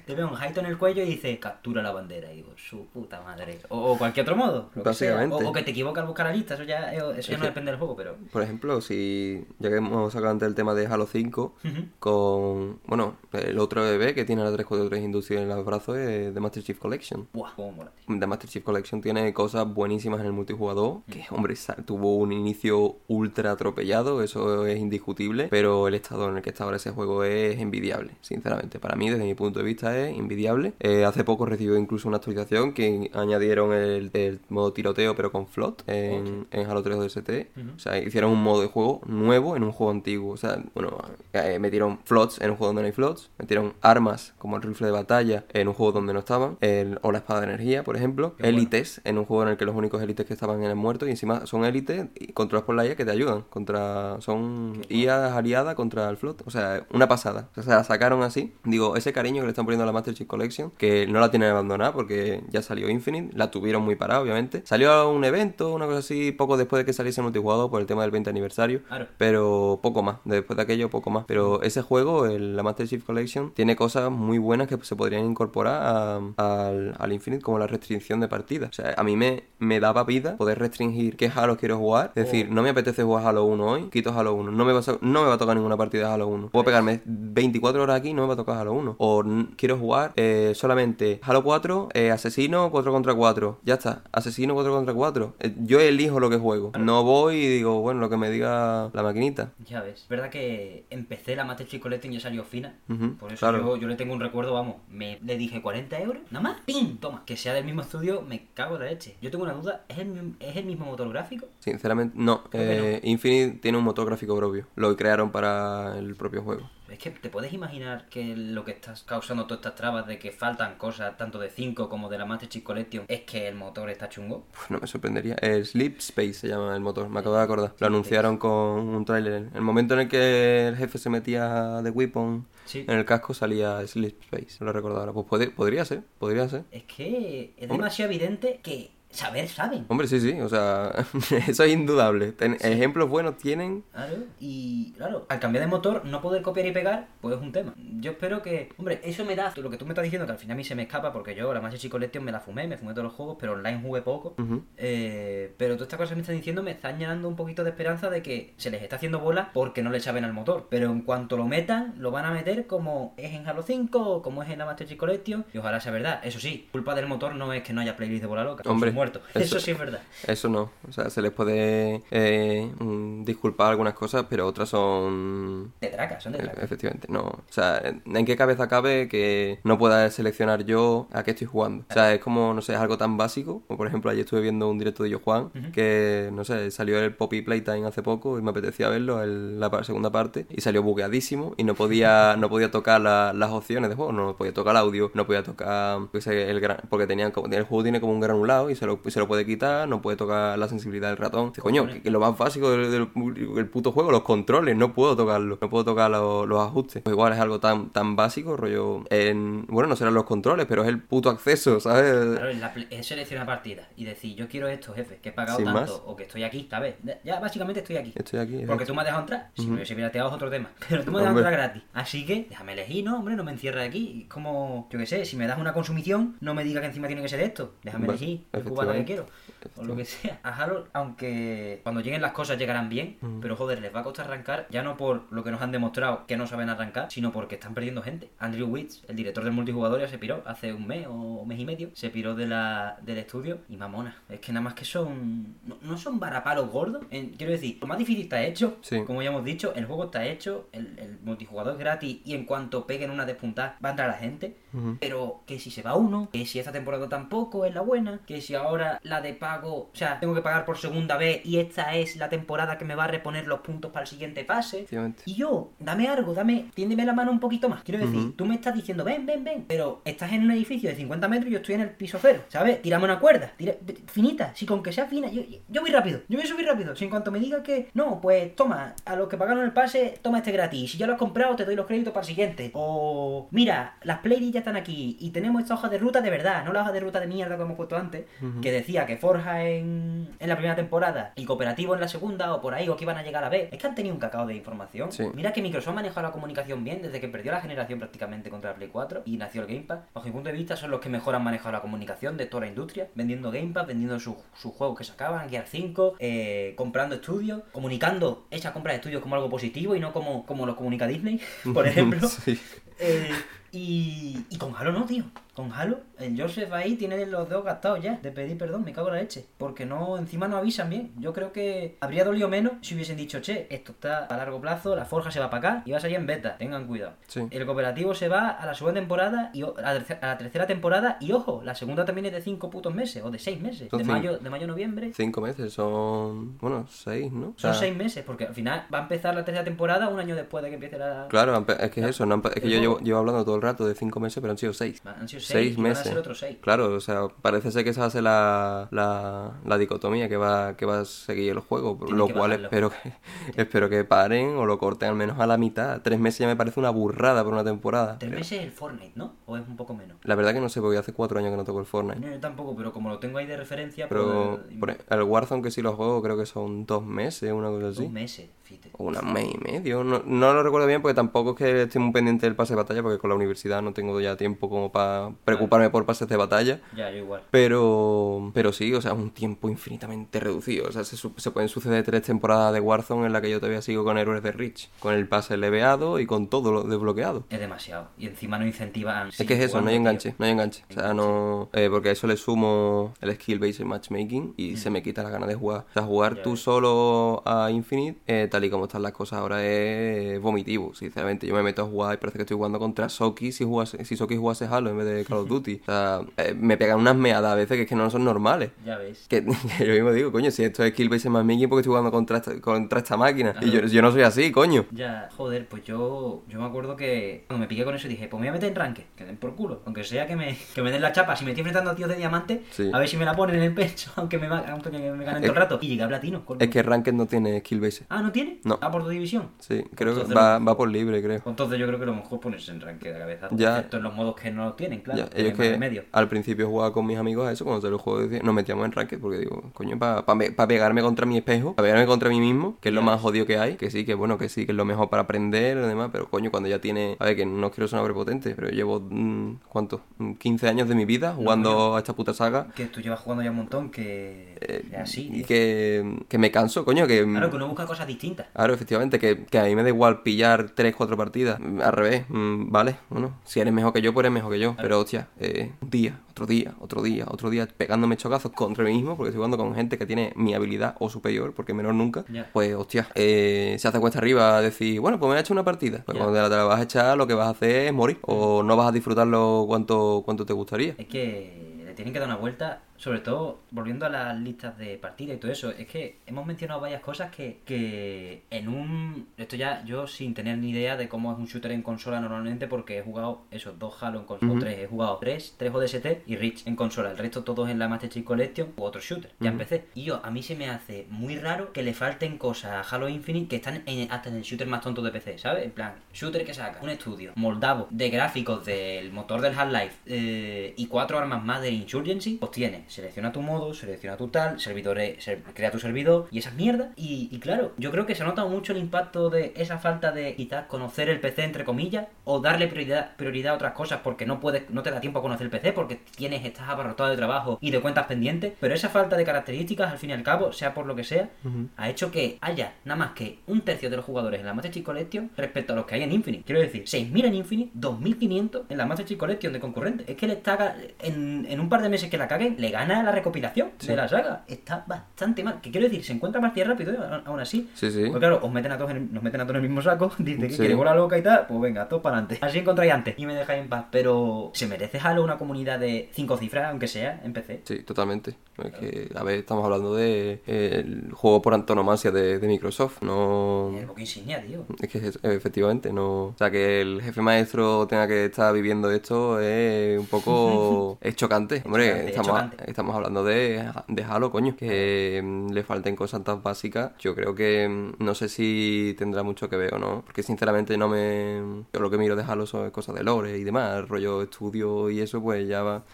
te 0.06 0.14
pega 0.14 0.26
un 0.26 0.34
jaito 0.34 0.60
en 0.60 0.66
el 0.66 0.78
cuello 0.78 1.02
y 1.02 1.06
dice, 1.06 1.38
captura 1.38 1.82
la 1.82 1.92
bandera. 1.92 2.32
Y 2.32 2.36
digo, 2.36 2.52
su 2.56 2.86
puta 2.86 3.20
madre. 3.22 3.58
O, 3.68 3.92
o 3.92 3.98
cualquier 3.98 4.24
otro 4.24 4.36
modo. 4.36 4.70
lo 4.74 4.82
que 4.82 4.94
sea. 4.94 5.14
Básicamente. 5.16 5.44
O, 5.44 5.48
o 5.50 5.52
que 5.52 5.62
te 5.62 5.70
equivocas 5.72 6.02
al 6.02 6.06
buscar 6.08 6.26
la 6.26 6.32
lista, 6.32 6.54
eso 6.54 6.62
ya, 6.64 6.92
eso 6.92 7.32
ya 7.32 7.38
no 7.38 7.44
depende 7.44 7.70
del 7.70 7.78
juego, 7.78 7.96
pero. 7.96 8.16
Por 8.32 8.42
ejemplo, 8.42 8.80
si 8.80 9.44
ya 9.58 9.70
que 9.70 9.76
hemos 9.76 10.12
sacado 10.12 10.30
antes 10.30 10.46
el 10.48 10.54
tema 10.54 10.74
de 10.74 10.86
Halo 10.86 11.06
5, 11.06 11.54
Ujú. 11.64 11.70
con, 11.98 12.80
bueno, 12.86 13.16
el 13.32 13.58
otro 13.58 13.82
bebé 13.82 14.14
que 14.14 14.24
tiene 14.24 14.42
la 14.42 14.52
343 14.52 15.02
Industrial 15.04 15.42
en 15.42 15.48
los 15.48 15.64
brazos 15.64 15.96
es 15.98 16.32
The 16.32 16.40
Master 16.40 16.62
Chief 16.62 16.78
Collection. 16.78 17.28
¡Buah! 17.32 17.52
Cómo 17.56 17.72
mola. 17.72 17.92
The 18.06 18.26
Master 18.26 18.48
Chief 18.48 18.62
Collection 18.64 19.00
tiene 19.00 19.32
cosas 19.34 19.66
buenísimas 19.66 20.20
en 20.20 20.26
el 20.26 20.32
multijugador, 20.32 21.02
que 21.10 21.23
hombre, 21.30 21.54
tuvo 21.84 22.16
un 22.16 22.32
inicio 22.32 22.96
ultra 23.08 23.52
atropellado, 23.52 24.22
eso 24.22 24.66
es 24.66 24.78
indiscutible, 24.78 25.48
pero 25.48 25.88
el 25.88 25.94
estado 25.94 26.28
en 26.28 26.36
el 26.36 26.42
que 26.42 26.50
está 26.50 26.64
ahora 26.64 26.76
ese 26.76 26.90
juego 26.90 27.24
es 27.24 27.58
envidiable, 27.58 28.12
sinceramente. 28.20 28.78
Para 28.78 28.96
mí, 28.96 29.10
desde 29.10 29.24
mi 29.24 29.34
punto 29.34 29.58
de 29.60 29.64
vista, 29.64 29.96
es 29.98 30.16
invidiable. 30.16 30.72
Eh, 30.80 31.04
hace 31.04 31.24
poco 31.24 31.46
recibió 31.46 31.76
incluso 31.76 32.08
una 32.08 32.18
actualización 32.18 32.72
que 32.72 33.10
añadieron 33.14 33.72
el, 33.72 34.10
el 34.12 34.40
modo 34.48 34.72
tiroteo, 34.72 35.14
pero 35.14 35.30
con 35.32 35.46
float 35.46 35.82
en, 35.86 36.46
en 36.50 36.66
Halo 36.70 36.82
3 36.82 36.96
ODST. 36.96 37.30
O 37.76 37.78
sea, 37.78 37.98
hicieron 37.98 38.30
un 38.30 38.42
modo 38.42 38.62
de 38.62 38.68
juego 38.68 39.00
nuevo 39.06 39.56
en 39.56 39.64
un 39.64 39.72
juego 39.72 39.90
antiguo. 39.90 40.32
O 40.32 40.36
sea, 40.36 40.62
bueno, 40.74 40.96
eh, 41.32 41.58
metieron 41.58 41.98
floats 42.04 42.40
en 42.40 42.50
un 42.50 42.56
juego 42.56 42.68
donde 42.68 42.82
no 42.82 42.86
hay 42.86 42.92
floats, 42.92 43.30
metieron 43.38 43.74
armas 43.80 44.34
como 44.38 44.56
el 44.56 44.62
rifle 44.62 44.86
de 44.86 44.92
batalla 44.92 45.44
en 45.52 45.68
un 45.68 45.74
juego 45.74 45.92
donde 45.92 46.12
no 46.12 46.18
estaban, 46.20 46.56
el- 46.60 46.98
o 47.02 47.12
la 47.12 47.18
espada 47.18 47.40
de 47.40 47.46
energía, 47.46 47.82
por 47.84 47.96
ejemplo, 47.96 48.34
bueno. 48.38 48.56
élites 48.58 49.00
en 49.04 49.18
un 49.18 49.24
juego 49.24 49.42
en 49.44 49.48
el 49.50 49.56
que 49.56 49.64
los 49.64 49.74
únicos 49.76 50.02
élites 50.02 50.26
que 50.26 50.34
estaban 50.34 50.62
eran 50.62 50.78
muertos 50.78 51.08
y 51.08 51.13
encima 51.14 51.46
son 51.46 51.64
élites 51.64 52.06
y 52.14 52.32
controlados 52.32 52.66
por 52.66 52.74
la 52.74 52.86
IA 52.86 52.96
que 52.96 53.04
te 53.04 53.10
ayudan 53.10 53.42
contra 53.50 54.20
son 54.20 54.82
IA 54.88 55.36
aliada 55.36 55.74
contra 55.74 56.08
el 56.10 56.16
float, 56.16 56.42
o 56.46 56.50
sea, 56.50 56.86
una 56.92 57.08
pasada. 57.08 57.48
O 57.56 57.62
sea, 57.62 57.82
sacaron 57.84 58.22
así. 58.22 58.52
Digo, 58.64 58.96
ese 58.96 59.12
cariño 59.12 59.40
que 59.42 59.46
le 59.46 59.50
están 59.50 59.64
poniendo 59.64 59.82
a 59.84 59.86
la 59.86 59.92
Master 59.92 60.14
Chief 60.14 60.26
Collection, 60.28 60.70
que 60.76 61.06
no 61.06 61.20
la 61.20 61.30
tienen 61.30 61.50
abandonada 61.50 61.92
porque 61.92 62.42
ya 62.50 62.62
salió 62.62 62.88
Infinite, 62.88 63.36
la 63.36 63.50
tuvieron 63.50 63.82
muy 63.82 63.96
parada, 63.96 64.20
obviamente. 64.20 64.62
Salió 64.64 64.92
a 64.92 65.08
un 65.10 65.24
evento, 65.24 65.72
una 65.72 65.86
cosa 65.86 65.98
así, 65.98 66.32
poco 66.32 66.56
después 66.56 66.80
de 66.80 66.84
que 66.86 66.92
saliese 66.92 67.20
el 67.20 67.24
multijugador 67.24 67.70
por 67.70 67.80
el 67.80 67.86
tema 67.86 68.02
del 68.02 68.10
20 68.10 68.30
aniversario. 68.30 68.82
Claro. 68.88 69.06
Pero 69.18 69.80
poco 69.82 70.02
más, 70.02 70.16
después 70.24 70.56
de 70.56 70.62
aquello 70.62 70.90
poco 70.90 71.10
más. 71.10 71.24
Pero 71.26 71.62
ese 71.62 71.82
juego, 71.82 72.26
el, 72.26 72.56
la 72.56 72.62
Master 72.62 72.86
Chief 72.88 73.04
Collection, 73.04 73.52
tiene 73.52 73.76
cosas 73.76 74.10
muy 74.10 74.38
buenas 74.38 74.68
que 74.68 74.78
se 74.82 74.96
podrían 74.96 75.24
incorporar 75.24 75.82
a- 75.82 76.20
al, 76.36 76.94
al 76.98 77.12
Infinite 77.12 77.42
como 77.42 77.58
la 77.58 77.66
restricción 77.66 78.20
de 78.20 78.28
partidas. 78.28 78.70
O 78.70 78.72
sea, 78.72 78.94
a 78.96 79.02
mí 79.04 79.16
me, 79.16 79.44
me 79.58 79.80
daba 79.80 80.04
vida 80.04 80.36
poder 80.36 80.58
restringir 80.58 81.03
qué 81.12 81.30
Halo 81.34 81.56
quiero 81.56 81.78
jugar. 81.78 82.12
Es 82.14 82.24
decir, 82.26 82.50
no 82.50 82.62
me 82.62 82.70
apetece 82.70 83.02
jugar 83.02 83.26
Halo 83.26 83.44
1 83.44 83.66
hoy, 83.66 83.82
quito 83.90 84.12
Halo 84.18 84.34
1. 84.34 84.50
No 84.50 84.64
me, 84.64 84.72
va 84.72 84.80
a, 84.80 84.98
no 85.00 85.22
me 85.22 85.28
va 85.28 85.34
a 85.34 85.38
tocar 85.38 85.56
ninguna 85.56 85.76
partida 85.76 86.08
de 86.08 86.14
Halo 86.14 86.28
1. 86.28 86.48
Puedo 86.48 86.64
pegarme 86.64 87.00
24 87.04 87.82
horas 87.82 87.96
aquí 87.96 88.12
no 88.14 88.22
me 88.22 88.28
va 88.28 88.34
a 88.34 88.36
tocar 88.36 88.58
Halo 88.58 88.72
1. 88.72 88.96
O 88.98 89.24
quiero 89.56 89.78
jugar 89.78 90.12
eh, 90.16 90.52
solamente 90.54 91.20
Halo 91.22 91.42
4, 91.42 91.88
eh, 91.94 92.10
Asesino 92.10 92.70
4 92.70 92.92
contra 92.92 93.14
4. 93.14 93.58
Ya 93.64 93.74
está, 93.74 94.02
Asesino 94.12 94.54
4 94.54 94.72
contra 94.72 94.94
4. 94.94 95.34
Eh, 95.40 95.54
yo 95.62 95.80
elijo 95.80 96.20
lo 96.20 96.30
que 96.30 96.36
juego. 96.36 96.72
No 96.78 97.04
voy 97.04 97.36
y 97.36 97.48
digo, 97.48 97.80
bueno, 97.80 98.00
lo 98.00 98.10
que 98.10 98.16
me 98.16 98.30
diga 98.30 98.90
la 98.92 99.02
maquinita. 99.02 99.52
Ya 99.66 99.82
ves. 99.82 100.02
Es 100.02 100.08
verdad 100.08 100.30
que 100.30 100.84
empecé 100.90 101.36
la 101.36 101.44
Master 101.44 101.66
Chief 101.66 101.82
Collection 101.82 102.12
y 102.12 102.16
ya 102.16 102.22
salió 102.22 102.44
fina. 102.44 102.74
Ujú, 102.88 103.16
Por 103.16 103.32
eso 103.32 103.40
claro. 103.40 103.58
yo, 103.58 103.76
yo 103.76 103.88
le 103.88 103.96
tengo 103.96 104.12
un 104.14 104.20
recuerdo, 104.20 104.54
vamos. 104.54 104.76
Me, 104.88 105.18
le 105.24 105.36
dije 105.36 105.62
40 105.62 105.98
euros, 106.00 106.22
nada 106.30 106.42
más. 106.42 106.60
¡Pim! 106.64 106.98
Toma. 106.98 107.22
Que 107.26 107.36
sea 107.36 107.54
del 107.54 107.64
mismo 107.64 107.82
estudio, 107.82 108.22
me 108.22 108.46
cago 108.54 108.76
en 108.76 108.82
la 108.82 108.88
leche. 108.90 109.16
Yo 109.20 109.30
tengo 109.30 109.44
una 109.44 109.54
duda. 109.54 109.84
¿Es 109.88 109.98
el, 109.98 110.34
¿es 110.40 110.56
el 110.56 110.64
mismo 110.66 110.86
motor 110.94 111.08
gráfico? 111.12 111.46
Sinceramente, 111.60 112.14
no. 112.18 112.44
Eh, 112.52 113.00
Infinite 113.04 113.58
tiene 113.58 113.78
un 113.78 113.84
motor 113.84 114.06
gráfico 114.06 114.36
propio. 114.36 114.66
Lo 114.76 114.94
crearon 114.96 115.30
para 115.30 115.98
el 115.98 116.14
propio 116.16 116.42
juego. 116.42 116.70
Es 116.88 116.98
que 116.98 117.10
te 117.10 117.28
puedes 117.28 117.52
imaginar 117.52 118.08
que 118.08 118.36
lo 118.36 118.64
que 118.64 118.70
estás 118.70 119.02
causando 119.02 119.46
todas 119.46 119.58
estas 119.60 119.74
trabas 119.74 120.06
de 120.06 120.18
que 120.18 120.30
faltan 120.30 120.76
cosas 120.76 121.16
tanto 121.16 121.40
de 121.40 121.50
5 121.50 121.88
como 121.88 122.08
de 122.08 122.18
la 122.18 122.24
Master 122.24 122.48
Chief 122.48 122.62
Collection 122.62 123.04
es 123.08 123.22
que 123.22 123.48
el 123.48 123.56
motor 123.56 123.90
está 123.90 124.08
chungo. 124.08 124.46
Uf, 124.52 124.70
no 124.70 124.78
me 124.78 124.86
sorprendería. 124.86 125.34
El 125.40 125.64
Sleep 125.66 125.98
Space 125.98 126.34
se 126.34 126.48
llama 126.48 126.72
el 126.76 126.80
motor, 126.82 127.08
me 127.08 127.18
acabo 127.18 127.36
de 127.36 127.42
acordar. 127.42 127.74
Lo 127.80 127.86
anunciaron 127.88 128.36
con 128.36 128.50
un 128.50 129.04
tráiler. 129.04 129.48
El 129.54 129.62
momento 129.62 129.94
en 129.94 130.00
el 130.00 130.08
que 130.08 130.68
el 130.68 130.76
jefe 130.76 130.98
se 130.98 131.10
metía 131.10 131.82
de 131.82 131.90
Weapon 131.90 132.46
Sí. 132.66 132.84
en 132.86 132.96
el 132.98 133.04
casco 133.04 133.34
salía 133.34 133.84
Sleep 133.86 134.20
Space. 134.22 134.56
No 134.60 134.66
lo 134.66 134.72
recuerdo 134.72 135.00
ahora. 135.00 135.12
Pues 135.12 135.26
puede- 135.26 135.50
podría 135.50 135.84
ser, 135.84 136.02
podría 136.18 136.48
ser. 136.48 136.64
Es 136.70 136.84
que 136.84 137.54
es 137.56 137.62
Hombre. 137.64 137.76
demasiado 137.78 138.12
evidente 138.12 138.60
que 138.62 138.92
saber 139.14 139.48
saben. 139.48 139.84
Hombre, 139.88 140.06
sí, 140.06 140.20
sí, 140.20 140.40
o 140.40 140.48
sea, 140.48 140.92
eso 141.48 141.62
es 141.64 141.72
indudable. 141.72 142.32
Ten- 142.32 142.56
Ejemplos 142.60 143.08
buenos 143.08 143.36
tienen. 143.38 143.84
Claro, 143.92 144.16
y 144.40 144.92
claro, 144.96 145.26
al 145.28 145.40
cambiar 145.40 145.64
de 145.64 145.70
motor, 145.70 146.04
no 146.04 146.20
poder 146.20 146.42
copiar 146.42 146.66
y 146.66 146.72
pegar, 146.72 147.06
pues 147.20 147.36
es 147.36 147.40
un 147.42 147.52
tema. 147.52 147.74
Yo 148.04 148.10
espero 148.10 148.42
que, 148.42 148.68
hombre, 148.76 149.00
eso 149.02 149.24
me 149.24 149.34
da, 149.34 149.50
lo 149.56 149.70
que 149.70 149.78
tú 149.78 149.86
me 149.86 149.92
estás 149.92 150.02
diciendo, 150.02 150.26
que 150.26 150.32
al 150.32 150.38
final 150.38 150.54
a 150.54 150.56
mí 150.58 150.64
se 150.64 150.74
me 150.74 150.82
escapa, 150.82 151.10
porque 151.10 151.34
yo 151.34 151.54
la 151.54 151.60
Master 151.62 151.80
Chief 151.80 151.90
Collection 151.90 152.22
me 152.22 152.32
la 152.32 152.40
fumé, 152.40 152.66
me 152.68 152.76
fumé 152.76 152.92
todos 152.92 153.04
los 153.04 153.14
juegos, 153.14 153.36
pero 153.40 153.52
online 153.54 153.80
jugué 153.80 154.02
poco. 154.02 154.34
Eh, 154.76 155.54
pero 155.56 155.74
todas 155.76 155.86
estas 155.86 155.96
cosas 155.98 156.10
que 156.10 156.16
me 156.16 156.20
están 156.20 156.36
diciendo 156.36 156.62
me 156.62 156.72
están 156.72 156.98
llenando 156.98 157.26
un 157.28 157.34
poquito 157.36 157.64
de 157.64 157.70
esperanza 157.70 158.10
de 158.10 158.22
que 158.22 158.52
se 158.58 158.70
les 158.70 158.82
está 158.82 158.96
haciendo 158.96 159.20
bola 159.20 159.50
porque 159.54 159.82
no 159.82 159.88
le 159.90 160.00
saben 160.00 160.24
al 160.24 160.34
motor. 160.34 160.66
Pero 160.70 160.90
en 160.90 161.00
cuanto 161.00 161.36
lo 161.38 161.46
metan, 161.46 161.94
lo 161.96 162.10
van 162.10 162.26
a 162.26 162.30
meter 162.32 162.66
como 162.66 163.14
es 163.16 163.32
en 163.32 163.46
Halo 163.48 163.62
5 163.62 163.98
o 164.16 164.20
como 164.22 164.42
es 164.42 164.50
en 164.50 164.58
la 164.58 164.66
Master 164.66 164.86
Chief 164.86 164.98
Collection, 164.98 165.46
y 165.54 165.58
ojalá 165.58 165.80
sea 165.80 165.90
verdad. 165.90 166.20
Eso 166.24 166.38
sí, 166.40 166.68
culpa 166.72 166.94
del 166.94 167.06
motor 167.06 167.34
no 167.34 167.52
es 167.54 167.62
que 167.62 167.72
no 167.72 167.80
haya 167.80 167.96
playlist 167.96 168.20
de 168.20 168.26
bola 168.28 168.44
loca, 168.44 168.62
Hombre, 168.68 168.90
sus 168.90 168.94
muertos. 168.94 169.22
eso- 169.30 169.38
Eso 169.56 169.60
sí 169.60 169.70
es 169.70 169.78
verdad. 169.78 170.00
Eso 170.26 170.48
no, 170.50 170.70
o 170.86 170.92
sea, 170.92 171.08
se 171.08 171.22
les 171.22 171.30
puede 171.32 172.02
eh, 172.10 172.70
mm, 172.78 173.24
disculpar 173.24 173.70
algunas 173.70 173.94
cosas, 173.94 174.26
pero 174.28 174.46
otras 174.46 174.68
son 174.68 175.72
De 175.80 175.88
traca, 175.88 176.20
son 176.20 176.32
de 176.32 176.38
E- 176.38 176.42
traca. 176.42 176.62
Efectivamente, 176.62 177.06
no. 177.10 177.20
O 177.22 177.42
sea, 177.48 177.80
¿en 178.06 178.24
qué 178.26 178.36
cabeza 178.36 178.68
cabe 178.68 179.08
que 179.08 179.60
no 179.64 179.78
pueda 179.78 180.10
seleccionar 180.10 180.64
yo 180.64 181.08
a 181.12 181.22
qué 181.22 181.32
estoy 181.32 181.46
jugando? 181.46 181.84
O 181.90 181.92
sea, 181.92 182.12
es 182.14 182.20
como, 182.20 182.54
no 182.54 182.62
sé, 182.62 182.72
es 182.74 182.78
algo 182.78 182.98
tan 182.98 183.16
básico. 183.16 183.62
Como 183.66 183.76
por 183.78 183.86
ejemplo, 183.86 184.10
ayer 184.10 184.24
estuve 184.24 184.40
viendo 184.40 184.68
un 184.70 184.78
directo 184.78 185.02
de 185.04 185.10
Yo 185.10 185.20
Juan, 185.20 185.50
que, 185.72 186.30
no 186.32 186.44
sé, 186.44 186.70
salió 186.70 186.98
el 186.98 187.14
Poppy 187.14 187.42
Playtime 187.42 187.86
hace 187.86 188.02
poco 188.02 188.38
y 188.38 188.42
me 188.42 188.50
apetecía 188.50 188.88
verlo, 188.88 189.22
el- 189.22 189.60
la 189.60 189.84
segunda 189.84 190.10
parte, 190.10 190.46
y 190.50 190.60
salió 190.60 190.82
bugueadísimo 190.82 191.54
y 191.56 191.64
no 191.64 191.74
podía, 191.74 192.36
no 192.38 192.48
podía 192.48 192.70
tocar 192.70 193.00
la- 193.00 193.32
las 193.32 193.50
opciones 193.50 193.90
de 193.90 193.96
juego, 193.96 194.12
no 194.12 194.36
podía 194.36 194.52
tocar 194.54 194.72
el 194.72 194.78
audio, 194.78 195.10
no 195.14 195.26
podía 195.26 195.42
tocar, 195.42 195.98
qué 196.12 196.20
sé, 196.20 196.50
el 196.50 196.60
gran- 196.60 196.78
porque 196.88 197.04
el 197.12 197.64
juego 197.64 197.82
tiene 197.82 198.00
como 198.00 198.12
un 198.12 198.20
granulado 198.20 198.70
y 198.70 198.74
se 198.76 198.86
lo, 198.86 199.00
y 199.04 199.10
se 199.10 199.18
lo 199.20 199.26
puede 199.28 199.44
quitar, 199.46 199.88
no 199.88 200.00
puede 200.02 200.16
tocar 200.16 200.58
la 200.58 200.68
sensibilidad 200.68 201.08
del 201.08 201.16
ratón. 201.16 201.48
Dice, 201.50 201.60
coño, 201.62 201.86
que, 201.86 202.02
que 202.02 202.10
lo 202.10 202.20
más 202.20 202.36
básico 202.38 202.70
del, 202.70 202.90
del- 202.90 203.08
del 203.54 203.66
puto 203.68 203.92
juego, 203.92 204.10
los 204.10 204.22
controles, 204.22 204.76
no 204.76 204.92
puedo 204.92 205.16
tocarlo, 205.16 205.58
no 205.60 205.70
puedo 205.70 205.84
tocar 205.84 206.10
los, 206.10 206.46
los 206.48 206.60
ajustes. 206.60 207.02
Pues 207.02 207.12
igual 207.14 207.32
es 207.32 207.38
algo 207.38 207.60
tan, 207.60 207.73
tan 207.92 208.16
básico, 208.16 208.56
rollo, 208.56 209.04
en, 209.10 209.66
bueno, 209.66 209.88
no 209.88 209.96
serán 209.96 210.14
los 210.14 210.24
controles, 210.24 210.66
pero 210.66 210.82
es 210.82 210.88
el 210.88 211.00
puto 211.00 211.30
acceso, 211.30 211.80
¿sabes? 211.80 212.12
Claro, 212.12 212.48
es, 212.48 212.58
la 212.58 212.74
es 212.90 213.06
seleccionar 213.06 213.46
partida 213.46 213.88
y 213.96 214.04
decir, 214.04 214.34
yo 214.34 214.48
quiero 214.48 214.68
esto, 214.68 214.92
jefe, 214.94 215.18
que 215.22 215.30
he 215.30 215.32
pagado 215.32 215.56
Sin 215.58 215.66
tanto, 215.66 215.80
más. 215.80 215.90
o 216.06 216.16
que 216.16 216.24
estoy 216.24 216.44
aquí, 216.44 216.66
¿sabes? 216.70 216.94
Ya 217.24 217.40
básicamente 217.40 217.80
estoy 217.80 217.96
aquí. 217.96 218.12
Estoy 218.14 218.40
aquí. 218.40 218.64
Porque 218.66 218.86
tú 218.86 218.94
me 218.94 219.00
has 219.00 219.06
dejado 219.06 219.22
entrar. 219.22 219.50
Si 219.54 219.66
me 219.66 219.74
hubiese 219.76 219.94
pirateado 219.94 220.28
es 220.28 220.34
otro 220.34 220.50
tema. 220.50 220.70
Pero 220.88 221.04
tú 221.04 221.10
me 221.10 221.18
has 221.18 221.24
dejado 221.24 221.38
entrar 221.38 221.52
gratis. 221.52 221.82
Así 221.92 222.24
que 222.26 222.46
déjame 222.48 222.72
elegir, 222.72 223.04
¿no? 223.04 223.18
Hombre, 223.18 223.36
no 223.36 223.44
me 223.44 223.52
encierres 223.52 223.88
aquí. 223.88 224.22
Es 224.22 224.28
como, 224.28 224.88
yo 224.90 224.98
qué 224.98 225.06
sé, 225.06 225.24
si 225.24 225.36
me 225.36 225.46
das 225.46 225.58
una 225.58 225.72
consumición, 225.72 226.36
no 226.40 226.54
me 226.54 226.64
diga 226.64 226.80
que 226.80 226.88
encima 226.88 227.06
tiene 227.06 227.22
que 227.22 227.28
ser 227.28 227.40
esto. 227.40 227.74
Déjame 227.82 228.06
Vale, 228.06 228.18
elegir. 228.18 228.46
el 228.52 228.62
banda 228.62 228.94
que 228.94 229.04
quiero. 229.04 229.26
O 229.76 229.84
lo 229.84 229.96
que 229.96 230.04
sea. 230.04 230.38
A 230.42 230.50
Halo, 230.50 230.86
aunque 230.92 231.80
cuando 231.82 232.00
lleguen 232.00 232.22
las 232.22 232.32
cosas 232.32 232.58
llegarán 232.58 232.88
bien, 232.88 233.16
Mm. 233.20 233.40
pero 233.40 233.56
joder, 233.56 233.80
les 233.80 233.94
va 233.94 234.00
a 234.00 234.02
costar 234.02 234.26
arrancar, 234.26 234.66
ya 234.70 234.82
no 234.82 234.96
por 234.96 235.24
lo 235.32 235.42
que 235.44 235.50
nos 235.50 235.62
han 235.62 235.72
demostrado 235.72 236.26
que 236.26 236.36
no 236.36 236.46
saben 236.46 236.68
arrancar, 236.68 237.10
sino 237.10 237.32
porque 237.32 237.54
están 237.56 237.74
perdiendo 237.74 238.02
gente. 238.02 238.30
Andrew 238.38 238.66
Witz, 238.68 239.02
el 239.08 239.16
director 239.16 239.44
del 239.44 239.52
multijugador, 239.52 240.00
ya 240.00 240.08
se 240.08 240.18
piró 240.18 240.42
hace 240.46 240.72
un 240.72 240.86
mes 240.86 241.06
o 241.08 241.44
mes 241.46 241.58
y 241.58 241.64
medio, 241.64 241.90
se 241.94 242.10
piró 242.10 242.34
de 242.34 242.46
la, 242.46 242.96
del 243.02 243.18
estudio 243.18 243.58
y 243.68 243.76
mamona. 243.76 244.16
Es 244.28 244.40
que 244.40 244.52
nada 244.52 244.62
más 244.62 244.74
que 244.74 244.84
son. 244.84 245.56
No, 245.66 245.76
no 245.82 245.96
son 245.96 246.18
varapalos 246.20 246.70
gordos. 246.70 247.02
En- 247.10 247.30
quiero 247.30 247.52
decir, 247.52 247.78
lo 247.80 247.86
más 247.86 247.98
difícil 247.98 248.24
está 248.24 248.42
hecho. 248.42 248.78
Sí. 248.82 249.02
Como 249.04 249.22
ya 249.22 249.30
hemos 249.30 249.44
dicho, 249.44 249.72
el 249.74 249.86
juego 249.86 250.04
está 250.04 250.24
hecho, 250.26 250.68
el, 250.72 250.98
el 250.98 251.18
multijugador 251.22 251.72
es 251.74 251.78
gratis 251.78 252.20
y 252.24 252.34
en 252.34 252.44
cuanto 252.44 252.86
peguen 252.86 253.10
una 253.10 253.24
despuntada 253.26 253.76
va 253.84 253.88
a 253.88 253.92
entrar 253.92 254.08
la 254.08 254.14
gente. 254.16 254.56
Pero 254.98 255.42
que 255.46 255.60
si 255.60 255.70
se 255.70 255.82
va 255.82 255.94
uno, 255.94 256.28
que 256.32 256.44
si 256.46 256.58
esta 256.58 256.72
temporada 256.72 257.08
tampoco 257.08 257.64
es 257.64 257.72
la 257.72 257.80
buena, 257.80 258.18
que 258.26 258.40
si 258.40 258.56
ahora 258.56 258.98
la 259.04 259.20
de 259.20 259.32
pago, 259.54 259.74
o 259.74 259.90
sea, 259.92 260.18
tengo 260.20 260.34
que 260.34 260.40
pagar 260.42 260.64
por 260.64 260.78
segunda 260.78 261.16
vez 261.16 261.44
y 261.44 261.58
esta 261.58 261.94
es 261.94 262.16
la 262.16 262.28
temporada 262.28 262.76
que 262.78 262.84
me 262.84 262.94
va 262.94 263.04
a 263.04 263.06
reponer 263.08 263.46
los 263.46 263.60
puntos 263.60 263.90
para 263.92 264.02
el 264.04 264.08
siguiente 264.08 264.44
pase. 264.44 264.86
Y 265.26 265.34
yo, 265.34 265.70
dame 265.78 266.08
algo, 266.08 266.34
dame, 266.34 266.66
tiéndeme 266.74 267.04
la 267.04 267.12
mano 267.12 267.30
un 267.30 267.40
poquito 267.40 267.68
más. 267.68 267.82
Quiero 267.84 268.04
decir, 268.04 268.36
tú 268.36 268.44
me 268.46 268.54
estás 268.56 268.74
diciendo, 268.74 269.04
ven, 269.04 269.26
ven, 269.26 269.44
ven, 269.44 269.64
pero 269.68 270.02
estás 270.04 270.32
en 270.32 270.42
un 270.42 270.50
edificio 270.50 270.88
de 270.90 270.96
50 270.96 271.28
metros 271.28 271.48
y 271.48 271.52
yo 271.52 271.58
estoy 271.58 271.76
en 271.76 271.82
el 271.82 271.90
piso 271.90 272.18
cero, 272.20 272.42
¿sabes? 272.48 272.82
Tírame 272.82 273.04
una 273.04 273.18
cuerda, 273.18 273.52
tira- 273.56 273.76
finita, 274.06 274.52
si 274.54 274.66
con 274.66 274.82
que 274.82 274.92
sea 274.92 275.06
fina, 275.06 275.28
yo, 275.30 275.42
yo 275.68 275.80
voy 275.80 275.90
rápido, 275.90 276.20
yo 276.28 276.36
voy 276.38 276.44
a 276.46 276.48
subir 276.48 276.66
rápido. 276.66 276.96
Si 276.96 277.04
en 277.04 277.10
cuanto 277.10 277.30
me 277.30 277.38
diga 277.38 277.62
que, 277.62 277.88
no, 277.94 278.20
pues 278.20 278.54
toma, 278.56 278.94
a 279.04 279.16
los 279.16 279.28
que 279.28 279.36
pagaron 279.36 279.62
el 279.64 279.72
pase, 279.72 280.18
toma 280.22 280.38
este 280.38 280.52
gratis. 280.52 280.92
Si 280.92 280.98
ya 280.98 281.06
lo 281.06 281.12
has 281.14 281.18
comprado, 281.18 281.54
te 281.56 281.64
doy 281.64 281.76
los 281.76 281.86
créditos 281.86 282.12
para 282.12 282.22
el 282.22 282.28
siguiente. 282.28 282.70
O, 282.74 283.48
mira, 283.50 283.96
las 284.02 284.18
playlists 284.18 284.54
ya 284.54 284.60
están 284.60 284.76
aquí 284.76 285.16
y 285.20 285.30
tenemos 285.30 285.62
esta 285.62 285.74
hoja 285.74 285.88
de 285.88 285.98
ruta 285.98 286.20
de 286.20 286.30
verdad, 286.30 286.64
no 286.64 286.72
la 286.72 286.82
hoja 286.82 286.92
de 286.92 287.00
ruta 287.00 287.20
de 287.20 287.26
mierda 287.26 287.56
que 287.56 287.62
hemos 287.62 287.76
puesto 287.76 287.96
antes, 287.96 288.24
que 288.62 288.72
decía 288.72 289.06
que 289.06 289.16
Forja 289.16 289.43
en, 289.46 290.28
en 290.38 290.48
la 290.48 290.56
primera 290.56 290.76
temporada 290.76 291.32
y 291.36 291.44
Cooperativo 291.44 291.94
en 291.94 292.00
la 292.00 292.08
segunda, 292.08 292.54
o 292.54 292.60
por 292.60 292.74
ahí, 292.74 292.88
o 292.88 292.96
que 292.96 293.04
iban 293.04 293.16
a 293.16 293.22
llegar 293.22 293.44
a 293.44 293.48
ver. 293.48 293.68
Es 293.72 293.78
que 293.78 293.86
han 293.86 293.94
tenido 293.94 294.14
un 294.14 294.20
cacao 294.20 294.46
de 294.46 294.54
información. 294.54 295.12
Sí. 295.12 295.24
Mira 295.34 295.52
que 295.52 295.62
Microsoft 295.62 295.92
ha 295.92 295.94
manejado 295.94 296.26
la 296.26 296.32
comunicación 296.32 296.84
bien 296.84 297.02
desde 297.02 297.20
que 297.20 297.28
perdió 297.28 297.52
la 297.52 297.60
generación 297.60 297.98
prácticamente 297.98 298.50
contra 298.50 298.70
la 298.70 298.76
Play 298.76 298.88
4 298.88 299.22
y 299.26 299.36
nació 299.36 299.62
el 299.62 299.68
Game 299.68 299.82
Pass. 299.82 300.00
Bajo 300.12 300.26
mi 300.26 300.32
punto 300.32 300.48
de 300.50 300.56
vista 300.56 300.76
son 300.76 300.90
los 300.90 301.00
que 301.00 301.08
mejor 301.08 301.34
han 301.34 301.44
manejado 301.44 301.72
la 301.72 301.80
comunicación 301.80 302.36
de 302.36 302.46
toda 302.46 302.62
la 302.62 302.68
industria, 302.68 303.08
vendiendo 303.14 303.50
Game 303.50 303.72
Pass, 303.72 303.86
vendiendo 303.86 304.18
sus 304.20 304.36
juegos 304.54 304.98
que 304.98 305.04
sacaban, 305.04 305.48
Gear 305.48 305.66
5, 305.66 306.16
eh, 306.18 306.74
comprando 306.76 307.16
estudios, 307.16 307.62
comunicando 307.72 308.46
esa 308.50 308.72
compra 308.72 308.92
de 308.92 308.96
estudios 308.98 309.22
como 309.22 309.34
algo 309.34 309.48
positivo 309.48 309.94
y 309.94 310.00
no 310.00 310.12
como, 310.12 310.46
como 310.46 310.66
lo 310.66 310.76
comunica 310.76 311.06
Disney, 311.06 311.40
por 311.74 311.86
ejemplo. 311.86 312.26
Sí. 312.28 312.58
Eh, 312.98 313.30
y, 313.72 314.46
y 314.50 314.56
con 314.56 314.74
Halo 314.76 314.92
no, 314.92 315.04
tío. 315.04 315.24
Con 315.54 315.72
Halo, 315.72 316.00
el 316.18 316.40
Joseph 316.40 316.72
ahí 316.72 316.96
tiene 316.96 317.24
los 317.26 317.48
dedos 317.48 317.64
gastados 317.64 318.02
ya. 318.02 318.18
De 318.20 318.32
pedir 318.32 318.58
perdón, 318.58 318.84
me 318.84 318.92
cago 318.92 319.08
en 319.08 319.14
la 319.14 319.20
leche. 319.20 319.46
Porque 319.56 319.86
no, 319.86 320.18
encima 320.18 320.48
no 320.48 320.56
avisan 320.56 320.90
bien. 320.90 321.12
Yo 321.18 321.32
creo 321.32 321.52
que 321.52 321.96
habría 322.00 322.24
dolido 322.24 322.48
menos 322.48 322.72
si 322.82 322.94
hubiesen 322.94 323.16
dicho, 323.16 323.40
che, 323.40 323.66
esto 323.70 323.92
está 323.92 324.24
a 324.24 324.36
largo 324.36 324.60
plazo, 324.60 324.96
la 324.96 325.04
forja 325.04 325.30
se 325.30 325.38
va 325.38 325.50
para 325.50 325.68
acá 325.68 325.82
y 325.86 325.92
va 325.92 325.98
a 325.98 326.00
salir 326.00 326.16
en 326.16 326.26
beta. 326.26 326.56
Tengan 326.58 326.86
cuidado. 326.86 327.12
Sí. 327.28 327.46
El 327.50 327.64
cooperativo 327.66 328.14
se 328.14 328.28
va 328.28 328.50
a 328.50 328.66
la 328.66 328.74
segunda 328.74 329.00
temporada 329.00 329.50
y 329.54 329.62
a 329.62 329.66
la, 329.80 330.38
tercera, 330.38 330.66
temporada 330.66 331.18
y 331.20 331.32
ojo, 331.32 331.62
la 331.64 331.74
segunda 331.74 332.04
también 332.04 332.26
es 332.26 332.32
de 332.32 332.40
cinco 332.42 332.68
putos 332.68 332.94
meses 332.94 333.22
o 333.22 333.30
de 333.30 333.38
seis 333.38 333.60
meses. 333.60 333.88
Son 333.90 333.98
De 333.98 334.04
cinco. 334.04 334.16
mayo, 334.18 334.38
de 334.38 334.50
mayo 334.50 334.64
a 334.64 334.68
noviembre. 334.68 335.12
Cinco 335.14 335.40
meses, 335.40 335.72
son. 335.72 336.58
Bueno, 336.58 336.86
seis, 336.88 337.30
¿no? 337.30 337.48
O 337.48 337.54
Son 337.56 337.74
seis 337.74 337.94
meses, 337.96 338.24
porque 338.24 338.46
al 338.46 338.54
final 338.54 338.86
va 338.92 338.98
a 338.98 339.02
empezar 339.02 339.34
la 339.34 339.44
tercera 339.44 339.64
temporada 339.64 340.08
un 340.08 340.18
año 340.18 340.34
después 340.34 340.64
de 340.64 340.70
que 340.70 340.74
empiece 340.74 340.98
la. 340.98 341.26
Claro, 341.28 341.64
es 341.78 341.90
que 341.90 342.00
es 342.00 342.06
eso, 342.06 342.26
no 342.26 342.42
es 342.44 342.60
que 342.60 342.68
yo 342.68 342.98
llevo, 342.98 343.18
hablando 343.18 343.44
todo 343.44 343.56
el 343.56 343.62
rato 343.62 343.86
de 343.86 343.94
cinco 343.94 344.18
meses, 344.18 344.40
pero 344.40 344.50
han 344.50 344.58
sido 344.58 344.72
seis. 344.72 345.00
Han 345.04 345.28
sido 345.28 345.43
seis, 345.46 345.68
Seis 345.68 345.72
y 345.72 345.76
van 345.76 345.86
a 345.86 345.88
meses. 345.90 346.06
ser 346.08 346.18
otros 346.18 346.38
seis. 346.38 346.56
Claro, 346.60 346.94
o 346.94 347.00
sea, 347.00 347.28
parece 347.42 347.70
ser 347.70 347.84
que 347.84 347.90
esa 347.90 348.00
va 348.02 348.06
a 348.06 348.10
ser 348.10 348.22
la, 348.22 348.88
la, 348.90 349.52
la 349.64 349.78
dicotomía 349.78 350.28
que 350.28 350.36
va, 350.36 350.76
que 350.76 350.86
va 350.86 351.00
a 351.00 351.04
seguir 351.04 351.50
el 351.52 351.60
juego, 351.60 351.96
Tienen 351.98 352.16
lo 352.18 352.28
cual 352.28 352.50
bajarlo. 352.50 352.66
espero 352.66 352.90
que, 352.90 353.12
espero 353.60 353.88
que 353.88 354.04
paren 354.04 354.56
o 354.56 354.66
lo 354.66 354.78
corten 354.78 355.10
al 355.10 355.14
menos 355.16 355.38
a 355.38 355.46
la 355.46 355.56
mitad. 355.56 356.00
Tres 356.02 356.18
meses 356.18 356.40
ya 356.40 356.46
me 356.46 356.56
parece 356.56 356.80
una 356.80 356.90
burrada 356.90 357.44
por 357.44 357.52
una 357.52 357.64
temporada. 357.64 358.18
Tres 358.18 358.32
meses 358.32 358.60
el 358.62 358.70
Fortnite, 358.72 359.12
¿no? 359.14 359.34
¿O 359.46 359.56
es 359.56 359.66
un 359.68 359.76
poco 359.76 359.94
menos? 359.94 360.16
La 360.24 360.34
verdad 360.34 360.52
que 360.54 360.60
no 360.60 360.68
sé, 360.68 360.80
porque 360.80 360.98
hace 360.98 361.12
cuatro 361.12 361.38
años 361.38 361.50
que 361.50 361.56
no 361.56 361.64
toco 361.64 361.80
el 361.80 361.86
Fortnite. 361.86 362.20
No, 362.20 362.30
yo 362.32 362.40
tampoco, 362.40 362.74
pero 362.76 362.92
como 362.92 363.08
lo 363.10 363.18
tengo 363.18 363.38
ahí 363.38 363.46
de 363.46 363.56
referencia, 363.56 364.08
Pero 364.08 364.60
por 364.80 364.90
e- 364.90 364.98
el 365.10 365.22
Warzone 365.22 365.62
que 365.62 365.70
sí 365.70 365.82
lo 365.82 365.94
juego 365.94 366.22
creo 366.22 366.36
que 366.36 366.46
son 366.46 366.86
dos 366.86 367.04
meses, 367.04 367.52
una 367.52 367.68
cosa 367.68 367.88
así. 367.88 368.02
dos 368.04 368.12
meses, 368.12 368.48
fíjate. 368.62 368.90
O 368.96 369.04
una 369.04 369.22
mes 369.22 369.48
y 369.54 369.58
medio. 369.58 370.04
No, 370.04 370.22
no 370.24 370.52
lo 370.54 370.62
recuerdo 370.62 370.86
bien 370.86 371.02
porque 371.02 371.14
tampoco 371.14 371.50
es 371.50 371.56
que 371.56 371.82
esté 371.82 371.98
muy 371.98 372.12
pendiente 372.12 372.46
del 372.46 372.56
pase 372.56 372.72
de 372.74 372.76
batalla 372.76 373.02
porque 373.02 373.18
con 373.18 373.28
la 373.30 373.36
universidad 373.36 373.82
no 373.82 373.92
tengo 373.92 374.20
ya 374.20 374.36
tiempo 374.36 374.68
como 374.68 374.92
para 374.92 375.32
preocuparme 375.44 375.90
por 375.90 376.04
pases 376.06 376.28
de 376.28 376.36
batalla. 376.36 376.80
Ya, 376.96 377.10
yo 377.10 377.18
igual. 377.18 377.42
Pero, 377.50 378.50
pero 378.54 378.72
sí, 378.72 378.92
o 378.94 379.00
sea, 379.00 379.12
un 379.14 379.30
tiempo 379.30 379.68
infinitamente 379.68 380.40
reducido. 380.40 380.86
O 380.88 380.92
sea, 380.92 381.04
se, 381.04 381.16
se 381.16 381.50
pueden 381.50 381.68
suceder 381.68 382.04
tres 382.04 382.22
temporadas 382.22 382.72
de 382.72 382.80
Warzone 382.80 383.26
en 383.26 383.32
la 383.32 383.40
que 383.40 383.50
yo 383.50 383.58
todavía 383.60 383.82
sigo 383.82 384.04
con 384.04 384.18
Héroes 384.18 384.42
de 384.42 384.52
Rich, 384.52 384.90
con 385.00 385.14
el 385.14 385.26
pase 385.28 385.56
leveado 385.56 386.18
y 386.20 386.26
con 386.26 386.48
todo 386.48 386.72
lo 386.72 386.82
desbloqueado. 386.84 387.44
Es 387.50 387.58
demasiado. 387.60 388.08
Y 388.18 388.26
encima 388.26 388.58
no 388.58 388.66
incentivan. 388.66 389.28
Es 389.28 389.46
que 389.46 389.54
es 389.54 389.60
eso, 389.60 389.80
no 389.80 389.88
hay 389.90 389.96
enganche, 389.96 390.34
no 390.38 390.44
hay 390.46 390.52
enganche. 390.52 390.84
O 390.90 390.92
sea, 390.94 391.14
no. 391.14 391.68
eh, 391.72 391.88
porque 391.90 392.10
a 392.10 392.12
eso 392.12 392.26
le 392.26 392.36
sumo 392.36 393.14
el 393.20 393.32
skill 393.34 393.58
based 393.58 393.84
matchmaking 393.84 394.54
y 394.56 394.76
se 394.76 394.90
me 394.90 395.02
quita 395.02 395.22
las 395.22 395.32
ganas 395.32 395.48
de 395.48 395.54
jugar. 395.54 395.86
O 395.90 395.92
sea, 395.92 396.02
jugar 396.02 396.36
Ya 396.36 396.42
tú 396.42 396.50
ves. 396.52 396.60
solo 396.60 397.42
a 397.44 397.70
Infinite, 397.70 398.20
eh, 398.26 398.48
tal 398.50 398.64
y 398.64 398.70
como 398.70 398.84
están 398.84 399.02
las 399.02 399.12
cosas 399.12 399.38
ahora, 399.40 399.64
es 399.64 400.40
vomitivo, 400.40 400.94
sinceramente. 400.94 401.46
Yo 401.46 401.54
me 401.54 401.62
meto 401.62 401.82
a 401.82 401.86
jugar 401.86 402.14
y 402.14 402.16
parece 402.18 402.38
que 402.38 402.42
estoy 402.42 402.56
jugando 402.56 402.78
contra 402.78 403.08
Soki 403.08 403.52
si, 403.52 403.64
jugase, 403.64 404.04
si 404.04 404.16
Soki 404.16 404.36
jugase 404.36 404.66
Halo 404.66 404.90
en 404.90 404.98
vez 404.98 405.06
de 405.06 405.23
Call 405.24 405.38
of 405.38 405.48
Duty. 405.48 405.80
O 405.82 405.84
sea, 405.84 406.20
eh, 406.36 406.54
me 406.58 406.76
pegan 406.76 406.98
unas 406.98 407.16
meadas 407.16 407.52
a 407.52 407.54
veces 407.54 407.76
que 407.76 407.82
es 407.82 407.88
que 407.88 407.94
no 407.94 408.08
son 408.10 408.24
normales. 408.24 408.70
Ya 408.84 408.98
ves. 408.98 409.26
Que, 409.28 409.44
que 409.78 409.86
yo 409.86 409.92
mismo 409.92 410.12
digo, 410.12 410.32
coño, 410.32 410.50
si 410.50 410.64
esto 410.64 410.84
es 410.84 410.92
skill 410.92 411.08
based 411.08 411.30
matchmaking, 411.30 411.68
porque 411.68 411.80
estoy 411.80 411.90
jugando 411.90 412.10
contra 412.10 412.38
esta, 412.38 412.60
contra 412.60 412.98
esta 413.00 413.16
máquina. 413.16 413.54
Y 413.60 413.70
yo, 413.90 414.02
no 414.02 414.10
soy 414.12 414.22
así, 414.22 414.50
coño. 414.52 414.84
Ya, 414.90 415.28
joder, 415.36 415.66
pues 415.68 415.84
yo, 415.84 416.42
yo 416.48 416.58
me 416.60 416.66
acuerdo 416.66 416.96
que 416.96 417.44
cuando 417.46 417.62
me 417.64 417.68
piqué 417.68 417.84
con 417.84 417.94
eso 417.94 418.08
dije, 418.08 418.28
pues 418.28 418.40
me 418.40 418.46
voy 418.46 418.50
a 418.50 418.52
meter 418.52 418.68
en 418.70 418.74
ranque, 418.76 419.06
que 419.16 419.24
den 419.24 419.36
por 419.36 419.54
culo, 419.54 419.82
aunque 419.86 420.04
sea 420.04 420.26
que 420.26 420.36
me, 420.36 420.56
que 420.74 420.82
me 420.82 420.90
den 420.90 421.02
la 421.02 421.12
chapa, 421.12 421.36
si 421.36 421.44
me 421.44 421.50
estoy 421.52 421.60
enfrentando 421.62 421.90
a 421.90 421.94
tíos 421.94 422.08
de 422.08 422.16
diamante, 422.16 422.62
Sí. 422.70 422.90
a 422.92 422.98
ver 422.98 423.08
si 423.08 423.16
me 423.16 423.24
la 423.24 423.34
ponen 423.34 423.56
en 423.56 423.62
el 423.62 423.74
pecho, 423.74 424.10
aunque 424.16 424.38
me, 424.38 424.48
va- 424.48 424.64
aunque 424.68 424.90
me 424.90 425.24
ganen 425.24 425.42
todo 425.42 425.52
el 425.52 425.56
rato. 425.56 425.78
Y 425.80 425.88
llegué 425.88 426.02
a 426.02 426.08
platino. 426.08 426.44
con- 426.44 426.60
Es 426.60 426.68
que 426.68 426.82
Ranked 426.82 427.12
no 427.12 427.26
tiene 427.26 427.60
skill 427.60 427.80
based. 427.80 428.06
Ah, 428.08 428.22
¿no 428.22 428.32
tiene? 428.32 428.60
No. 428.64 428.78
Ah, 428.80 428.90
por 428.90 429.02
tu 429.02 429.08
división. 429.08 429.50
Sí, 429.58 429.84
creo 429.94 430.14
que 430.14 430.32
va, 430.34 430.58
va 430.58 430.76
por 430.76 430.88
libre, 430.88 431.22
creo. 431.22 431.42
Entonces 431.46 431.78
yo 431.78 431.86
creo 431.86 431.98
que 431.98 432.06
lo 432.06 432.14
mejor 432.14 432.40
ponerse 432.40 432.70
en 432.70 432.80
ranque 432.80 433.12
de 433.12 433.18
cabeza. 433.18 433.48
Ya. 433.52 433.76
Excepto 433.76 433.96
en 433.98 434.02
los 434.04 434.14
modos 434.14 434.34
que 434.36 434.50
no 434.50 434.64
lo 434.64 434.72
tienen, 434.74 435.00
claro. 435.00 435.13
Ya, 435.16 435.28
ellos 435.34 435.54
que 435.54 436.04
al 436.12 436.28
principio 436.28 436.68
jugaba 436.68 436.92
con 436.92 437.06
mis 437.06 437.18
amigos 437.18 437.46
a 437.48 437.52
eso, 437.52 437.64
cuando 437.64 437.80
salió 437.82 437.96
el 437.96 438.02
juego 438.02 438.20
decía- 438.20 438.40
nos 438.42 438.54
metíamos 438.54 438.84
en 438.86 438.92
ranked 438.92 439.18
porque 439.18 439.38
digo, 439.38 439.62
coño, 439.72 439.98
para 439.98 440.24
pegarme 440.68 441.02
contra 441.02 441.26
mi 441.26 441.36
espejo, 441.36 441.74
para 441.74 441.86
pegarme 441.86 442.06
contra 442.06 442.28
mí 442.28 442.40
mismo, 442.40 442.76
que 442.80 442.88
es 442.90 442.94
lo 442.94 443.02
más 443.02 443.20
jodido 443.20 443.46
que 443.46 443.58
hay, 443.58 443.76
que 443.76 443.90
sí, 443.90 444.04
que 444.04 444.14
bueno, 444.14 444.38
que 444.38 444.48
sí, 444.48 444.66
que 444.66 444.72
es 444.72 444.76
lo 444.76 444.84
mejor 444.84 445.08
para 445.10 445.22
aprender 445.22 445.76
y 445.78 445.80
demás, 445.80 446.10
pero 446.12 446.28
coño, 446.28 446.50
cuando 446.50 446.68
ya 446.68 446.78
tiene, 446.80 447.16
a 447.18 447.24
ver, 447.26 447.36
que 447.36 447.46
no 447.46 447.70
quiero 447.70 447.88
sonar 447.88 448.04
prepotente, 448.04 448.54
pero 448.54 448.68
llevo, 448.70 449.00
mm, 449.00 449.60
¿cuánto? 449.68 450.02
Mm, 450.18 450.32
15 450.34 450.68
años 450.68 450.88
de 450.88 450.94
mi 450.94 451.04
vida 451.04 451.32
jugando 451.34 451.70
coño. 451.74 451.96
a 451.96 451.98
esta 451.98 452.12
puta 452.14 452.34
saga. 452.34 452.68
Que 452.74 452.86
tú 452.86 453.00
llevas 453.00 453.20
jugando 453.20 453.42
ya 453.44 453.50
un 453.50 453.56
montón, 453.56 453.90
que 453.90 454.56
eh, 454.60 454.84
así. 455.00 455.30
y 455.32 455.44
que, 455.44 456.18
que 456.28 456.38
me 456.38 456.50
canso, 456.50 456.84
coño, 456.84 457.06
que... 457.06 457.24
Claro, 457.24 457.50
que 457.50 457.56
uno 457.56 457.68
busca 457.68 457.86
cosas 457.86 458.06
distintas. 458.06 458.46
Claro, 458.54 458.74
efectivamente, 458.74 459.18
que, 459.18 459.44
que 459.44 459.58
a 459.58 459.64
mí 459.64 459.74
me 459.74 459.82
da 459.82 459.88
igual 459.88 460.22
pillar 460.22 460.70
3, 460.70 460.94
4 460.94 461.16
partidas. 461.16 461.58
Mm, 461.60 461.80
Al 461.80 461.92
revés, 461.92 462.24
mm, 462.28 462.70
vale, 462.70 462.96
bueno, 463.10 463.36
si 463.44 463.60
eres 463.60 463.72
mejor 463.72 463.92
que 463.92 464.00
yo, 464.02 464.12
pues 464.12 464.24
eres 464.24 464.32
mejor 464.32 464.52
que 464.52 464.58
yo. 464.58 464.74
Pero 464.80 465.03
hostia, 465.04 465.28
eh, 465.38 465.72
un 465.80 465.90
día, 465.90 466.20
otro 466.30 466.46
día, 466.46 466.74
otro 466.80 467.02
día, 467.02 467.26
otro 467.28 467.50
día, 467.50 467.66
pegándome 467.66 468.16
chocazos 468.16 468.52
contra 468.52 468.84
mí 468.84 468.92
mismo, 468.94 469.16
porque 469.16 469.28
estoy 469.28 469.38
jugando 469.38 469.56
con 469.56 469.74
gente 469.74 469.96
que 469.96 470.06
tiene 470.06 470.32
mi 470.36 470.54
habilidad 470.54 470.96
o 470.98 471.08
superior, 471.08 471.54
porque 471.54 471.74
menor 471.74 471.94
nunca. 471.94 472.24
Pues 472.52 472.74
hostia, 472.74 473.08
eh, 473.14 473.76
se 473.78 473.86
hace 473.86 474.00
cuesta 474.00 474.18
arriba 474.18 474.60
decir, 474.60 475.00
bueno, 475.00 475.18
pues 475.18 475.30
me 475.30 475.36
a 475.36 475.40
echar 475.40 475.52
una 475.52 475.64
partida. 475.64 476.02
Pues 476.04 476.18
cuando 476.18 476.34
te 476.34 476.40
la, 476.40 476.48
te 476.50 476.56
la 476.56 476.64
vas 476.64 476.80
a 476.80 476.82
echar, 476.82 477.16
lo 477.16 477.26
que 477.26 477.34
vas 477.34 477.46
a 477.46 477.50
hacer 477.50 477.86
es 477.86 477.92
morir. 477.92 478.18
O 478.22 478.62
no 478.62 478.76
vas 478.76 478.88
a 478.88 478.92
disfrutarlo 478.92 479.64
cuanto, 479.68 480.22
cuanto 480.24 480.44
te 480.44 480.52
gustaría. 480.52 480.94
Es 480.98 481.06
que 481.06 481.82
le 481.84 481.94
tienen 481.94 482.12
que 482.12 482.18
dar 482.18 482.28
una 482.28 482.36
vuelta, 482.36 482.82
sobre 483.04 483.18
todo 483.18 483.58
volviendo 483.70 484.06
a 484.06 484.08
las 484.08 484.34
listas 484.40 484.78
de 484.78 484.96
partida 484.96 485.34
y 485.34 485.36
todo 485.36 485.52
eso. 485.52 485.68
Es 485.70 485.86
que 485.86 486.16
hemos 486.26 486.46
mencionado 486.46 486.80
varias 486.80 487.02
cosas 487.02 487.30
que, 487.30 487.58
que 487.66 488.44
en 488.50 488.68
un. 488.68 489.28
Esto 489.36 489.56
ya 489.56 489.84
yo 489.84 490.06
sin 490.06 490.32
tener 490.32 490.56
ni 490.56 490.70
idea 490.70 490.96
de 490.96 491.06
cómo 491.06 491.30
es 491.30 491.38
un 491.38 491.44
shooter 491.44 491.72
en 491.72 491.82
consola 491.82 492.18
normalmente, 492.18 492.66
porque 492.66 492.96
he 492.96 493.02
jugado 493.02 493.42
esos 493.50 493.78
dos 493.78 494.02
Halo 494.02 494.20
en 494.20 494.24
consola, 494.24 494.52
o 494.52 494.54
Ujú. 494.54 494.64
tres. 494.64 494.78
He 494.78 494.86
jugado 494.86 495.18
tres, 495.18 495.54
tres 495.58 495.70
ODST 495.74 496.06
y 496.26 496.36
Reach 496.36 496.66
en 496.66 496.76
consola. 496.76 497.10
El 497.10 497.18
resto 497.18 497.44
todos 497.44 497.68
en 497.68 497.78
la 497.78 497.88
Master 497.88 498.08
Chief 498.08 498.24
Collection 498.24 498.72
u 498.74 498.82
otro 498.82 499.02
shooter. 499.02 499.32
Ya 499.38 499.50
Ujú. 499.50 499.60
empecé. 499.60 499.84
Y 499.94 500.04
yo, 500.04 500.22
a 500.24 500.30
mí 500.30 500.42
se 500.42 500.56
me 500.56 500.70
hace 500.70 501.06
muy 501.10 501.36
raro 501.36 501.74
que 501.74 501.82
le 501.82 501.92
falten 501.92 502.38
cosas 502.38 502.90
a 502.90 502.94
Halo 502.96 503.10
Infinite 503.10 503.48
que 503.48 503.56
están 503.56 503.82
en- 503.84 504.10
hasta 504.10 504.30
en 504.30 504.36
el 504.36 504.42
shooter 504.44 504.66
más 504.66 504.80
tonto 504.80 505.02
de 505.02 505.10
PC, 505.10 505.36
¿sabes? 505.36 505.64
En 505.64 505.72
plan, 505.72 505.92
shooter 506.14 506.42
que 506.46 506.54
saca 506.54 506.80
un 506.82 506.88
estudio 506.88 507.32
moldavo 507.36 507.86
de 507.90 508.08
gráficos 508.08 508.64
del 508.64 509.12
motor 509.12 509.42
del 509.42 509.52
Half-Life 509.52 509.94
eh, 510.06 510.72
y 510.78 510.86
cuatro 510.86 511.18
armas 511.18 511.44
más 511.44 511.60
de 511.60 511.70
Insurgency, 511.70 512.38
pues 512.40 512.50
tiene 512.52 512.84
selecciona 512.94 513.32
tu 513.32 513.42
modo, 513.42 513.74
selecciona 513.74 514.16
tu 514.16 514.28
tal, 514.28 514.60
servidores, 514.60 515.22
ser- 515.22 515.42
crea 515.54 515.70
tu 515.70 515.78
servidor 515.78 516.28
y 516.30 516.38
esas 516.38 516.54
mierdas. 516.54 516.88
Y, 516.96 517.28
y 517.30 517.38
claro, 517.38 517.72
yo 517.76 517.90
creo 517.90 518.06
que 518.06 518.14
se 518.14 518.24
nota 518.24 518.44
mucho 518.44 518.72
el 518.72 518.78
impacto 518.78 519.30
de 519.30 519.52
esa 519.56 519.78
falta 519.78 520.12
de 520.12 520.34
quizás 520.34 520.66
conocer 520.66 521.08
el 521.08 521.20
PC 521.20 521.44
entre 521.44 521.64
comillas 521.64 522.06
o 522.24 522.40
darle 522.40 522.66
prioridad, 522.68 523.16
prioridad 523.16 523.52
a 523.52 523.56
otras 523.56 523.72
cosas 523.74 524.00
porque 524.02 524.26
no 524.26 524.40
puedes, 524.40 524.70
no 524.70 524.82
te 524.82 524.90
da 524.90 525.00
tiempo 525.00 525.18
a 525.18 525.22
conocer 525.22 525.44
el 525.46 525.50
PC 525.50 525.72
porque 525.72 526.00
tienes, 526.16 526.44
estás 526.44 526.68
abarrotado 526.68 527.10
de 527.10 527.16
trabajo 527.16 527.58
y 527.60 527.70
de 527.70 527.80
cuentas 527.80 528.06
pendientes. 528.06 528.52
Pero 528.60 528.74
esa 528.74 528.88
falta 528.88 529.16
de 529.16 529.24
características, 529.24 529.90
al 529.92 529.98
fin 529.98 530.10
y 530.10 530.12
al 530.14 530.22
cabo, 530.22 530.52
sea 530.52 530.74
por 530.74 530.86
lo 530.86 530.94
que 530.96 531.04
sea, 531.04 531.28
ha 531.76 531.90
hecho 531.90 532.10
que 532.10 532.38
haya 532.40 532.74
nada 532.84 532.96
más 532.98 533.10
que 533.12 533.38
un 533.46 533.60
tercio 533.62 533.90
de 533.90 533.96
los 533.96 534.04
jugadores 534.04 534.40
en 534.40 534.46
la 534.46 534.54
Master 534.54 534.72
Chief 534.72 534.84
Collection 534.84 535.30
respecto 535.36 535.72
a 535.72 535.76
los 535.76 535.86
que 535.86 535.96
hay 535.96 536.02
en 536.02 536.12
Infinite. 536.12 536.44
Quiero 536.44 536.60
decir, 536.60 536.84
6.000 536.84 537.24
en 537.26 537.34
Infinite, 537.34 537.70
2.500 537.78 538.62
en 538.68 538.78
la 538.78 538.86
Master 538.86 539.06
Chief 539.06 539.18
Collection 539.18 539.52
de 539.52 539.60
concurrente. 539.60 540.04
Es 540.10 540.16
que 540.16 540.26
le 540.26 540.34
está 540.34 540.76
en, 541.00 541.46
en 541.48 541.60
un 541.60 541.68
par 541.68 541.82
de 541.82 541.88
meses 541.88 542.10
que 542.10 542.18
la 542.18 542.28
caguen, 542.28 542.56
le 542.58 542.73
gana 542.74 543.02
la 543.04 543.12
recopilación 543.12 543.70
de 543.86 543.96
la 543.96 544.08
saga. 544.08 544.42
Está 544.48 544.84
bastante 544.86 545.44
mal. 545.44 545.60
Que 545.60 545.70
quiero 545.70 545.86
decir, 545.86 546.04
se 546.04 546.12
encuentra 546.12 546.40
más 546.40 546.52
tierra 546.52 546.72
rápido, 546.72 546.92
aún 547.24 547.38
así. 547.38 547.70
Sí, 547.74 547.90
sí. 547.90 548.06
Pues 548.08 548.18
claro, 548.18 548.40
os 548.42 548.50
meten 548.50 548.72
a 548.72 548.78
todos 548.78 548.90
en 548.90 549.12
nos 549.14 549.22
meten 549.22 549.40
a 549.40 549.44
todos 549.44 549.56
en 549.56 549.62
el 549.62 549.68
mismo 549.68 549.80
saco. 549.80 550.10
Dice 550.18 550.48
que 550.48 550.56
quiere 550.56 550.74
bola 550.74 550.94
loca 550.94 551.16
y 551.16 551.22
tal. 551.22 551.46
Pues 551.46 551.60
venga, 551.60 551.88
todos 551.88 552.02
para 552.02 552.16
adelante. 552.16 552.44
Así 552.44 552.58
encontráis 552.58 552.92
antes. 552.92 553.14
Y 553.16 553.26
me 553.26 553.34
dejáis 553.34 553.62
en 553.62 553.68
paz. 553.68 553.86
Pero 553.90 554.50
se 554.54 554.66
merece 554.66 554.98
Halo 554.98 555.22
una 555.22 555.38
comunidad 555.38 555.78
de 555.78 556.08
5 556.12 556.36
cifras, 556.38 556.70
aunque 556.70 556.88
sea 556.88 557.20
en 557.24 557.32
PC. 557.32 557.62
Sí, 557.64 557.82
totalmente. 557.82 558.34
Es 558.58 558.72
que, 558.72 559.10
a 559.14 559.22
ver, 559.22 559.38
estamos 559.38 559.64
hablando 559.64 559.94
de 559.94 560.42
eh, 560.46 560.82
el 560.84 561.12
juego 561.12 561.42
por 561.42 561.54
antonomasia 561.54 562.10
de, 562.10 562.38
de 562.38 562.46
Microsoft. 562.48 563.02
No. 563.02 563.72
El 563.76 563.86
boque 563.86 564.02
insignia, 564.02 564.42
tío. 564.42 564.64
Es 564.80 564.88
que 564.88 565.12
efectivamente 565.22 565.92
no. 565.92 566.26
O 566.26 566.34
sea, 566.36 566.50
que 566.50 566.80
el 566.80 567.02
jefe 567.02 567.20
maestro 567.20 567.86
tenga 567.86 568.06
que 568.06 568.26
estar 568.26 568.52
viviendo 568.52 568.90
esto 568.90 569.40
es 569.40 569.98
un 569.98 570.06
poco. 570.06 570.98
es 571.00 571.16
chocante. 571.16 571.62
Hombre, 571.64 571.86
chocante, 571.86 572.04
es 572.04 572.16
estamos, 572.16 572.28
chocante. 572.28 572.63
Estamos 572.66 572.94
hablando 572.96 573.24
de, 573.24 573.64
de 573.88 574.04
Halo, 574.04 574.30
coño. 574.30 574.56
Que 574.56 575.20
mm, 575.24 575.50
le 575.52 575.62
falten 575.62 575.96
cosas 575.96 576.22
tan 576.24 576.42
básicas. 576.42 576.92
Yo 576.98 577.14
creo 577.14 577.34
que 577.34 577.68
mm, 577.68 578.02
no 578.04 578.14
sé 578.14 578.28
si 578.28 578.94
tendrá 578.98 579.22
mucho 579.22 579.48
que 579.48 579.56
ver 579.56 579.74
o 579.74 579.78
no. 579.78 580.02
Porque 580.04 580.22
sinceramente 580.22 580.76
no 580.76 580.88
me. 580.88 581.64
Yo 581.72 581.80
lo 581.80 581.90
que 581.90 581.98
miro 581.98 582.16
de 582.16 582.22
Halo 582.22 582.46
son 582.46 582.70
cosas 582.70 582.94
de 582.94 583.02
lore 583.04 583.38
y 583.38 583.44
demás. 583.44 583.88
Rollo 583.88 584.22
estudio 584.22 584.90
y 584.90 585.00
eso, 585.00 585.22
pues 585.22 585.46
ya 585.48 585.62
va. 585.62 585.84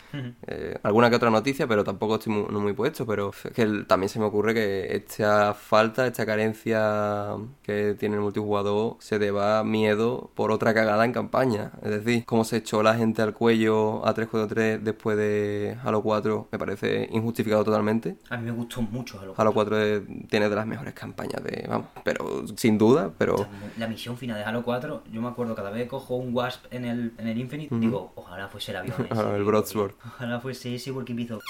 Eh, 0.47 0.77
alguna 0.83 1.11
que 1.11 1.17
otra 1.17 1.31
noticia, 1.31 1.67
pero 1.67 1.85
tampoco 1.85 2.17
estoy 2.17 2.33
muy, 2.33 2.47
no 2.51 2.61
muy 2.61 2.73
puesto. 2.73 3.07
Pero 3.07 3.31
es 3.45 3.53
que 3.53 3.63
el- 3.63 3.87
también 3.87 4.09
se 4.09 4.19
me 4.19 4.25
ocurre 4.27 4.55
que 4.55 4.95
esta 4.97 5.55
falta, 5.55 6.07
esta 6.07 6.25
carencia 6.27 7.37
que 7.63 7.95
tiene 7.99 8.17
el 8.17 8.21
multijugador 8.23 8.97
se 9.01 9.19
deba 9.19 9.61
a 9.61 9.65
miedo 9.65 10.31
por 10.35 10.51
otra 10.53 10.75
cagada 10.75 11.05
en 11.05 11.13
campaña. 11.13 11.73
Es 11.83 11.91
decir, 11.91 12.25
cómo 12.27 12.45
se 12.45 12.59
echó 12.59 12.83
la 12.83 12.95
gente 12.95 13.23
al 13.23 13.35
cuello 13.35 14.07
a 14.07 14.15
343 14.15 14.85
después 14.85 15.17
de 15.17 15.77
Halo 15.85 16.03
4 16.03 16.49
me 16.53 16.59
parece 16.61 17.09
injustificado 17.11 17.65
totalmente. 17.65 18.17
A 18.29 18.37
mí 18.37 18.45
me 18.45 18.53
gustó 18.53 18.81
mucho 18.83 19.19
Halo. 19.21 19.35
Halo 19.37 19.53
4 19.53 19.79
es- 19.83 20.03
tiene 20.29 20.49
de 20.49 20.55
las 20.55 20.67
mejores 20.67 20.95
campañas 20.95 21.43
de. 21.43 21.67
Vamos, 21.69 21.89
pero 22.05 22.45
sin 22.57 22.79
duda, 22.79 23.11
pero. 23.19 23.47
La 23.79 23.89
misión 23.89 24.17
final 24.17 24.39
de 24.39 24.45
Halo 24.45 24.63
4, 24.63 25.03
yo 25.11 25.21
me 25.21 25.29
acuerdo 25.29 25.55
cada 25.57 25.71
vez 25.71 25.83
que 25.83 25.89
cojo 25.89 26.15
un 26.17 26.33
Wasp 26.33 26.67
en 26.71 26.85
el, 26.85 27.13
en 27.19 27.27
el 27.27 27.39
Infinite, 27.39 27.75
digo, 27.77 28.13
ojalá 28.15 28.47
fuese 28.49 28.71
el 28.71 28.77
avión. 28.77 28.95
ese, 29.11 29.13
Ojalá 29.13 29.37
el 29.37 29.45
Broadsword. 29.45 29.93
Ojalá 30.07 30.39
fuese 30.41 30.75
ese 30.75 30.93
porque 30.93 31.13
empiezo. 31.13 31.41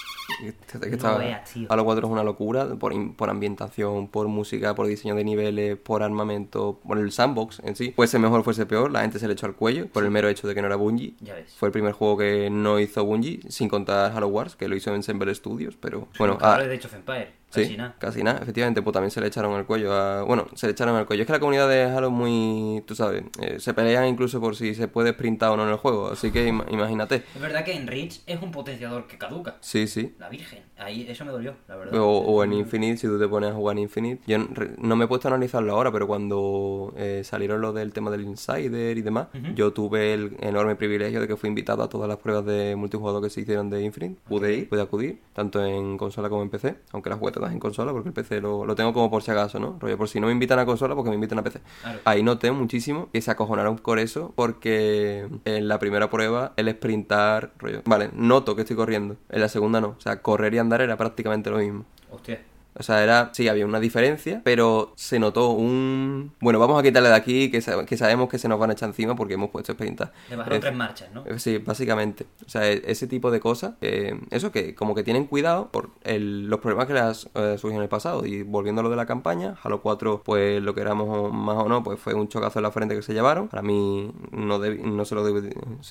Que- 0.41 0.55
que 0.91 0.97
No 0.97 1.19
veas, 1.19 1.53
tío. 1.53 1.67
Halo 1.71 1.85
4 1.85 2.07
es 2.07 2.13
una 2.13 2.23
locura 2.25 2.67
por, 2.77 2.95
por 3.17 3.29
ambientación, 3.31 4.09
por 4.09 4.29
música, 4.29 4.75
por 4.75 4.87
diseño 4.87 5.15
de 5.15 5.25
niveles, 5.25 5.77
por 5.77 6.03
armamento, 6.03 6.81
por 6.87 6.99
el 6.99 7.11
sandbox 7.13 7.61
en 7.65 7.75
sí. 7.77 7.93
Fuese 7.97 8.19
mejor, 8.19 8.45
fuese 8.45 8.65
peor, 8.67 8.91
la 8.91 9.01
gente 9.03 9.19
se 9.19 9.27
le 9.27 9.33
echó 9.35 9.47
al 9.47 9.55
cuello 9.55 9.89
por 9.89 10.05
el 10.05 10.11
mero 10.11 10.29
hecho 10.29 10.47
de 10.47 10.55
que 10.55 10.61
no 10.61 10.67
era 10.69 10.77
Bungie. 10.77 11.15
Ya 11.21 11.35
ves. 11.35 11.53
Fue 11.57 11.69
el 11.69 11.73
primer 11.73 11.93
juego 11.93 12.17
que 12.19 12.49
no 12.51 12.79
hizo 12.79 13.05
Bungie, 13.05 13.41
sin 13.49 13.69
contar 13.69 14.13
Halo 14.17 14.29
Wars, 14.29 14.57
que 14.57 14.69
lo 14.69 14.77
hizo 14.77 14.95
en 14.95 15.00
Ensemble 15.01 15.35
Studios, 15.35 15.77
pero 15.77 16.09
bueno, 16.19 16.35
Los 16.35 16.43
ah, 16.43 16.57
creadores 16.57 16.69
de 16.69 16.75
Age 16.77 16.87
of 16.87 16.95
Empire. 16.95 17.40
Sí, 17.51 17.63
Casi 17.63 17.77
nada. 17.77 17.95
casi 17.99 18.23
nada, 18.23 18.39
efectivamente, 18.43 18.81
pues 18.81 18.93
también 18.95 19.11
se 19.11 19.21
le 19.21 19.27
echaron 19.27 19.55
al 19.55 19.67
cuello 19.67 19.93
a... 19.93 20.23
Bueno, 20.23 20.47
se 20.55 20.67
le 20.67 20.73
echaron 20.73 20.95
al 20.97 21.05
cuello. 21.07 21.23
Es 21.23 21.27
que 21.27 21.33
la 21.33 21.41
comunidad 21.41 21.69
de 21.69 21.83
Halo 21.85 22.07
es 22.07 22.13
muy... 22.13 22.83
Tú 22.87 22.95
sabes, 22.95 23.25
eh, 23.41 23.59
se 23.59 23.75
pelean 23.75 24.07
incluso 24.07 24.41
por 24.41 24.55
si 24.55 24.75
se 24.75 24.87
puede 24.89 25.11
sprintar 25.13 25.51
o 25.51 25.57
no 25.57 25.65
en 25.65 25.71
el 25.71 25.77
juego, 25.77 26.09
así 26.09 26.31
que 26.31 26.49
ima- 26.49 26.65
imagínate. 26.71 27.25
Es 27.35 27.41
verdad 27.41 27.65
que 27.65 27.73
en 27.73 27.87
Reach 27.89 28.21
es 28.27 28.41
un 28.41 28.53
potenciador 28.53 29.07
que 29.09 29.19
caduca. 29.19 29.57
Sí, 29.61 29.87
sí. 29.89 30.15
La 30.19 30.29
Virgen. 30.29 30.61
Ahí 30.79 31.05
eso 31.09 31.25
me 31.27 31.33
dolió, 31.33 31.55
la 31.69 31.77
verdad. 31.77 32.01
O, 32.01 32.07
o 32.21 32.45
en 32.45 32.53
Infinite, 32.55 32.97
si 32.97 33.07
tú 33.07 33.19
te 33.19 33.29
pones 33.29 33.51
a 33.51 33.55
jugar 33.55 33.77
en 33.77 33.83
Infinite. 33.83 34.23
Yo 34.27 34.39
no 34.79 34.97
me 34.97 35.05
he 35.05 35.09
puesto 35.09 35.29
a 35.29 35.31
analizarlo 35.33 35.73
ahora, 35.75 35.91
pero 35.93 36.07
cuando 36.07 36.95
eh, 36.97 37.23
salieron 37.25 37.61
los 37.61 37.75
del 37.75 37.93
tema 37.93 38.11
del 38.11 38.23
Insider 38.23 38.97
y 38.97 39.03
demás, 39.03 39.27
yo 39.55 39.73
tuve 39.73 40.15
el 40.15 40.37
enorme 40.41 40.77
privilegio 40.77 41.21
de 41.21 41.27
que 41.29 41.37
fui 41.37 41.49
invitado 41.49 41.83
a 41.83 41.89
todas 41.89 42.09
las 42.09 42.17
pruebas 42.19 42.47
de 42.47 42.77
multijugador 42.77 43.23
que 43.23 43.29
se 43.29 43.41
hicieron 43.43 43.69
de 43.71 43.83
Infinite. 43.83 44.21
Pude 44.29 44.55
ir, 44.55 44.69
pude 44.69 44.81
acudir, 44.81 45.21
tanto 45.35 45.63
en 45.65 45.99
consola 45.99 46.29
como 46.29 46.43
en 46.43 46.49
PC, 46.51 46.77
aunque 46.93 47.11
las 47.11 47.19
jugué 47.19 47.33
todas 47.41 47.53
en 47.55 47.59
consola, 47.59 47.93
porque 47.93 48.11
el 48.11 48.13
PC 48.13 48.41
lo, 48.41 48.67
lo 48.67 48.75
tengo 48.75 48.93
como 48.93 49.11
por 49.11 49.23
si 49.23 49.31
acaso, 49.31 49.59
¿no? 49.59 49.79
Rollo, 49.81 49.97
por 49.97 50.09
si 50.09 50.21
no 50.21 50.27
me 50.27 50.33
invitan 50.33 50.59
a 50.59 50.67
consola, 50.67 50.95
porque 50.95 51.09
me 51.09 51.15
invitan 51.15 51.39
a 51.39 51.43
PC. 51.43 51.61
Claro. 51.83 51.99
Ahí 52.05 52.23
noté 52.23 52.53
muchísimo 52.53 53.09
que 53.13 53.21
se 53.23 53.31
acojonaron 53.31 53.79
por 53.79 53.99
eso, 53.99 54.33
porque 54.37 55.27
en 55.45 55.69
la 55.69 55.79
primera 55.79 56.11
prueba 56.11 56.53
el 56.57 56.71
sprintar, 56.71 57.53
rollo, 57.59 57.83
vale, 57.87 58.11
noto 58.13 58.55
que 58.55 58.63
estoy 58.63 58.77
corriendo, 58.77 59.17
en 59.31 59.41
la 59.41 59.49
segunda 59.49 59.81
no, 59.81 59.89
o 59.99 60.01
sea, 60.01 60.21
correr 60.21 60.55
y 60.55 60.59
andar 60.59 60.83
era 60.83 60.97
prácticamente 60.97 61.51
lo 61.51 61.59
mismo. 61.59 61.85
Hostia. 62.11 62.41
O 62.79 62.83
sea, 62.83 63.03
era, 63.03 63.31
sí, 63.33 63.49
había 63.49 63.67
una 63.67 63.81
diferencia, 63.81 64.41
pero 64.45 64.93
se 64.97 65.19
notó 65.19 65.51
un... 65.51 66.33
Bueno, 66.41 66.59
vamos 66.59 66.79
a 66.79 66.83
quitarle 66.83 67.09
de 67.09 67.15
aquí, 67.15 67.51
que, 67.51 67.61
que 67.87 67.97
sabemos 67.97 68.29
que 68.29 68.39
se 68.39 68.49
nos 68.49 68.59
van 68.61 68.71
a 68.71 68.73
echar 68.75 68.89
encima 68.89 69.17
porque 69.17 69.35
hemos 69.35 69.51
puesto 69.51 69.73
sprintar. 69.73 70.13
Le 70.31 70.37
bajaron 70.37 70.61
tres 70.61 70.75
marchas, 70.75 71.09
¿no? 71.13 71.25
eh, 71.27 71.39
Sí, 71.39 71.59
básicamente. 71.59 72.27
O 72.47 72.49
sea, 72.49 72.71
e- 72.71 72.83
ese 72.87 73.07
tipo 73.07 73.31
de 73.31 73.41
cosas, 73.41 73.75
eh, 73.81 74.19
eso 74.31 74.53
que 74.53 74.75
como 74.75 74.95
que 74.95 75.03
tienen 75.03 75.27
cuidado 75.27 75.69
por 75.71 75.91
el- 76.05 76.47
los 76.49 76.61
problemas 76.61 76.87
que 76.87 76.95
les 76.95 77.27
eh, 77.35 77.57
surgieron 77.59 77.77
en 77.77 77.83
el 77.83 77.89
pasado. 77.89 78.25
Y 78.25 78.43
volviendo 78.43 78.81
a 78.81 78.85
lo 78.85 78.91
de 78.91 78.97
la 78.97 79.07
campaña, 79.07 79.57
Halo 79.63 79.83
4, 79.83 80.23
pues 80.25 80.63
lo 80.63 80.75
que 80.75 80.81
éramos 80.81 81.33
más 81.33 81.57
o 81.57 81.69
no, 81.69 81.83
pues 81.83 81.99
fue 81.99 82.15
un 82.15 82.29
chocazo 82.29 82.61
en 82.61 82.63
la 82.63 82.71
frente 82.71 82.95
que 82.95 83.03
se 83.03 83.13
llevaron. 83.13 83.49
Para 83.49 83.63
mí 83.63 84.13
no, 84.31 84.59
no, 84.59 85.05
se 85.05 85.15
lo 85.15 85.25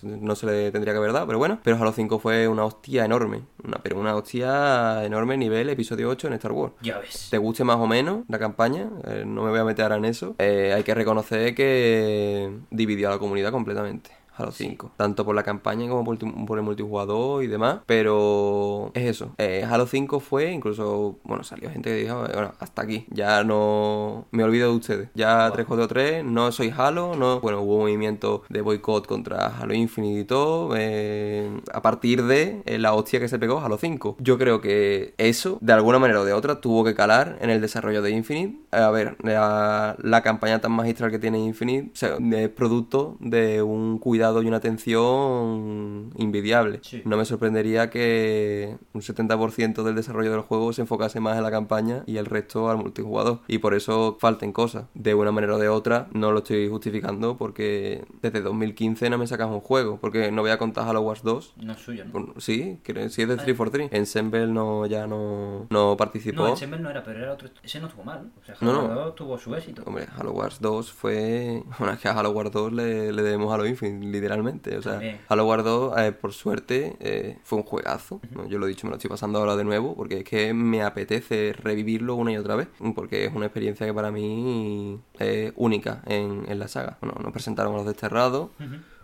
no 0.04 0.36
se 0.36 0.46
le 0.46 0.72
tendría 0.72 0.94
que 0.94 0.98
haber 0.98 1.14
dado, 1.14 1.28
pero 1.28 1.38
bueno. 1.40 1.60
Pero 1.64 1.78
Halo 1.78 1.92
5 1.92 2.20
fue 2.20 2.48
una 2.48 2.64
hostia 2.66 3.06
enorme. 3.06 3.42
Una, 3.64 3.78
pero 3.84 4.00
una 4.00 4.16
hostia 4.16 5.04
enorme 5.04 5.38
nivel 5.38 5.70
episodio 5.70 6.10
8 6.10 6.28
en 6.28 6.34
Star 6.34 6.52
Wars 6.52 6.69
Ya 6.82 7.00
ves. 7.00 7.28
te 7.30 7.38
guste 7.38 7.64
más 7.64 7.78
o 7.78 7.88
menos 7.88 8.24
la 8.28 8.40
campaña, 8.40 8.90
eh, 9.06 9.24
no 9.26 9.44
me 9.44 9.50
voy 9.50 9.60
a 9.60 9.64
meter 9.64 9.92
en 9.92 10.06
eso, 10.06 10.36
eh, 10.38 10.74
hay 10.76 10.84
que 10.84 10.94
reconocer 10.94 11.56
que 11.56 12.52
dividió 12.70 13.08
a 13.08 13.12
la 13.12 13.20
comunidad 13.20 13.52
completamente. 13.52 14.12
Halo 14.40 14.52
5, 14.52 14.92
tanto 14.98 15.26
por 15.26 15.36
la 15.36 15.44
campaña 15.44 15.90
como 15.90 16.04
por, 16.04 16.16
el 16.16 16.26
multi- 16.26 16.46
por 16.46 16.58
el 16.58 16.64
multijugador 16.64 17.44
y 17.44 17.48
demás, 17.48 17.80
pero 17.86 18.92
es 18.94 19.06
eso. 19.06 19.34
Eh, 19.38 19.66
Halo 19.70 19.86
5 19.86 20.20
fue, 20.20 20.52
incluso, 20.52 21.18
bueno, 21.24 21.44
salió 21.44 21.70
gente 21.70 21.90
que 21.90 21.96
dijo, 22.04 22.26
"Eh, 22.26 22.32
bueno, 22.34 22.54
hasta 22.60 22.82
aquí, 22.84 23.06
ya 23.10 23.44
no 23.44 24.26
me 24.32 24.44
olvido 24.44 24.70
de 24.72 24.76
ustedes, 24.78 25.10
ya 25.16 25.50
343, 25.52 26.24
no 26.24 26.52
soy 26.52 26.74
Halo, 26.76 27.16
no, 27.16 27.40
bueno, 27.42 27.62
hubo 27.62 27.76
un 27.76 27.82
movimiento 27.82 28.44
de 28.50 28.62
boicot 28.62 29.06
contra 29.08 29.48
Halo 29.60 29.74
Infinite 29.74 30.20
y 30.22 30.24
todo, 30.26 30.74
eh, 30.78 31.50
a 31.74 31.82
partir 31.82 32.24
de 32.24 32.62
eh, 32.66 32.78
la 32.78 32.94
hostia 32.94 33.20
que 33.20 33.28
se 33.28 33.40
pegó 33.40 33.60
Halo 33.60 33.78
5. 33.78 34.16
Yo 34.20 34.38
creo 34.38 34.62
que 34.62 35.14
eso, 35.18 35.58
de 35.62 35.74
alguna 35.74 36.00
manera 36.00 36.22
o 36.22 36.26
de 36.26 36.34
otra, 36.34 36.62
tuvo 36.62 36.84
que 36.84 36.96
calar 36.96 37.38
en 37.42 37.50
el 37.50 37.62
desarrollo 37.62 38.02
de 38.02 38.12
Infinite. 38.12 38.58
A 38.72 38.90
ver, 38.92 39.18
la, 39.24 39.96
la 40.00 40.22
campaña 40.22 40.60
tan 40.62 40.72
magistral 40.72 41.12
que 41.12 41.20
tiene 41.20 41.40
Infinite 41.40 41.90
o 41.92 41.96
sea, 41.96 42.18
es 42.38 42.50
producto 42.50 43.18
de 43.20 43.62
un 43.64 43.98
cuidado 44.00 44.29
y 44.44 44.48
una 44.48 44.58
atención 44.58 46.12
invidiable. 46.18 46.80
Sí. 46.84 47.02
No 47.06 47.18
me 47.18 47.26
sorprendería 47.26 47.90
que 47.90 48.78
un 48.94 49.02
70% 49.02 49.84
del 49.84 49.96
desarrollo 49.96 50.32
del 50.32 50.42
juego 50.42 50.74
se 50.74 50.82
enfocase 50.82 51.20
más 51.20 51.38
en 51.38 51.44
la 51.44 51.52
campaña 51.52 52.04
y 52.06 52.18
el 52.18 52.26
resto 52.26 52.70
al 52.70 52.78
multijugador. 52.78 53.40
Y 53.48 53.60
por 53.60 53.74
eso 53.74 54.18
falten 54.20 54.52
cosas. 54.52 54.86
De 54.94 55.14
una 55.16 55.32
manera 55.32 55.56
o 55.56 55.58
de 55.58 55.70
otra, 55.70 56.08
no 56.14 56.32
lo 56.32 56.40
estoy 56.40 56.70
justificando 56.70 57.38
porque 57.38 58.06
desde 58.22 58.42
2015 58.42 59.10
no 59.10 59.18
me 59.18 59.28
sacas 59.28 59.50
un 59.50 59.62
juego. 59.62 59.98
Porque 60.00 60.32
no 60.32 60.42
voy 60.42 60.52
a 60.52 60.58
contar 60.58 60.88
Halo 60.88 61.02
Wars 61.02 61.22
2. 61.24 61.54
No 61.58 61.74
es 61.74 61.80
suyo, 61.80 62.06
¿no? 62.06 62.12
Bueno, 62.12 62.34
Sí, 62.38 62.80
que 62.84 62.94
sí 63.10 63.22
es 63.24 63.28
de 63.28 63.36
343. 63.36 63.90
Ensemble 63.92 64.48
no, 64.48 64.86
ya 64.86 65.08
no, 65.08 65.68
no 65.70 65.98
participó. 65.98 66.44
No, 66.44 66.48
Ensemble 66.50 66.80
no 66.80 66.90
era, 66.90 67.04
pero 67.04 67.20
era 67.20 67.34
otro. 67.34 67.50
Ese 67.64 67.80
no 67.80 67.88
estuvo 67.88 68.04
mal, 68.04 68.24
¿no? 68.24 68.30
O 68.42 68.46
sea, 68.46 68.56
No, 68.62 68.72
Halo 68.80 68.88
no. 68.88 68.96
2 69.06 69.16
tuvo 69.16 69.38
su 69.38 69.54
éxito. 69.56 69.84
Hombre, 69.86 70.06
Halo 70.18 70.32
Wars 70.32 70.60
2 70.62 70.92
fue. 70.92 71.64
Bueno, 71.80 71.94
es 71.94 72.00
que 72.02 72.10
a 72.10 72.12
Halo 72.20 72.32
Wars 72.32 72.52
2 72.52 72.74
le, 72.74 73.12
le 73.14 73.22
debemos 73.22 73.54
Halo 73.54 73.66
Infinite, 73.66 74.12
literalmente. 74.20 74.78
O 74.78 74.82
sea. 74.82 75.00
Halo 75.28 75.46
Wars 75.46 75.64
2, 75.64 75.98
eh, 76.00 76.12
por 76.12 76.34
suerte, 76.34 76.96
eh, 77.00 77.38
fue 77.44 77.58
un 77.60 77.64
juegazo. 77.64 78.20
¿no? 78.36 78.48
Yo 78.48 78.58
lo 78.60 78.66
he 78.66 78.70
dicho, 78.70 78.86
me 78.88 78.92
lo 78.92 78.98
estoy 78.98 79.10
pasando 79.10 79.40
ahora 79.40 79.56
de 79.56 79.64
nuevo, 79.64 79.96
porque 79.96 80.20
es 80.20 80.24
que 80.24 80.54
me 80.54 80.82
apetece 80.84 81.54
revivirlo 81.54 82.16
una 82.16 82.32
y 82.32 82.38
otra 82.38 82.56
vez. 82.56 82.68
Porque 82.96 83.26
es 83.26 83.34
una 83.34 83.46
experiencia 83.46 83.86
que 83.86 83.94
para 83.94 84.12
mí 84.12 85.00
es 85.20 85.54
única 85.56 86.02
en, 86.06 86.44
en 86.48 86.60
la 86.60 86.68
saga. 86.68 86.98
Bueno, 87.02 87.18
nos 87.22 87.32
presentaron 87.32 87.74
a 87.74 87.78
los 87.78 87.86
desterrados. 87.86 88.50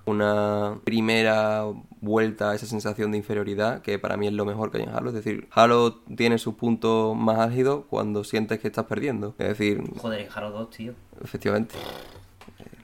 Una 0.08 0.78
primera 0.84 1.64
vuelta 2.00 2.52
a 2.52 2.56
esa 2.56 2.68
sensación 2.68 3.10
de 3.12 3.18
inferioridad 3.18 3.82
que 3.82 3.98
para 3.98 4.18
mí 4.18 4.28
es 4.28 4.34
lo 4.34 4.46
mejor 4.46 4.70
que 4.70 4.78
hay 4.78 4.84
en 4.84 4.90
Halo. 4.90 5.10
Es 5.10 5.16
decir, 5.16 5.48
Halo 5.50 5.96
tiene 6.16 6.38
sus 6.38 6.54
puntos 6.54 7.16
más 7.18 7.40
álgidos 7.40 7.86
cuando 7.90 8.24
sientes 8.24 8.60
que 8.60 8.68
estás 8.68 8.86
perdiendo. 8.86 9.34
Es 9.40 9.48
decir, 9.48 9.82
Joder, 9.98 10.22
en 10.22 10.28
Halo 10.32 10.52
2, 10.52 10.70
tío. 10.70 10.94
efectivamente. 11.24 11.74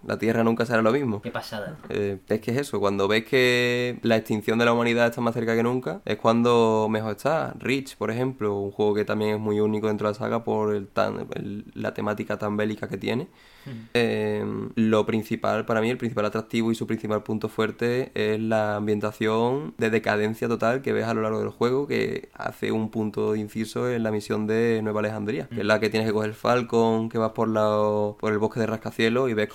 La 0.08 0.18
Tierra 0.18 0.44
nunca 0.44 0.66
será 0.66 0.82
lo 0.82 0.92
mismo. 0.92 1.22
Qué 1.22 1.32
pasada. 1.32 1.78
Eh, 1.90 2.18
es 2.28 2.40
que 2.42 2.52
es 2.52 2.58
eso, 2.58 2.80
cuando 2.80 3.08
ves 3.08 3.26
que 3.26 4.00
la 4.02 4.18
extinción 4.18 4.58
de 4.60 4.66
la 4.66 4.74
humanidad 4.74 5.08
está 5.08 5.22
más 5.22 5.34
cerca 5.34 5.56
que 5.56 5.64
nunca, 5.64 6.02
es 6.06 6.18
cuando 6.18 6.88
mejor 6.90 7.12
está. 7.12 7.54
Reach, 7.60 7.96
por 7.98 8.12
ejemplo, 8.12 8.58
un 8.60 8.72
juego 8.72 8.94
que 8.94 9.06
también 9.06 9.36
es 9.36 9.40
muy 9.40 9.60
único 9.60 9.88
dentro 9.88 10.08
de 10.08 10.14
la 10.14 10.20
saga 10.20 10.44
por 10.44 10.74
el 10.76 10.88
tan, 10.88 11.28
el- 11.36 11.66
la 11.74 11.94
temática 11.94 12.38
tan 12.38 12.58
bélica 12.58 12.88
que 12.88 12.98
tiene. 12.98 13.28
Eh, 13.94 14.44
lo 14.76 15.06
principal, 15.06 15.66
para 15.66 15.82
mí, 15.82 15.90
el 15.92 15.98
principal 15.98 16.26
atractivo 16.26 16.72
y 16.72 16.76
su 16.76 16.88
principal 16.88 17.22
punto 17.22 17.48
fuerte 17.48 18.12
es 18.16 18.40
la 18.40 18.78
ambientación 18.78 19.76
de 19.78 19.90
decadencia 19.92 20.48
total 20.48 20.82
que 20.82 20.94
ves 20.94 21.06
a 21.06 21.14
lo 21.14 21.22
largo 21.22 21.40
del 21.40 21.50
juego, 21.50 21.86
que 21.88 22.30
hace 22.34 22.72
un 22.72 22.90
punto 22.90 23.34
de 23.34 23.40
inciso 23.40 23.90
en 23.92 24.02
la 24.02 24.10
misión 24.12 24.48
de 24.48 24.80
Nueva 24.82 25.02
Alejandría, 25.02 25.48
que 25.48 25.60
es 25.60 25.66
la 25.66 25.80
que 25.80 25.90
tienes 25.92 26.08
que 26.08 26.14
coger 26.14 26.34
Falcon, 26.34 27.10
que 27.10 27.18
vas 27.20 27.32
por, 27.34 27.48
la, 27.50 28.14
por 28.20 28.32
el 28.32 28.40
bosque 28.40 28.60
de 28.60 28.66
rascacielos 28.66 29.30
y 29.30 29.34
ves 29.36 29.48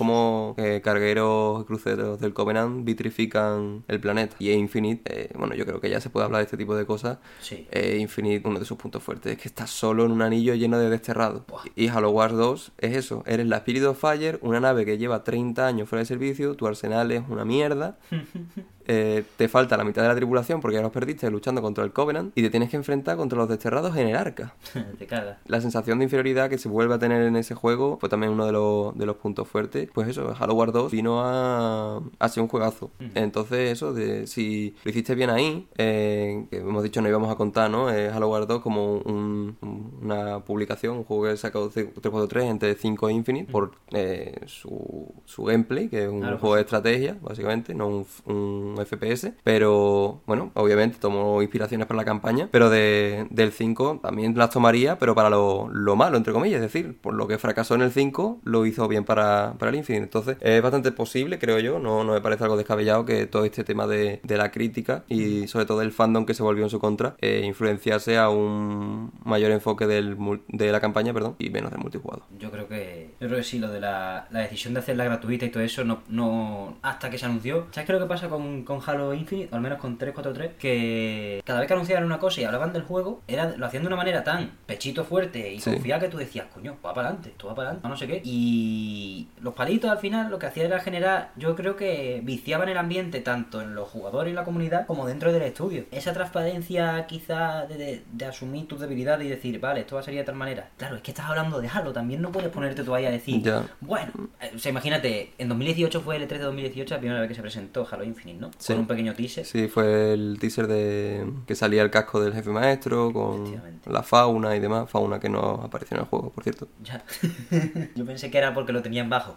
eh, 0.56 0.80
cargueros 0.82 1.62
y 1.62 1.64
cruceros 1.64 2.20
del 2.20 2.32
Covenant 2.32 2.84
vitrifican 2.84 3.84
el 3.88 4.00
planeta. 4.00 4.36
Y 4.38 4.50
Infinite, 4.50 5.02
eh, 5.04 5.30
bueno, 5.36 5.54
yo 5.54 5.64
creo 5.66 5.80
que 5.80 5.90
ya 5.90 6.00
se 6.00 6.10
puede 6.10 6.26
hablar 6.26 6.40
de 6.40 6.44
este 6.44 6.56
tipo 6.56 6.76
de 6.76 6.86
cosas. 6.86 7.18
Sí. 7.40 7.66
Eh, 7.70 7.98
Infinite, 8.00 8.46
uno 8.48 8.58
de 8.58 8.64
sus 8.64 8.76
puntos 8.76 9.02
fuertes, 9.02 9.32
es 9.32 9.38
que 9.38 9.48
estás 9.48 9.70
solo 9.70 10.04
en 10.04 10.12
un 10.12 10.22
anillo 10.22 10.54
lleno 10.54 10.78
de 10.78 10.90
desterrados. 10.90 11.42
Buah. 11.46 11.64
Y 11.74 11.88
Halo 11.88 12.10
Wars 12.10 12.34
2 12.34 12.72
es 12.78 12.96
eso, 12.96 13.22
eres 13.26 13.46
la 13.46 13.58
Spirit 13.58 13.84
of 13.84 14.00
Fire, 14.00 14.38
una 14.42 14.60
nave 14.60 14.84
que 14.84 14.98
lleva 14.98 15.24
30 15.24 15.66
años 15.66 15.88
fuera 15.88 16.00
de 16.00 16.06
servicio, 16.06 16.54
tu 16.54 16.66
arsenal 16.66 17.10
es 17.12 17.22
una 17.28 17.44
mierda, 17.44 17.98
eh, 18.86 19.24
te 19.36 19.48
falta 19.48 19.76
la 19.76 19.84
mitad 19.84 20.02
de 20.02 20.08
la 20.08 20.14
tripulación 20.14 20.60
porque 20.60 20.76
ya 20.76 20.82
los 20.82 20.92
perdiste 20.92 21.30
luchando 21.30 21.62
contra 21.62 21.84
el 21.84 21.92
Covenant 21.92 22.32
y 22.36 22.42
te 22.42 22.50
tienes 22.50 22.70
que 22.70 22.76
enfrentar 22.76 23.16
contra 23.16 23.38
los 23.38 23.48
desterrados 23.48 23.96
en 23.96 24.08
el 24.08 24.16
arca. 24.16 24.54
Te 24.98 25.06
cagas. 25.06 25.38
La 25.46 25.60
sensación 25.60 25.98
de 25.98 26.04
inferioridad 26.04 26.48
que 26.50 26.58
se 26.58 26.68
vuelve 26.68 26.94
a 26.94 26.98
tener 26.98 27.22
en 27.22 27.36
ese 27.36 27.54
juego 27.54 27.98
fue 28.00 28.08
también 28.08 28.32
uno 28.32 28.46
de 28.46 28.52
los, 28.52 28.96
de 28.96 29.06
los 29.06 29.16
puntos 29.16 29.48
fuertes. 29.48 29.88
Pues 29.92 30.08
eso, 30.08 30.34
Halo 30.38 30.54
Wars 30.54 30.72
2 30.72 30.90
vino 30.92 31.20
a, 31.22 32.00
a 32.18 32.28
ser 32.28 32.42
un 32.42 32.48
juegazo. 32.48 32.90
Entonces 33.14 33.72
eso, 33.72 33.92
de 33.92 34.26
si 34.26 34.74
lo 34.84 34.90
hiciste 34.90 35.14
bien 35.14 35.30
ahí, 35.30 35.66
eh, 35.78 36.46
que 36.50 36.58
hemos 36.58 36.82
dicho 36.82 37.00
no 37.02 37.08
íbamos 37.08 37.30
a 37.30 37.36
contar, 37.36 37.70
¿no? 37.70 37.90
Eh, 37.90 38.08
Halo 38.08 38.28
Wars 38.28 38.46
2 38.46 38.62
como 38.62 38.94
un- 38.94 39.56
un- 39.60 39.98
una 40.02 40.40
publicación, 40.40 40.96
un 40.98 41.04
juego 41.04 41.24
que 41.24 41.36
sacó 41.36 41.68
343 41.68 42.44
entre 42.44 42.74
5 42.74 43.08
e 43.08 43.12
Infinite 43.12 43.50
por 43.50 43.72
eh, 43.92 44.34
su, 44.46 45.12
su 45.24 45.44
gameplay, 45.44 45.88
que 45.88 46.04
es 46.04 46.08
un 46.08 46.20
Claro, 46.20 46.38
juego 46.38 46.54
de 46.56 46.60
estrategia, 46.62 47.16
básicamente, 47.20 47.74
no 47.74 47.88
un, 47.88 48.06
un 48.26 48.75
FPS. 48.84 49.32
Pero 49.42 50.20
bueno, 50.26 50.50
obviamente 50.54 50.98
tomó 51.00 51.42
inspiraciones 51.42 51.86
para 51.86 51.98
la 51.98 52.04
campaña, 52.04 52.48
pero 52.50 52.70
de, 52.70 53.26
del 53.30 53.52
5 53.52 54.00
también 54.02 54.36
las 54.36 54.50
tomaría, 54.50 54.98
pero 54.98 55.14
para 55.14 55.30
lo, 55.30 55.68
lo 55.72 55.96
malo, 55.96 56.16
entre 56.16 56.32
comillas. 56.32 56.56
Es 56.56 56.72
decir, 56.72 56.96
por 57.00 57.14
lo 57.14 57.26
que 57.26 57.38
fracasó 57.38 57.74
en 57.74 57.82
el 57.82 57.92
5, 57.92 58.40
lo 58.44 58.66
hizo 58.66 58.88
bien 58.88 59.04
para, 59.04 59.54
para 59.58 59.70
el 59.70 59.76
Infinite. 59.76 60.04
Entonces, 60.04 60.36
es 60.40 60.62
bastante 60.62 60.92
posible, 60.92 61.38
creo 61.38 61.58
yo, 61.58 61.78
no, 61.78 62.04
no 62.04 62.12
me 62.12 62.20
parece 62.20 62.44
algo 62.44 62.56
descabellado 62.56 63.04
que 63.04 63.26
todo 63.26 63.44
este 63.44 63.64
tema 63.64 63.86
de, 63.86 64.20
de 64.22 64.36
la 64.36 64.50
crítica 64.50 65.04
y 65.08 65.48
sobre 65.48 65.66
todo 65.66 65.82
el 65.82 65.92
fandom 65.92 66.26
que 66.26 66.34
se 66.34 66.42
volvió 66.42 66.64
en 66.64 66.70
su 66.70 66.78
contra, 66.78 67.16
eh, 67.20 67.42
influenciase 67.44 68.18
a 68.18 68.28
un 68.28 69.12
mayor 69.24 69.50
enfoque 69.52 69.86
del, 69.86 70.16
de 70.48 70.72
la 70.72 70.80
campaña 70.80 71.12
perdón, 71.12 71.36
y 71.38 71.50
menos 71.50 71.70
del 71.70 71.80
multijugador. 71.80 72.24
Yo 72.38 72.50
creo 72.50 72.68
que 72.68 73.10
yo 73.20 73.28
creo 73.28 73.38
que 73.38 73.44
sí, 73.44 73.58
lo 73.58 73.70
de 73.70 73.80
la, 73.80 74.26
la 74.30 74.40
decisión 74.40 74.74
de 74.74 74.80
hacerla 74.80 75.04
gratuita 75.04 75.46
y 75.46 75.50
todo 75.50 75.62
eso, 75.62 75.84
no, 75.84 76.02
no 76.08 76.76
hasta 76.82 77.10
que 77.10 77.18
se 77.18 77.26
anunció. 77.26 77.66
¿Sabes 77.70 77.86
qué 77.86 77.92
es 77.92 77.98
lo 77.98 78.04
que 78.04 78.08
pasa 78.08 78.28
con, 78.28 78.64
con 78.66 78.80
Halo 78.84 79.14
Infinite? 79.14 79.48
O 79.52 79.56
al 79.56 79.62
menos 79.62 79.78
con 79.78 79.96
343, 79.96 80.56
que 80.58 81.42
cada 81.44 81.60
vez 81.60 81.68
que 81.68 81.74
anunciaban 81.74 82.04
una 82.04 82.18
cosa 82.18 82.40
y 82.40 82.44
hablaban 82.44 82.72
del 82.72 82.82
juego, 82.82 83.22
era, 83.28 83.56
lo 83.56 83.64
hacían 83.66 83.82
de 83.82 83.86
una 83.86 83.96
manera 83.96 84.22
tan 84.24 84.50
pechito 84.66 85.04
fuerte 85.04 85.52
y 85.54 85.60
Sí. 85.60 85.70
confiada 85.72 86.00
que 86.02 86.08
tú 86.08 86.18
decías, 86.18 86.46
coño, 86.52 86.76
va 86.84 86.92
para 86.92 87.08
adelante, 87.08 87.30
esto 87.30 87.46
va 87.48 87.54
para 87.54 87.68
adelante, 87.70 87.88
no 87.88 87.96
sé 87.96 88.06
qué. 88.06 88.20
Y 88.24 89.28
los 89.40 89.54
palitos 89.54 89.90
al 89.90 89.98
final 89.98 90.30
lo 90.30 90.38
que 90.38 90.46
hacía 90.46 90.64
era 90.64 90.80
generar, 90.80 91.30
yo 91.36 91.54
creo 91.56 91.76
que 91.76 92.20
viciaban 92.24 92.68
el 92.68 92.76
ambiente 92.76 93.20
tanto 93.20 93.60
en 93.62 93.74
los 93.74 93.88
jugadores 93.88 94.32
y 94.32 94.34
la 94.34 94.44
comunidad 94.44 94.86
como 94.86 95.06
dentro 95.06 95.32
del 95.32 95.42
estudio. 95.42 95.84
Esa 95.90 96.12
transparencia 96.12 97.06
quizá 97.06 97.66
de, 97.66 97.76
de- 97.76 98.02
de 98.12 98.24
asumir 98.26 98.66
tus 98.68 98.80
debilidades 98.80 99.26
y 99.26 99.30
decir, 99.30 99.60
vale, 99.60 99.80
esto 99.80 99.94
va 99.94 100.00
a 100.00 100.04
salir 100.04 100.20
de 100.20 100.24
tal 100.26 100.34
manera. 100.34 100.70
Claro, 100.76 100.96
es 100.96 101.02
que 101.02 101.10
estás 101.12 101.26
hablando 101.26 101.60
de 101.60 101.68
Halo, 101.68 101.92
también 101.92 102.20
no 102.22 102.32
puedes 102.32 102.50
ponerte 102.50 102.82
tú 102.84 102.94
ahí 102.94 103.04
a 103.06 103.10
decir, 103.10 103.42
Ya. 103.42 103.64
bueno, 103.80 104.12
eh, 104.40 104.52
o 104.54 104.58
sea, 104.58 104.70
imagínate, 104.70 105.32
en 105.38 105.48
2018 105.48 106.00
fue 106.00 106.16
el 106.16 106.22
E3 106.24 106.28
de 106.28 106.38
2018 106.40 106.94
la 106.94 107.00
primera 107.00 107.20
vez 107.20 107.28
que 107.28 107.34
se 107.34 107.42
presentó 107.42 107.86
Halo 107.90 108.04
Infinite, 108.04 108.40
¿no? 108.40 108.50
Sí. 108.58 108.72
Con 108.72 108.80
un 108.80 108.86
pequeño 108.86 109.14
teaser. 109.14 109.44
Sí, 109.44 109.68
fue 109.68 110.14
el 110.14 110.38
teaser 110.40 110.66
de 110.66 111.26
que 111.46 111.54
salía 111.54 111.82
el 111.82 111.90
casco 111.90 112.20
del 112.20 112.32
jefe 112.32 112.50
maestro 112.50 113.12
con 113.12 113.60
la 113.86 114.02
fauna 114.02 114.56
y 114.56 114.60
demás, 114.60 114.88
fauna 114.88 115.20
que 115.20 115.28
no 115.28 115.60
apareció 115.62 115.96
en 115.96 116.02
el 116.02 116.08
juego, 116.08 116.30
por 116.30 116.42
cierto. 116.42 116.68
Ya. 116.82 117.04
Yo 117.94 118.04
pensé 118.04 118.30
que 118.30 118.38
era 118.38 118.54
porque 118.54 118.72
lo 118.72 118.82
tenían 118.82 119.10
bajo. 119.10 119.36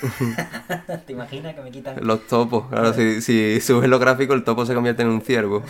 ¿Te 1.06 1.12
imaginas 1.12 1.54
que 1.54 1.62
me 1.62 1.70
quitan 1.70 1.96
Los 2.00 2.26
topos, 2.26 2.68
claro, 2.68 2.92
si, 2.92 3.20
si 3.20 3.60
subes 3.60 3.88
los 3.88 4.00
gráficos 4.00 4.36
el 4.36 4.44
topo 4.44 4.64
se 4.64 4.74
convierte 4.74 5.02
en 5.02 5.08
un 5.08 5.20
ciervo 5.20 5.62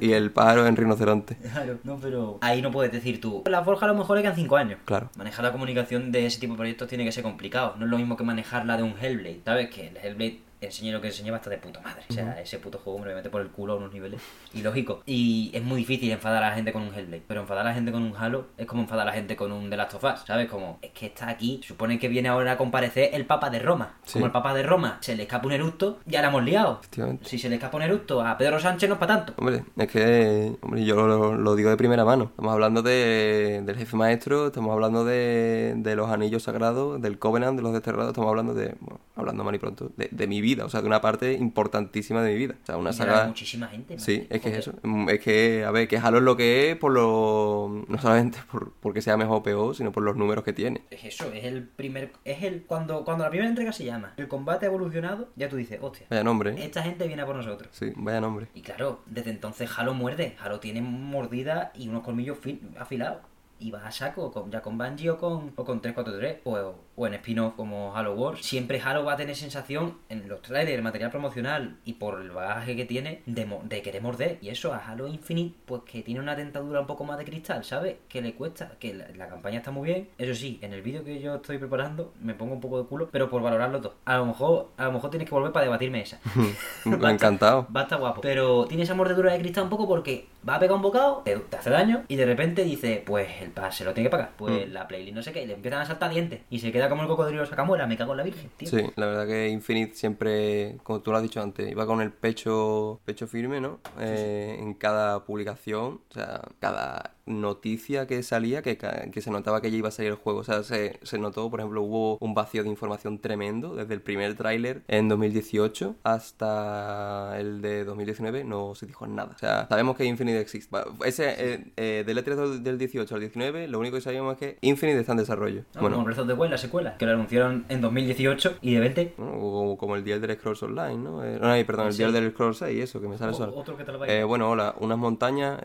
y 0.00 0.12
el 0.12 0.30
pájaro 0.30 0.66
en 0.66 0.76
rinoceronte. 0.76 1.36
Claro, 1.36 1.78
no, 1.84 1.96
pero 1.96 2.38
ahí 2.40 2.62
no 2.62 2.70
puedes 2.70 2.92
decir 2.92 3.20
tú. 3.20 3.42
La 3.46 3.62
Forja 3.62 3.86
a 3.86 3.88
lo 3.88 3.94
mejor 3.94 4.16
le 4.16 4.22
quedan 4.22 4.36
5 4.36 4.56
años. 4.56 4.78
Claro. 4.84 5.10
Manejar 5.16 5.44
la 5.44 5.52
comunicación 5.52 6.12
de 6.12 6.26
ese 6.26 6.40
tipo 6.40 6.54
de 6.54 6.58
proyectos 6.58 6.88
tiene 6.88 7.04
que 7.04 7.12
ser 7.12 7.22
complicado. 7.22 7.74
No 7.78 7.84
es 7.84 7.90
lo 7.90 7.98
mismo 7.98 8.16
que 8.16 8.24
manejar 8.24 8.66
la 8.66 8.76
de 8.76 8.82
un 8.82 8.94
Hellblade. 9.00 9.40
¿Sabes? 9.44 9.70
Que 9.70 9.88
el 9.88 9.96
Hellblade 9.96 10.40
enseñe 10.66 10.92
lo 10.92 11.00
que 11.00 11.08
enseñe 11.08 11.30
va 11.30 11.36
a 11.36 11.40
estar 11.40 11.52
de 11.52 11.58
puta 11.58 11.80
madre. 11.80 12.02
O 12.08 12.12
sea, 12.12 12.40
ese 12.40 12.58
puto 12.58 12.78
juego 12.78 12.98
me 12.98 13.08
lo 13.08 13.14
meter 13.14 13.30
por 13.30 13.40
el 13.40 13.48
culo 13.48 13.74
a 13.74 13.76
unos 13.76 13.92
niveles. 13.92 14.20
Y 14.52 14.62
lógico. 14.62 15.02
Y 15.06 15.50
es 15.54 15.62
muy 15.62 15.78
difícil 15.78 16.10
enfadar 16.10 16.42
a 16.42 16.50
la 16.50 16.54
gente 16.54 16.72
con 16.72 16.82
un 16.82 16.94
Hellblade. 16.94 17.22
Pero 17.26 17.40
enfadar 17.40 17.66
a 17.66 17.70
la 17.70 17.74
gente 17.74 17.92
con 17.92 18.02
un 18.02 18.16
Halo 18.16 18.46
es 18.56 18.66
como 18.66 18.82
enfadar 18.82 19.06
a 19.06 19.10
la 19.10 19.16
gente 19.16 19.36
con 19.36 19.52
un 19.52 19.70
The 19.70 19.76
Last 19.76 19.94
of 19.94 20.04
Us. 20.04 20.20
¿Sabes? 20.26 20.48
Como, 20.48 20.78
es 20.82 20.90
que 20.92 21.06
está 21.06 21.28
aquí. 21.28 21.60
Supone 21.62 21.98
que 21.98 22.08
viene 22.08 22.28
ahora 22.28 22.52
a 22.52 22.56
comparecer 22.56 23.10
el 23.12 23.26
Papa 23.26 23.50
de 23.50 23.58
Roma. 23.58 23.94
Sí. 24.04 24.14
Como 24.14 24.26
el 24.26 24.32
Papa 24.32 24.54
de 24.54 24.62
Roma 24.62 24.98
se 25.00 25.16
le 25.16 25.24
escapa 25.24 25.46
un 25.46 25.52
eructo, 25.52 26.00
ya 26.06 26.22
la 26.22 26.28
hemos 26.28 26.44
liado. 26.44 26.80
Si 27.22 27.38
se 27.38 27.48
le 27.48 27.56
escapa 27.56 27.76
un 27.76 27.82
eructo 27.82 28.20
a 28.22 28.36
Pedro 28.38 28.60
Sánchez 28.60 28.88
no 28.88 28.94
es 28.94 28.98
para 28.98 29.16
tanto. 29.16 29.34
Hombre, 29.36 29.64
es 29.76 29.88
que 29.88 30.56
hombre, 30.60 30.84
yo 30.84 31.06
lo, 31.06 31.34
lo 31.34 31.56
digo 31.56 31.70
de 31.70 31.76
primera 31.76 32.04
mano. 32.04 32.24
Estamos 32.24 32.52
hablando 32.52 32.82
de, 32.82 33.62
del 33.64 33.76
jefe 33.76 33.96
maestro, 33.96 34.46
estamos 34.46 34.72
hablando 34.72 35.04
de, 35.04 35.74
de 35.76 35.96
los 35.96 36.10
anillos 36.10 36.44
sagrados, 36.44 37.00
del 37.00 37.18
Covenant, 37.18 37.56
de 37.56 37.62
los 37.62 37.72
desterrados, 37.72 38.08
estamos 38.08 38.30
hablando 38.30 38.54
de, 38.54 38.74
bueno, 38.80 39.00
hablando 39.16 39.44
mal 39.44 39.54
y 39.54 39.58
pronto, 39.58 39.90
de, 39.96 40.08
de 40.10 40.26
mi 40.26 40.40
vida, 40.40 40.53
o 40.62 40.68
sea, 40.68 40.80
de 40.80 40.86
una 40.86 41.00
parte 41.00 41.32
importantísima 41.32 42.22
de 42.22 42.32
mi 42.32 42.38
vida. 42.38 42.54
O 42.62 42.66
sea, 42.66 42.76
una 42.76 42.90
Y 42.90 42.94
saga... 42.94 43.26
muchísima 43.26 43.66
gente. 43.68 43.94
¿no? 43.94 44.00
Sí, 44.00 44.26
es 44.30 44.40
que 44.40 44.50
es 44.50 44.58
eso. 44.58 44.72
Mm, 44.82 45.08
Es 45.08 45.20
que, 45.20 45.64
a 45.64 45.70
ver, 45.70 45.88
que 45.88 45.98
Halo 45.98 46.18
es 46.18 46.22
lo 46.24 46.36
que 46.36 46.70
es 46.70 46.76
por 46.76 46.92
lo... 46.92 47.84
No 47.88 47.98
solamente 47.98 48.38
por, 48.50 48.72
porque 48.80 49.00
sea 49.02 49.16
mejor 49.16 49.38
o 49.38 49.42
peor, 49.42 49.74
sino 49.74 49.90
por 49.92 50.02
los 50.02 50.16
números 50.16 50.44
que 50.44 50.52
tiene. 50.52 50.82
Es 50.90 51.04
eso, 51.04 51.32
es 51.32 51.44
el 51.44 51.62
primer. 51.64 52.12
Es 52.24 52.42
el. 52.42 52.62
Cuando, 52.62 53.04
cuando 53.04 53.24
la 53.24 53.30
primera 53.30 53.48
entrega 53.48 53.72
se 53.72 53.84
llama 53.84 54.12
El 54.16 54.28
combate 54.28 54.66
ha 54.66 54.68
evolucionado, 54.68 55.28
ya 55.36 55.48
tú 55.48 55.56
dices, 55.56 55.78
hostia, 55.82 56.06
Vaya 56.10 56.22
nombre, 56.24 56.50
¿eh? 56.52 56.64
esta 56.64 56.82
gente 56.82 57.06
viene 57.06 57.22
a 57.22 57.26
por 57.26 57.36
nosotros. 57.36 57.68
Sí, 57.72 57.92
vaya 57.96 58.20
nombre. 58.20 58.48
Y 58.54 58.60
claro, 58.62 59.00
desde 59.06 59.30
entonces 59.30 59.70
Halo 59.76 59.94
muerde. 59.94 60.36
Halo 60.42 60.60
tiene 60.60 60.82
mordida 60.82 61.72
y 61.74 61.88
unos 61.88 62.02
colmillos 62.02 62.38
fil- 62.38 62.60
afilados. 62.78 63.18
Y 63.60 63.70
va 63.70 63.86
a 63.86 63.92
saco, 63.92 64.32
con, 64.32 64.50
ya 64.50 64.60
con 64.60 64.76
Bungie 64.76 65.10
o 65.10 65.16
con, 65.18 65.52
o 65.56 65.64
con 65.64 65.80
343, 65.80 66.38
o, 66.44 66.74
o 66.96 67.06
en 67.06 67.14
spin-off 67.14 67.54
como 67.54 67.96
Halo 67.96 68.14
Wars. 68.14 68.40
Siempre 68.44 68.80
Halo 68.80 69.04
va 69.04 69.14
a 69.14 69.16
tener 69.16 69.34
sensación 69.36 69.98
en 70.08 70.28
los 70.28 70.42
trailers, 70.42 70.76
el 70.76 70.82
material 70.82 71.10
promocional 71.10 71.76
y 71.84 71.94
por 71.94 72.20
el 72.20 72.30
bagaje 72.30 72.76
que 72.76 72.84
tiene 72.84 73.22
de, 73.26 73.48
de 73.64 73.82
querer 73.82 74.02
morder. 74.02 74.38
Y 74.40 74.48
eso 74.48 74.72
a 74.72 74.78
Halo 74.78 75.06
Infinite, 75.08 75.56
pues 75.66 75.82
que 75.82 76.02
tiene 76.02 76.20
una 76.20 76.36
dentadura 76.36 76.80
un 76.80 76.86
poco 76.86 77.04
más 77.04 77.18
de 77.18 77.24
cristal, 77.24 77.64
¿sabes? 77.64 77.96
Que 78.08 78.22
le 78.22 78.34
cuesta, 78.34 78.72
que 78.78 78.94
la, 78.94 79.08
la 79.16 79.28
campaña 79.28 79.58
está 79.58 79.70
muy 79.70 79.88
bien. 79.88 80.08
Eso 80.18 80.34
sí, 80.34 80.58
en 80.62 80.72
el 80.72 80.82
vídeo 80.82 81.04
que 81.04 81.20
yo 81.20 81.34
estoy 81.36 81.58
preparando 81.58 82.12
me 82.20 82.34
pongo 82.34 82.54
un 82.54 82.60
poco 82.60 82.80
de 82.82 82.88
culo, 82.88 83.08
pero 83.10 83.28
por 83.28 83.42
valorarlo 83.42 83.80
todo. 83.80 83.94
A 84.04 84.16
lo 84.16 84.26
mejor, 84.26 84.68
a 84.76 84.84
lo 84.84 84.92
mejor 84.92 85.10
tienes 85.10 85.28
que 85.28 85.34
volver 85.34 85.52
para 85.52 85.64
debatirme 85.64 86.00
esa. 86.02 86.20
Me 86.84 87.06
ha 87.06 87.10
encantado. 87.10 87.66
Va 87.74 87.80
a 87.80 87.82
estar 87.84 87.98
guapo. 87.98 88.20
Pero 88.20 88.66
tiene 88.66 88.82
esa 88.84 88.94
mordedura 88.94 89.32
de 89.32 89.38
cristal 89.40 89.64
un 89.64 89.70
poco 89.70 89.86
porque 89.88 90.26
va 90.48 90.56
a 90.56 90.58
pegar 90.60 90.76
un 90.76 90.82
bocado, 90.82 91.22
te, 91.24 91.36
te 91.36 91.56
hace 91.56 91.70
daño 91.70 92.04
y 92.08 92.16
de 92.16 92.26
repente 92.26 92.62
dice, 92.64 93.02
pues 93.04 93.28
el 93.40 93.50
pase 93.50 93.78
se 93.78 93.84
lo 93.84 93.94
tiene 93.94 94.08
que 94.08 94.10
pagar. 94.10 94.30
Pues 94.36 94.54
Mm. 94.68 94.72
la 94.72 94.86
playlist 94.86 95.16
no 95.16 95.22
sé 95.22 95.32
qué, 95.32 95.42
y 95.42 95.46
le 95.46 95.54
empiezan 95.54 95.80
a 95.80 95.86
saltar 95.86 96.10
dientes. 96.10 96.40
Y 96.50 96.58
se 96.60 96.70
queda 96.70 96.83
como 96.88 97.02
el 97.02 97.08
cocodrilo 97.08 97.44
sacamuela, 97.46 97.86
me 97.86 97.96
cago 97.96 98.12
en 98.12 98.18
la 98.18 98.22
virgen, 98.24 98.50
tío. 98.56 98.68
Sí, 98.68 98.82
la 98.96 99.06
verdad 99.06 99.26
que 99.26 99.48
Infinite 99.48 99.94
siempre, 99.94 100.76
como 100.82 101.00
tú 101.00 101.10
lo 101.10 101.16
has 101.18 101.22
dicho 101.22 101.40
antes, 101.42 101.70
iba 101.70 101.86
con 101.86 102.00
el 102.00 102.12
pecho, 102.12 103.00
pecho 103.04 103.26
firme, 103.26 103.60
¿no? 103.60 103.80
Eh, 104.00 104.56
En 104.58 104.74
cada 104.74 105.24
publicación, 105.24 106.00
o 106.10 106.14
sea, 106.14 106.42
cada 106.60 107.14
noticia 107.26 108.06
que 108.06 108.22
salía, 108.22 108.62
que, 108.62 108.76
que 108.76 109.20
se 109.20 109.30
notaba 109.30 109.60
que 109.60 109.70
ya 109.70 109.76
iba 109.78 109.88
a 109.88 109.92
salir 109.92 110.10
el 110.12 110.16
juego. 110.16 110.40
O 110.40 110.44
sea, 110.44 110.62
se, 110.62 110.98
se 111.02 111.18
notó, 111.18 111.50
por 111.50 111.60
ejemplo, 111.60 111.82
hubo 111.82 112.18
un 112.20 112.34
vacío 112.34 112.62
de 112.62 112.68
información 112.68 113.18
tremendo 113.18 113.74
desde 113.74 113.94
el 113.94 114.00
primer 114.02 114.34
tráiler 114.36 114.82
en 114.88 115.08
2018 115.08 115.96
hasta 116.02 117.38
el 117.38 117.60
de 117.62 117.84
2019, 117.84 118.44
no 118.44 118.74
se 118.74 118.86
dijo 118.86 119.06
nada. 119.06 119.32
O 119.34 119.38
sea, 119.38 119.66
sabemos 119.68 119.96
que 119.96 120.04
Infinite 120.04 120.40
existe. 120.40 120.76
Ese, 121.04 121.34
eh, 121.54 121.72
eh, 121.76 122.04
del 122.06 122.18
E3 122.18 122.60
del 122.60 122.78
18 122.78 123.14
al 123.14 123.20
19, 123.20 123.68
lo 123.68 123.78
único 123.78 123.96
que 123.96 124.00
sabíamos 124.02 124.34
es 124.34 124.38
que 124.38 124.58
Infinite 124.60 125.00
está 125.00 125.12
en 125.12 125.18
desarrollo. 125.18 125.62
No, 125.74 125.80
bueno, 125.80 125.96
Como 125.96 126.06
Breath 126.06 126.18
of 126.20 126.26
the 126.26 126.32
Wild, 126.34 126.50
la 126.52 126.58
secuela, 126.58 126.96
que 126.96 127.06
lo 127.06 127.12
anunciaron 127.12 127.64
en 127.68 127.80
2018 127.80 128.58
y 128.60 128.74
de 128.74 128.80
20. 128.80 129.14
¿no? 129.18 129.24
O 129.32 129.76
como 129.78 129.96
el 129.96 130.04
The 130.04 130.12
Elder 130.14 130.36
Scrolls 130.38 130.62
Online, 130.62 130.96
¿no? 130.98 131.24
Eh, 131.24 131.38
no, 131.40 131.66
perdón, 131.66 131.86
el 131.88 131.92
Sí. 131.92 131.98
The 132.02 132.04
Elder 132.08 132.30
Scrolls 132.32 132.58
6, 132.58 132.80
eso, 132.82 133.00
que 133.00 133.08
me 133.08 133.18
sale 133.18 133.32
O- 133.32 133.34
solo. 133.34 133.54
otro 133.54 133.76
que 133.76 133.84
te 133.84 133.92
lo 133.92 134.04
Eh, 134.04 134.24
bueno, 134.24 134.50
hola, 134.50 134.74
unas 134.80 134.98
montañas... 134.98 135.60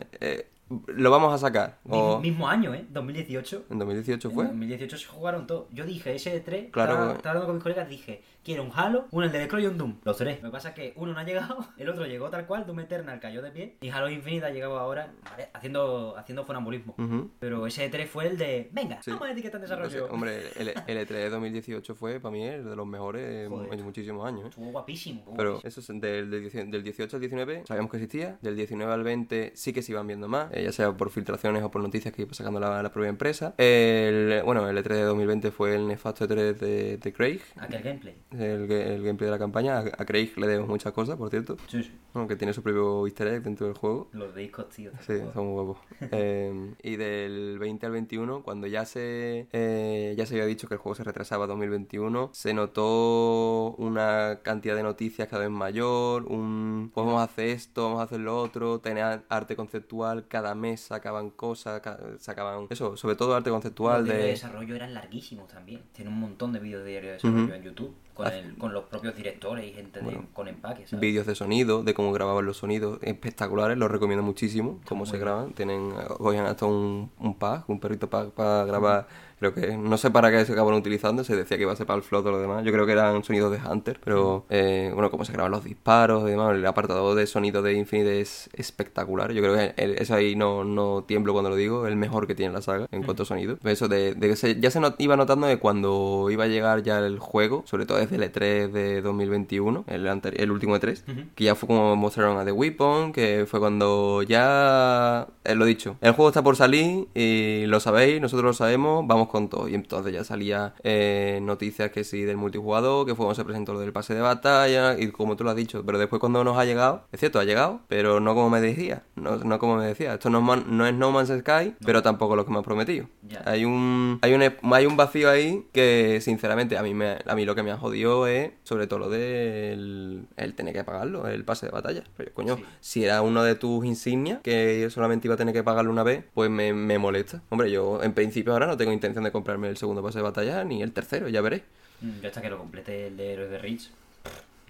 lo 0.86 1.10
vamos 1.10 1.34
a 1.34 1.38
sacar. 1.38 1.78
O... 1.88 2.20
Mismo 2.20 2.48
año, 2.48 2.72
¿eh? 2.74 2.84
2018. 2.90 3.64
¿En 3.70 3.78
2018 3.78 4.30
fue? 4.30 4.44
En 4.44 4.50
2018 4.50 4.96
se 4.98 5.06
jugaron 5.06 5.46
todos. 5.46 5.66
Yo 5.72 5.84
dije, 5.84 6.14
ese 6.14 6.38
3, 6.40 6.70
Claro, 6.70 6.92
estaba, 6.92 7.06
porque- 7.08 7.16
estaba 7.18 7.30
hablando 7.32 7.46
con 7.48 7.56
mis 7.56 7.62
colegas, 7.62 7.88
dije, 7.88 8.22
quiero 8.44 8.62
un 8.62 8.70
Halo, 8.74 9.06
un 9.10 9.24
el 9.24 9.32
de 9.32 9.44
Scroll 9.46 9.62
y 9.62 9.66
un 9.66 9.78
Doom. 9.78 9.96
Los 10.04 10.16
tres. 10.16 10.42
Lo 10.42 10.48
que 10.50 10.52
pasa 10.52 10.70
es 10.70 10.74
que 10.74 10.92
uno 10.96 11.12
no 11.12 11.18
ha 11.18 11.24
llegado, 11.24 11.58
el 11.76 11.88
otro 11.88 12.06
llegó 12.06 12.30
tal 12.30 12.46
cual, 12.46 12.66
Doom 12.66 12.80
Eternal 12.80 13.20
cayó 13.20 13.42
de 13.42 13.50
pie, 13.50 13.76
y 13.80 13.88
Halo 13.90 14.08
Infinite 14.10 14.46
ha 14.46 14.50
llegado 14.50 14.78
ahora 14.78 15.12
¿vale? 15.30 15.48
haciendo, 15.52 16.16
haciendo 16.16 16.44
funambulismo. 16.44 16.94
Ujú. 16.98 17.30
Pero 17.38 17.66
ese 17.66 17.88
3 17.88 18.08
fue 18.08 18.26
el 18.28 18.38
de, 18.38 18.68
venga, 18.72 19.02
Sí. 19.02 19.10
vamos 19.10 19.28
a 19.28 19.32
etiquetar 19.32 19.60
en 19.62 19.68
No 19.68 19.76
sé, 19.76 19.82
desarrollo. 19.84 20.12
hombre, 20.12 20.40
el, 20.58 20.68
el 20.68 21.06
E3 21.06 21.08
de 21.08 21.30
2018 21.30 21.94
fue 21.94 22.20
para 22.20 22.32
mí 22.32 22.44
el 22.44 22.64
de 22.64 22.76
los 22.76 22.86
mejores 22.86 23.48
Joder. 23.48 23.72
en 23.74 23.84
muchísimos 23.84 24.26
años. 24.26 24.44
¿eh? 24.44 24.48
Estuvo 24.48 24.70
guapísimo. 24.70 25.18
estuvo 25.20 25.36
Pero 25.36 25.50
guapísimo. 25.52 25.68
eso 25.68 25.92
es 25.92 26.00
del, 26.00 26.30
del 26.30 26.40
18 26.42 26.70
del 26.70 26.82
18 26.82 27.16
al 27.16 27.20
19 27.20 27.62
sabíamos 27.66 27.90
que 27.90 27.96
existía, 27.98 28.38
del 28.42 28.56
19 28.56 28.92
al 28.92 29.02
20 29.02 29.52
sí 29.54 29.72
que 29.72 29.82
se 29.82 29.92
iban 29.92 30.06
viendo 30.06 30.28
más, 30.28 30.52
eh, 30.52 30.64
ya 30.64 30.72
sea 30.72 30.92
por 30.96 31.10
filtraciones 31.10 31.62
o 31.62 31.70
por 31.70 31.82
noticias 31.82 32.12
que 32.14 32.22
iba 32.22 32.34
sacando 32.34 32.60
la, 32.60 32.82
la 32.82 32.92
propia 32.92 33.08
empresa. 33.08 33.54
El, 33.58 34.42
bueno, 34.44 34.68
el 34.68 34.76
E3 34.76 34.88
de 34.94 35.02
2020 35.02 35.50
fue 35.50 35.74
el 35.74 35.86
nefasto 35.86 36.26
E3 36.26 36.54
de, 36.58 36.96
de 36.98 37.12
Craig, 37.12 37.40
Aquel 37.56 37.82
gameplay. 37.82 38.14
El, 38.32 38.70
el 38.70 39.02
gameplay 39.02 39.26
de 39.26 39.30
la 39.30 39.38
campaña. 39.38 39.78
A, 39.78 40.04
Craig 40.04 40.32
le 40.36 40.46
debemos 40.46 40.68
muchas 40.68 40.92
cosas, 40.92 41.16
por 41.16 41.30
cierto, 41.30 41.56
Sí, 41.68 41.82
sí. 41.82 41.92
aunque 42.14 42.36
tiene 42.36 42.52
su 42.52 42.62
propio 42.62 43.06
easter 43.06 43.26
egg 43.28 43.42
dentro 43.42 43.66
del 43.66 43.76
juego. 43.76 44.08
Los 44.12 44.34
discos, 44.34 44.68
tío. 44.68 44.90
Sí, 45.06 45.14
son 45.34 45.46
muy 45.46 45.54
guapos. 45.62 45.78
Eh, 46.12 46.74
y 46.82 46.96
del 46.96 47.58
20 47.58 47.86
al 47.86 47.92
21, 47.92 48.42
cuando 48.42 48.66
ya 48.66 48.84
se 48.84 49.46
eh, 49.52 50.14
ya 50.16 50.26
se 50.26 50.34
había 50.34 50.46
dicho 50.46 50.66
que 50.68 50.74
el 50.74 50.80
juego 50.80 50.94
se 50.94 51.04
retrasaba 51.04 51.44
a 51.44 51.48
2021, 51.48 52.30
se 52.32 52.52
notó 52.54 53.74
una 53.78 54.40
cantidad 54.42 54.74
de 54.76 54.82
noticias 54.82 55.28
cada 55.28 55.42
vez 55.42 55.50
mayor, 55.50 56.24
un 56.24 56.90
pues 56.94 57.06
vamos 57.06 57.20
a 57.20 57.24
hacer 57.24 57.48
esto, 57.48 57.84
vamos 57.84 58.00
a 58.00 58.04
hacer 58.04 58.20
lo 58.20 58.38
otro, 58.40 58.80
tener 58.80 59.22
arte 59.28 59.56
conceptual, 59.56 60.26
cada 60.28 60.54
mes 60.54 60.80
sacaban 60.80 61.30
cosas, 61.30 61.80
ca- 61.80 61.98
sacaban 62.18 62.66
eso, 62.70 62.96
sobre 62.96 63.16
todo 63.16 63.34
arte 63.34 63.50
conceptual 63.50 63.98
Los 63.98 64.04
diarios 64.06 64.22
de 64.22 64.26
de 64.26 64.32
desarrollo 64.32 64.74
eran 64.76 64.94
larguísimos 64.94 65.48
también. 65.48 65.82
Tiene 65.92 66.10
un 66.10 66.18
montón 66.20 66.52
de 66.52 66.58
vídeos 66.60 66.82
de 66.84 66.90
diario 66.90 67.08
de 67.10 67.14
desarrollo 67.16 67.54
en 67.54 67.62
YouTube. 67.62 67.94
Con, 68.14 68.26
el, 68.26 68.56
con 68.58 68.72
los 68.74 68.84
propios 68.84 69.16
directores 69.16 69.64
y 69.66 69.72
gente 69.72 70.00
de- 70.00 70.20
con 70.34 70.46
empaques. 70.48 70.98
vídeos 71.00 71.26
de 71.26 71.34
sonido, 71.34 71.82
de 71.82 71.94
cómo 71.94 72.12
grababan 72.12 72.44
los 72.44 72.58
sonidos, 72.58 72.98
espectaculares, 73.02 73.78
los 73.78 73.90
recomiendo 73.90 74.22
muchísimo, 74.22 74.80
cómo 74.86 75.06
se 75.06 75.12
bien. 75.12 75.22
graban. 75.24 75.52
Tienen, 75.54 75.92
cogían 76.18 76.46
hasta 76.46 76.66
un, 76.66 77.10
un 77.18 77.34
pad, 77.38 77.62
un 77.68 77.80
perrito 77.80 78.10
pad 78.10 78.28
para 78.30 78.64
grabar, 78.66 79.06
creo 79.40 79.52
que, 79.54 79.76
no 79.76 79.96
sé 79.96 80.10
para 80.12 80.30
qué 80.30 80.44
se 80.44 80.52
acabaron 80.52 80.78
utilizando, 80.78 81.24
se 81.24 81.34
decía 81.34 81.56
que 81.56 81.64
iba 81.64 81.72
a 81.72 81.76
ser 81.76 81.86
para 81.86 81.96
el 81.96 82.02
float 82.04 82.26
o 82.26 82.30
lo 82.30 82.40
demás, 82.40 82.64
yo 82.64 82.70
creo 82.72 82.86
que 82.86 82.92
eran 82.92 83.24
sonidos 83.24 83.50
de 83.50 83.58
Hunter, 83.68 83.98
pero 84.04 84.44
eh, 84.50 84.90
bueno, 84.94 85.10
cómo 85.10 85.24
se 85.24 85.32
graban 85.32 85.50
los 85.50 85.64
disparos 85.64 86.22
y 86.28 86.30
demás, 86.30 86.54
el 86.54 86.64
apartado 86.66 87.14
de 87.14 87.26
sonido 87.26 87.62
de 87.62 87.72
Infinite 87.74 88.20
es 88.20 88.48
espectacular, 88.52 89.32
yo 89.32 89.42
creo 89.42 89.54
que 89.54 89.74
el- 89.82 89.96
eso 89.98 90.14
ahí 90.14 90.36
no, 90.36 90.62
no 90.64 91.02
tiemblo 91.06 91.32
cuando 91.32 91.50
lo 91.50 91.56
digo, 91.56 91.86
el 91.86 91.96
mejor 91.96 92.26
que 92.26 92.34
tiene 92.34 92.52
la 92.52 92.62
saga 92.62 92.86
en 92.92 93.02
cuanto 93.02 93.22
a 93.22 93.26
sonido. 93.26 93.58
Eso 93.64 93.88
de, 93.88 94.14
de 94.14 94.28
que 94.28 94.36
se- 94.36 94.60
ya 94.60 94.70
se 94.70 94.78
not- 94.80 94.96
iba 94.98 95.16
notando 95.16 95.46
de 95.46 95.58
cuando 95.58 96.28
iba 96.30 96.44
a 96.44 96.46
llegar 96.46 96.82
ya 96.82 96.98
el 96.98 97.18
juego, 97.18 97.62
sobre 97.66 97.86
todo 97.86 97.98
desde 97.98 98.16
el 98.16 98.22
E3 98.22 98.70
de 98.70 99.00
2021, 99.02 99.84
el, 99.88 100.06
anteri- 100.06 100.38
el 100.38 100.50
último 100.50 100.76
E3, 100.76 101.02
Ujú. 101.10 101.20
que 101.34 101.44
ya 101.44 101.54
fue 101.54 101.66
como 101.66 101.96
mostraron 101.96 102.36
a 102.38 102.44
The 102.44 102.52
Weapon, 102.52 103.12
que 103.12 103.46
fue 103.48 103.58
cuando 103.60 104.22
ya, 104.22 105.26
eh, 105.44 105.54
lo 105.54 105.64
dicho, 105.64 105.96
el 106.00 106.12
juego 106.12 106.28
está 106.28 106.42
por 106.42 106.56
salir 106.56 107.08
y 107.14 107.64
lo 107.66 107.80
sabéis, 107.80 108.20
nosotros 108.20 108.44
lo 108.44 108.52
sabemos, 108.52 109.06
vamos 109.06 109.28
con 109.30 109.48
todo. 109.48 109.68
Y 109.68 109.74
entonces 109.74 110.12
ya 110.12 110.24
salía 110.24 110.74
eh, 110.82 111.38
noticias 111.42 111.90
que 111.90 112.04
sí 112.04 112.22
del 112.22 112.36
multijugador, 112.36 113.06
que 113.06 113.14
fue 113.14 113.24
cuando 113.24 113.34
se 113.34 113.44
presentó 113.44 113.72
lo 113.72 113.80
del 113.80 113.92
pase 113.92 114.14
de 114.14 114.20
batalla, 114.20 114.98
y 114.98 115.10
como 115.10 115.36
tú 115.36 115.44
lo 115.44 115.50
has 115.50 115.56
dicho, 115.56 115.82
pero 115.84 115.98
después 115.98 116.20
cuando 116.20 116.42
nos 116.44 116.56
ha 116.58 116.64
llegado, 116.64 117.04
es 117.12 117.20
cierto, 117.20 117.38
ha 117.38 117.44
llegado, 117.44 117.80
pero 117.88 118.20
no 118.20 118.34
como 118.34 118.50
me 118.50 118.60
decía, 118.60 119.02
no, 119.16 119.36
no 119.36 119.58
como 119.58 119.76
me 119.76 119.86
decía, 119.86 120.14
esto 120.14 120.30
no 120.30 120.38
es, 120.38 120.44
Man- 120.44 120.64
no 120.68 120.86
es 120.86 120.94
No 120.94 121.10
Man's 121.12 121.28
Sky, 121.30 121.74
pero 121.84 122.02
tampoco 122.02 122.36
lo 122.36 122.44
que 122.44 122.52
me 122.52 122.58
ha 122.58 122.62
prometido. 122.62 123.06
Hay 123.44 123.64
un, 123.64 124.18
hay 124.22 124.34
un 124.34 124.40
hay 124.74 124.86
un 124.86 124.96
vacío 124.96 125.30
ahí 125.30 125.66
que 125.72 126.20
sinceramente 126.20 126.76
a 126.76 126.82
mí 126.82 126.94
me 126.94 127.18
a 127.26 127.34
mí 127.34 127.44
lo 127.44 127.54
que 127.54 127.62
me 127.62 127.70
ha 127.70 127.76
jodido 127.76 128.26
es 128.26 128.50
sobre 128.64 128.86
todo 128.86 128.98
lo 128.98 129.08
del 129.40 130.26
el 130.36 130.54
tener 130.54 130.74
que 130.74 130.84
pagarlo, 130.84 131.26
el 131.28 131.44
pase 131.44 131.66
de 131.66 131.72
batalla. 131.72 132.02
Pero 132.16 132.32
coño, 132.34 132.56
Sí. 132.56 132.64
si 132.80 133.04
era 133.04 133.22
uno 133.22 133.42
de 133.42 133.54
tus 133.54 133.84
insignias 133.84 134.40
que 134.42 134.88
solamente 134.90 135.26
iba 135.28 135.34
a 135.34 135.38
tener 135.38 135.54
que 135.54 135.62
pagarlo 135.62 135.90
una 135.90 136.02
vez, 136.02 136.24
pues 136.34 136.50
me, 136.50 136.72
me 136.72 136.98
molesta. 136.98 137.42
Hombre, 137.50 137.70
yo 137.70 138.02
en 138.02 138.12
principio 138.12 138.52
ahora 138.52 138.66
no 138.66 138.76
tengo 138.76 138.92
intención 138.92 139.19
de 139.24 139.32
comprarme 139.32 139.68
el 139.68 139.76
segundo 139.76 140.02
pase 140.02 140.18
de 140.18 140.22
batalla 140.24 140.64
ni 140.64 140.82
el 140.82 140.92
tercero, 140.92 141.28
ya 141.28 141.40
veré. 141.40 141.64
Mm, 142.00 142.20
Yo 142.22 142.28
hasta 142.28 142.40
que 142.42 142.50
lo 142.50 142.58
complete 142.58 143.08
el 143.08 143.16
de 143.16 143.32
Héroes 143.32 143.50
de 143.50 143.58
Rich. 143.58 143.90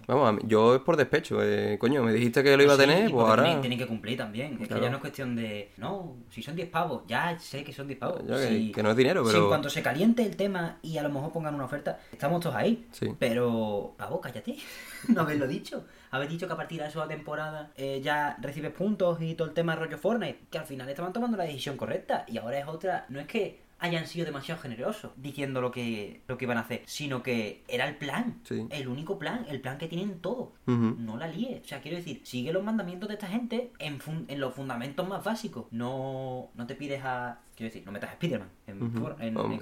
Vamos, 0.07 0.41
yo 0.47 0.75
es 0.75 0.81
por 0.81 0.97
despecho, 0.97 1.41
eh, 1.43 1.77
coño, 1.79 2.03
me 2.03 2.11
dijiste 2.11 2.43
que 2.43 2.57
lo 2.57 2.63
iba 2.63 2.73
a 2.73 2.77
tener, 2.77 3.11
pues 3.11 3.23
ahora... 3.25 3.43
Tienen, 3.43 3.61
tienen 3.61 3.79
que 3.79 3.85
cumplir 3.87 4.17
también. 4.17 4.57
Es 4.59 4.67
que 4.67 4.81
ya 4.81 4.89
no 4.89 4.95
es 4.95 5.01
cuestión 5.01 5.35
de. 5.35 5.71
No, 5.77 6.15
si 6.31 6.41
son 6.41 6.55
10 6.55 6.69
pavos, 6.69 7.03
ya 7.07 7.37
sé 7.39 7.63
que 7.63 7.71
son 7.71 7.85
10 7.87 7.99
pavos. 7.99 8.19
Ya 8.27 8.35
que- 8.35 8.47
Si- 8.47 8.71
que 8.71 8.81
no 8.83 8.89
es 8.89 8.97
dinero, 8.97 9.23
Si 9.23 9.31
pero- 9.31 9.43
en 9.43 9.49
cuanto 9.49 9.69
se 9.69 9.83
caliente 9.83 10.23
el 10.25 10.35
tema 10.35 10.79
y 10.81 10.97
a 10.97 11.03
lo 11.03 11.09
mejor 11.09 11.31
pongan 11.31 11.53
una 11.53 11.65
oferta, 11.65 11.99
estamos 12.11 12.41
todos 12.41 12.55
ahí. 12.55 12.87
Sí. 12.91 13.13
Pero, 13.19 13.93
pavo, 13.95 14.19
cállate. 14.19 14.57
no 15.07 15.21
haberlo 15.21 15.47
dicho. 15.47 15.85
Haber 16.09 16.27
dicho 16.27 16.47
que 16.47 16.53
a 16.53 16.57
partir 16.57 16.81
de 16.81 16.87
esa 16.87 17.07
temporada 17.07 17.71
eh, 17.77 18.01
ya 18.03 18.35
recibes 18.41 18.71
puntos 18.71 19.21
y 19.21 19.35
todo 19.35 19.47
el 19.49 19.53
tema 19.53 19.75
rollo 19.75 19.97
Fortnite. 19.99 20.39
Que 20.49 20.57
al 20.57 20.65
final 20.65 20.89
estaban 20.89 21.13
tomando 21.13 21.37
la 21.37 21.43
decisión 21.45 21.77
correcta. 21.77 22.25
Y 22.27 22.37
ahora 22.39 22.59
es 22.59 22.67
otra. 22.67 23.05
No 23.07 23.19
es 23.19 23.27
que 23.27 23.61
hayan 23.81 24.07
sido 24.07 24.25
demasiado 24.25 24.61
generosos 24.61 25.11
diciendo 25.17 25.59
lo 25.59 25.71
que, 25.71 26.21
lo 26.27 26.37
que 26.37 26.45
iban 26.45 26.57
a 26.57 26.61
hacer, 26.61 26.83
sino 26.85 27.21
que 27.23 27.63
era 27.67 27.87
el 27.87 27.95
plan. 27.95 28.39
Sí. 28.43 28.65
El 28.69 28.87
único 28.87 29.19
plan, 29.19 29.45
el 29.49 29.59
plan 29.59 29.77
que 29.77 29.87
tienen 29.87 30.19
todos. 30.19 30.49
No 30.65 31.17
la 31.17 31.27
líes. 31.27 31.61
O 31.65 31.67
sea, 31.67 31.81
quiero 31.81 31.97
decir, 31.97 32.21
sigue 32.23 32.53
los 32.53 32.63
mandamientos 32.63 33.09
de 33.09 33.15
esta 33.15 33.27
gente 33.27 33.71
en, 33.79 33.99
fun- 33.99 34.25
en 34.29 34.39
los 34.39 34.53
fundamentos 34.53 35.05
más 35.07 35.23
básicos. 35.23 35.65
No, 35.71 36.49
no 36.53 36.67
te 36.67 36.75
pides 36.75 37.01
a. 37.03 37.39
Quiero 37.55 37.69
decir, 37.73 37.85
no 37.85 37.91
metas 37.91 38.11
a 38.11 38.13
Spider-Man 38.13 38.49
en, 38.67 38.77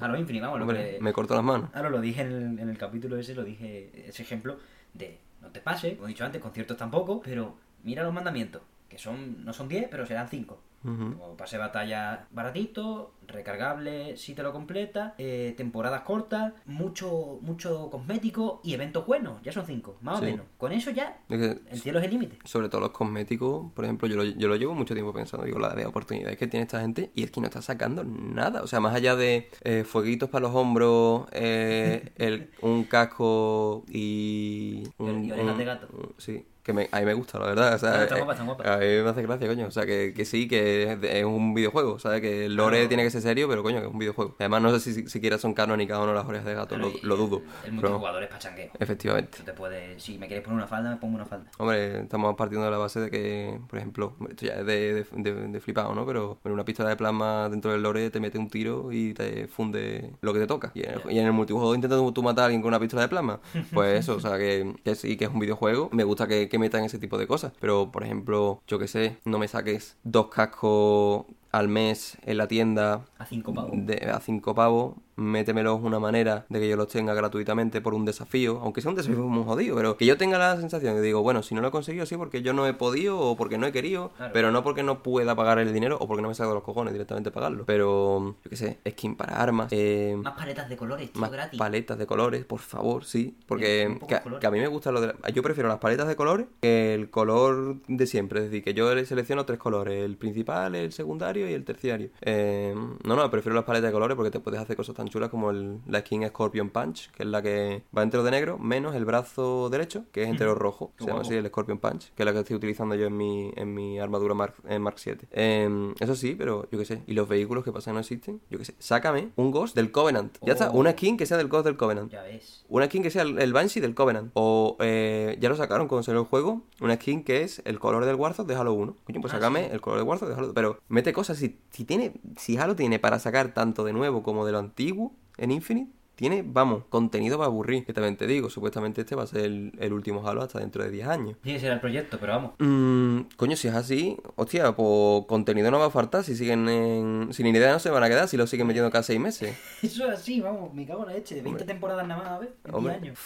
Halo 0.04 0.18
Infinite, 0.18 0.46
vamos. 0.46 0.60
lo 0.60 0.68
que- 0.68 0.98
me 1.02 1.12
corto 1.14 1.34
las 1.36 1.44
manos. 1.44 1.70
Ahora 1.74 1.90
lo 1.90 2.00
dije 2.02 2.22
en 2.22 2.32
el, 2.32 2.60
en 2.60 2.70
el 2.70 2.78
capítulo 2.78 3.18
ese, 3.18 3.34
lo 3.34 3.44
dije, 3.44 4.08
ese 4.10 4.22
ejemplo 4.22 4.58
de 4.94 5.20
no 5.42 5.48
te 5.50 5.62
pase, 5.62 5.96
como 5.96 6.08
he 6.08 6.10
dicho 6.10 6.26
antes, 6.26 6.42
conciertos 6.42 6.76
tampoco, 6.78 7.22
pero 7.22 7.56
mira 7.84 8.04
los 8.04 8.14
mandamientos, 8.14 8.62
que 8.90 8.98
son 8.98 9.44
no 9.46 9.54
son 9.54 9.68
10, 9.70 9.88
pero 9.90 10.06
serán 10.06 10.28
5. 10.28 10.62
Ujú. 10.84 11.18
Como 11.18 11.36
pase 11.38 11.58
de 11.58 11.62
batalla 11.64 12.28
baratito, 12.32 13.14
recargable 13.28 14.16
si 14.18 14.34
te 14.34 14.42
lo 14.44 14.52
completa, 14.54 15.14
eh, 15.18 15.54
temporadas 15.58 16.02
cortas, 16.02 16.54
mucho 16.66 17.40
mucho 17.42 17.90
cosmético 17.90 18.62
y 18.64 18.74
eventos 18.74 19.06
buenos, 19.06 19.42
ya 19.44 19.52
son 19.52 19.66
5, 19.66 19.98
más 20.02 20.20
Sí. 20.20 20.26
o 20.26 20.28
menos. 20.30 20.46
Con 20.58 20.72
eso 20.72 20.90
ya, 20.92 21.20
Es 21.30 21.38
que 21.38 21.60
el 21.72 21.80
cielo 21.82 22.00
es 22.00 22.06
el 22.06 22.12
límite. 22.12 22.40
sobre 22.46 22.70
todo 22.70 22.82
los 22.82 22.92
cosméticos, 22.92 23.72
por 23.74 23.86
ejemplo, 23.86 24.08
yo 24.08 24.16
lo, 24.16 24.24
yo 24.24 24.48
lo 24.48 24.56
llevo 24.56 24.74
mucho 24.74 24.94
tiempo 24.94 25.14
pensando, 25.14 25.46
digo, 25.46 25.60
la 25.60 25.74
de 25.76 25.86
oportunidades 25.86 26.38
que 26.38 26.48
tiene 26.48 26.64
esta 26.64 26.80
gente 26.82 27.12
y 27.14 27.24
es 27.24 27.32
que 27.32 27.42
no 27.42 27.48
está 27.48 27.62
sacando 27.62 28.04
nada. 28.04 28.62
O 28.64 28.68
sea, 28.68 28.80
más 28.80 28.96
allá 28.96 29.16
de 29.16 29.50
eh, 29.64 29.84
fueguitos 29.84 30.30
para 30.30 30.44
los 30.48 30.56
hombros, 30.56 31.28
eh, 31.34 32.14
el, 32.16 32.52
un 32.62 32.86
casco 32.86 33.84
y... 33.90 34.84
Un, 34.98 35.26
Y 35.26 35.32
orejas 35.32 35.58
de 35.58 35.66
gato. 35.66 35.88
un- 35.94 36.14
sí, 36.18 36.46
que 36.64 36.74
me, 36.74 36.90
a 36.92 37.00
mí 37.00 37.06
me 37.06 37.14
gusta, 37.14 37.40
la 37.40 37.48
verdad. 37.48 37.74
O 37.76 37.78
sea, 37.80 38.04
está 38.04 38.16
eh, 38.16 38.18
guapa, 38.20 38.34
está 38.34 38.44
guapa. 38.46 38.74
A 38.74 38.78
mí 38.78 38.86
me 38.86 39.10
hace 39.10 39.22
gracia, 39.24 39.48
coño. 39.48 39.68
O 39.68 39.72
sea, 39.72 39.86
que, 39.86 40.14
que 40.16 40.26
sí, 40.26 40.48
que 40.48 40.98
es, 41.02 41.26
un 41.26 41.54
videojuego, 41.54 42.00
¿sabes? 42.00 42.22
Que 42.22 42.46
el 42.46 42.56
lore 42.56 42.88
tiene 42.88 43.04
que 43.04 43.10
ser 43.12 43.22
serio, 43.22 43.48
pero 43.48 43.64
coño, 43.64 43.80
que 43.80 43.88
es 43.88 43.92
un 43.92 44.00
videojuego. 44.00 44.36
Además, 44.40 44.62
no 44.62 44.72
sé 44.72 44.80
si 44.80 44.94
si 44.94 45.08
siquiera 45.10 45.38
son 45.38 45.54
canónicas 45.54 45.98
o 45.98 46.06
no 46.06 46.14
las 46.14 46.26
orejas 46.26 46.46
de 46.46 46.54
gato, 46.54 46.76
Claro, 46.76 46.92
lo, 47.02 47.16
dudo. 47.18 47.38
El 47.66 47.72
pero- 47.76 47.90
multijugador 47.90 48.24
es 48.24 48.30
pachangueo. 48.30 48.72
efectivamente. 48.80 49.38
Tú 49.38 49.44
te 49.44 49.54
puedes, 49.54 50.02
si 50.02 50.18
me 50.18 50.28
quieres 50.28 50.44
poner 50.44 50.58
una 50.58 50.68
falda, 50.68 50.90
me 50.92 50.98
pongo 50.98 51.16
una 51.16 51.26
falda. 51.26 51.50
Hombre, 51.58 52.02
estamos 52.02 52.36
partiendo 52.36 52.66
de 52.66 52.72
la 52.72 52.78
base 52.78 53.00
de 53.00 53.10
que, 53.10 53.60
por 53.70 53.80
ejemplo, 53.80 54.16
esto 54.30 54.46
ya 54.46 54.54
es 54.56 54.66
de, 54.66 54.94
de, 54.94 55.06
de- 55.32 55.48
de 55.48 55.60
flipado, 55.62 55.94
¿no? 55.96 56.06
Pero 56.06 56.40
en 56.44 56.52
una 56.52 56.66
pistola 56.66 56.90
de 56.90 56.96
plasma 56.96 57.50
dentro 57.50 57.72
del 57.72 57.82
lore 57.82 58.10
te 58.10 58.20
mete 58.20 58.38
un 58.38 58.50
tiro 58.50 58.92
y 58.92 59.14
te 59.14 59.48
funde 59.48 60.12
lo 60.22 60.34
que 60.34 60.40
te 60.40 60.48
toca. 60.48 60.72
Y 60.74 60.84
en 60.86 60.92
el, 60.92 61.02
y 61.12 61.20
en 61.20 61.26
el 61.26 61.32
multijuego 61.34 61.74
intentas 61.76 62.00
tú 62.14 62.24
matar 62.24 62.44
a 62.44 62.46
alguien 62.46 62.62
con 62.62 62.70
una 62.70 62.80
pistola 62.80 63.04
de 63.04 63.08
plasma. 63.10 63.40
Pues 63.74 64.00
eso, 64.00 64.16
o 64.16 64.20
sea, 64.20 64.38
que, 64.38 64.74
que 64.84 64.96
sí, 64.96 65.16
que 65.16 65.26
es 65.26 65.32
un 65.32 65.40
videojuego. 65.40 65.90
Me 65.94 66.04
gusta 66.04 66.28
que, 66.28 66.49
que 66.50 66.60
metan 66.60 66.84
ese 66.84 67.00
tipo 67.00 67.18
de 67.18 67.28
cosas. 67.28 67.54
Pero, 67.60 67.92
por 67.92 68.04
ejemplo, 68.04 68.62
yo 68.68 68.80
que 68.80 68.88
sé, 68.88 69.18
no 69.26 69.40
me 69.40 69.48
saques 69.48 69.98
dos 70.04 70.28
cascos 70.28 71.26
al 71.52 71.68
mes 71.68 72.18
en 72.26 72.38
la 72.38 72.48
tienda 72.48 73.02
A 73.18 73.26
5 73.26 73.54
pavos. 73.54 73.72
de, 73.74 74.10
a 74.14 74.20
5 74.20 74.54
pavos, 74.56 74.96
métemelos 75.16 75.82
una 75.84 76.00
manera 76.00 76.46
de 76.48 76.60
que 76.62 76.70
yo 76.70 76.78
los 76.78 76.88
tenga 76.88 77.14
gratuitamente 77.14 77.82
por 77.82 77.94
un 77.94 78.06
desafío, 78.06 78.60
aunque 78.64 78.82
sea 78.82 78.90
un 78.90 78.96
desafío 78.96 79.20
muy 79.28 79.44
jodido, 79.44 79.76
pero 79.76 79.98
que 79.98 80.06
yo 80.06 80.16
tenga 80.18 80.38
la 80.38 80.56
sensación 80.58 80.96
de 80.96 81.02
digo, 81.02 81.22
bueno, 81.22 81.44
si 81.44 81.54
no 81.56 81.60
lo 81.62 81.68
he 81.68 81.72
conseguido, 81.72 82.06
sí, 82.06 82.16
porque 82.16 82.42
yo 82.42 82.54
no 82.54 82.66
he 82.68 82.74
podido 82.74 83.20
o 83.20 83.36
porque 83.36 83.58
no 83.58 83.68
he 83.68 83.72
querido, 83.74 84.12
Claro. 84.16 84.32
pero 84.34 84.52
no 84.52 84.64
porque 84.64 84.82
no 84.84 85.04
pueda 85.04 85.36
pagar 85.36 85.60
el 85.60 85.74
dinero 85.74 85.98
o 86.00 86.08
porque 86.08 86.22
no 86.22 86.30
me 86.30 86.36
salga 86.36 86.52
de 86.52 86.56
los 86.56 86.64
cojones 86.64 86.94
directamente 86.94 87.32
pagarlo. 87.32 87.66
Pero, 87.66 88.36
yo 88.44 88.50
qué 88.50 88.56
sé, 88.56 88.78
skin 88.88 89.16
para 89.16 89.36
armas, 89.42 89.68
eh, 89.72 90.16
Más 90.24 90.34
paletas 90.38 90.70
de 90.70 90.78
colores, 90.78 91.12
tío, 91.12 91.20
más 91.20 91.32
gratis. 91.32 91.60
paletas 91.60 91.98
de 91.98 92.06
colores, 92.06 92.46
por 92.46 92.60
favor, 92.60 93.04
sí. 93.04 93.36
Porque 93.46 93.98
que, 94.08 94.22
que 94.40 94.48
a 94.48 94.52
mí 94.52 94.60
me 94.60 94.68
gusta 94.68 94.92
lo 94.92 95.02
de... 95.02 95.08
la- 95.08 95.30
Yo 95.34 95.44
prefiero 95.44 95.68
las 95.68 95.80
paletas 95.80 96.08
de 96.08 96.16
colores 96.16 96.46
que 96.62 96.94
el 96.94 97.10
color 97.10 97.76
de 97.88 98.08
siempre. 98.08 98.40
Es 98.40 98.46
decir, 98.46 98.64
que 98.64 98.74
yo 98.74 98.94
le 98.96 99.06
selecciono 99.06 99.46
tres 99.46 99.60
colores. 99.60 100.06
El 100.06 100.16
principal, 100.16 100.76
el 100.76 100.94
secundario 100.94 101.39
secundario 101.40 101.50
y 101.50 101.54
el 101.54 101.66
terciario. 101.66 102.10
Eh, 102.22 102.74
no, 103.04 103.16
no, 103.16 103.30
prefiero 103.32 103.56
las 103.56 103.64
paletas 103.66 103.90
de 103.90 103.94
colores 103.94 104.16
porque 104.16 104.32
te 104.32 104.40
puedes 104.40 104.60
hacer 104.60 104.76
cosas 104.76 104.96
tan 104.96 105.08
chulas 105.08 105.30
como 105.30 105.52
el, 105.52 105.80
la 105.88 106.00
skin 106.02 106.28
Scorpion 106.28 106.70
Punch, 106.70 107.12
que 107.12 107.24
es 107.24 107.30
la 107.30 107.42
que 107.42 107.84
va 107.96 108.04
entero 108.04 108.24
de 108.24 108.32
negro, 108.32 108.58
menos 108.58 108.96
el 108.96 109.06
brazo 109.06 109.70
derecho, 109.70 110.06
que 110.12 110.24
es 110.24 110.30
entero 110.30 110.56
rojo. 110.56 110.92
Se 111.00 111.06
llama 111.06 111.22
así 111.22 111.34
el 111.36 111.48
Scorpion 111.48 111.80
Punch, 111.80 112.12
que 112.14 112.24
es 112.24 112.26
la 112.26 112.34
que 112.34 112.40
estoy 112.40 112.56
utilizando 112.56 112.96
yo 112.96 113.08
en 113.08 113.18
mi, 113.18 113.52
en 113.56 113.74
mi 113.74 114.00
armadura 114.00 114.34
Mark, 114.34 114.56
en 114.68 114.82
Mark 114.82 115.00
7. 115.00 115.28
Eh, 115.32 115.94
eso 116.00 116.16
sí, 116.16 116.36
pero 116.38 116.68
yo 116.72 116.78
qué 116.80 116.86
sé. 116.86 117.04
¿Y 117.08 117.14
los 117.14 117.28
vehículos 117.28 117.64
que 117.64 117.72
pasan 117.72 117.94
no 117.96 118.00
existen? 118.00 118.42
Yo 118.50 118.58
qué 118.58 118.66
sé. 118.66 118.76
Sácame 118.80 119.30
un 119.36 119.52
Ghost 119.52 119.76
del 119.76 119.92
Covenant. 119.92 120.38
Ya 120.42 120.54
está, 120.54 120.70
Oh. 120.70 120.78
una 120.78 120.92
skin 120.92 121.18
que 121.18 121.26
sea 121.26 121.38
del 121.38 121.48
Ghost 121.48 121.66
del 121.66 121.78
Covenant. 121.78 122.12
Ya 122.12 122.22
ves. 122.22 122.64
Una 122.70 122.86
skin 122.86 123.02
que 123.04 123.10
sea 123.10 123.24
el, 123.24 123.40
el 123.40 123.54
Banshee 123.54 123.80
del 123.82 123.96
Covenant. 123.96 124.32
O 124.34 124.78
eh, 124.80 125.38
ya 125.40 125.50
lo 125.50 125.56
sacaron 125.56 125.88
cuando 125.88 126.04
salió 126.04 126.22
el 126.22 126.28
juego. 126.28 126.62
Una 126.82 126.96
skin 126.96 127.24
que 127.24 127.42
es 127.44 127.62
el 127.66 127.80
color 127.80 128.06
del 128.06 128.16
Warzone 128.16 128.48
de 128.48 128.56
Halo 128.60 128.74
1. 128.74 128.96
Coño, 129.04 129.22
pues 129.22 129.34
Ah, 129.34 129.38
sácame 129.38 129.66
sí. 129.66 129.70
el 129.74 129.82
color 129.82 130.00
del 130.00 130.08
Warzone 130.08 130.32
de 130.32 130.38
Halo 130.38 130.54
Pero 130.54 130.80
mete 130.90 131.14
cosas. 131.14 131.29
Si, 131.36 131.60
si 131.72 131.86
tiene. 131.86 132.14
Si 132.38 132.58
Halo 132.58 132.76
tiene 132.76 133.00
para 133.00 133.20
sacar 133.20 133.54
tanto 133.54 133.84
de 133.84 133.94
nuevo 133.94 134.24
como 134.24 134.46
de 134.46 134.52
lo 134.52 134.60
antiguo 134.60 135.14
en 135.38 135.52
Infinite. 135.52 135.92
Tiene, 136.16 136.44
vamos, 136.46 136.84
contenido 136.90 137.38
para 137.38 137.48
aburrir. 137.48 137.86
Que 137.86 137.94
también 137.94 138.18
te 138.18 138.28
digo, 138.28 138.50
supuestamente 138.50 139.00
este 139.02 139.16
va 139.16 139.24
a 139.24 139.28
ser 139.28 139.46
el, 139.46 139.72
el 139.80 139.94
último 139.94 140.28
Halo 140.28 140.42
hasta 140.42 140.60
dentro 140.60 140.84
de 140.84 140.92
10 140.92 141.08
años. 141.08 141.38
Sí, 141.46 141.52
ese 141.52 141.68
era 141.68 141.76
el 141.76 141.80
proyecto, 141.80 142.18
pero 142.20 142.34
vamos. 142.34 142.52
Mm, 142.60 143.22
coño, 143.38 143.56
si 143.56 143.70
es 143.70 143.74
así, 143.74 144.18
hostia, 144.36 144.76
pues 144.76 145.26
contenido 145.28 145.72
no 145.72 145.80
va 145.80 145.86
a 145.86 145.90
faltar. 145.92 146.26
Si 146.26 146.36
siguen 146.36 146.68
en. 146.68 147.30
Sin 147.32 147.46
idea 147.48 147.72
no 147.72 147.80
se 147.80 147.90
van 147.90 148.04
a 148.04 148.10
quedar 148.10 148.28
si 148.28 148.36
lo 148.36 148.48
siguen 148.48 148.68
metiendo 148.68 148.92
cada 148.92 149.04
6 149.04 149.18
meses. 149.18 149.58
Eso 149.82 150.12
es 150.12 150.20
así, 150.20 150.42
vamos, 150.42 150.74
me 150.74 150.86
cago 150.86 151.04
en 151.04 151.08
la 151.08 151.14
leche. 151.14 151.36
De 151.36 151.42
20 151.42 151.64
temporadas 151.64 152.06
nada 152.06 152.22
más, 152.22 152.32
a 152.32 152.40
ver, 152.40 152.50
en 152.50 152.64
10 152.64 152.76
Hombre, 152.76 152.94
años. 152.96 153.20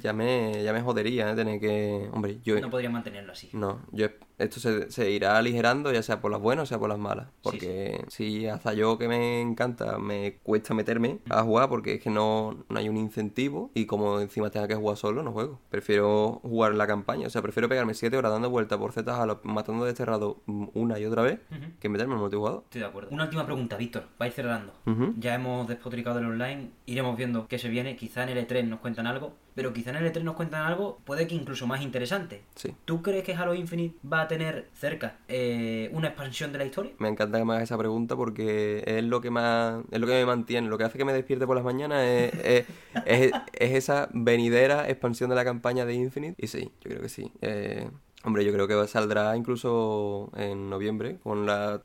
ya 0.00 0.12
me, 0.12 0.64
ya 0.64 0.72
me 0.72 0.82
jodería, 0.82 1.30
¿eh? 1.30 1.36
Tener 1.36 1.60
que. 1.60 2.08
Hombre, 2.12 2.40
yo. 2.42 2.60
No 2.60 2.70
podrían 2.70 2.92
mantenerlo 2.92 3.30
así. 3.34 3.50
No, 3.52 3.82
yo 3.92 4.08
esto 4.38 4.60
se, 4.60 4.90
se 4.90 5.10
irá 5.10 5.38
aligerando 5.38 5.92
ya 5.92 6.02
sea 6.02 6.20
por 6.20 6.30
las 6.30 6.40
buenas 6.40 6.64
o 6.64 6.66
sea 6.66 6.78
por 6.78 6.88
las 6.88 6.98
malas. 6.98 7.28
Porque 7.42 8.04
si 8.08 8.46
hasta 8.46 8.74
yo 8.74 8.98
que 8.98 9.08
me 9.08 9.40
encanta 9.40 9.98
me 9.98 10.38
cuesta 10.42 10.74
meterme 10.74 11.18
a 11.30 11.42
jugar 11.42 11.68
porque 11.68 11.94
es 11.94 12.00
que 12.00 12.10
no, 12.10 12.64
no 12.68 12.78
hay 12.78 12.88
un 12.88 12.96
incentivo 12.96 13.70
y 13.74 13.86
como 13.86 14.20
encima 14.20 14.50
tenga 14.50 14.68
que 14.68 14.74
jugar 14.74 14.96
solo, 14.96 15.22
no 15.22 15.32
juego. 15.32 15.60
Prefiero 15.70 16.40
jugar 16.42 16.74
la 16.74 16.86
campaña, 16.86 17.26
o 17.26 17.30
sea, 17.30 17.42
prefiero 17.42 17.68
pegarme 17.68 17.94
7 17.94 18.16
horas 18.16 18.32
dando 18.32 18.50
vueltas 18.50 18.78
por 18.78 18.92
zetas 18.92 19.18
a 19.18 19.26
los 19.26 19.44
matando 19.44 19.84
desterrado 19.84 20.42
una 20.46 20.98
y 20.98 21.04
otra 21.04 21.22
vez 21.22 21.40
que 21.80 21.88
meterme 21.88 22.14
en 22.14 22.20
multijugador. 22.20 22.62
Estoy 22.64 22.80
de 22.80 22.86
acuerdo. 22.86 23.10
Una 23.10 23.24
última 23.24 23.44
pregunta, 23.44 23.76
Víctor. 23.76 24.04
Vais 24.18 24.34
cerrando. 24.34 24.72
Ujú. 24.86 25.14
Ya 25.18 25.34
hemos 25.34 25.68
despotricado 25.68 26.16
del 26.16 26.26
online, 26.26 26.70
iremos 26.86 27.16
viendo 27.16 27.48
qué 27.48 27.58
se 27.58 27.68
viene. 27.68 27.96
Quizá 27.96 28.22
en 28.22 28.30
el 28.30 28.46
E3 28.46 28.66
nos 28.66 28.80
cuentan 28.80 29.06
algo, 29.06 29.34
pero 29.54 29.72
quizá 29.72 29.90
en 29.90 29.96
el 29.96 30.12
E3 30.12 30.22
nos 30.22 30.34
cuentan 30.34 30.62
algo, 30.62 30.98
puede 31.04 31.26
que 31.26 31.34
incluso 31.34 31.66
más 31.66 31.82
interesante. 31.82 32.44
Sí. 32.54 32.74
¿Tú 32.84 33.02
crees 33.02 33.24
que 33.24 33.34
Halo 33.34 33.54
Infinite 33.54 33.96
va 34.06 34.21
tener 34.28 34.68
cerca 34.74 35.16
eh, 35.28 35.90
una 35.92 36.08
expansión 36.08 36.52
de 36.52 36.58
la 36.58 36.64
historia? 36.64 36.92
Me 36.98 37.08
encanta 37.08 37.38
que 37.38 37.44
me 37.44 37.52
hagas 37.52 37.64
esa 37.64 37.78
pregunta 37.78 38.16
porque 38.16 38.82
es 38.86 39.04
lo 39.04 39.20
que 39.20 39.30
más 39.30 39.82
es 39.90 40.00
lo 40.00 40.06
que 40.06 40.12
me 40.14 40.26
mantiene, 40.26 40.68
lo 40.68 40.78
que 40.78 40.84
hace 40.84 40.98
que 40.98 41.04
me 41.04 41.12
despierte 41.12 41.46
por 41.46 41.56
las 41.56 41.64
mañanas 41.64 42.04
es, 42.06 42.34
es, 42.44 42.66
es- 43.06 43.32
es 43.52 43.70
esa 43.74 44.08
venidera 44.12 44.88
expansión 44.88 45.30
de 45.30 45.36
la 45.36 45.44
campaña 45.44 45.84
de 45.84 45.94
Infinite. 45.94 46.34
Y 46.38 46.46
sí, 46.48 46.70
yo 46.82 46.90
creo 46.90 47.00
que 47.02 47.08
sí. 47.08 47.32
Eh, 47.42 47.88
hombre, 48.24 48.44
yo 48.44 48.52
creo 48.52 48.66
que 48.68 48.86
saldrá 48.88 49.36
incluso 49.36 50.30
en 50.36 50.68
noviembre 50.70 51.18
con 51.22 51.46
la 51.46 51.80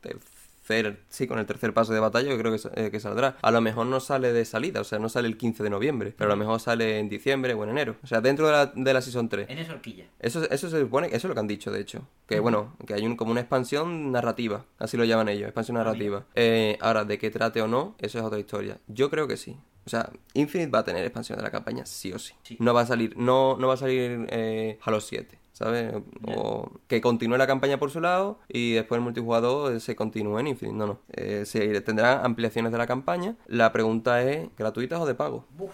tercer, 0.68 1.00
sí, 1.10 1.28
con 1.28 1.40
el 1.40 1.46
tercer 1.46 1.74
paso 1.74 1.94
de 1.94 2.00
batalla, 2.00 2.30
yo 2.30 2.38
creo 2.38 2.52
que, 2.56 2.60
eh, 2.76 2.92
que 2.92 3.00
saldrá. 3.00 3.38
A 3.42 3.52
lo 3.52 3.62
mejor 3.62 3.88
no 3.88 4.00
sale 4.00 4.34
de 4.34 4.44
salida, 4.46 4.82
o 4.82 4.84
sea, 4.84 5.00
no 5.00 5.10
sale 5.10 5.28
el 5.28 5.38
15 5.38 5.64
de 5.64 5.70
noviembre, 5.70 6.14
pero 6.18 6.30
a 6.32 6.36
lo 6.36 6.38
mejor 6.38 6.60
sale 6.60 7.00
en 7.00 7.10
diciembre 7.10 7.54
o 7.54 7.64
en 7.64 7.70
enero. 7.70 7.96
O 8.04 8.08
sea, 8.08 8.22
dentro 8.22 8.46
de 8.48 8.52
la, 8.52 8.66
de 8.68 8.94
la 8.94 9.02
Season 9.02 9.30
3. 9.30 9.50
En 9.50 9.58
esa 9.58 9.74
horquilla. 9.74 10.06
Eso, 10.20 10.44
eso 10.50 10.70
se 10.70 10.80
supone, 10.82 11.08
eso 11.08 11.16
es 11.18 11.24
lo 11.26 11.34
que 11.34 11.40
han 11.40 11.48
dicho, 11.48 11.72
de 11.72 11.80
hecho. 11.80 12.08
Que 12.28 12.40
bueno, 12.40 12.76
que 12.86 12.94
hay 12.94 13.06
un, 13.06 13.16
como 13.16 13.32
una 13.32 13.42
expansión 13.42 14.12
narrativa, 14.12 14.66
así 14.80 14.98
lo 14.98 15.06
llaman 15.06 15.30
ellos, 15.30 15.46
expansión 15.48 15.78
Ah, 15.78 15.84
narrativa. 15.84 16.26
Eh, 16.36 16.78
ahora, 16.82 17.06
de 17.06 17.18
qué 17.18 17.30
trate 17.30 17.62
o 17.62 17.68
no, 17.68 17.96
eso 18.00 18.20
es 18.20 18.24
otra 18.26 18.40
historia. 18.40 18.80
Yo 18.88 19.10
creo 19.10 19.28
que 19.28 19.38
sí. 19.38 19.58
O 19.86 19.90
sea, 19.90 20.10
Infinite 20.34 20.70
va 20.70 20.80
a 20.80 20.84
tener 20.84 21.06
expansión 21.06 21.38
de 21.38 21.44
la 21.44 21.50
campaña, 21.52 21.86
sí 21.86 22.12
o 22.12 22.20
sí. 22.20 22.34
Sí. 22.44 22.58
No 22.60 22.74
va 22.74 22.82
a 22.82 22.86
salir, 22.86 23.16
no, 23.18 23.56
no 23.58 23.70
va 23.70 23.76
a 23.76 23.78
salir 23.78 24.28
eh, 24.32 24.78
Halo 24.84 25.00
7. 25.00 25.40
¿Sabes? 25.58 25.92
O 26.38 26.70
que 26.88 27.02
continúe 27.02 27.36
la 27.36 27.48
campaña 27.48 27.80
por 27.80 27.90
su 27.90 28.00
lado 28.00 28.38
y 28.48 28.74
después 28.74 29.00
el 29.00 29.04
multijugador 29.04 29.74
eh, 29.74 29.80
se 29.80 29.96
continúe 29.96 30.38
en 30.38 30.46
Infinite. 30.46 30.78
No, 30.78 30.86
no. 30.86 31.00
Eh, 31.14 31.46
se 31.48 31.82
tendrán 31.82 32.24
ampliaciones 32.24 32.72
de 32.72 32.78
la 32.78 32.86
campaña. 32.86 33.36
La 33.48 33.72
pregunta 33.72 34.22
es, 34.22 34.50
¿gratuitas 34.56 35.00
o 35.00 35.08
de 35.08 35.16
pago? 35.16 35.46
Uf, 35.58 35.74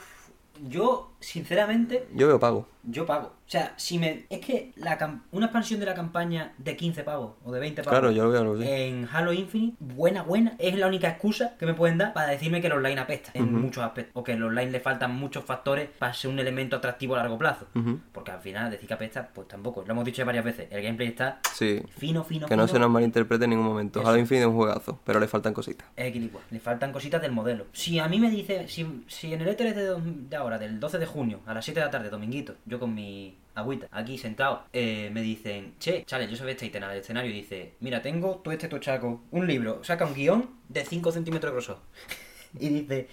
yo, 0.70 1.12
sinceramente, 1.20 2.08
Yo 2.14 2.28
veo 2.28 2.40
pago. 2.40 2.68
yo 2.84 3.06
pago. 3.06 3.34
O 3.46 3.50
sea, 3.54 3.74
si 3.78 4.00
me. 4.00 4.26
Es 4.30 4.40
que 4.40 4.72
la 4.78 4.98
una 5.32 5.46
expansión 5.48 5.80
de 5.80 5.86
la 5.86 5.94
campaña 5.94 6.54
de 6.58 6.76
15 6.76 7.04
pavos 7.04 7.34
o 7.44 7.52
de 7.52 7.60
20 7.60 7.84
pavos. 7.84 8.00
Claro, 8.00 8.12
yo 8.12 8.24
lo 8.24 8.32
veo 8.32 8.56
así. 8.56 8.68
En 8.68 9.08
Halo 9.12 9.32
Infinite, 9.34 9.76
buena, 9.80 10.24
buena, 10.24 10.56
es 10.58 10.76
la 10.76 10.88
única 10.88 11.10
excusa 11.10 11.56
que 11.60 11.66
me 11.68 11.74
pueden 11.76 11.98
dar 12.00 12.14
para 12.14 12.28
decirme 12.30 12.62
que 12.62 12.68
el 12.68 12.74
online 12.74 13.00
apesta 13.02 13.32
en 13.36 13.54
muchos 13.54 13.84
aspectos. 13.84 14.12
O 14.16 14.24
que 14.24 14.32
el 14.34 14.44
online 14.44 14.72
le 14.72 14.80
faltan 14.80 15.14
muchos 15.16 15.44
factores 15.44 15.90
para 16.00 16.14
ser 16.14 16.32
un 16.32 16.40
elemento 16.40 16.78
atractivo 16.78 17.14
a 17.16 17.20
largo 17.20 17.38
plazo. 17.38 17.68
Porque 18.12 18.32
al 18.32 18.40
final, 18.40 18.72
decir 18.72 18.88
que 18.88 18.94
apesta, 18.96 19.28
pues 19.32 19.48
tampoco. 19.48 19.84
Lo 19.86 19.92
hemos 19.92 20.06
dicho 20.06 20.20
ya 20.20 20.26
varias 20.26 20.46
veces. 20.46 20.68
El 20.72 20.82
gameplay 20.82 21.10
está 21.10 21.40
Sí. 21.54 21.82
fino, 21.98 22.24
fino, 22.24 22.48
Que 22.48 22.56
no 22.58 22.68
se 22.68 22.80
nos 22.80 22.90
malinterprete 22.90 23.44
en 23.44 23.52
ningún 23.52 23.66
momento. 23.68 24.00
Eso. 24.00 24.10
Halo 24.10 24.18
Infinite 24.18 24.44
es 24.46 24.50
un 24.50 24.56
juegazo, 24.56 25.00
pero 25.04 25.20
le 25.20 25.28
faltan 25.28 25.54
cositas. 25.54 25.88
Es 25.96 26.08
equilibrado. 26.08 26.44
Le 26.50 26.60
faltan 26.60 26.92
cositas 26.92 27.22
del 27.22 27.34
modelo. 27.34 27.66
Si 27.74 28.00
a 28.00 28.08
mí 28.08 28.20
me 28.20 28.32
dice, 28.32 28.68
si, 28.68 29.04
si 29.08 29.34
en 29.34 29.42
el 29.42 29.50
E3 29.56 29.74
de, 29.76 29.86
dos- 29.86 30.02
de 30.04 30.36
ahora, 30.36 30.53
del 30.58 30.80
12 30.80 31.00
de 31.00 31.06
junio, 31.06 31.42
a 31.46 31.54
las 31.54 31.66
7 31.66 31.80
de 31.80 31.86
la 31.86 31.92
tarde, 31.92 32.10
dominguito, 32.10 32.56
yo 32.66 32.80
con 32.80 32.94
mi 32.94 33.38
agüita, 33.56 33.88
aquí 33.92 34.18
sentado, 34.18 34.64
eh, 34.74 35.10
me 35.14 35.22
dicen, 35.22 35.76
che, 35.80 36.04
chale, 36.06 36.28
yo 36.28 36.36
soy 36.36 36.52
este 36.52 36.76
en 36.76 36.84
el 36.84 36.98
escenario 36.98 37.32
y 37.32 37.34
dice, 37.34 37.74
mira, 37.80 38.02
tengo 38.02 38.42
todo 38.44 38.54
este 38.54 38.68
tochaco, 38.68 39.22
un 39.32 39.48
libro, 39.48 39.84
saca 39.84 40.06
un 40.06 40.14
guion 40.14 40.50
de 40.70 40.86
5 40.86 41.12
centímetros 41.12 41.52
de 41.52 41.56
grosor. 41.56 41.80
y 42.60 42.70
dice, 42.70 43.08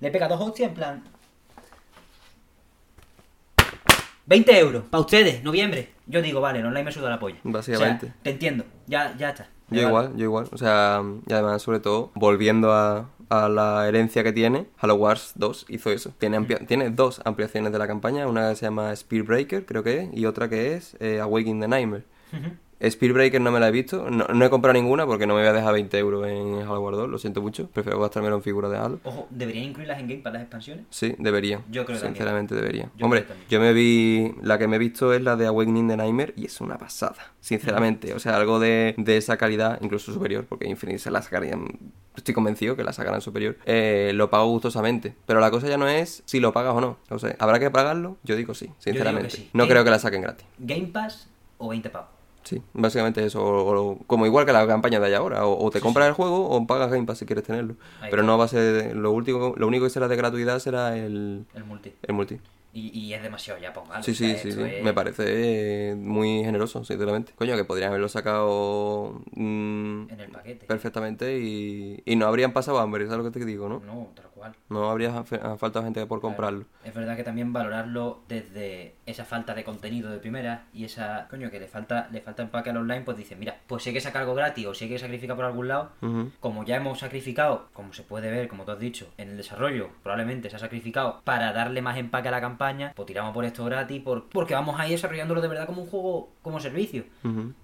le 0.00 0.10
pega 0.10 0.28
dos 0.28 0.40
hostias 0.40 0.68
en 0.68 0.74
plan... 0.74 1.04
20 4.26 4.58
euros, 4.58 4.84
para 4.90 5.02
ustedes, 5.02 5.44
noviembre. 5.44 5.90
Yo 6.06 6.20
digo, 6.20 6.40
vale, 6.40 6.58
el 6.58 6.66
online 6.66 6.84
me 6.84 6.92
suda 6.92 7.08
la 7.08 7.20
polla. 7.20 7.38
Básicamente. 7.44 8.06
O 8.06 8.08
sea, 8.08 8.18
te 8.22 8.30
entiendo, 8.30 8.64
ya, 8.88 9.16
ya 9.16 9.30
está. 9.30 9.48
Yo 9.70 9.82
igual, 9.88 10.16
yo 10.16 10.24
igual. 10.24 10.48
O 10.52 10.58
sea, 10.58 11.02
y 11.26 11.32
además, 11.32 11.62
sobre 11.62 11.80
todo, 11.80 12.10
volviendo 12.14 12.72
a, 12.72 13.08
a 13.28 13.48
la 13.48 13.88
herencia 13.88 14.22
que 14.22 14.32
tiene, 14.32 14.66
Halo 14.78 14.94
Wars 14.94 15.32
2 15.36 15.66
hizo 15.68 15.90
eso. 15.90 16.12
Tiene, 16.18 16.40
tiene 16.66 16.90
dos 16.90 17.20
ampliaciones 17.24 17.72
de 17.72 17.78
la 17.78 17.86
campaña, 17.86 18.26
una 18.28 18.50
que 18.50 18.56
se 18.56 18.66
llama 18.66 18.94
Spearbreaker, 18.94 19.66
creo 19.66 19.82
que 19.82 20.02
es, 20.02 20.08
y 20.12 20.26
otra 20.26 20.48
que 20.48 20.74
es 20.74 20.96
eh, 21.00 21.20
Awakening 21.20 21.60
the 21.60 21.68
Nightmare. 21.68 22.04
Spearbreaker 22.82 23.40
no 23.40 23.50
me 23.50 23.58
la 23.58 23.68
he 23.68 23.70
visto, 23.70 24.10
no, 24.10 24.26
no 24.26 24.44
he 24.44 24.50
comprado 24.50 24.74
ninguna 24.74 25.06
porque 25.06 25.26
no 25.26 25.34
me 25.34 25.40
voy 25.40 25.48
a 25.48 25.52
dejar 25.54 25.72
20 25.72 25.98
euros 25.98 26.26
en 26.26 26.60
Halo 26.62 26.80
Wars 26.80 26.96
2, 26.98 27.08
lo 27.08 27.18
siento 27.18 27.40
mucho. 27.40 27.68
Prefiero 27.70 27.98
gastármelo 28.00 28.36
en 28.36 28.42
figuras 28.42 28.70
de 28.70 28.76
Halo. 28.76 29.00
Ojo, 29.04 29.26
¿deberían 29.30 29.64
incluirlas 29.64 29.98
en 29.98 30.08
Game 30.08 30.20
para 30.22 30.34
las 30.34 30.42
expansiones? 30.42 30.84
Sí, 30.90 31.14
debería. 31.18 31.62
Yo 31.70 31.86
creo 31.86 31.98
también. 31.98 32.14
Sinceramente 32.14 32.54
debería. 32.54 32.90
Yo 32.96 33.06
Hombre, 33.06 33.22
también. 33.22 33.48
yo 33.48 33.60
me 33.60 33.72
vi. 33.72 34.34
La 34.42 34.58
que 34.58 34.68
me 34.68 34.76
he 34.76 34.78
visto 34.78 35.14
es 35.14 35.22
la 35.22 35.36
de 35.36 35.46
Awakening 35.46 35.88
the 35.88 35.96
Nightmare 35.96 36.34
y 36.36 36.44
es 36.44 36.60
una 36.60 36.76
pasada. 36.76 37.32
Sinceramente. 37.40 38.12
O 38.14 38.18
sea, 38.18 38.36
algo 38.36 38.58
de, 38.60 38.94
de 38.98 39.16
esa 39.16 39.36
calidad, 39.38 39.78
incluso 39.80 40.12
superior, 40.12 40.44
porque 40.46 40.68
Infinite 40.68 40.98
se 40.98 41.10
la 41.10 41.22
sacarían. 41.22 41.66
Estoy 42.14 42.34
convencido 42.34 42.76
que 42.76 42.84
la 42.84 42.92
sacarán 42.92 43.20
superior. 43.22 43.56
Eh, 43.66 44.12
lo 44.14 44.28
pago 44.30 44.46
gustosamente. 44.48 45.14
Pero 45.26 45.40
la 45.40 45.50
cosa 45.50 45.68
ya 45.68 45.78
no 45.78 45.88
es 45.88 46.22
si 46.26 46.40
lo 46.40 46.52
pagas 46.52 46.74
o 46.74 46.80
no. 46.80 46.98
O 47.10 47.18
sea, 47.18 47.36
¿habrá 47.38 47.58
que 47.58 47.70
pagarlo? 47.70 48.16
Yo 48.24 48.36
digo 48.36 48.54
sí, 48.54 48.70
sinceramente. 48.78 49.30
sí. 49.30 49.50
No 49.54 49.66
creo 49.66 49.82
que 49.84 49.90
la 49.90 49.98
saquen 49.98 50.22
gratis. 50.22 50.46
¿Game 50.58 50.88
Pass 50.88 51.28
o 51.58 51.68
20 51.68 51.88
pavos? 51.90 52.08
Sí, 52.46 52.62
básicamente 52.72 53.24
eso. 53.24 53.42
O- 53.44 53.90
o- 53.92 53.98
como 54.06 54.24
igual 54.24 54.46
que 54.46 54.52
la 54.52 54.66
campaña 54.66 55.00
de 55.00 55.06
allá 55.06 55.18
ahora. 55.18 55.44
O, 55.46 55.64
o 55.66 55.70
te 55.70 55.78
Sí, 55.80 55.82
compras 55.82 56.04
sí. 56.06 56.08
el 56.10 56.14
juego 56.14 56.48
o 56.48 56.66
pagas 56.66 56.90
Game 56.92 57.04
Pass 57.04 57.18
si 57.18 57.26
quieres 57.26 57.44
tenerlo. 57.44 57.74
Ahí 58.00 58.08
Pero 58.10 58.22
está. 58.22 58.26
no 58.32 58.38
va 58.38 58.44
a 58.44 58.48
ser. 58.48 58.94
Lo, 58.96 59.10
último, 59.10 59.54
lo 59.56 59.66
único 59.66 59.84
que 59.84 59.90
será 59.90 60.06
de 60.08 60.14
gratuidad 60.16 60.58
será 60.60 60.96
el, 60.96 61.44
El 61.54 61.64
multi. 61.64 61.92
el 62.02 62.14
multi. 62.14 62.38
Y, 62.72 62.90
y 62.98 63.14
es 63.14 63.22
demasiado 63.22 63.58
ya. 63.58 63.72
Sí, 64.02 64.12
o 64.12 64.14
sea, 64.14 64.28
sí, 64.28 64.36
sí, 64.36 64.52
sí. 64.52 64.60
es- 64.62 64.82
Me 64.84 64.92
parece 64.92 65.24
eh, 65.90 65.94
muy 65.96 66.44
generoso, 66.44 66.84
sinceramente. 66.84 67.32
Coño, 67.34 67.56
que 67.56 67.64
podrían 67.64 67.88
haberlo 67.88 68.08
sacado 68.08 69.22
mm, 69.34 70.10
En 70.10 70.20
el 70.20 70.30
paquete. 70.30 70.66
perfectamente 70.66 71.38
y, 71.40 72.02
y 72.04 72.16
no 72.16 72.26
habrían 72.26 72.52
pasado 72.52 72.78
hambre, 72.78 73.06
¿sabes 73.06 73.24
lo 73.24 73.32
que 73.32 73.38
te 73.38 73.44
digo, 73.46 73.68
no? 73.68 73.80
No, 73.80 74.08
tal 74.14 74.26
No 74.68 74.90
habría 74.90 75.10
ha 75.18 75.56
faltado 75.56 75.84
gente 75.84 76.04
por 76.06 76.20
comprarlo. 76.20 76.64
Es 76.84 76.94
verdad 76.94 77.16
que 77.16 77.24
también 77.24 77.52
valorarlo 77.52 78.20
desde 78.28 78.94
esa 79.06 79.24
falta 79.24 79.54
de 79.54 79.64
contenido 79.64 80.10
de 80.10 80.18
primera 80.18 80.64
y 80.72 80.84
esa, 80.84 81.26
coño, 81.28 81.50
que 81.50 81.60
le 81.60 81.66
falta 81.68 82.08
le 82.12 82.20
falta 82.20 82.42
empaque 82.42 82.70
al 82.70 82.76
online, 82.78 83.02
pues 83.02 83.16
dicen, 83.16 83.38
mira, 83.38 83.56
pues 83.66 83.82
si 83.82 83.90
hay 83.90 83.94
que 83.94 84.00
sacar 84.00 84.22
algo 84.22 84.34
gratis 84.34 84.66
o 84.66 84.74
si 84.74 84.84
hay 84.84 84.90
que 84.90 84.98
sacrificar 84.98 85.36
por 85.36 85.44
algún 85.44 85.68
lado, 85.68 85.90
como 86.40 86.64
ya 86.64 86.76
hemos 86.76 86.98
sacrificado, 87.00 87.68
como 87.72 87.92
se 87.92 88.02
puede 88.02 88.30
ver, 88.30 88.48
como 88.48 88.64
tú 88.64 88.72
has 88.72 88.78
dicho, 88.78 89.08
en 89.18 89.30
el 89.30 89.36
desarrollo, 89.36 89.88
probablemente 90.02 90.50
se 90.50 90.56
ha 90.56 90.58
sacrificado 90.58 91.20
para 91.24 91.52
darle 91.52 91.82
más 91.82 91.96
empaque 91.96 92.28
a 92.28 92.32
la 92.32 92.40
campaña, 92.40 92.92
pues 92.94 93.06
tiramos 93.06 93.32
por 93.32 93.44
esto 93.44 93.64
gratis 93.64 94.02
por- 94.02 94.28
porque 94.28 94.54
vamos 94.54 94.78
a 94.78 94.86
ir 94.86 94.92
desarrollándolo 94.92 95.40
de 95.40 95.48
verdad 95.48 95.66
como 95.66 95.82
un 95.82 95.88
juego 95.88 96.30
como 96.42 96.60
servicio. 96.60 97.04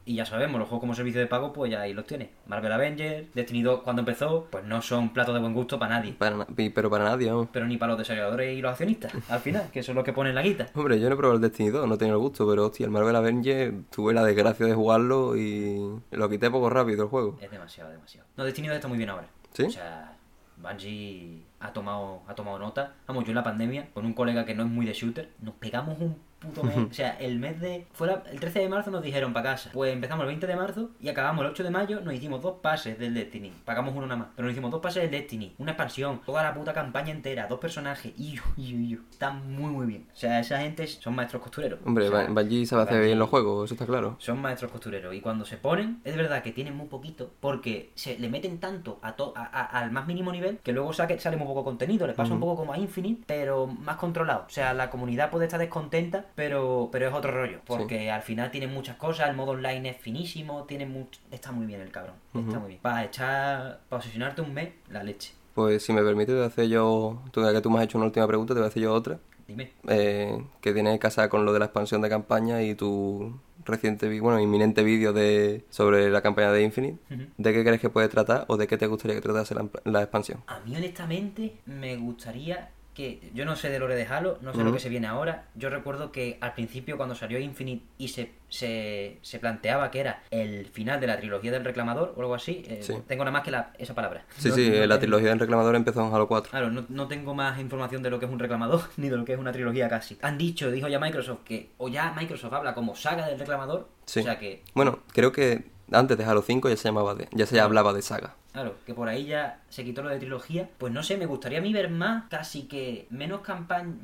Y 0.05 0.17
ya 0.17 0.27
sabemos, 0.27 0.59
los 0.59 0.69
juegos 0.69 0.81
como 0.81 0.95
servicio 0.95 1.21
de 1.21 1.27
pago, 1.27 1.53
pues 1.53 1.71
ya 1.71 1.81
ahí 1.81 1.93
los 1.95 2.07
tienes. 2.07 2.29
Marvel 2.47 2.73
Avengers, 2.73 3.27
Destiny 3.35 3.63
2 3.63 3.83
cuando 3.83 4.01
empezó, 4.03 4.47
pues 4.51 4.65
no 4.65 4.83
son 4.83 5.13
platos 5.13 5.35
de 5.35 5.41
buen 5.41 5.55
gusto 5.55 5.79
para 5.79 5.97
nadie. 5.99 6.13
Para 6.15 6.37
na- 6.37 6.47
y 6.57 6.69
pero 6.75 6.91
para 6.91 7.05
nadie, 7.05 7.31
vamos. 7.31 7.49
Pero 7.53 7.67
ni 7.67 7.77
para 7.77 7.93
los 7.93 7.99
desarrolladores 7.99 8.57
y 8.57 8.61
los 8.61 8.71
accionistas, 8.71 9.13
al 9.29 9.41
final, 9.41 9.71
que 9.73 9.83
son 9.83 9.95
los 9.95 10.05
que 10.05 10.13
ponen 10.13 10.35
la 10.35 10.43
guita. 10.43 10.69
Hombre, 10.75 10.99
yo 11.01 11.09
no 11.09 11.15
he 11.15 11.19
probado 11.19 11.37
el 11.37 11.43
Destiny 11.43 11.71
2, 11.71 11.89
no 11.89 11.99
tenido 11.99 12.17
el 12.17 12.23
gusto, 12.23 12.49
pero 12.49 12.67
hostia, 12.67 12.87
el 12.87 12.91
Marvel 12.91 13.17
Avengers 13.17 13.75
tuve 13.91 14.13
la 14.15 14.25
desgracia 14.25 14.67
de 14.67 14.75
jugarlo 14.75 15.37
y 15.37 16.01
lo 16.11 16.29
quité 16.29 16.51
poco 16.51 16.71
rápido 16.71 17.05
el 17.05 17.09
juego. 17.09 17.39
Es 17.41 17.51
demasiado, 17.51 17.91
demasiado. 17.91 18.27
No, 18.37 18.45
Destiny 18.45 18.69
2 18.69 18.77
está 18.77 18.89
muy 18.89 18.99
bien 18.99 19.11
ahora. 19.11 19.29
¿Sí? 19.53 19.65
O 19.65 19.71
sea, 19.71 20.17
Bungie 20.57 21.43
ha 21.61 21.73
tomado, 21.73 22.23
ha 22.27 22.35
tomado 22.35 22.59
nota. 22.59 22.95
Vamos, 23.07 23.25
yo 23.25 23.31
en 23.31 23.37
la 23.37 23.43
pandemia, 23.43 23.89
con 23.93 24.05
un 24.07 24.15
colega 24.15 24.45
que 24.45 24.55
no 24.55 24.63
es 24.63 24.69
muy 24.69 24.87
de 24.87 24.93
shooter, 24.93 25.31
nos 25.41 25.55
pegamos 25.55 25.99
un 26.01 26.17
puto 26.43 26.63
mes. 26.63 26.77
O 26.77 26.93
sea, 26.93 27.17
el 27.19 27.39
mes 27.39 27.61
de. 27.61 27.87
Fue 27.93 28.07
la- 28.09 28.23
el 28.31 28.41
13 28.41 28.61
de 28.61 28.69
marzo 28.69 28.91
nos 28.91 29.03
dijeron 29.03 29.33
para 29.33 29.51
casa. 29.51 29.71
Pues 29.73 29.93
empezamos 29.93 30.23
el 30.25 30.29
20 30.29 30.47
de 30.47 30.57
marzo 30.57 30.91
y 31.01 31.09
acabamos 31.09 31.45
el 31.45 31.51
8 31.51 31.63
de 31.65 31.71
mayo. 31.71 32.01
Nos 32.01 32.15
hicimos 32.15 32.43
dos 32.43 32.57
pases 32.61 32.99
del 32.99 33.15
Destiny. 33.15 33.53
Pagamos 33.65 33.95
uno 33.95 34.07
nada 34.07 34.17
más. 34.17 34.29
Pero 34.37 34.47
nos 34.47 34.53
hicimos 34.53 34.71
dos 34.71 34.81
pases 34.81 35.03
del 35.03 35.11
Destiny. 35.13 35.55
Una 35.59 35.73
expansión. 35.73 36.21
Toda 36.27 36.43
la 36.43 36.55
puta 36.55 36.73
campaña 36.73 37.11
entera. 37.13 37.47
Dos 37.47 37.59
personajes. 37.61 38.13
Y 38.17 38.33
yo, 38.33 38.43
y 38.57 38.69
yo, 38.73 38.77
y 38.79 38.89
yo. 38.91 38.99
Está 39.11 39.31
muy, 39.31 39.71
muy 39.71 39.87
bien. 39.87 40.07
O 40.13 40.17
sea, 40.17 40.41
esa 40.41 40.59
gente 40.61 40.87
son 40.87 41.15
maestros 41.15 41.43
costureros. 41.43 41.81
Hombre, 41.85 42.09
O 42.09 42.11
sea, 42.11 42.27
Bungie 42.29 42.67
sabe 42.67 42.83
hacer 42.83 43.03
bien 43.05 43.19
los 43.19 43.29
juegos, 43.29 43.67
eso 43.67 43.75
está 43.75 43.87
claro. 43.87 44.17
son 44.19 44.41
maestros 44.41 44.71
costureros 44.71 45.15
y 45.15 45.21
cuando 45.21 45.45
se 45.45 45.57
ponen, 45.57 46.01
es 46.05 46.17
verdad 46.17 46.43
que 46.43 46.53
tienen 46.53 46.77
muy 46.77 46.87
poquito 46.87 47.31
porque 47.41 47.91
se 47.95 48.19
le 48.19 48.29
meten 48.29 48.59
tanto 48.59 48.99
a 49.03 49.13
to- 49.17 49.33
a- 49.37 49.45
a- 49.45 49.65
al 49.81 49.91
más 49.91 50.07
mínimo 50.07 50.33
nivel 50.33 50.59
que 50.59 50.73
luego 50.73 50.93
saque, 50.93 51.19
sale 51.19 51.37
muy 51.37 51.47
poco 51.47 51.65
contenido, 51.65 52.07
les 52.07 52.17
pasa 52.17 52.33
un 52.33 52.41
poco 52.41 52.57
como 52.57 52.73
a 52.73 52.79
Infinite, 52.79 53.23
pero 53.27 53.67
más 53.67 53.97
controlado. 53.97 54.45
O 54.47 54.51
sea, 54.51 54.73
la 54.75 54.91
comunidad 54.91 55.31
puede 55.31 55.47
estar 55.47 55.61
descontenta, 55.61 56.27
pero, 56.35 56.89
pero 56.91 57.09
es 57.09 57.15
otro 57.15 57.31
rollo, 57.31 57.61
porque 57.67 58.11
al 58.11 58.23
final 58.23 58.51
tienen 58.51 58.73
muchas 58.73 58.97
cosas, 58.97 59.29
el 59.29 59.37
modo 59.37 59.53
online 59.53 59.91
es 59.91 59.97
finísimo, 59.97 60.65
tiene 60.65 60.87
mucho... 60.87 61.21
Está 61.31 61.53
muy 61.53 61.67
bien 61.67 61.81
el 61.81 61.91
cabrón, 61.91 62.17
está 62.35 62.59
muy 62.59 62.69
bien. 62.69 62.81
Para 62.81 63.05
echar, 63.05 63.81
para 63.89 63.99
obsesionarte 63.99 64.43
un 64.43 64.55
mes, 64.55 64.71
la 64.91 65.03
leche. 65.03 65.33
Pues 65.55 65.83
si 65.85 65.93
me 65.93 66.03
permite, 66.03 66.33
te 66.33 66.37
voy 66.37 66.45
a 66.45 66.47
hacer 66.47 66.69
yo, 66.69 67.23
tú 67.31 67.43
que 67.43 67.61
tú 67.61 67.71
me 67.71 67.79
has 67.79 67.85
hecho 67.85 67.99
una 67.99 68.07
última 68.07 68.27
pregunta, 68.27 68.55
te 68.55 68.61
voy 68.61 68.67
a 68.67 68.69
hacer 68.69 68.83
yo 68.83 68.93
otra, 68.93 69.19
Dime. 69.47 69.71
eh, 69.89 70.43
que 70.61 70.73
tiene 70.73 70.99
que 70.99 71.29
con 71.29 71.45
lo 71.45 71.53
de 71.53 71.59
la 71.59 71.67
expansión 71.67 72.01
de 72.01 72.09
campaña 72.09 72.63
y 72.63 72.75
tu 72.75 73.39
reciente, 73.65 74.21
bueno, 74.21 74.41
inminente 74.41 74.83
vídeo 74.83 75.13
de 75.13 75.65
sobre 75.71 76.11
la 76.11 76.23
campaña 76.23 76.53
de 76.53 76.63
Infinite. 76.63 76.99
¿De 77.37 77.53
qué 77.53 77.63
crees 77.63 77.81
que 77.81 77.91
puede 77.91 78.09
tratar 78.09 78.45
o 78.49 78.57
de 78.57 78.67
qué 78.67 78.77
te 78.77 78.87
gustaría 78.87 79.15
que 79.15 79.23
tratase 79.23 79.55
la, 79.55 79.69
la 79.85 80.03
expansión? 80.03 80.43
A 80.47 80.61
mí 80.61 80.75
honestamente 80.77 81.59
me 81.67 81.97
gustaría 81.97 82.71
que 82.95 83.31
yo 83.35 83.45
no 83.45 83.57
sé 83.57 83.71
de 83.71 83.79
lore 83.79 83.95
de 83.95 84.05
Halo, 84.07 84.39
no 84.43 84.53
sé 84.53 84.63
lo 84.63 84.73
que 84.73 84.79
se 84.79 84.89
viene 84.89 85.07
ahora. 85.07 85.47
Yo 85.55 85.71
recuerdo 85.71 86.13
que 86.13 86.37
al 86.41 86.53
principio 86.55 86.97
cuando 86.97 87.15
salió 87.15 87.39
Infinite 87.39 87.85
y 87.99 88.09
se, 88.09 88.33
se, 88.51 89.19
se 89.23 89.39
planteaba 89.39 89.91
que 89.91 90.01
era 90.01 90.23
el 90.31 90.67
final 90.67 91.01
de 91.01 91.07
la 91.07 91.17
trilogía 91.17 91.51
del 91.53 91.65
reclamador 91.65 92.13
o 92.17 92.21
algo 92.21 92.35
así, 92.35 92.63
eh, 92.69 92.81
Sí. 92.83 92.95
tengo 93.07 93.25
nada 93.25 93.33
más 93.33 93.43
que 93.45 93.51
la- 93.51 93.73
esa 93.79 93.95
palabra. 93.95 94.25
Sí, 94.37 94.51
No- 94.51 94.55
sí, 94.55 94.69
no 94.69 94.75
la 94.77 94.81
tengo- 94.87 94.99
trilogía 95.01 95.29
del 95.31 95.39
reclamador 95.41 95.75
empezó 95.75 96.07
en 96.07 96.15
Halo 96.15 96.29
4. 96.29 96.51
Claro, 96.51 96.71
no, 96.71 96.85
no 96.89 97.09
tengo 97.09 97.35
más 97.35 97.59
información 97.59 98.03
de 98.03 98.11
lo 98.11 98.19
que 98.19 98.27
es 98.27 98.33
un 98.33 98.39
reclamador 98.39 98.83
ni 98.99 99.09
de 99.09 99.17
lo 99.17 99.25
que 99.25 99.33
es 99.33 99.39
una 99.39 99.53
trilogía 99.53 99.89
casi. 99.89 100.19
Han 100.23 100.37
dicho, 100.37 100.71
dijo 100.71 100.89
ya 100.89 100.99
Microsoft, 100.99 101.41
que 101.45 101.71
o 101.79 101.89
ya 101.89 102.13
Microsoft 102.17 102.53
habla 102.53 102.75
como 102.75 102.95
saga 102.95 103.27
del 103.27 103.39
reclamador, 103.39 103.89
Sí. 104.05 104.21
o 104.21 104.23
sea 104.25 104.39
que 104.39 104.63
Bueno, 104.75 104.99
creo 105.15 105.33
que 105.33 105.72
antes 105.93 106.17
de 106.19 106.25
Halo 106.25 106.43
5 106.43 106.69
ya 106.69 106.77
se 106.77 106.89
llamaba 106.89 107.15
de, 107.15 107.29
ya 107.33 107.47
se 107.47 107.61
hablaba 107.61 107.93
de 107.93 108.03
saga. 108.03 108.35
Claro, 108.53 108.77
que 108.85 108.93
por 108.93 109.09
ahí 109.09 109.27
ya 109.27 109.61
se 109.71 109.85
quitó 109.85 110.03
lo 110.03 110.11
de 110.11 110.19
trilogía. 110.19 110.69
Pues 110.79 110.93
no 110.93 111.03
sé, 111.03 111.17
me 111.17 111.27
gustaría 111.27 111.59
a 111.59 111.63
mí 111.63 111.73
ver 111.73 111.91
más, 111.91 112.25
casi 112.29 112.65
que 112.65 113.07
menos 113.11 113.41
campaña. 113.41 113.95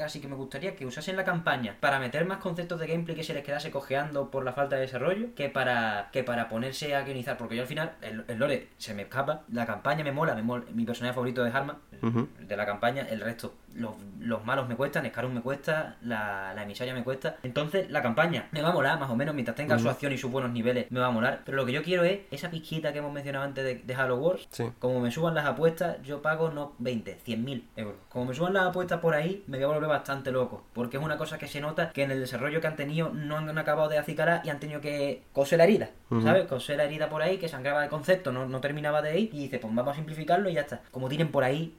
Casi 0.00 0.18
que 0.18 0.28
me 0.28 0.34
gustaría 0.34 0.74
que 0.76 0.86
usasen 0.86 1.14
la 1.14 1.24
campaña 1.24 1.76
para 1.78 1.98
meter 1.98 2.24
más 2.24 2.38
conceptos 2.38 2.80
de 2.80 2.86
gameplay 2.86 3.14
que 3.14 3.22
se 3.22 3.34
les 3.34 3.44
quedase 3.44 3.70
cojeando 3.70 4.30
por 4.30 4.46
la 4.46 4.54
falta 4.54 4.76
de 4.76 4.80
desarrollo 4.80 5.34
que 5.34 5.50
para 5.50 6.08
que 6.10 6.24
para 6.24 6.48
ponerse 6.48 6.94
a 6.94 7.02
guionizar. 7.02 7.36
Porque 7.36 7.54
yo 7.54 7.60
al 7.60 7.68
final, 7.68 7.92
el, 8.00 8.24
el 8.26 8.38
lore 8.38 8.68
se 8.78 8.94
me 8.94 9.02
escapa, 9.02 9.42
la 9.52 9.66
campaña 9.66 10.02
me 10.02 10.10
mola, 10.10 10.34
me 10.34 10.42
mola. 10.42 10.64
Mi 10.72 10.86
personaje 10.86 11.12
favorito 11.12 11.44
es 11.44 11.54
Harma, 11.54 11.80
de 12.00 12.56
la 12.56 12.64
campaña, 12.64 13.06
el 13.10 13.20
resto, 13.20 13.54
los, 13.74 13.92
los 14.18 14.44
malos 14.44 14.68
me 14.68 14.74
cuestan, 14.74 15.06
Scarus 15.06 15.32
me 15.32 15.42
cuesta, 15.42 15.96
la, 16.02 16.54
la 16.54 16.62
emisaria 16.62 16.94
me 16.94 17.04
cuesta. 17.04 17.36
Entonces, 17.42 17.90
la 17.90 18.02
campaña 18.02 18.48
me 18.52 18.62
va 18.62 18.70
a 18.70 18.72
molar, 18.72 18.98
más 18.98 19.10
o 19.10 19.16
menos, 19.16 19.34
mientras 19.34 19.54
tenga 19.54 19.78
su 19.78 19.88
acción 19.88 20.12
y 20.12 20.18
sus 20.18 20.30
buenos 20.30 20.50
niveles, 20.50 20.90
me 20.90 21.00
va 21.00 21.08
a 21.08 21.10
molar. 21.10 21.42
Pero 21.44 21.58
lo 21.58 21.66
que 21.66 21.72
yo 21.72 21.82
quiero 21.82 22.04
es 22.04 22.20
esa 22.30 22.50
pizquita 22.50 22.92
que 22.92 23.00
hemos 23.00 23.12
mencionado 23.12 23.44
antes 23.44 23.64
de, 23.64 23.74
de 23.74 23.94
Halo 23.94 24.16
Wars. 24.16 24.48
Sí. 24.50 24.64
Como 24.78 25.00
me 25.00 25.10
suban 25.10 25.34
las 25.34 25.44
apuestas, 25.44 25.98
yo 26.02 26.22
pago 26.22 26.50
no 26.50 26.72
20, 26.78 27.18
100 27.22 27.44
mil 27.44 27.68
euros. 27.76 27.96
Como 28.08 28.26
me 28.26 28.34
suban 28.34 28.54
las 28.54 28.66
apuestas 28.66 29.00
por 29.00 29.14
ahí, 29.14 29.44
me 29.46 29.58
voy 29.58 29.64
a 29.64 29.68
volver 29.68 29.89
bastante 29.90 30.32
loco. 30.32 30.64
Porque 30.72 30.96
es 30.96 31.02
una 31.02 31.18
cosa 31.18 31.38
que 31.38 31.46
se 31.46 31.60
nota 31.60 31.90
que 31.90 32.02
en 32.02 32.10
el 32.10 32.20
desarrollo 32.20 32.60
que 32.60 32.66
han 32.66 32.76
tenido 32.76 33.10
no 33.10 33.36
han 33.36 33.58
acabado 33.58 33.88
de 33.88 33.98
acicalar 33.98 34.40
y 34.44 34.50
han 34.50 34.60
tenido 34.60 34.80
que 34.80 35.22
coser 35.32 35.58
la 35.58 35.64
herida. 35.64 35.90
¿Sabes? 36.22 36.46
Coser 36.46 36.78
la 36.78 36.84
herida 36.84 37.08
por 37.08 37.22
ahí, 37.22 37.38
que 37.38 37.48
sangraba 37.48 37.84
el 37.84 37.90
concepto, 37.90 38.32
no, 38.32 38.46
no 38.46 38.60
terminaba 38.60 39.02
de 39.02 39.18
ir. 39.18 39.34
Y 39.34 39.40
dice, 39.40 39.58
pues 39.58 39.74
vamos 39.74 39.92
a 39.92 39.96
simplificarlo 39.96 40.48
y 40.48 40.54
ya 40.54 40.62
está. 40.62 40.80
Como 40.90 41.08
tienen 41.08 41.30
por 41.30 41.44
ahí, 41.44 41.76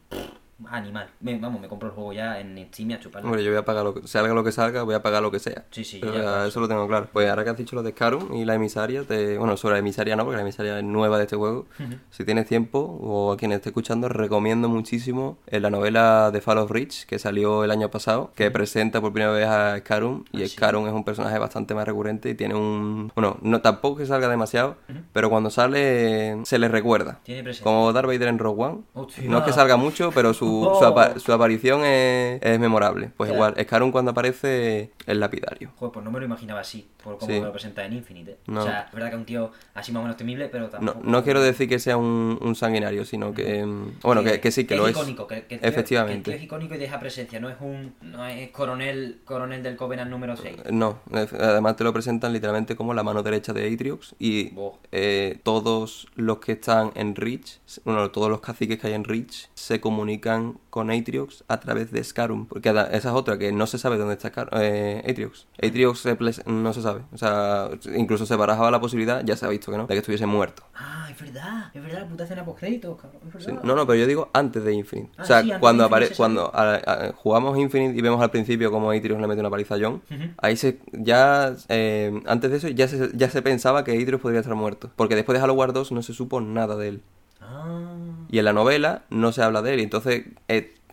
animal. 0.70 1.10
Me- 1.20 1.38
vamos, 1.40 1.60
me 1.62 1.68
compro 1.68 1.90
el 1.90 1.96
juego 1.96 2.14
ya 2.14 2.40
en 2.40 2.58
Steam 2.68 2.92
y 2.92 2.94
a 2.94 3.00
chuparlo. 3.00 3.28
Hombre, 3.28 3.44
yo 3.44 3.52
voy 3.52 3.60
a 3.60 3.66
pagar 3.66 3.84
lo 3.84 3.94
que 3.94 4.08
salga 4.08 4.34
lo 4.34 4.44
que 4.44 4.52
salga, 4.52 4.84
voy 4.84 4.96
a 4.96 5.02
pagar 5.02 5.22
lo 5.22 5.32
que 5.32 5.40
sea. 5.40 5.66
Sí, 5.72 5.84
sí, 5.84 6.00
Pero 6.02 6.14
ya, 6.16 6.22
ya, 6.24 6.48
eso 6.48 6.60
lo 6.60 6.68
tengo 6.68 6.88
claro. 6.88 7.08
Pues 7.12 7.30
ahora 7.30 7.44
que 7.44 7.50
has 7.52 7.58
dicho 7.58 7.76
lo 7.76 7.84
de 7.84 7.92
Scarum 7.92 8.34
y 8.36 8.46
la 8.46 8.56
emisaria, 8.56 9.04
te... 9.04 9.38
bueno, 9.38 9.58
sobre 9.58 9.74
la 9.74 9.80
emisaria 9.80 10.16
no, 10.16 10.24
porque 10.24 10.38
la 10.38 10.42
emisaria 10.44 10.78
es 10.78 10.84
nueva 10.84 11.18
de 11.18 11.24
este 11.26 11.36
juego. 11.36 11.66
Si 12.10 12.24
tienes 12.26 12.46
tiempo, 12.48 12.80
o 12.80 13.32
a 13.32 13.38
quien 13.38 13.52
esté 13.52 13.70
escuchando, 13.70 14.10
recomiendo 14.10 14.70
muchísimo 14.70 15.38
eh, 15.48 15.60
la 15.60 15.70
novela 15.70 16.32
de 16.32 16.42
Fall 16.42 16.58
of 16.60 16.72
Reach, 16.72 17.06
que 17.06 17.20
salió 17.20 17.64
el 17.64 17.72
año 17.72 17.90
pasado, 17.90 18.32
que 18.36 18.50
presenta 18.52 19.02
por 19.02 19.14
primera 19.14 19.32
vez 19.32 19.48
a 19.48 19.78
Scarum, 19.80 20.24
y 20.32 20.44
Ah, 20.44 20.48
sí. 20.48 20.56
Scarum 20.56 20.88
es 20.88 20.94
un 20.94 21.04
personaje 21.04 21.38
bastante 21.40 21.74
más 21.76 21.86
recurrente 21.86 22.30
y 22.30 22.36
tiene 22.36 22.56
un... 22.56 23.12
Bueno, 23.16 23.38
no 23.42 23.62
tampoco 23.62 23.98
que 23.98 24.06
salga 24.06 24.28
demasiado, 24.30 24.76
pero 25.14 25.30
cuando 25.30 25.50
sale 25.50 26.38
se 26.46 26.60
le 26.60 26.68
recuerda. 26.68 27.20
Tiene 27.24 27.44
presencia. 27.44 27.64
Como 27.64 27.92
Darth 27.94 28.08
Vader 28.08 28.28
en 28.28 28.40
Rogue 28.40 28.64
One. 28.64 28.80
Hostia. 28.94 29.24
No 29.30 29.40
es 29.40 29.44
que 29.46 29.54
salga 29.54 29.78
mucho, 29.78 30.12
pero 30.14 30.34
su, 30.34 30.51
su, 30.80 30.86
apa- 30.86 31.19
su 31.19 31.32
aparición 31.34 31.84
es, 31.86 32.41
es 32.41 32.60
memorable. 32.60 33.11
Pues 33.18 33.30
Claro. 33.32 33.49
igual, 33.53 33.65
Scarum 33.65 33.91
cuando 33.91 34.11
aparece 34.11 34.91
es 35.06 35.18
lapidario. 35.18 35.72
Joder, 35.78 35.94
pues 35.94 36.06
no 36.06 36.11
me 36.11 36.19
lo 36.19 36.26
imaginaba 36.26 36.60
así, 36.61 36.88
por 37.03 37.18
cómo 37.18 37.32
Sí. 37.32 37.40
me 37.40 37.45
lo 37.45 37.52
presenta 37.52 37.84
en 37.86 37.94
Infinite. 37.94 38.32
¿eh? 38.32 38.38
No. 38.48 38.61
O 38.61 38.64
sea, 38.64 38.82
es 38.88 38.94
verdad 38.94 39.10
que 39.10 39.15
un 39.15 39.26
tío 39.26 39.52
así 39.73 39.91
más 39.91 39.99
o 40.02 40.03
menos 40.03 40.18
temible, 40.18 40.48
pero 40.49 40.65
No, 40.65 40.69
tampoco... 40.69 40.99
no 41.03 41.23
quiero 41.23 41.41
decir 41.41 41.68
que 41.69 41.80
sea 41.80 41.98
un, 41.98 42.38
un 42.41 42.56
sanguinario, 42.56 43.06
sino 43.06 43.34
que... 43.34 43.65
mm, 43.65 43.99
Bueno, 44.03 44.23
que, 44.23 44.40
que 44.40 44.52
sí, 44.52 44.65
que, 44.65 44.76
lo 44.76 44.88
es. 44.88 44.91
icónico, 44.95 45.28
que, 45.28 45.41
tío- 45.41 45.60
Efectivamente. 45.61 46.23
que 46.23 46.32
el 46.32 46.38
tío 46.38 46.41
es 46.41 46.44
icónico 46.44 46.76
y 46.76 46.78
deja 46.78 46.99
presencia, 46.99 47.40
no 47.40 47.49
es 47.49 47.56
un 47.60 47.94
no 48.02 48.26
es 48.26 48.49
coronel 48.52 49.19
coronel 49.26 49.64
del 49.64 49.76
Covenant 49.76 50.10
número 50.11 50.36
6. 50.36 50.57
No, 50.72 50.99
ef- 51.11 51.34
además 51.40 51.76
te 51.76 51.84
lo 51.84 51.94
presentan 51.94 52.34
literalmente 52.34 52.76
como 52.76 52.94
la 52.94 53.03
mano 53.03 53.23
derecha 53.23 53.53
de 53.53 53.72
Atriox 53.73 54.15
y 54.19 54.53
eh, 54.91 55.40
todos 55.44 56.07
los 56.15 56.40
que 56.40 56.53
están 56.53 56.91
en 56.95 57.15
Reach, 57.15 57.60
bueno, 57.86 58.10
todos 58.11 58.30
los 58.30 58.41
caciques 58.41 58.80
que 58.80 58.88
hay 58.88 58.94
en 58.94 59.03
Reach 59.03 59.48
se 59.53 59.80
comunican 59.82 60.31
con 60.70 60.90
Atriox 60.91 61.44
a 61.48 61.60
través 61.60 61.91
de 61.91 62.03
Scarum, 62.03 62.45
porque 62.45 62.70
esa 62.70 62.90
es 62.91 63.06
otra 63.08 63.38
que 63.38 63.52
no 63.52 63.68
se 63.68 63.78
sabe 63.78 63.98
dónde 63.98 64.14
está 64.16 64.30
Scar- 64.30 64.49
eh, 64.53 65.03
Atriox. 65.10 65.48
Atriox 65.62 66.45
no 66.48 66.74
se 66.74 66.82
sabe, 66.82 67.02
o 67.14 67.18
sea, 67.18 67.70
incluso 67.95 68.26
se 68.26 68.36
barajaba 68.36 68.72
la 68.72 68.80
posibilidad, 68.80 69.24
ya 69.24 69.36
se 69.36 69.45
ha 69.45 69.49
visto 69.49 69.72
que 69.72 69.78
no, 69.78 69.88
de 69.88 69.94
que 69.94 69.99
estuviese 69.99 70.26
muerto. 70.26 70.64
Ah, 70.76 71.08
es 71.12 71.20
verdad, 71.22 71.72
es 71.74 71.82
verdad, 71.82 72.02
la 72.02 72.08
puta 72.08 72.24
escena 72.24 72.45
post 72.45 72.60
créditos, 72.60 72.99
cabrón, 73.02 73.22
es 73.38 73.44
Sí, 73.44 73.52
verdad. 73.52 73.64
No, 73.64 73.76
no, 73.76 73.86
pero 73.88 73.99
yo 73.99 74.08
digo 74.08 74.30
antes 74.34 74.64
de 74.64 74.74
Infinite. 74.74 75.12
Ah, 75.18 75.22
o 75.22 75.26
sea, 75.26 75.41
sí, 75.41 75.52
cuando 75.60 75.84
de 75.84 75.88
Infinite 75.88 76.06
apare 76.06 76.06
se 76.08 76.16
cuando 76.16 76.52
a- 76.56 76.76
a- 76.76 77.14
jugamos 77.14 77.58
Infinite 77.58 77.98
y 77.98 78.02
vemos 78.02 78.22
al 78.22 78.32
principio 78.32 78.72
como 78.72 78.91
Atriox 78.91 79.20
le 79.22 79.28
mete 79.28 79.40
una 79.41 79.49
paliza 79.49 79.76
a 79.76 79.80
John, 79.82 80.02
ahí 80.38 80.56
se 80.58 80.80
ya 80.94 81.53
eh, 81.70 82.22
antes 82.28 82.52
de 82.52 82.58
eso 82.58 82.68
ya 82.70 82.88
se, 82.88 83.12
ya 83.16 83.30
se 83.30 83.41
pensaba 83.41 83.84
que 83.84 83.91
Atriox 83.91 84.22
podría 84.22 84.40
estar 84.40 84.56
muerto, 84.56 84.90
porque 84.95 85.16
después 85.16 85.38
de 85.38 85.44
Halo 85.44 85.53
Wars 85.53 85.74
2 85.74 85.91
no 85.91 86.02
se 86.02 86.14
supo 86.14 86.40
nada 86.41 86.76
de 86.76 86.88
él. 86.88 87.02
Ah, 87.41 87.95
Y 88.32 88.40
en 88.40 88.45
la 88.45 88.53
novela 88.53 89.03
no 89.10 89.32
se 89.32 89.44
habla 89.44 89.62
de 89.62 89.74
él, 89.74 89.80
y 89.82 89.84
entonces 89.84 90.24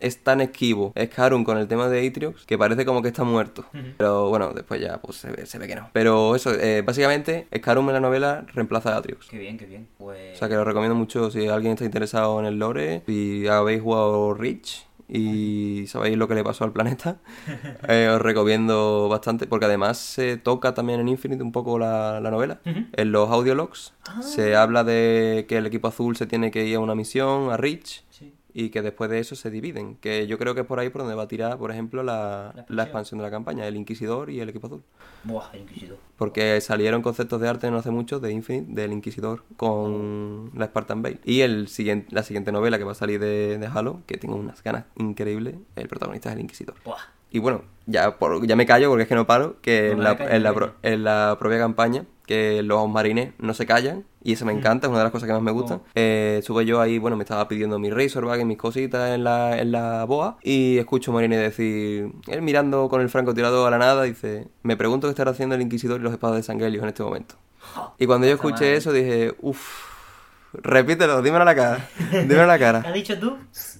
es 0.00 0.22
tan 0.22 0.40
esquivo 0.40 0.92
Scarum 0.96 1.44
con 1.44 1.58
el 1.58 1.66
tema 1.66 1.88
de 1.88 2.06
Atriox 2.06 2.46
que 2.46 2.56
parece 2.56 2.84
como 2.84 3.02
que 3.02 3.08
está 3.08 3.24
muerto. 3.24 3.64
Pero 3.96 4.28
bueno, 4.28 4.52
después 4.52 4.80
ya 4.80 4.98
pues 4.98 5.16
se 5.16 5.30
ve, 5.30 5.46
se 5.46 5.58
ve 5.58 5.66
que 5.66 5.74
no. 5.76 5.90
Pero 5.92 6.36
eso, 6.36 6.52
eh, 6.54 6.82
básicamente 6.82 7.46
Scarum 7.56 7.88
en 7.88 7.94
la 7.94 8.00
novela 8.00 8.44
reemplaza 8.54 8.94
a 8.94 8.98
Atriox. 8.98 9.28
qué 9.28 9.38
bien, 9.38 9.58
qué 9.58 9.66
bien. 9.66 9.88
Pues 9.98 10.36
O 10.36 10.38
sea 10.38 10.48
que 10.48 10.54
lo 10.54 10.64
recomiendo 10.64 10.94
mucho 10.94 11.30
si 11.30 11.48
alguien 11.48 11.72
está 11.74 11.84
interesado 11.84 12.38
en 12.40 12.46
el 12.46 12.58
lore, 12.58 13.02
si 13.06 13.46
habéis 13.48 13.82
jugado 13.82 14.34
Reach 14.34 14.87
y 15.08 15.86
sabéis 15.86 16.16
lo 16.16 16.28
que 16.28 16.34
le 16.34 16.44
pasó 16.44 16.64
al 16.64 16.72
planeta, 16.72 17.18
eh, 17.88 18.10
os 18.14 18.20
recomiendo 18.20 19.08
bastante 19.08 19.46
porque 19.46 19.66
además 19.66 19.98
se 19.98 20.36
toca 20.36 20.74
también 20.74 21.00
en 21.00 21.08
Infinite 21.08 21.42
un 21.42 21.52
poco 21.52 21.78
la, 21.78 22.20
la 22.20 22.30
novela. 22.30 22.60
En 22.64 23.12
los 23.12 23.30
audiologs. 23.30 23.94
Se 24.20 24.56
habla 24.56 24.84
de 24.84 25.46
que 25.48 25.58
el 25.58 25.66
equipo 25.66 25.88
azul 25.88 26.16
se 26.16 26.26
tiene 26.26 26.50
que 26.50 26.66
ir 26.66 26.76
a 26.76 26.80
una 26.80 26.94
misión, 26.94 27.50
a 27.50 27.56
Reach, 27.56 28.04
sí. 28.10 28.34
Y 28.60 28.70
que 28.70 28.82
después 28.82 29.08
de 29.08 29.20
eso 29.20 29.36
se 29.36 29.50
dividen. 29.50 29.94
Que 29.96 30.26
yo 30.26 30.36
creo 30.36 30.54
que 30.54 30.62
es 30.62 30.66
por 30.66 30.80
ahí 30.80 30.90
por 30.90 31.02
donde 31.02 31.14
va 31.14 31.22
a 31.22 31.28
tirar, 31.28 31.58
por 31.58 31.70
ejemplo, 31.70 32.02
la, 32.02 32.52
La 32.56 32.64
la 32.68 32.82
expansión. 32.82 33.18
de 33.18 33.24
la 33.24 33.30
campaña, 33.30 33.66
el 33.66 33.76
Inquisidor 33.76 34.30
y 34.30 34.40
el 34.40 34.48
equipo 34.48 34.66
azul. 34.66 34.82
Buah, 35.22 35.50
el 35.52 35.60
Inquisidor. 35.60 35.98
Porque 36.16 36.60
salieron 36.60 37.00
conceptos 37.02 37.40
de 37.40 37.48
arte 37.48 37.70
no 37.70 37.76
hace 37.76 37.90
mucho 37.90 38.18
de 38.18 38.32
Infinite, 38.32 38.72
del 38.72 38.92
Inquisidor, 38.92 39.44
con 39.56 40.50
la 40.54 40.66
Spartan 40.66 41.02
Bale. 41.02 41.20
Y 41.24 41.42
el 41.42 41.68
siguiente, 41.68 42.08
la 42.10 42.22
siguiente 42.24 42.50
novela 42.50 42.78
que 42.78 42.84
va 42.84 42.92
a 42.92 42.96
salir 42.96 43.20
de, 43.20 43.58
de 43.58 43.66
Halo, 43.66 44.00
que 44.06 44.16
tengo 44.16 44.34
unas 44.34 44.62
ganas 44.64 44.84
increíbles, 44.96 45.54
el 45.76 45.86
protagonista 45.88 46.30
es 46.30 46.34
el 46.34 46.40
Inquisidor. 46.40 46.74
Buah. 46.84 46.96
Y 47.30 47.38
bueno, 47.40 47.62
ya, 47.86 48.18
por- 48.18 48.46
ya 48.46 48.56
me 48.56 48.66
callo 48.66 48.88
porque 48.88 49.02
es 49.02 49.08
que 49.08 49.14
no 49.14 49.26
paro, 49.26 49.56
que 49.62 49.88
No, 49.90 49.98
en, 49.98 50.04
la, 50.04 50.10
en, 50.36 50.42
la 50.42 50.52
pro- 50.54 50.74
en 50.82 51.04
la 51.04 51.36
propia 51.38 51.58
campaña, 51.58 52.04
que 52.26 52.62
los 52.62 52.88
marines 52.90 53.32
no 53.38 53.54
se 53.54 53.64
callan 53.64 54.04
y 54.22 54.32
eso 54.34 54.44
me 54.44 54.52
encanta, 54.52 54.86
es 54.86 54.90
una 54.90 54.98
de 54.98 55.04
las 55.04 55.12
cosas 55.12 55.26
que 55.26 55.32
más 55.32 55.40
me 55.40 55.50
gustan. 55.50 55.80
Eh, 55.94 56.36
estuve 56.40 56.66
yo 56.66 56.80
ahí, 56.82 56.98
bueno, 56.98 57.16
me 57.16 57.22
estaba 57.24 57.48
pidiendo 57.48 57.78
mi 57.78 57.90
Razorback 57.90 58.40
y 58.40 58.44
mis 58.44 58.58
cositas 58.58 59.14
en 59.14 59.24
la, 59.24 59.58
en 59.58 59.72
la 59.72 60.04
boa 60.04 60.36
y 60.42 60.76
escucho 60.76 61.10
a 61.10 61.14
Morini 61.14 61.36
decir, 61.36 62.12
él 62.26 62.42
mirando 62.42 62.88
con 62.90 63.00
el 63.00 63.08
francotirador 63.08 63.66
a 63.68 63.70
la 63.70 63.78
nada, 63.78 64.02
dice, 64.02 64.48
me 64.62 64.76
pregunto 64.76 65.06
qué 65.06 65.10
estará 65.12 65.30
haciendo 65.30 65.54
el 65.54 65.62
Inquisidor 65.62 66.00
y 66.00 66.02
los 66.02 66.12
espadas 66.12 66.36
de 66.36 66.42
Sangelius 66.42 66.82
en 66.82 66.88
este 66.90 67.02
momento. 67.02 67.36
Y 67.98 68.04
cuando 68.06 68.26
yo 68.26 68.34
escuché 68.34 68.76
eso 68.76 68.92
dije, 68.92 69.34
uff, 69.40 69.86
repítelo, 70.52 71.22
dímelo 71.22 71.42
a 71.42 71.46
la 71.46 71.54
cara, 71.54 71.88
dímelo 72.12 72.42
a 72.42 72.46
la 72.46 72.58
¿Qué 72.58 72.64
has 72.66 72.72
cara, 72.82 72.92
dicho 72.92 73.18
tú? 73.18 73.36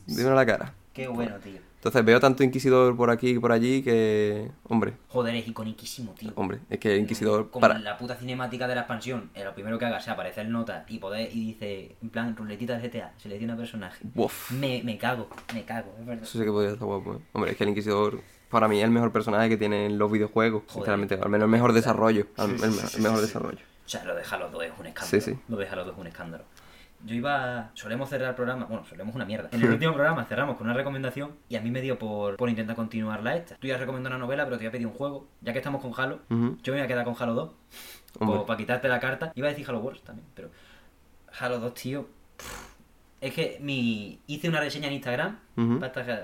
dímelo 0.07 0.33
a 0.33 0.37
la 0.37 0.47
cara. 0.47 0.75
Qué 0.95 1.07
bueno, 1.09 1.37
tío. 1.43 1.61
Entonces 1.79 2.05
veo 2.05 2.19
tanto 2.19 2.43
Inquisidor 2.43 2.97
por 2.97 3.09
aquí 3.09 3.31
y 3.31 3.39
por 3.39 3.53
allí 3.53 3.83
que, 3.83 4.51
hombre, 4.65 4.95
Joder, 5.09 5.37
es 5.37 5.47
iconiquísimo, 5.47 6.13
tío. 6.13 6.33
hombre, 6.35 6.59
es 6.69 6.79
que 6.81 6.97
Inquisidor 6.97 7.51
Como 7.51 7.61
para... 7.61 7.77
en 7.77 7.85
la 7.85 7.97
puta 7.97 8.17
cinemática 8.17 8.67
de 8.67 8.75
la 8.75 8.81
expansión, 8.81 9.31
eh, 9.35 9.45
lo 9.45 9.55
primero 9.55 9.79
que 9.79 9.85
haga 9.85 10.01
sea 10.01 10.15
aparecer 10.15 10.49
nota 10.49 10.85
y 10.89 10.99
poder 10.99 11.31
y 11.33 11.47
dice, 11.53 11.95
en 12.03 12.11
plan, 12.11 12.35
ruletita 12.37 12.77
de 12.79 12.89
GTA, 12.89 13.13
selecciona 13.17 13.57
personaje. 13.57 14.05
Uf, 14.17 14.51
Me, 14.51 14.83
me 14.83 14.99
cago, 14.99 15.29
me 15.55 15.65
cago, 15.65 15.95
es 16.01 16.07
verdad. 16.07 16.25
eso 16.25 16.39
sí 16.39 16.45
que 16.45 16.51
podría 16.51 16.73
estar 16.73 16.87
guapo. 16.87 17.15
¿eh? 17.15 17.19
Hombre, 17.33 17.53
es 17.53 17.57
que 17.57 17.63
el 17.63 17.71
Inquisidor 17.71 18.21
para 18.51 18.67
mí 18.67 18.79
es 18.79 18.85
el 18.85 18.91
mejor 18.91 19.13
personaje 19.13 19.49
que 19.49 19.57
tienen 19.57 19.99
los 19.99 20.11
videojuegos, 20.11 20.63
Joder. 20.63 20.73
sinceramente, 20.75 21.15
al 21.15 21.29
menos 21.29 21.45
el 21.47 21.51
mejor 21.51 21.73
desarrollo, 21.73 22.27
el, 22.39 22.51
el 22.61 23.01
mejor 23.03 23.21
desarrollo. 23.21 23.59
O 23.87 23.89
sea, 23.89 24.05
lo 24.05 24.15
de 24.17 24.23
Halo 24.29 24.51
2 24.51 24.65
es 24.65 24.73
un 24.81 24.87
escándalo. 24.87 25.11
Sí, 25.11 25.21
sí. 25.21 25.39
Lo 25.49 25.57
de 25.57 25.67
Halo 25.69 25.85
2 25.85 25.95
es 25.95 26.01
un 26.01 26.07
escándalo. 26.09 26.45
Yo 27.05 27.15
iba. 27.15 27.71
Solemos 27.75 28.09
cerrar 28.09 28.31
el 28.31 28.35
programa. 28.35 28.65
Bueno, 28.67 28.85
solemos 28.85 29.15
una 29.15 29.25
mierda. 29.25 29.49
En 29.53 29.63
el 29.63 29.71
último 29.71 29.93
programa 29.95 30.25
cerramos 30.25 30.57
con 30.57 30.67
una 30.67 30.75
recomendación 30.75 31.37
y 31.49 31.57
a 31.57 31.61
mí 31.61 31.71
me 31.71 31.81
dio 31.81 31.99
por, 31.99 32.37
por 32.37 32.49
intentar 32.49 32.75
continuarla 32.77 33.37
esta. 33.37 33.57
Tú 33.57 33.67
ya 33.67 33.75
has 33.75 33.81
recomendado 33.81 34.17
una 34.17 34.25
novela, 34.25 34.45
pero 34.45 34.57
te 34.59 34.65
voy 34.65 34.69
a 34.69 34.73
pedir 34.73 34.87
un 34.87 34.93
juego. 34.95 35.29
Ya 35.41 35.53
que 35.53 35.59
estamos 35.59 35.81
con 35.81 35.93
Halo, 35.97 36.21
yo 36.29 36.73
me 36.73 36.79
voy 36.79 36.81
a 36.81 36.87
quedar 36.89 37.05
con 37.05 37.15
Halo 37.19 37.35
2. 37.35 37.51
Hombre. 38.21 38.41
para 38.47 38.57
quitarte 38.57 38.89
la 38.89 38.99
carta. 39.01 39.33
Iba 39.35 39.47
a 39.49 39.51
decir 39.51 39.65
Halo 39.69 39.79
Wars 39.81 40.03
también, 40.03 40.27
pero. 40.35 40.51
Halo 41.39 41.61
2, 41.61 41.75
tío. 41.75 42.09
pff, 42.37 42.69
Es 43.21 43.33
que 43.35 43.59
mi. 43.61 44.19
Hice 44.27 44.49
una 44.49 44.61
reseña 44.61 44.89
en 44.89 44.95
Instagram 44.95 45.39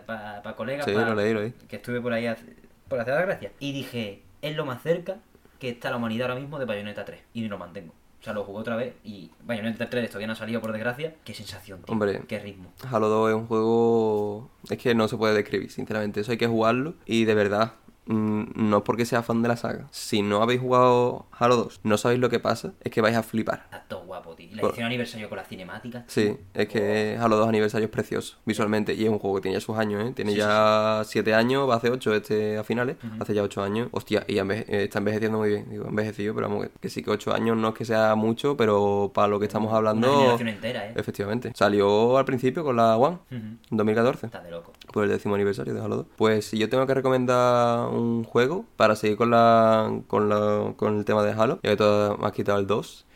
para 0.06 0.55
colegas. 0.56 0.84
Sí, 0.84 0.92
lo 0.92 1.14
leí, 1.14 1.32
lo 1.34 1.40
leí. 1.42 1.52
Que 1.68 1.76
estuve 1.76 2.01
por 2.01 2.12
ahí 2.12 2.26
hace- 2.26 2.56
por 2.88 2.98
hacer 3.01 3.14
la 3.14 3.22
gracia. 3.22 3.52
Y 3.60 3.72
dije, 3.72 4.22
es 4.42 4.56
lo 4.56 4.64
más 4.64 4.82
cerca 4.82 5.16
que 5.59 5.70
está 5.70 5.90
la 5.90 5.96
humanidad 5.96 6.28
ahora 6.30 6.40
mismo 6.40 6.59
de 6.59 6.64
Bayonetta 6.64 7.05
3. 7.05 7.20
Y 7.32 7.46
lo 7.48 7.59
mantengo. 7.59 7.94
O 8.24 8.26
sea, 8.26 8.32
lo 8.32 8.42
jugué 8.44 8.60
otra 8.60 8.76
vez 8.76 8.94
y 9.05 9.30
Bayonetta 9.42 9.90
3 9.90 10.09
todavía 10.09 10.28
no 10.28 10.32
ha 10.32 10.36
salido 10.36 10.62
por 10.62 10.72
desgracia. 10.72 11.14
Qué 11.24 11.34
sensación, 11.34 11.82
tío. 11.82 11.92
Hombre. 11.92 12.22
Qué 12.26 12.38
ritmo. 12.38 12.72
Halo 12.90 13.10
2 13.10 13.28
es 13.28 13.36
un 13.36 13.46
juego... 13.46 14.51
Es 14.70 14.78
que 14.78 14.94
no 14.94 15.09
se 15.09 15.18
puede 15.18 15.34
describir, 15.34 15.70
sinceramente. 15.70 16.20
Eso 16.20 16.32
hay 16.32 16.38
que 16.38 16.46
jugarlo 16.46 16.94
y 17.05 17.26
de 17.26 17.34
verdad... 17.34 17.74
mm, 18.06 18.43
No 18.56 18.78
es 18.78 18.82
porque 18.85 19.05
sea 19.06 19.22
fan 19.22 19.43
de 19.43 19.48
la 19.48 19.56
saga. 19.56 19.86
Si 19.90 20.22
no 20.22 20.43
habéis 20.43 20.60
jugado 20.60 21.26
Halo 21.39 21.56
2, 21.56 21.81
no 21.85 21.97
sabéis 21.98 22.20
lo 22.20 22.28
que 22.31 22.40
pasa, 22.40 22.72
es 22.82 22.93
que 22.93 23.01
vais 23.01 23.16
a 23.16 23.22
flipar. 23.22 23.62
Está 23.64 23.85
todo 23.89 24.05
guapo, 24.05 24.35
tío. 24.35 24.48
La 24.55 24.60
Por- 24.60 24.70
edición 24.70 24.86
aniversario 24.86 25.28
con 25.28 25.36
las 25.39 25.48
cinemáticas. 25.48 26.05
Sí, 26.06 26.36
es 26.55 26.68
que 26.68 27.18
Halo 27.20 27.36
2 27.36 27.48
aniversario 27.48 27.86
es 27.86 27.90
precioso, 27.90 28.36
visualmente, 28.44 28.94
y 28.94 29.05
es 29.05 29.10
un 29.10 29.18
juego 29.18 29.36
que 29.36 29.43
tiene 29.43 29.56
ya 29.56 29.60
sus 29.60 29.76
años, 29.76 30.02
¿eh? 30.09 30.12
Tiene 30.14 30.32
Sí, 30.32 30.39
ya 30.39 31.02
7 31.05 31.35
años, 31.35 31.68
va 31.68 31.74
a 31.74 31.76
hacer 31.78 31.90
8 31.93 32.14
este 32.14 32.56
a 32.59 32.64
finales, 32.64 32.97
hace 33.20 33.35
ya 33.35 33.43
8 33.43 33.62
años. 33.62 33.89
Hostia, 33.93 34.24
y 34.28 34.36
enveje- 34.39 34.64
eh, 34.68 34.85
está 34.85 34.98
envejeciendo 34.98 35.39
muy 35.39 35.48
bien, 35.48 35.66
digo, 35.70 35.86
envejecido, 35.89 36.35
pero 36.35 36.48
vamos, 36.48 36.68
que, 36.81 36.89
sí 36.89 37.02
que 37.02 37.10
8 37.10 37.32
años 37.35 37.56
no 37.56 37.68
es 37.68 37.74
que 37.74 37.85
sea 37.85 38.14
mucho, 38.14 38.56
pero 38.56 39.10
para 39.14 39.28
lo 39.28 39.39
que 39.40 39.47
estamos 39.47 39.68
Una 39.70 39.78
hablando... 39.78 40.12
generación 40.12 40.48
entera, 40.48 40.89
eh. 40.89 40.93
Efectivamente. 40.97 41.52
Salió 41.55 42.16
al 42.18 42.24
principio 42.24 42.62
con 42.64 42.76
la 42.76 42.97
One, 42.97 43.16
Ujú. 43.31 43.36
en 43.36 43.59
2014. 43.70 44.26
Está 44.26 44.40
de 44.40 44.51
loco. 44.51 44.72
por 44.93 45.02
el 45.05 45.10
décimo 45.10 45.35
aniversario 45.35 45.74
de 45.74 45.81
Halo 45.81 45.97
2. 45.97 46.06
Pues 46.16 46.44
si 46.47 46.59
yo 46.59 46.68
tengo 46.68 46.86
que 46.86 46.94
recomendar 46.94 47.89
un 47.95 48.25
juego 48.25 48.66
para 48.77 48.97
seguir 48.97 49.16
con 49.16 49.31
la 49.31 50.01
con, 50.09 50.29
la, 50.29 50.75
con 50.77 50.99
el 50.99 51.05
tema 51.05 51.23
de 51.23 51.33
Halo, 51.33 51.61
ya 51.62 51.71
que 51.71 51.77
tú 51.77 51.85
has 51.85 52.33
quitado 52.33 52.59
el 52.59 52.66
2. 52.66 53.07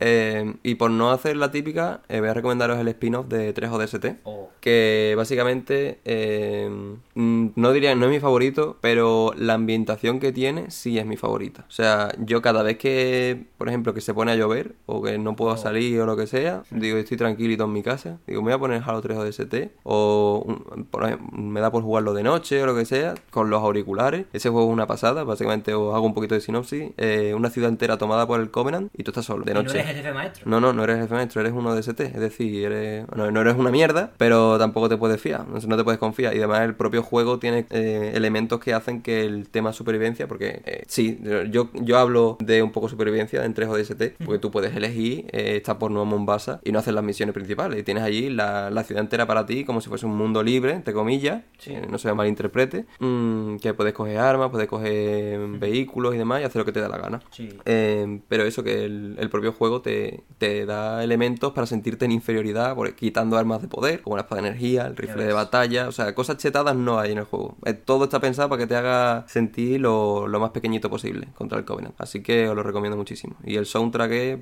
Eh, 0.00 0.54
y 0.62 0.74
por 0.76 0.90
no 0.90 1.10
hacer 1.10 1.36
la 1.36 1.50
típica, 1.50 2.02
eh, 2.08 2.20
voy 2.20 2.28
a 2.28 2.34
recomendaros 2.34 2.78
el 2.78 2.88
spin-off 2.88 3.26
de 3.28 3.52
3 3.52 3.70
DST. 3.70 4.06
Oh, 4.24 4.48
Que 4.60 5.14
básicamente 5.16 5.98
eh, 6.04 6.68
mm, 7.14 7.46
no 7.56 7.72
diría, 7.72 7.94
no 7.94 8.06
es 8.06 8.10
mi 8.10 8.20
favorito, 8.20 8.76
pero 8.80 9.32
la 9.36 9.54
ambientación 9.54 10.20
que 10.20 10.32
tiene 10.32 10.70
sí 10.70 10.98
es 10.98 11.06
mi 11.06 11.16
favorita. 11.16 11.64
O 11.68 11.72
sea, 11.72 12.12
yo 12.18 12.40
cada 12.42 12.62
vez 12.62 12.78
que, 12.78 13.44
por 13.58 13.68
ejemplo, 13.68 13.94
que 13.94 14.00
se 14.00 14.14
pone 14.14 14.32
a 14.32 14.36
llover 14.36 14.74
o 14.86 15.02
que 15.02 15.18
no 15.18 15.36
puedo 15.36 15.52
Oh. 15.54 15.56
salir 15.56 16.00
o 16.00 16.06
lo 16.06 16.16
que 16.16 16.26
sea, 16.26 16.62
digo, 16.70 16.96
estoy 16.98 17.16
tranquilito 17.16 17.64
en 17.64 17.72
mi 17.72 17.82
casa, 17.82 18.18
digo, 18.26 18.40
me 18.42 18.46
voy 18.46 18.54
a 18.54 18.58
poner 18.58 18.82
Halo 18.84 19.00
3 19.02 19.16
ODST 19.18 19.70
o 19.84 20.42
un- 20.46 20.84
por 20.86 21.04
ejemplo, 21.04 21.28
me 21.38 21.60
da 21.60 21.70
por 21.70 21.82
jugarlo 21.82 22.14
de 22.14 22.22
noche 22.22 22.62
o 22.62 22.66
lo 22.66 22.74
que 22.74 22.84
sea, 22.86 23.14
con 23.30 23.50
los 23.50 23.62
auriculares. 23.62 24.26
Ese 24.32 24.48
juego 24.48 24.68
es 24.68 24.72
una 24.72 24.86
pasada, 24.86 25.24
básicamente 25.24 25.74
os 25.74 25.94
hago 25.94 26.06
un 26.06 26.14
poquito 26.14 26.34
de 26.34 26.40
sinopsis. 26.40 26.90
Una 27.36 27.50
ciudad 27.50 27.68
entera 27.68 27.98
tomada 27.98 28.26
por 28.26 28.40
el 28.40 28.50
Covenant 28.50 28.90
y 28.96 29.02
tú 29.04 29.10
estás 29.10 29.26
solo, 29.26 29.43
de 29.44 29.52
¿Y 29.52 29.54
no 29.54 29.60
eres 29.60 29.86
jefe 29.86 30.12
maestro? 30.12 30.42
No, 30.50 30.60
no, 30.60 30.72
no 30.72 30.84
eres 30.84 30.98
jefe 31.00 31.14
maestro, 31.14 31.40
eres 31.40 31.52
uno 31.52 31.74
de 31.74 31.80
ST. 31.80 32.04
Es 32.04 32.20
decir, 32.20 32.64
eres, 32.66 33.06
no, 33.14 33.30
no 33.30 33.40
eres 33.40 33.54
una 33.56 33.70
mierda, 33.70 34.12
pero 34.18 34.58
tampoco 34.58 34.88
te 34.88 34.96
puedes 34.96 35.20
fiar. 35.20 35.46
No, 35.48 35.58
no 35.58 35.76
te 35.76 35.84
puedes 35.84 35.98
confiar. 35.98 36.34
Y 36.34 36.38
además 36.38 36.62
el 36.62 36.74
propio 36.74 37.02
juego 37.02 37.38
tiene 37.38 37.66
eh, 37.70 38.12
elementos 38.14 38.60
que 38.60 38.74
hacen 38.74 39.02
que 39.02 39.24
el 39.24 39.48
tema 39.48 39.72
supervivencia, 39.72 40.26
porque 40.28 40.62
eh, 40.64 40.82
sí, 40.86 41.20
yo, 41.50 41.68
yo 41.74 41.98
hablo 41.98 42.36
de 42.40 42.62
un 42.62 42.72
poco 42.72 42.88
supervivencia 42.88 43.44
en 43.44 43.54
3 43.54 43.68
ODST, 43.68 44.02
porque 44.24 44.38
tú 44.38 44.50
puedes 44.50 44.74
elegir 44.74 45.26
eh, 45.32 45.56
estar 45.56 45.78
por 45.78 45.90
Nueva 45.90 46.04
Mombasa 46.08 46.60
y 46.64 46.72
no 46.72 46.78
hacer 46.78 46.94
las 46.94 47.04
misiones 47.04 47.34
principales. 47.34 47.78
Y 47.78 47.82
tienes 47.82 48.02
allí 48.02 48.30
la, 48.30 48.70
la 48.70 48.84
ciudad 48.84 49.02
entera 49.02 49.26
para 49.26 49.46
ti 49.46 49.64
como 49.64 49.80
si 49.80 49.88
fuese 49.88 50.06
un 50.06 50.16
mundo 50.16 50.42
libre, 50.42 50.72
entre 50.72 50.94
comillas, 50.94 51.42
Sí. 51.58 51.72
eh, 51.72 51.86
no 51.90 51.98
se 51.98 52.12
malinterprete, 52.12 52.84
mm, 52.98 53.56
que 53.56 53.74
puedes 53.74 53.92
coger 53.94 54.18
armas, 54.18 54.50
puedes 54.50 54.68
coger 54.68 55.38
vehículos 55.58 56.14
y 56.14 56.18
demás 56.18 56.40
y 56.40 56.44
hacer 56.44 56.60
lo 56.60 56.64
que 56.64 56.72
te 56.72 56.80
da 56.80 56.88
la 56.88 56.98
gana. 56.98 57.20
Sí. 57.30 57.48
Pero 57.64 58.44
eso 58.44 58.62
que 58.62 58.84
el, 58.84 59.16
el 59.18 59.30
propio 59.34 59.52
juego 59.52 59.82
te, 59.82 60.22
te 60.38 60.64
da 60.64 61.02
elementos 61.04 61.52
para 61.52 61.66
sentirte 61.66 62.04
en 62.04 62.12
inferioridad, 62.12 62.74
por- 62.74 62.94
quitando 62.94 63.36
armas 63.36 63.60
de 63.60 63.68
poder, 63.68 64.00
como 64.00 64.16
la 64.16 64.22
espada 64.22 64.40
de 64.42 64.48
energía, 64.48 64.86
el 64.86 64.96
rifle 64.96 65.24
de 65.24 65.32
batalla, 65.32 65.88
o 65.88 65.92
sea, 65.92 66.14
cosas 66.14 66.36
chetadas 66.38 66.74
no 66.76 66.98
hay 66.98 67.12
en 67.12 67.18
el 67.18 67.24
juego. 67.24 67.56
Eh, 67.64 67.74
todo 67.74 68.04
está 68.04 68.20
pensado 68.20 68.48
para 68.48 68.60
que 68.62 68.66
te 68.66 68.76
haga 68.76 69.24
sentir 69.28 69.80
lo, 69.80 70.26
lo 70.28 70.40
más 70.40 70.50
pequeñito 70.50 70.88
posible 70.88 71.28
contra 71.34 71.58
el 71.58 71.64
Covenant. 71.64 71.94
Así 71.98 72.22
que 72.22 72.48
os 72.48 72.54
lo 72.56 72.62
recomiendo 72.62 72.96
muchísimo. 72.96 73.36
Y 73.44 73.56
el 73.56 73.66
soundtrack 73.66 74.10
es... 74.12 74.38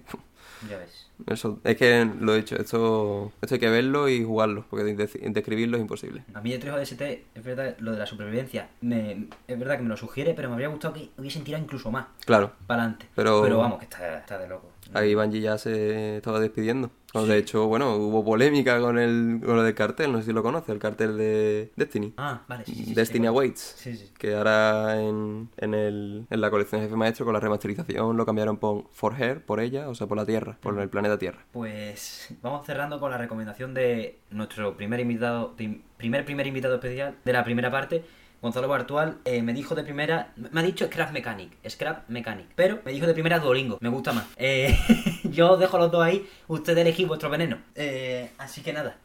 Ya 0.70 0.78
ves. 0.78 1.09
eso- 1.27 1.59
es 1.64 1.77
que 1.77 2.09
lo 2.20 2.35
he 2.35 2.36
dicho, 2.36 2.55
esto, 2.56 3.32
esto 3.40 3.55
hay 3.56 3.60
que 3.60 3.69
verlo 3.69 4.09
y 4.09 4.23
jugarlo, 4.23 4.64
porque 4.70 4.85
de- 4.85 4.94
describirlo 5.31 5.77
es 5.77 5.81
imposible. 5.81 6.23
A 6.35 6.40
mí 6.40 6.52
de 6.52 6.59
3 6.59 6.74
ODST, 6.74 7.01
es 7.35 7.43
verdad, 7.44 7.74
lo 7.81 7.90
de 7.93 7.98
la 7.98 8.06
supervivencia, 8.06 8.69
me, 8.81 9.27
es 9.48 9.59
verdad 9.59 9.77
que 9.78 9.82
me 9.82 9.89
lo 9.89 9.97
sugiere, 9.97 10.35
pero 10.35 10.48
me 10.48 10.55
habría 10.55 10.69
gustado 10.69 10.94
que 10.94 11.09
hubiesen 11.19 11.43
tirado 11.43 11.64
incluso 11.64 11.90
más 11.90 12.06
Claro, 12.27 12.52
para 12.69 12.82
adelante. 12.82 13.06
Pero- 13.16 13.59
vamos, 13.59 13.78
que 13.78 13.85
está, 13.86 14.19
está 14.19 14.39
de 14.39 14.48
loco. 14.48 14.69
Ahí 14.94 15.14
Bungie 15.14 15.40
ya 15.40 15.59
se 15.59 16.16
estaba 16.16 16.40
despidiendo. 16.40 16.90
Sí. 17.12 17.27
De 17.27 17.36
hecho, 17.36 17.66
bueno, 17.66 17.97
hubo 17.97 18.24
polémica 18.24 18.81
con 18.81 18.98
el 18.98 19.39
con 19.44 19.56
lo 19.56 19.62
del 19.62 19.74
cartel, 19.74 20.12
no 20.12 20.19
sé 20.19 20.24
si 20.24 20.32
lo 20.32 20.43
conoce, 20.43 20.73
el 20.73 20.78
cartel 20.78 21.19
de 21.19 21.70
Destiny. 21.77 22.14
Ah, 22.16 22.43
vale, 22.48 22.64
sí, 22.64 22.74
sí, 22.74 22.94
Destiny 22.94 23.27
Awaits. 23.27 23.60
Sí, 23.77 23.94
sí. 23.97 24.10
Que 24.19 24.35
ahora 24.35 24.98
en, 25.02 25.51
en, 25.59 25.74
el, 25.74 26.27
en 26.31 26.40
la 26.40 26.51
colección 26.51 26.81
de 26.81 26.86
Jefe 26.86 26.97
Maestro 26.97 27.27
con 27.27 27.35
la 27.35 27.40
remasterización 27.40 28.16
lo 28.16 28.24
cambiaron 28.24 28.56
por 28.56 28.85
For 28.93 29.14
Her, 29.20 29.44
por 29.44 29.60
ella, 29.60 29.90
o 29.90 29.94
sea, 29.94 30.06
por 30.06 30.16
la 30.16 30.24
Tierra, 30.24 30.56
por 30.62 30.78
el 30.81 30.89
planeta 30.89 31.19
Tierra. 31.19 31.44
Pues 31.52 32.35
vamos 32.40 32.64
cerrando 32.66 32.98
con 32.98 33.10
la 33.10 33.19
recomendación 33.19 33.74
de 33.74 34.19
nuestro 34.31 34.74
primer 34.78 34.98
invitado, 35.01 35.55
prim- 35.55 35.82
primer 35.98 36.24
primer 36.24 36.47
invitado 36.47 36.77
especial 36.77 37.16
de 37.24 37.32
la 37.35 37.44
primera 37.44 37.70
parte. 37.70 38.05
Gonzalo 38.43 38.66
Bartual 38.66 39.19
eh, 39.24 39.40
me 39.40 39.52
dijo 39.52 39.77
de 39.77 39.85
primera, 39.85 40.32
me 40.35 40.60
ha 40.60 40.64
dicho 40.64 40.86
Scrap 40.86 41.12
Mechanic, 41.12 41.52
Scrap 41.69 42.09
Mechanic, 42.09 42.48
pero 42.56 42.81
me 42.85 42.90
dijo 42.90 43.06
de 43.06 43.14
primera 43.14 43.39
Duolingo, 43.39 43.78
me 43.81 43.89
gusta 43.89 44.12
más. 44.12 44.27
Eh, 44.36 44.77
yo 45.31 45.56
dejo 45.56 45.78
los 45.78 45.93
dos 45.93 46.02
ahí, 46.02 46.28
ustedes 46.48 46.81
elegís 46.81 47.06
vuestro 47.06 47.31
veneno. 47.31 47.59
Eh, 47.77 48.31
así 48.39 48.60
que 48.60 48.73
nada, 48.73 48.97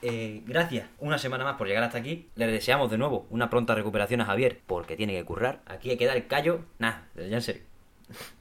eh, 0.00 0.42
gracias 0.46 0.88
una 1.00 1.18
semana 1.18 1.44
más 1.44 1.56
por 1.56 1.66
llegar 1.66 1.84
hasta 1.84 1.98
aquí. 1.98 2.30
Le 2.34 2.46
deseamos 2.46 2.90
de 2.90 2.96
nuevo 2.96 3.26
una 3.28 3.50
pronta 3.50 3.74
recuperación 3.74 4.22
a 4.22 4.24
Javier, 4.24 4.62
porque 4.66 4.96
tiene 4.96 5.12
que 5.12 5.24
currar. 5.26 5.60
Aquí 5.66 5.90
hay 5.90 5.98
que 5.98 6.06
dar 6.06 6.16
el 6.16 6.26
callo, 6.26 6.62
nada, 6.78 7.08
ya 7.14 7.24
en 7.24 7.42
serio 7.42 7.62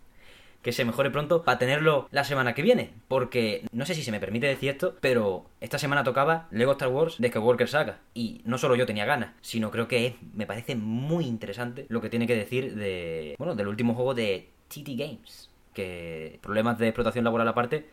que 0.68 0.74
se 0.74 0.84
mejore 0.84 1.10
pronto 1.12 1.44
para 1.44 1.60
tenerlo 1.60 2.10
la 2.12 2.26
semana 2.26 2.54
que 2.54 2.62
viene. 2.62 2.90
Porque 3.08 3.66
no 3.72 3.86
sé 3.86 3.96
si 3.96 4.04
se 4.04 4.12
me 4.12 4.20
permite 4.20 4.48
decir 4.48 4.70
esto, 4.72 4.98
pero 5.00 5.46
esta 5.62 5.80
semana 5.80 6.04
tocaba 6.04 6.50
Lego 6.52 6.74
Star 6.74 6.90
Wars 6.90 7.16
de 7.20 7.30
Skywalker 7.30 7.70
Saga. 7.70 8.00
Y 8.14 8.42
no 8.44 8.58
solo 8.58 8.76
yo 8.76 8.86
tenía 8.86 9.06
ganas, 9.06 9.30
sino 9.40 9.72
creo 9.72 9.88
que 9.88 10.08
es- 10.08 10.16
me 10.34 10.46
parece 10.46 10.76
muy 10.76 11.24
interesante 11.26 11.86
lo 11.88 12.02
que 12.02 12.10
tiene 12.10 12.28
que 12.28 12.36
decir 12.36 12.76
de. 12.76 13.36
Bueno, 13.38 13.56
del 13.56 13.70
último 13.70 13.94
juego 13.96 14.14
de 14.14 14.50
TT 14.68 14.98
Games. 14.98 15.50
Que 15.74 16.38
problemas 16.42 16.78
de 16.80 16.90
explotación 16.90 17.24
laboral 17.24 17.48
aparte. 17.48 17.86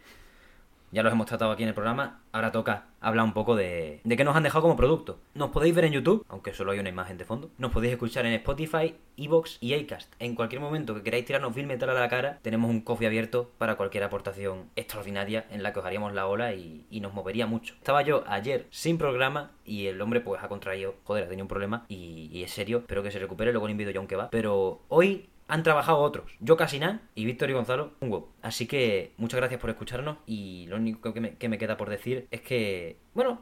Ya 0.94 1.02
los 1.02 1.12
hemos 1.12 1.26
tratado 1.26 1.50
aquí 1.50 1.64
en 1.64 1.70
el 1.70 1.74
programa. 1.74 2.20
Ahora 2.30 2.52
toca 2.52 2.84
hablar 3.00 3.24
un 3.24 3.32
poco 3.32 3.56
de, 3.56 4.00
de 4.04 4.16
qué 4.16 4.22
nos 4.22 4.36
han 4.36 4.44
dejado 4.44 4.62
como 4.62 4.76
producto. 4.76 5.18
Nos 5.34 5.50
podéis 5.50 5.74
ver 5.74 5.86
en 5.86 5.92
YouTube, 5.92 6.24
aunque 6.28 6.54
solo 6.54 6.70
hay 6.70 6.78
una 6.78 6.88
imagen 6.88 7.18
de 7.18 7.24
fondo. 7.24 7.50
Nos 7.58 7.72
podéis 7.72 7.94
escuchar 7.94 8.26
en 8.26 8.32
Spotify, 8.34 8.94
Evox 9.16 9.58
y 9.60 9.74
Acast. 9.74 10.12
En 10.20 10.36
cualquier 10.36 10.60
momento 10.60 10.94
que 10.94 11.02
queráis 11.02 11.24
tirarnos 11.24 11.52
Bill 11.52 11.68
a 11.72 11.86
la 11.86 12.08
cara, 12.08 12.38
tenemos 12.42 12.70
un 12.70 12.80
coffee 12.80 13.08
abierto 13.08 13.50
para 13.58 13.74
cualquier 13.74 14.04
aportación 14.04 14.70
extraordinaria 14.76 15.46
en 15.50 15.64
la 15.64 15.72
que 15.72 15.80
os 15.80 15.84
haríamos 15.84 16.14
la 16.14 16.28
ola 16.28 16.54
y, 16.54 16.86
nos 17.00 17.12
movería 17.12 17.48
mucho. 17.48 17.74
Estaba 17.74 18.02
yo 18.02 18.22
ayer 18.28 18.68
sin 18.70 18.96
programa 18.96 19.50
y 19.64 19.88
el 19.88 20.00
hombre 20.00 20.20
pues 20.20 20.42
ha 20.44 20.48
contraído, 20.48 20.94
joder, 21.02 21.24
ha 21.24 21.28
tenido 21.28 21.44
un 21.44 21.48
problema 21.48 21.86
y, 21.88 22.40
es 22.40 22.52
serio. 22.52 22.78
Espero 22.78 23.02
que 23.02 23.10
se 23.10 23.18
recupere, 23.18 23.50
luego 23.50 23.66
le 23.66 23.72
invito 23.72 23.90
yo 23.90 24.00
a 24.00 24.06
que 24.06 24.14
va. 24.14 24.30
Pero 24.30 24.82
hoy 24.88 25.28
han 25.48 25.62
trabajado 25.62 25.98
otros. 25.98 26.32
Yo 26.40 26.56
casi 26.56 26.78
nada 26.78 27.00
y 27.14 27.24
Víctor 27.24 27.50
y 27.50 27.52
Gonzalo 27.52 27.92
un 28.00 28.10
huevo. 28.10 28.32
Así 28.42 28.66
que 28.66 29.12
muchas 29.16 29.38
gracias 29.38 29.60
por 29.60 29.70
escucharnos 29.70 30.18
y 30.26 30.66
lo 30.68 30.76
único 30.76 31.12
que 31.12 31.20
me, 31.20 31.34
que 31.36 31.48
me 31.48 31.58
queda 31.58 31.76
por 31.76 31.90
decir 31.90 32.26
es 32.30 32.40
que, 32.40 32.98
bueno, 33.14 33.40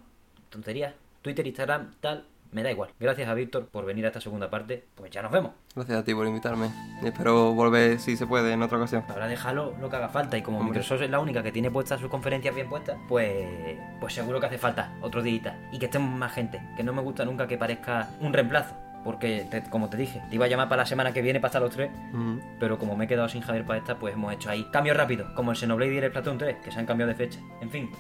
tonterías. 0.50 0.94
Twitter, 1.22 1.46
Instagram, 1.46 1.92
tal, 2.00 2.26
me 2.52 2.62
da 2.62 2.70
igual. 2.70 2.90
Gracias 3.00 3.28
a 3.28 3.34
Víctor 3.34 3.66
por 3.68 3.84
venir 3.84 4.04
a 4.04 4.08
esta 4.08 4.20
segunda 4.20 4.50
parte. 4.50 4.84
Pues 4.94 5.10
ya 5.10 5.22
nos 5.22 5.32
vemos. 5.32 5.52
Gracias 5.74 5.98
a 5.98 6.04
ti 6.04 6.14
por 6.14 6.26
invitarme. 6.26 6.68
Y 7.02 7.06
espero 7.06 7.52
volver, 7.54 7.98
si 7.98 8.16
se 8.16 8.26
puede, 8.26 8.52
en 8.52 8.62
otra 8.62 8.76
ocasión. 8.78 9.04
Ahora 9.08 9.26
déjalo 9.26 9.74
lo 9.80 9.88
que 9.88 9.96
haga 9.96 10.10
falta. 10.10 10.36
Y 10.36 10.42
como 10.42 10.58
Hombre. 10.58 10.78
Microsoft 10.78 11.02
es 11.02 11.10
la 11.10 11.20
única 11.20 11.42
que 11.42 11.50
tiene 11.50 11.70
puestas 11.70 12.00
sus 12.00 12.10
conferencias 12.10 12.54
bien 12.54 12.68
puestas, 12.68 12.98
pues, 13.08 13.78
pues 14.00 14.12
seguro 14.12 14.38
que 14.38 14.46
hace 14.46 14.58
falta 14.58 14.94
otro 15.00 15.22
día. 15.22 15.70
Y 15.72 15.78
que 15.78 15.86
estemos 15.86 16.14
más 16.18 16.32
gente. 16.32 16.60
Que 16.76 16.82
no 16.82 16.92
me 16.92 17.00
gusta 17.00 17.24
nunca 17.24 17.48
que 17.48 17.56
parezca 17.56 18.10
un 18.20 18.32
reemplazo. 18.32 18.74
Porque, 19.04 19.46
te- 19.50 19.62
como 19.70 19.88
te 19.90 19.96
dije, 19.96 20.22
te 20.30 20.36
iba 20.36 20.44
a 20.46 20.48
llamar 20.48 20.68
para 20.68 20.82
la 20.82 20.86
semana 20.86 21.12
que 21.12 21.22
viene 21.22 21.40
para 21.40 21.48
estar 21.48 21.62
los 21.62 21.72
tres. 21.74 21.90
Mm. 22.12 22.38
Pero 22.60 22.78
como 22.78 22.96
me 22.96 23.04
he 23.04 23.08
quedado 23.08 23.28
sin 23.28 23.42
Javier 23.42 23.64
para 23.66 23.78
esta, 23.78 23.98
pues 23.98 24.14
hemos 24.14 24.32
hecho 24.32 24.48
ahí 24.50 24.64
cambios 24.72 24.96
rápidos. 24.96 25.30
Como 25.32 25.50
el 25.50 25.56
Xenoblade 25.56 25.94
y 25.94 25.98
el 25.98 26.10
Splatoon 26.10 26.38
3, 26.38 26.56
que 26.64 26.70
se 26.70 26.78
han 26.78 26.86
cambiado 26.86 27.08
de 27.10 27.16
fecha. 27.16 27.40
En 27.60 27.70
fin, 27.70 27.90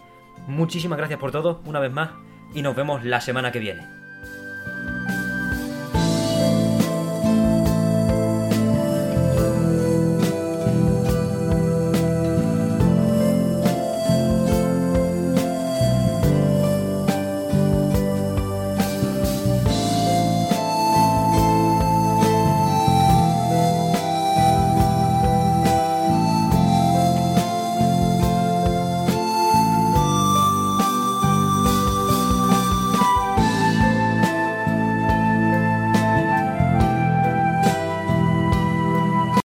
muchísimas 0.46 0.98
gracias 0.98 1.18
por 1.18 1.32
todo, 1.32 1.60
una 1.64 1.80
vez 1.80 1.92
más. 1.92 2.10
Y 2.54 2.62
nos 2.62 2.76
vemos 2.76 3.04
la 3.04 3.20
semana 3.20 3.50
que 3.52 3.58
viene. 3.58 3.82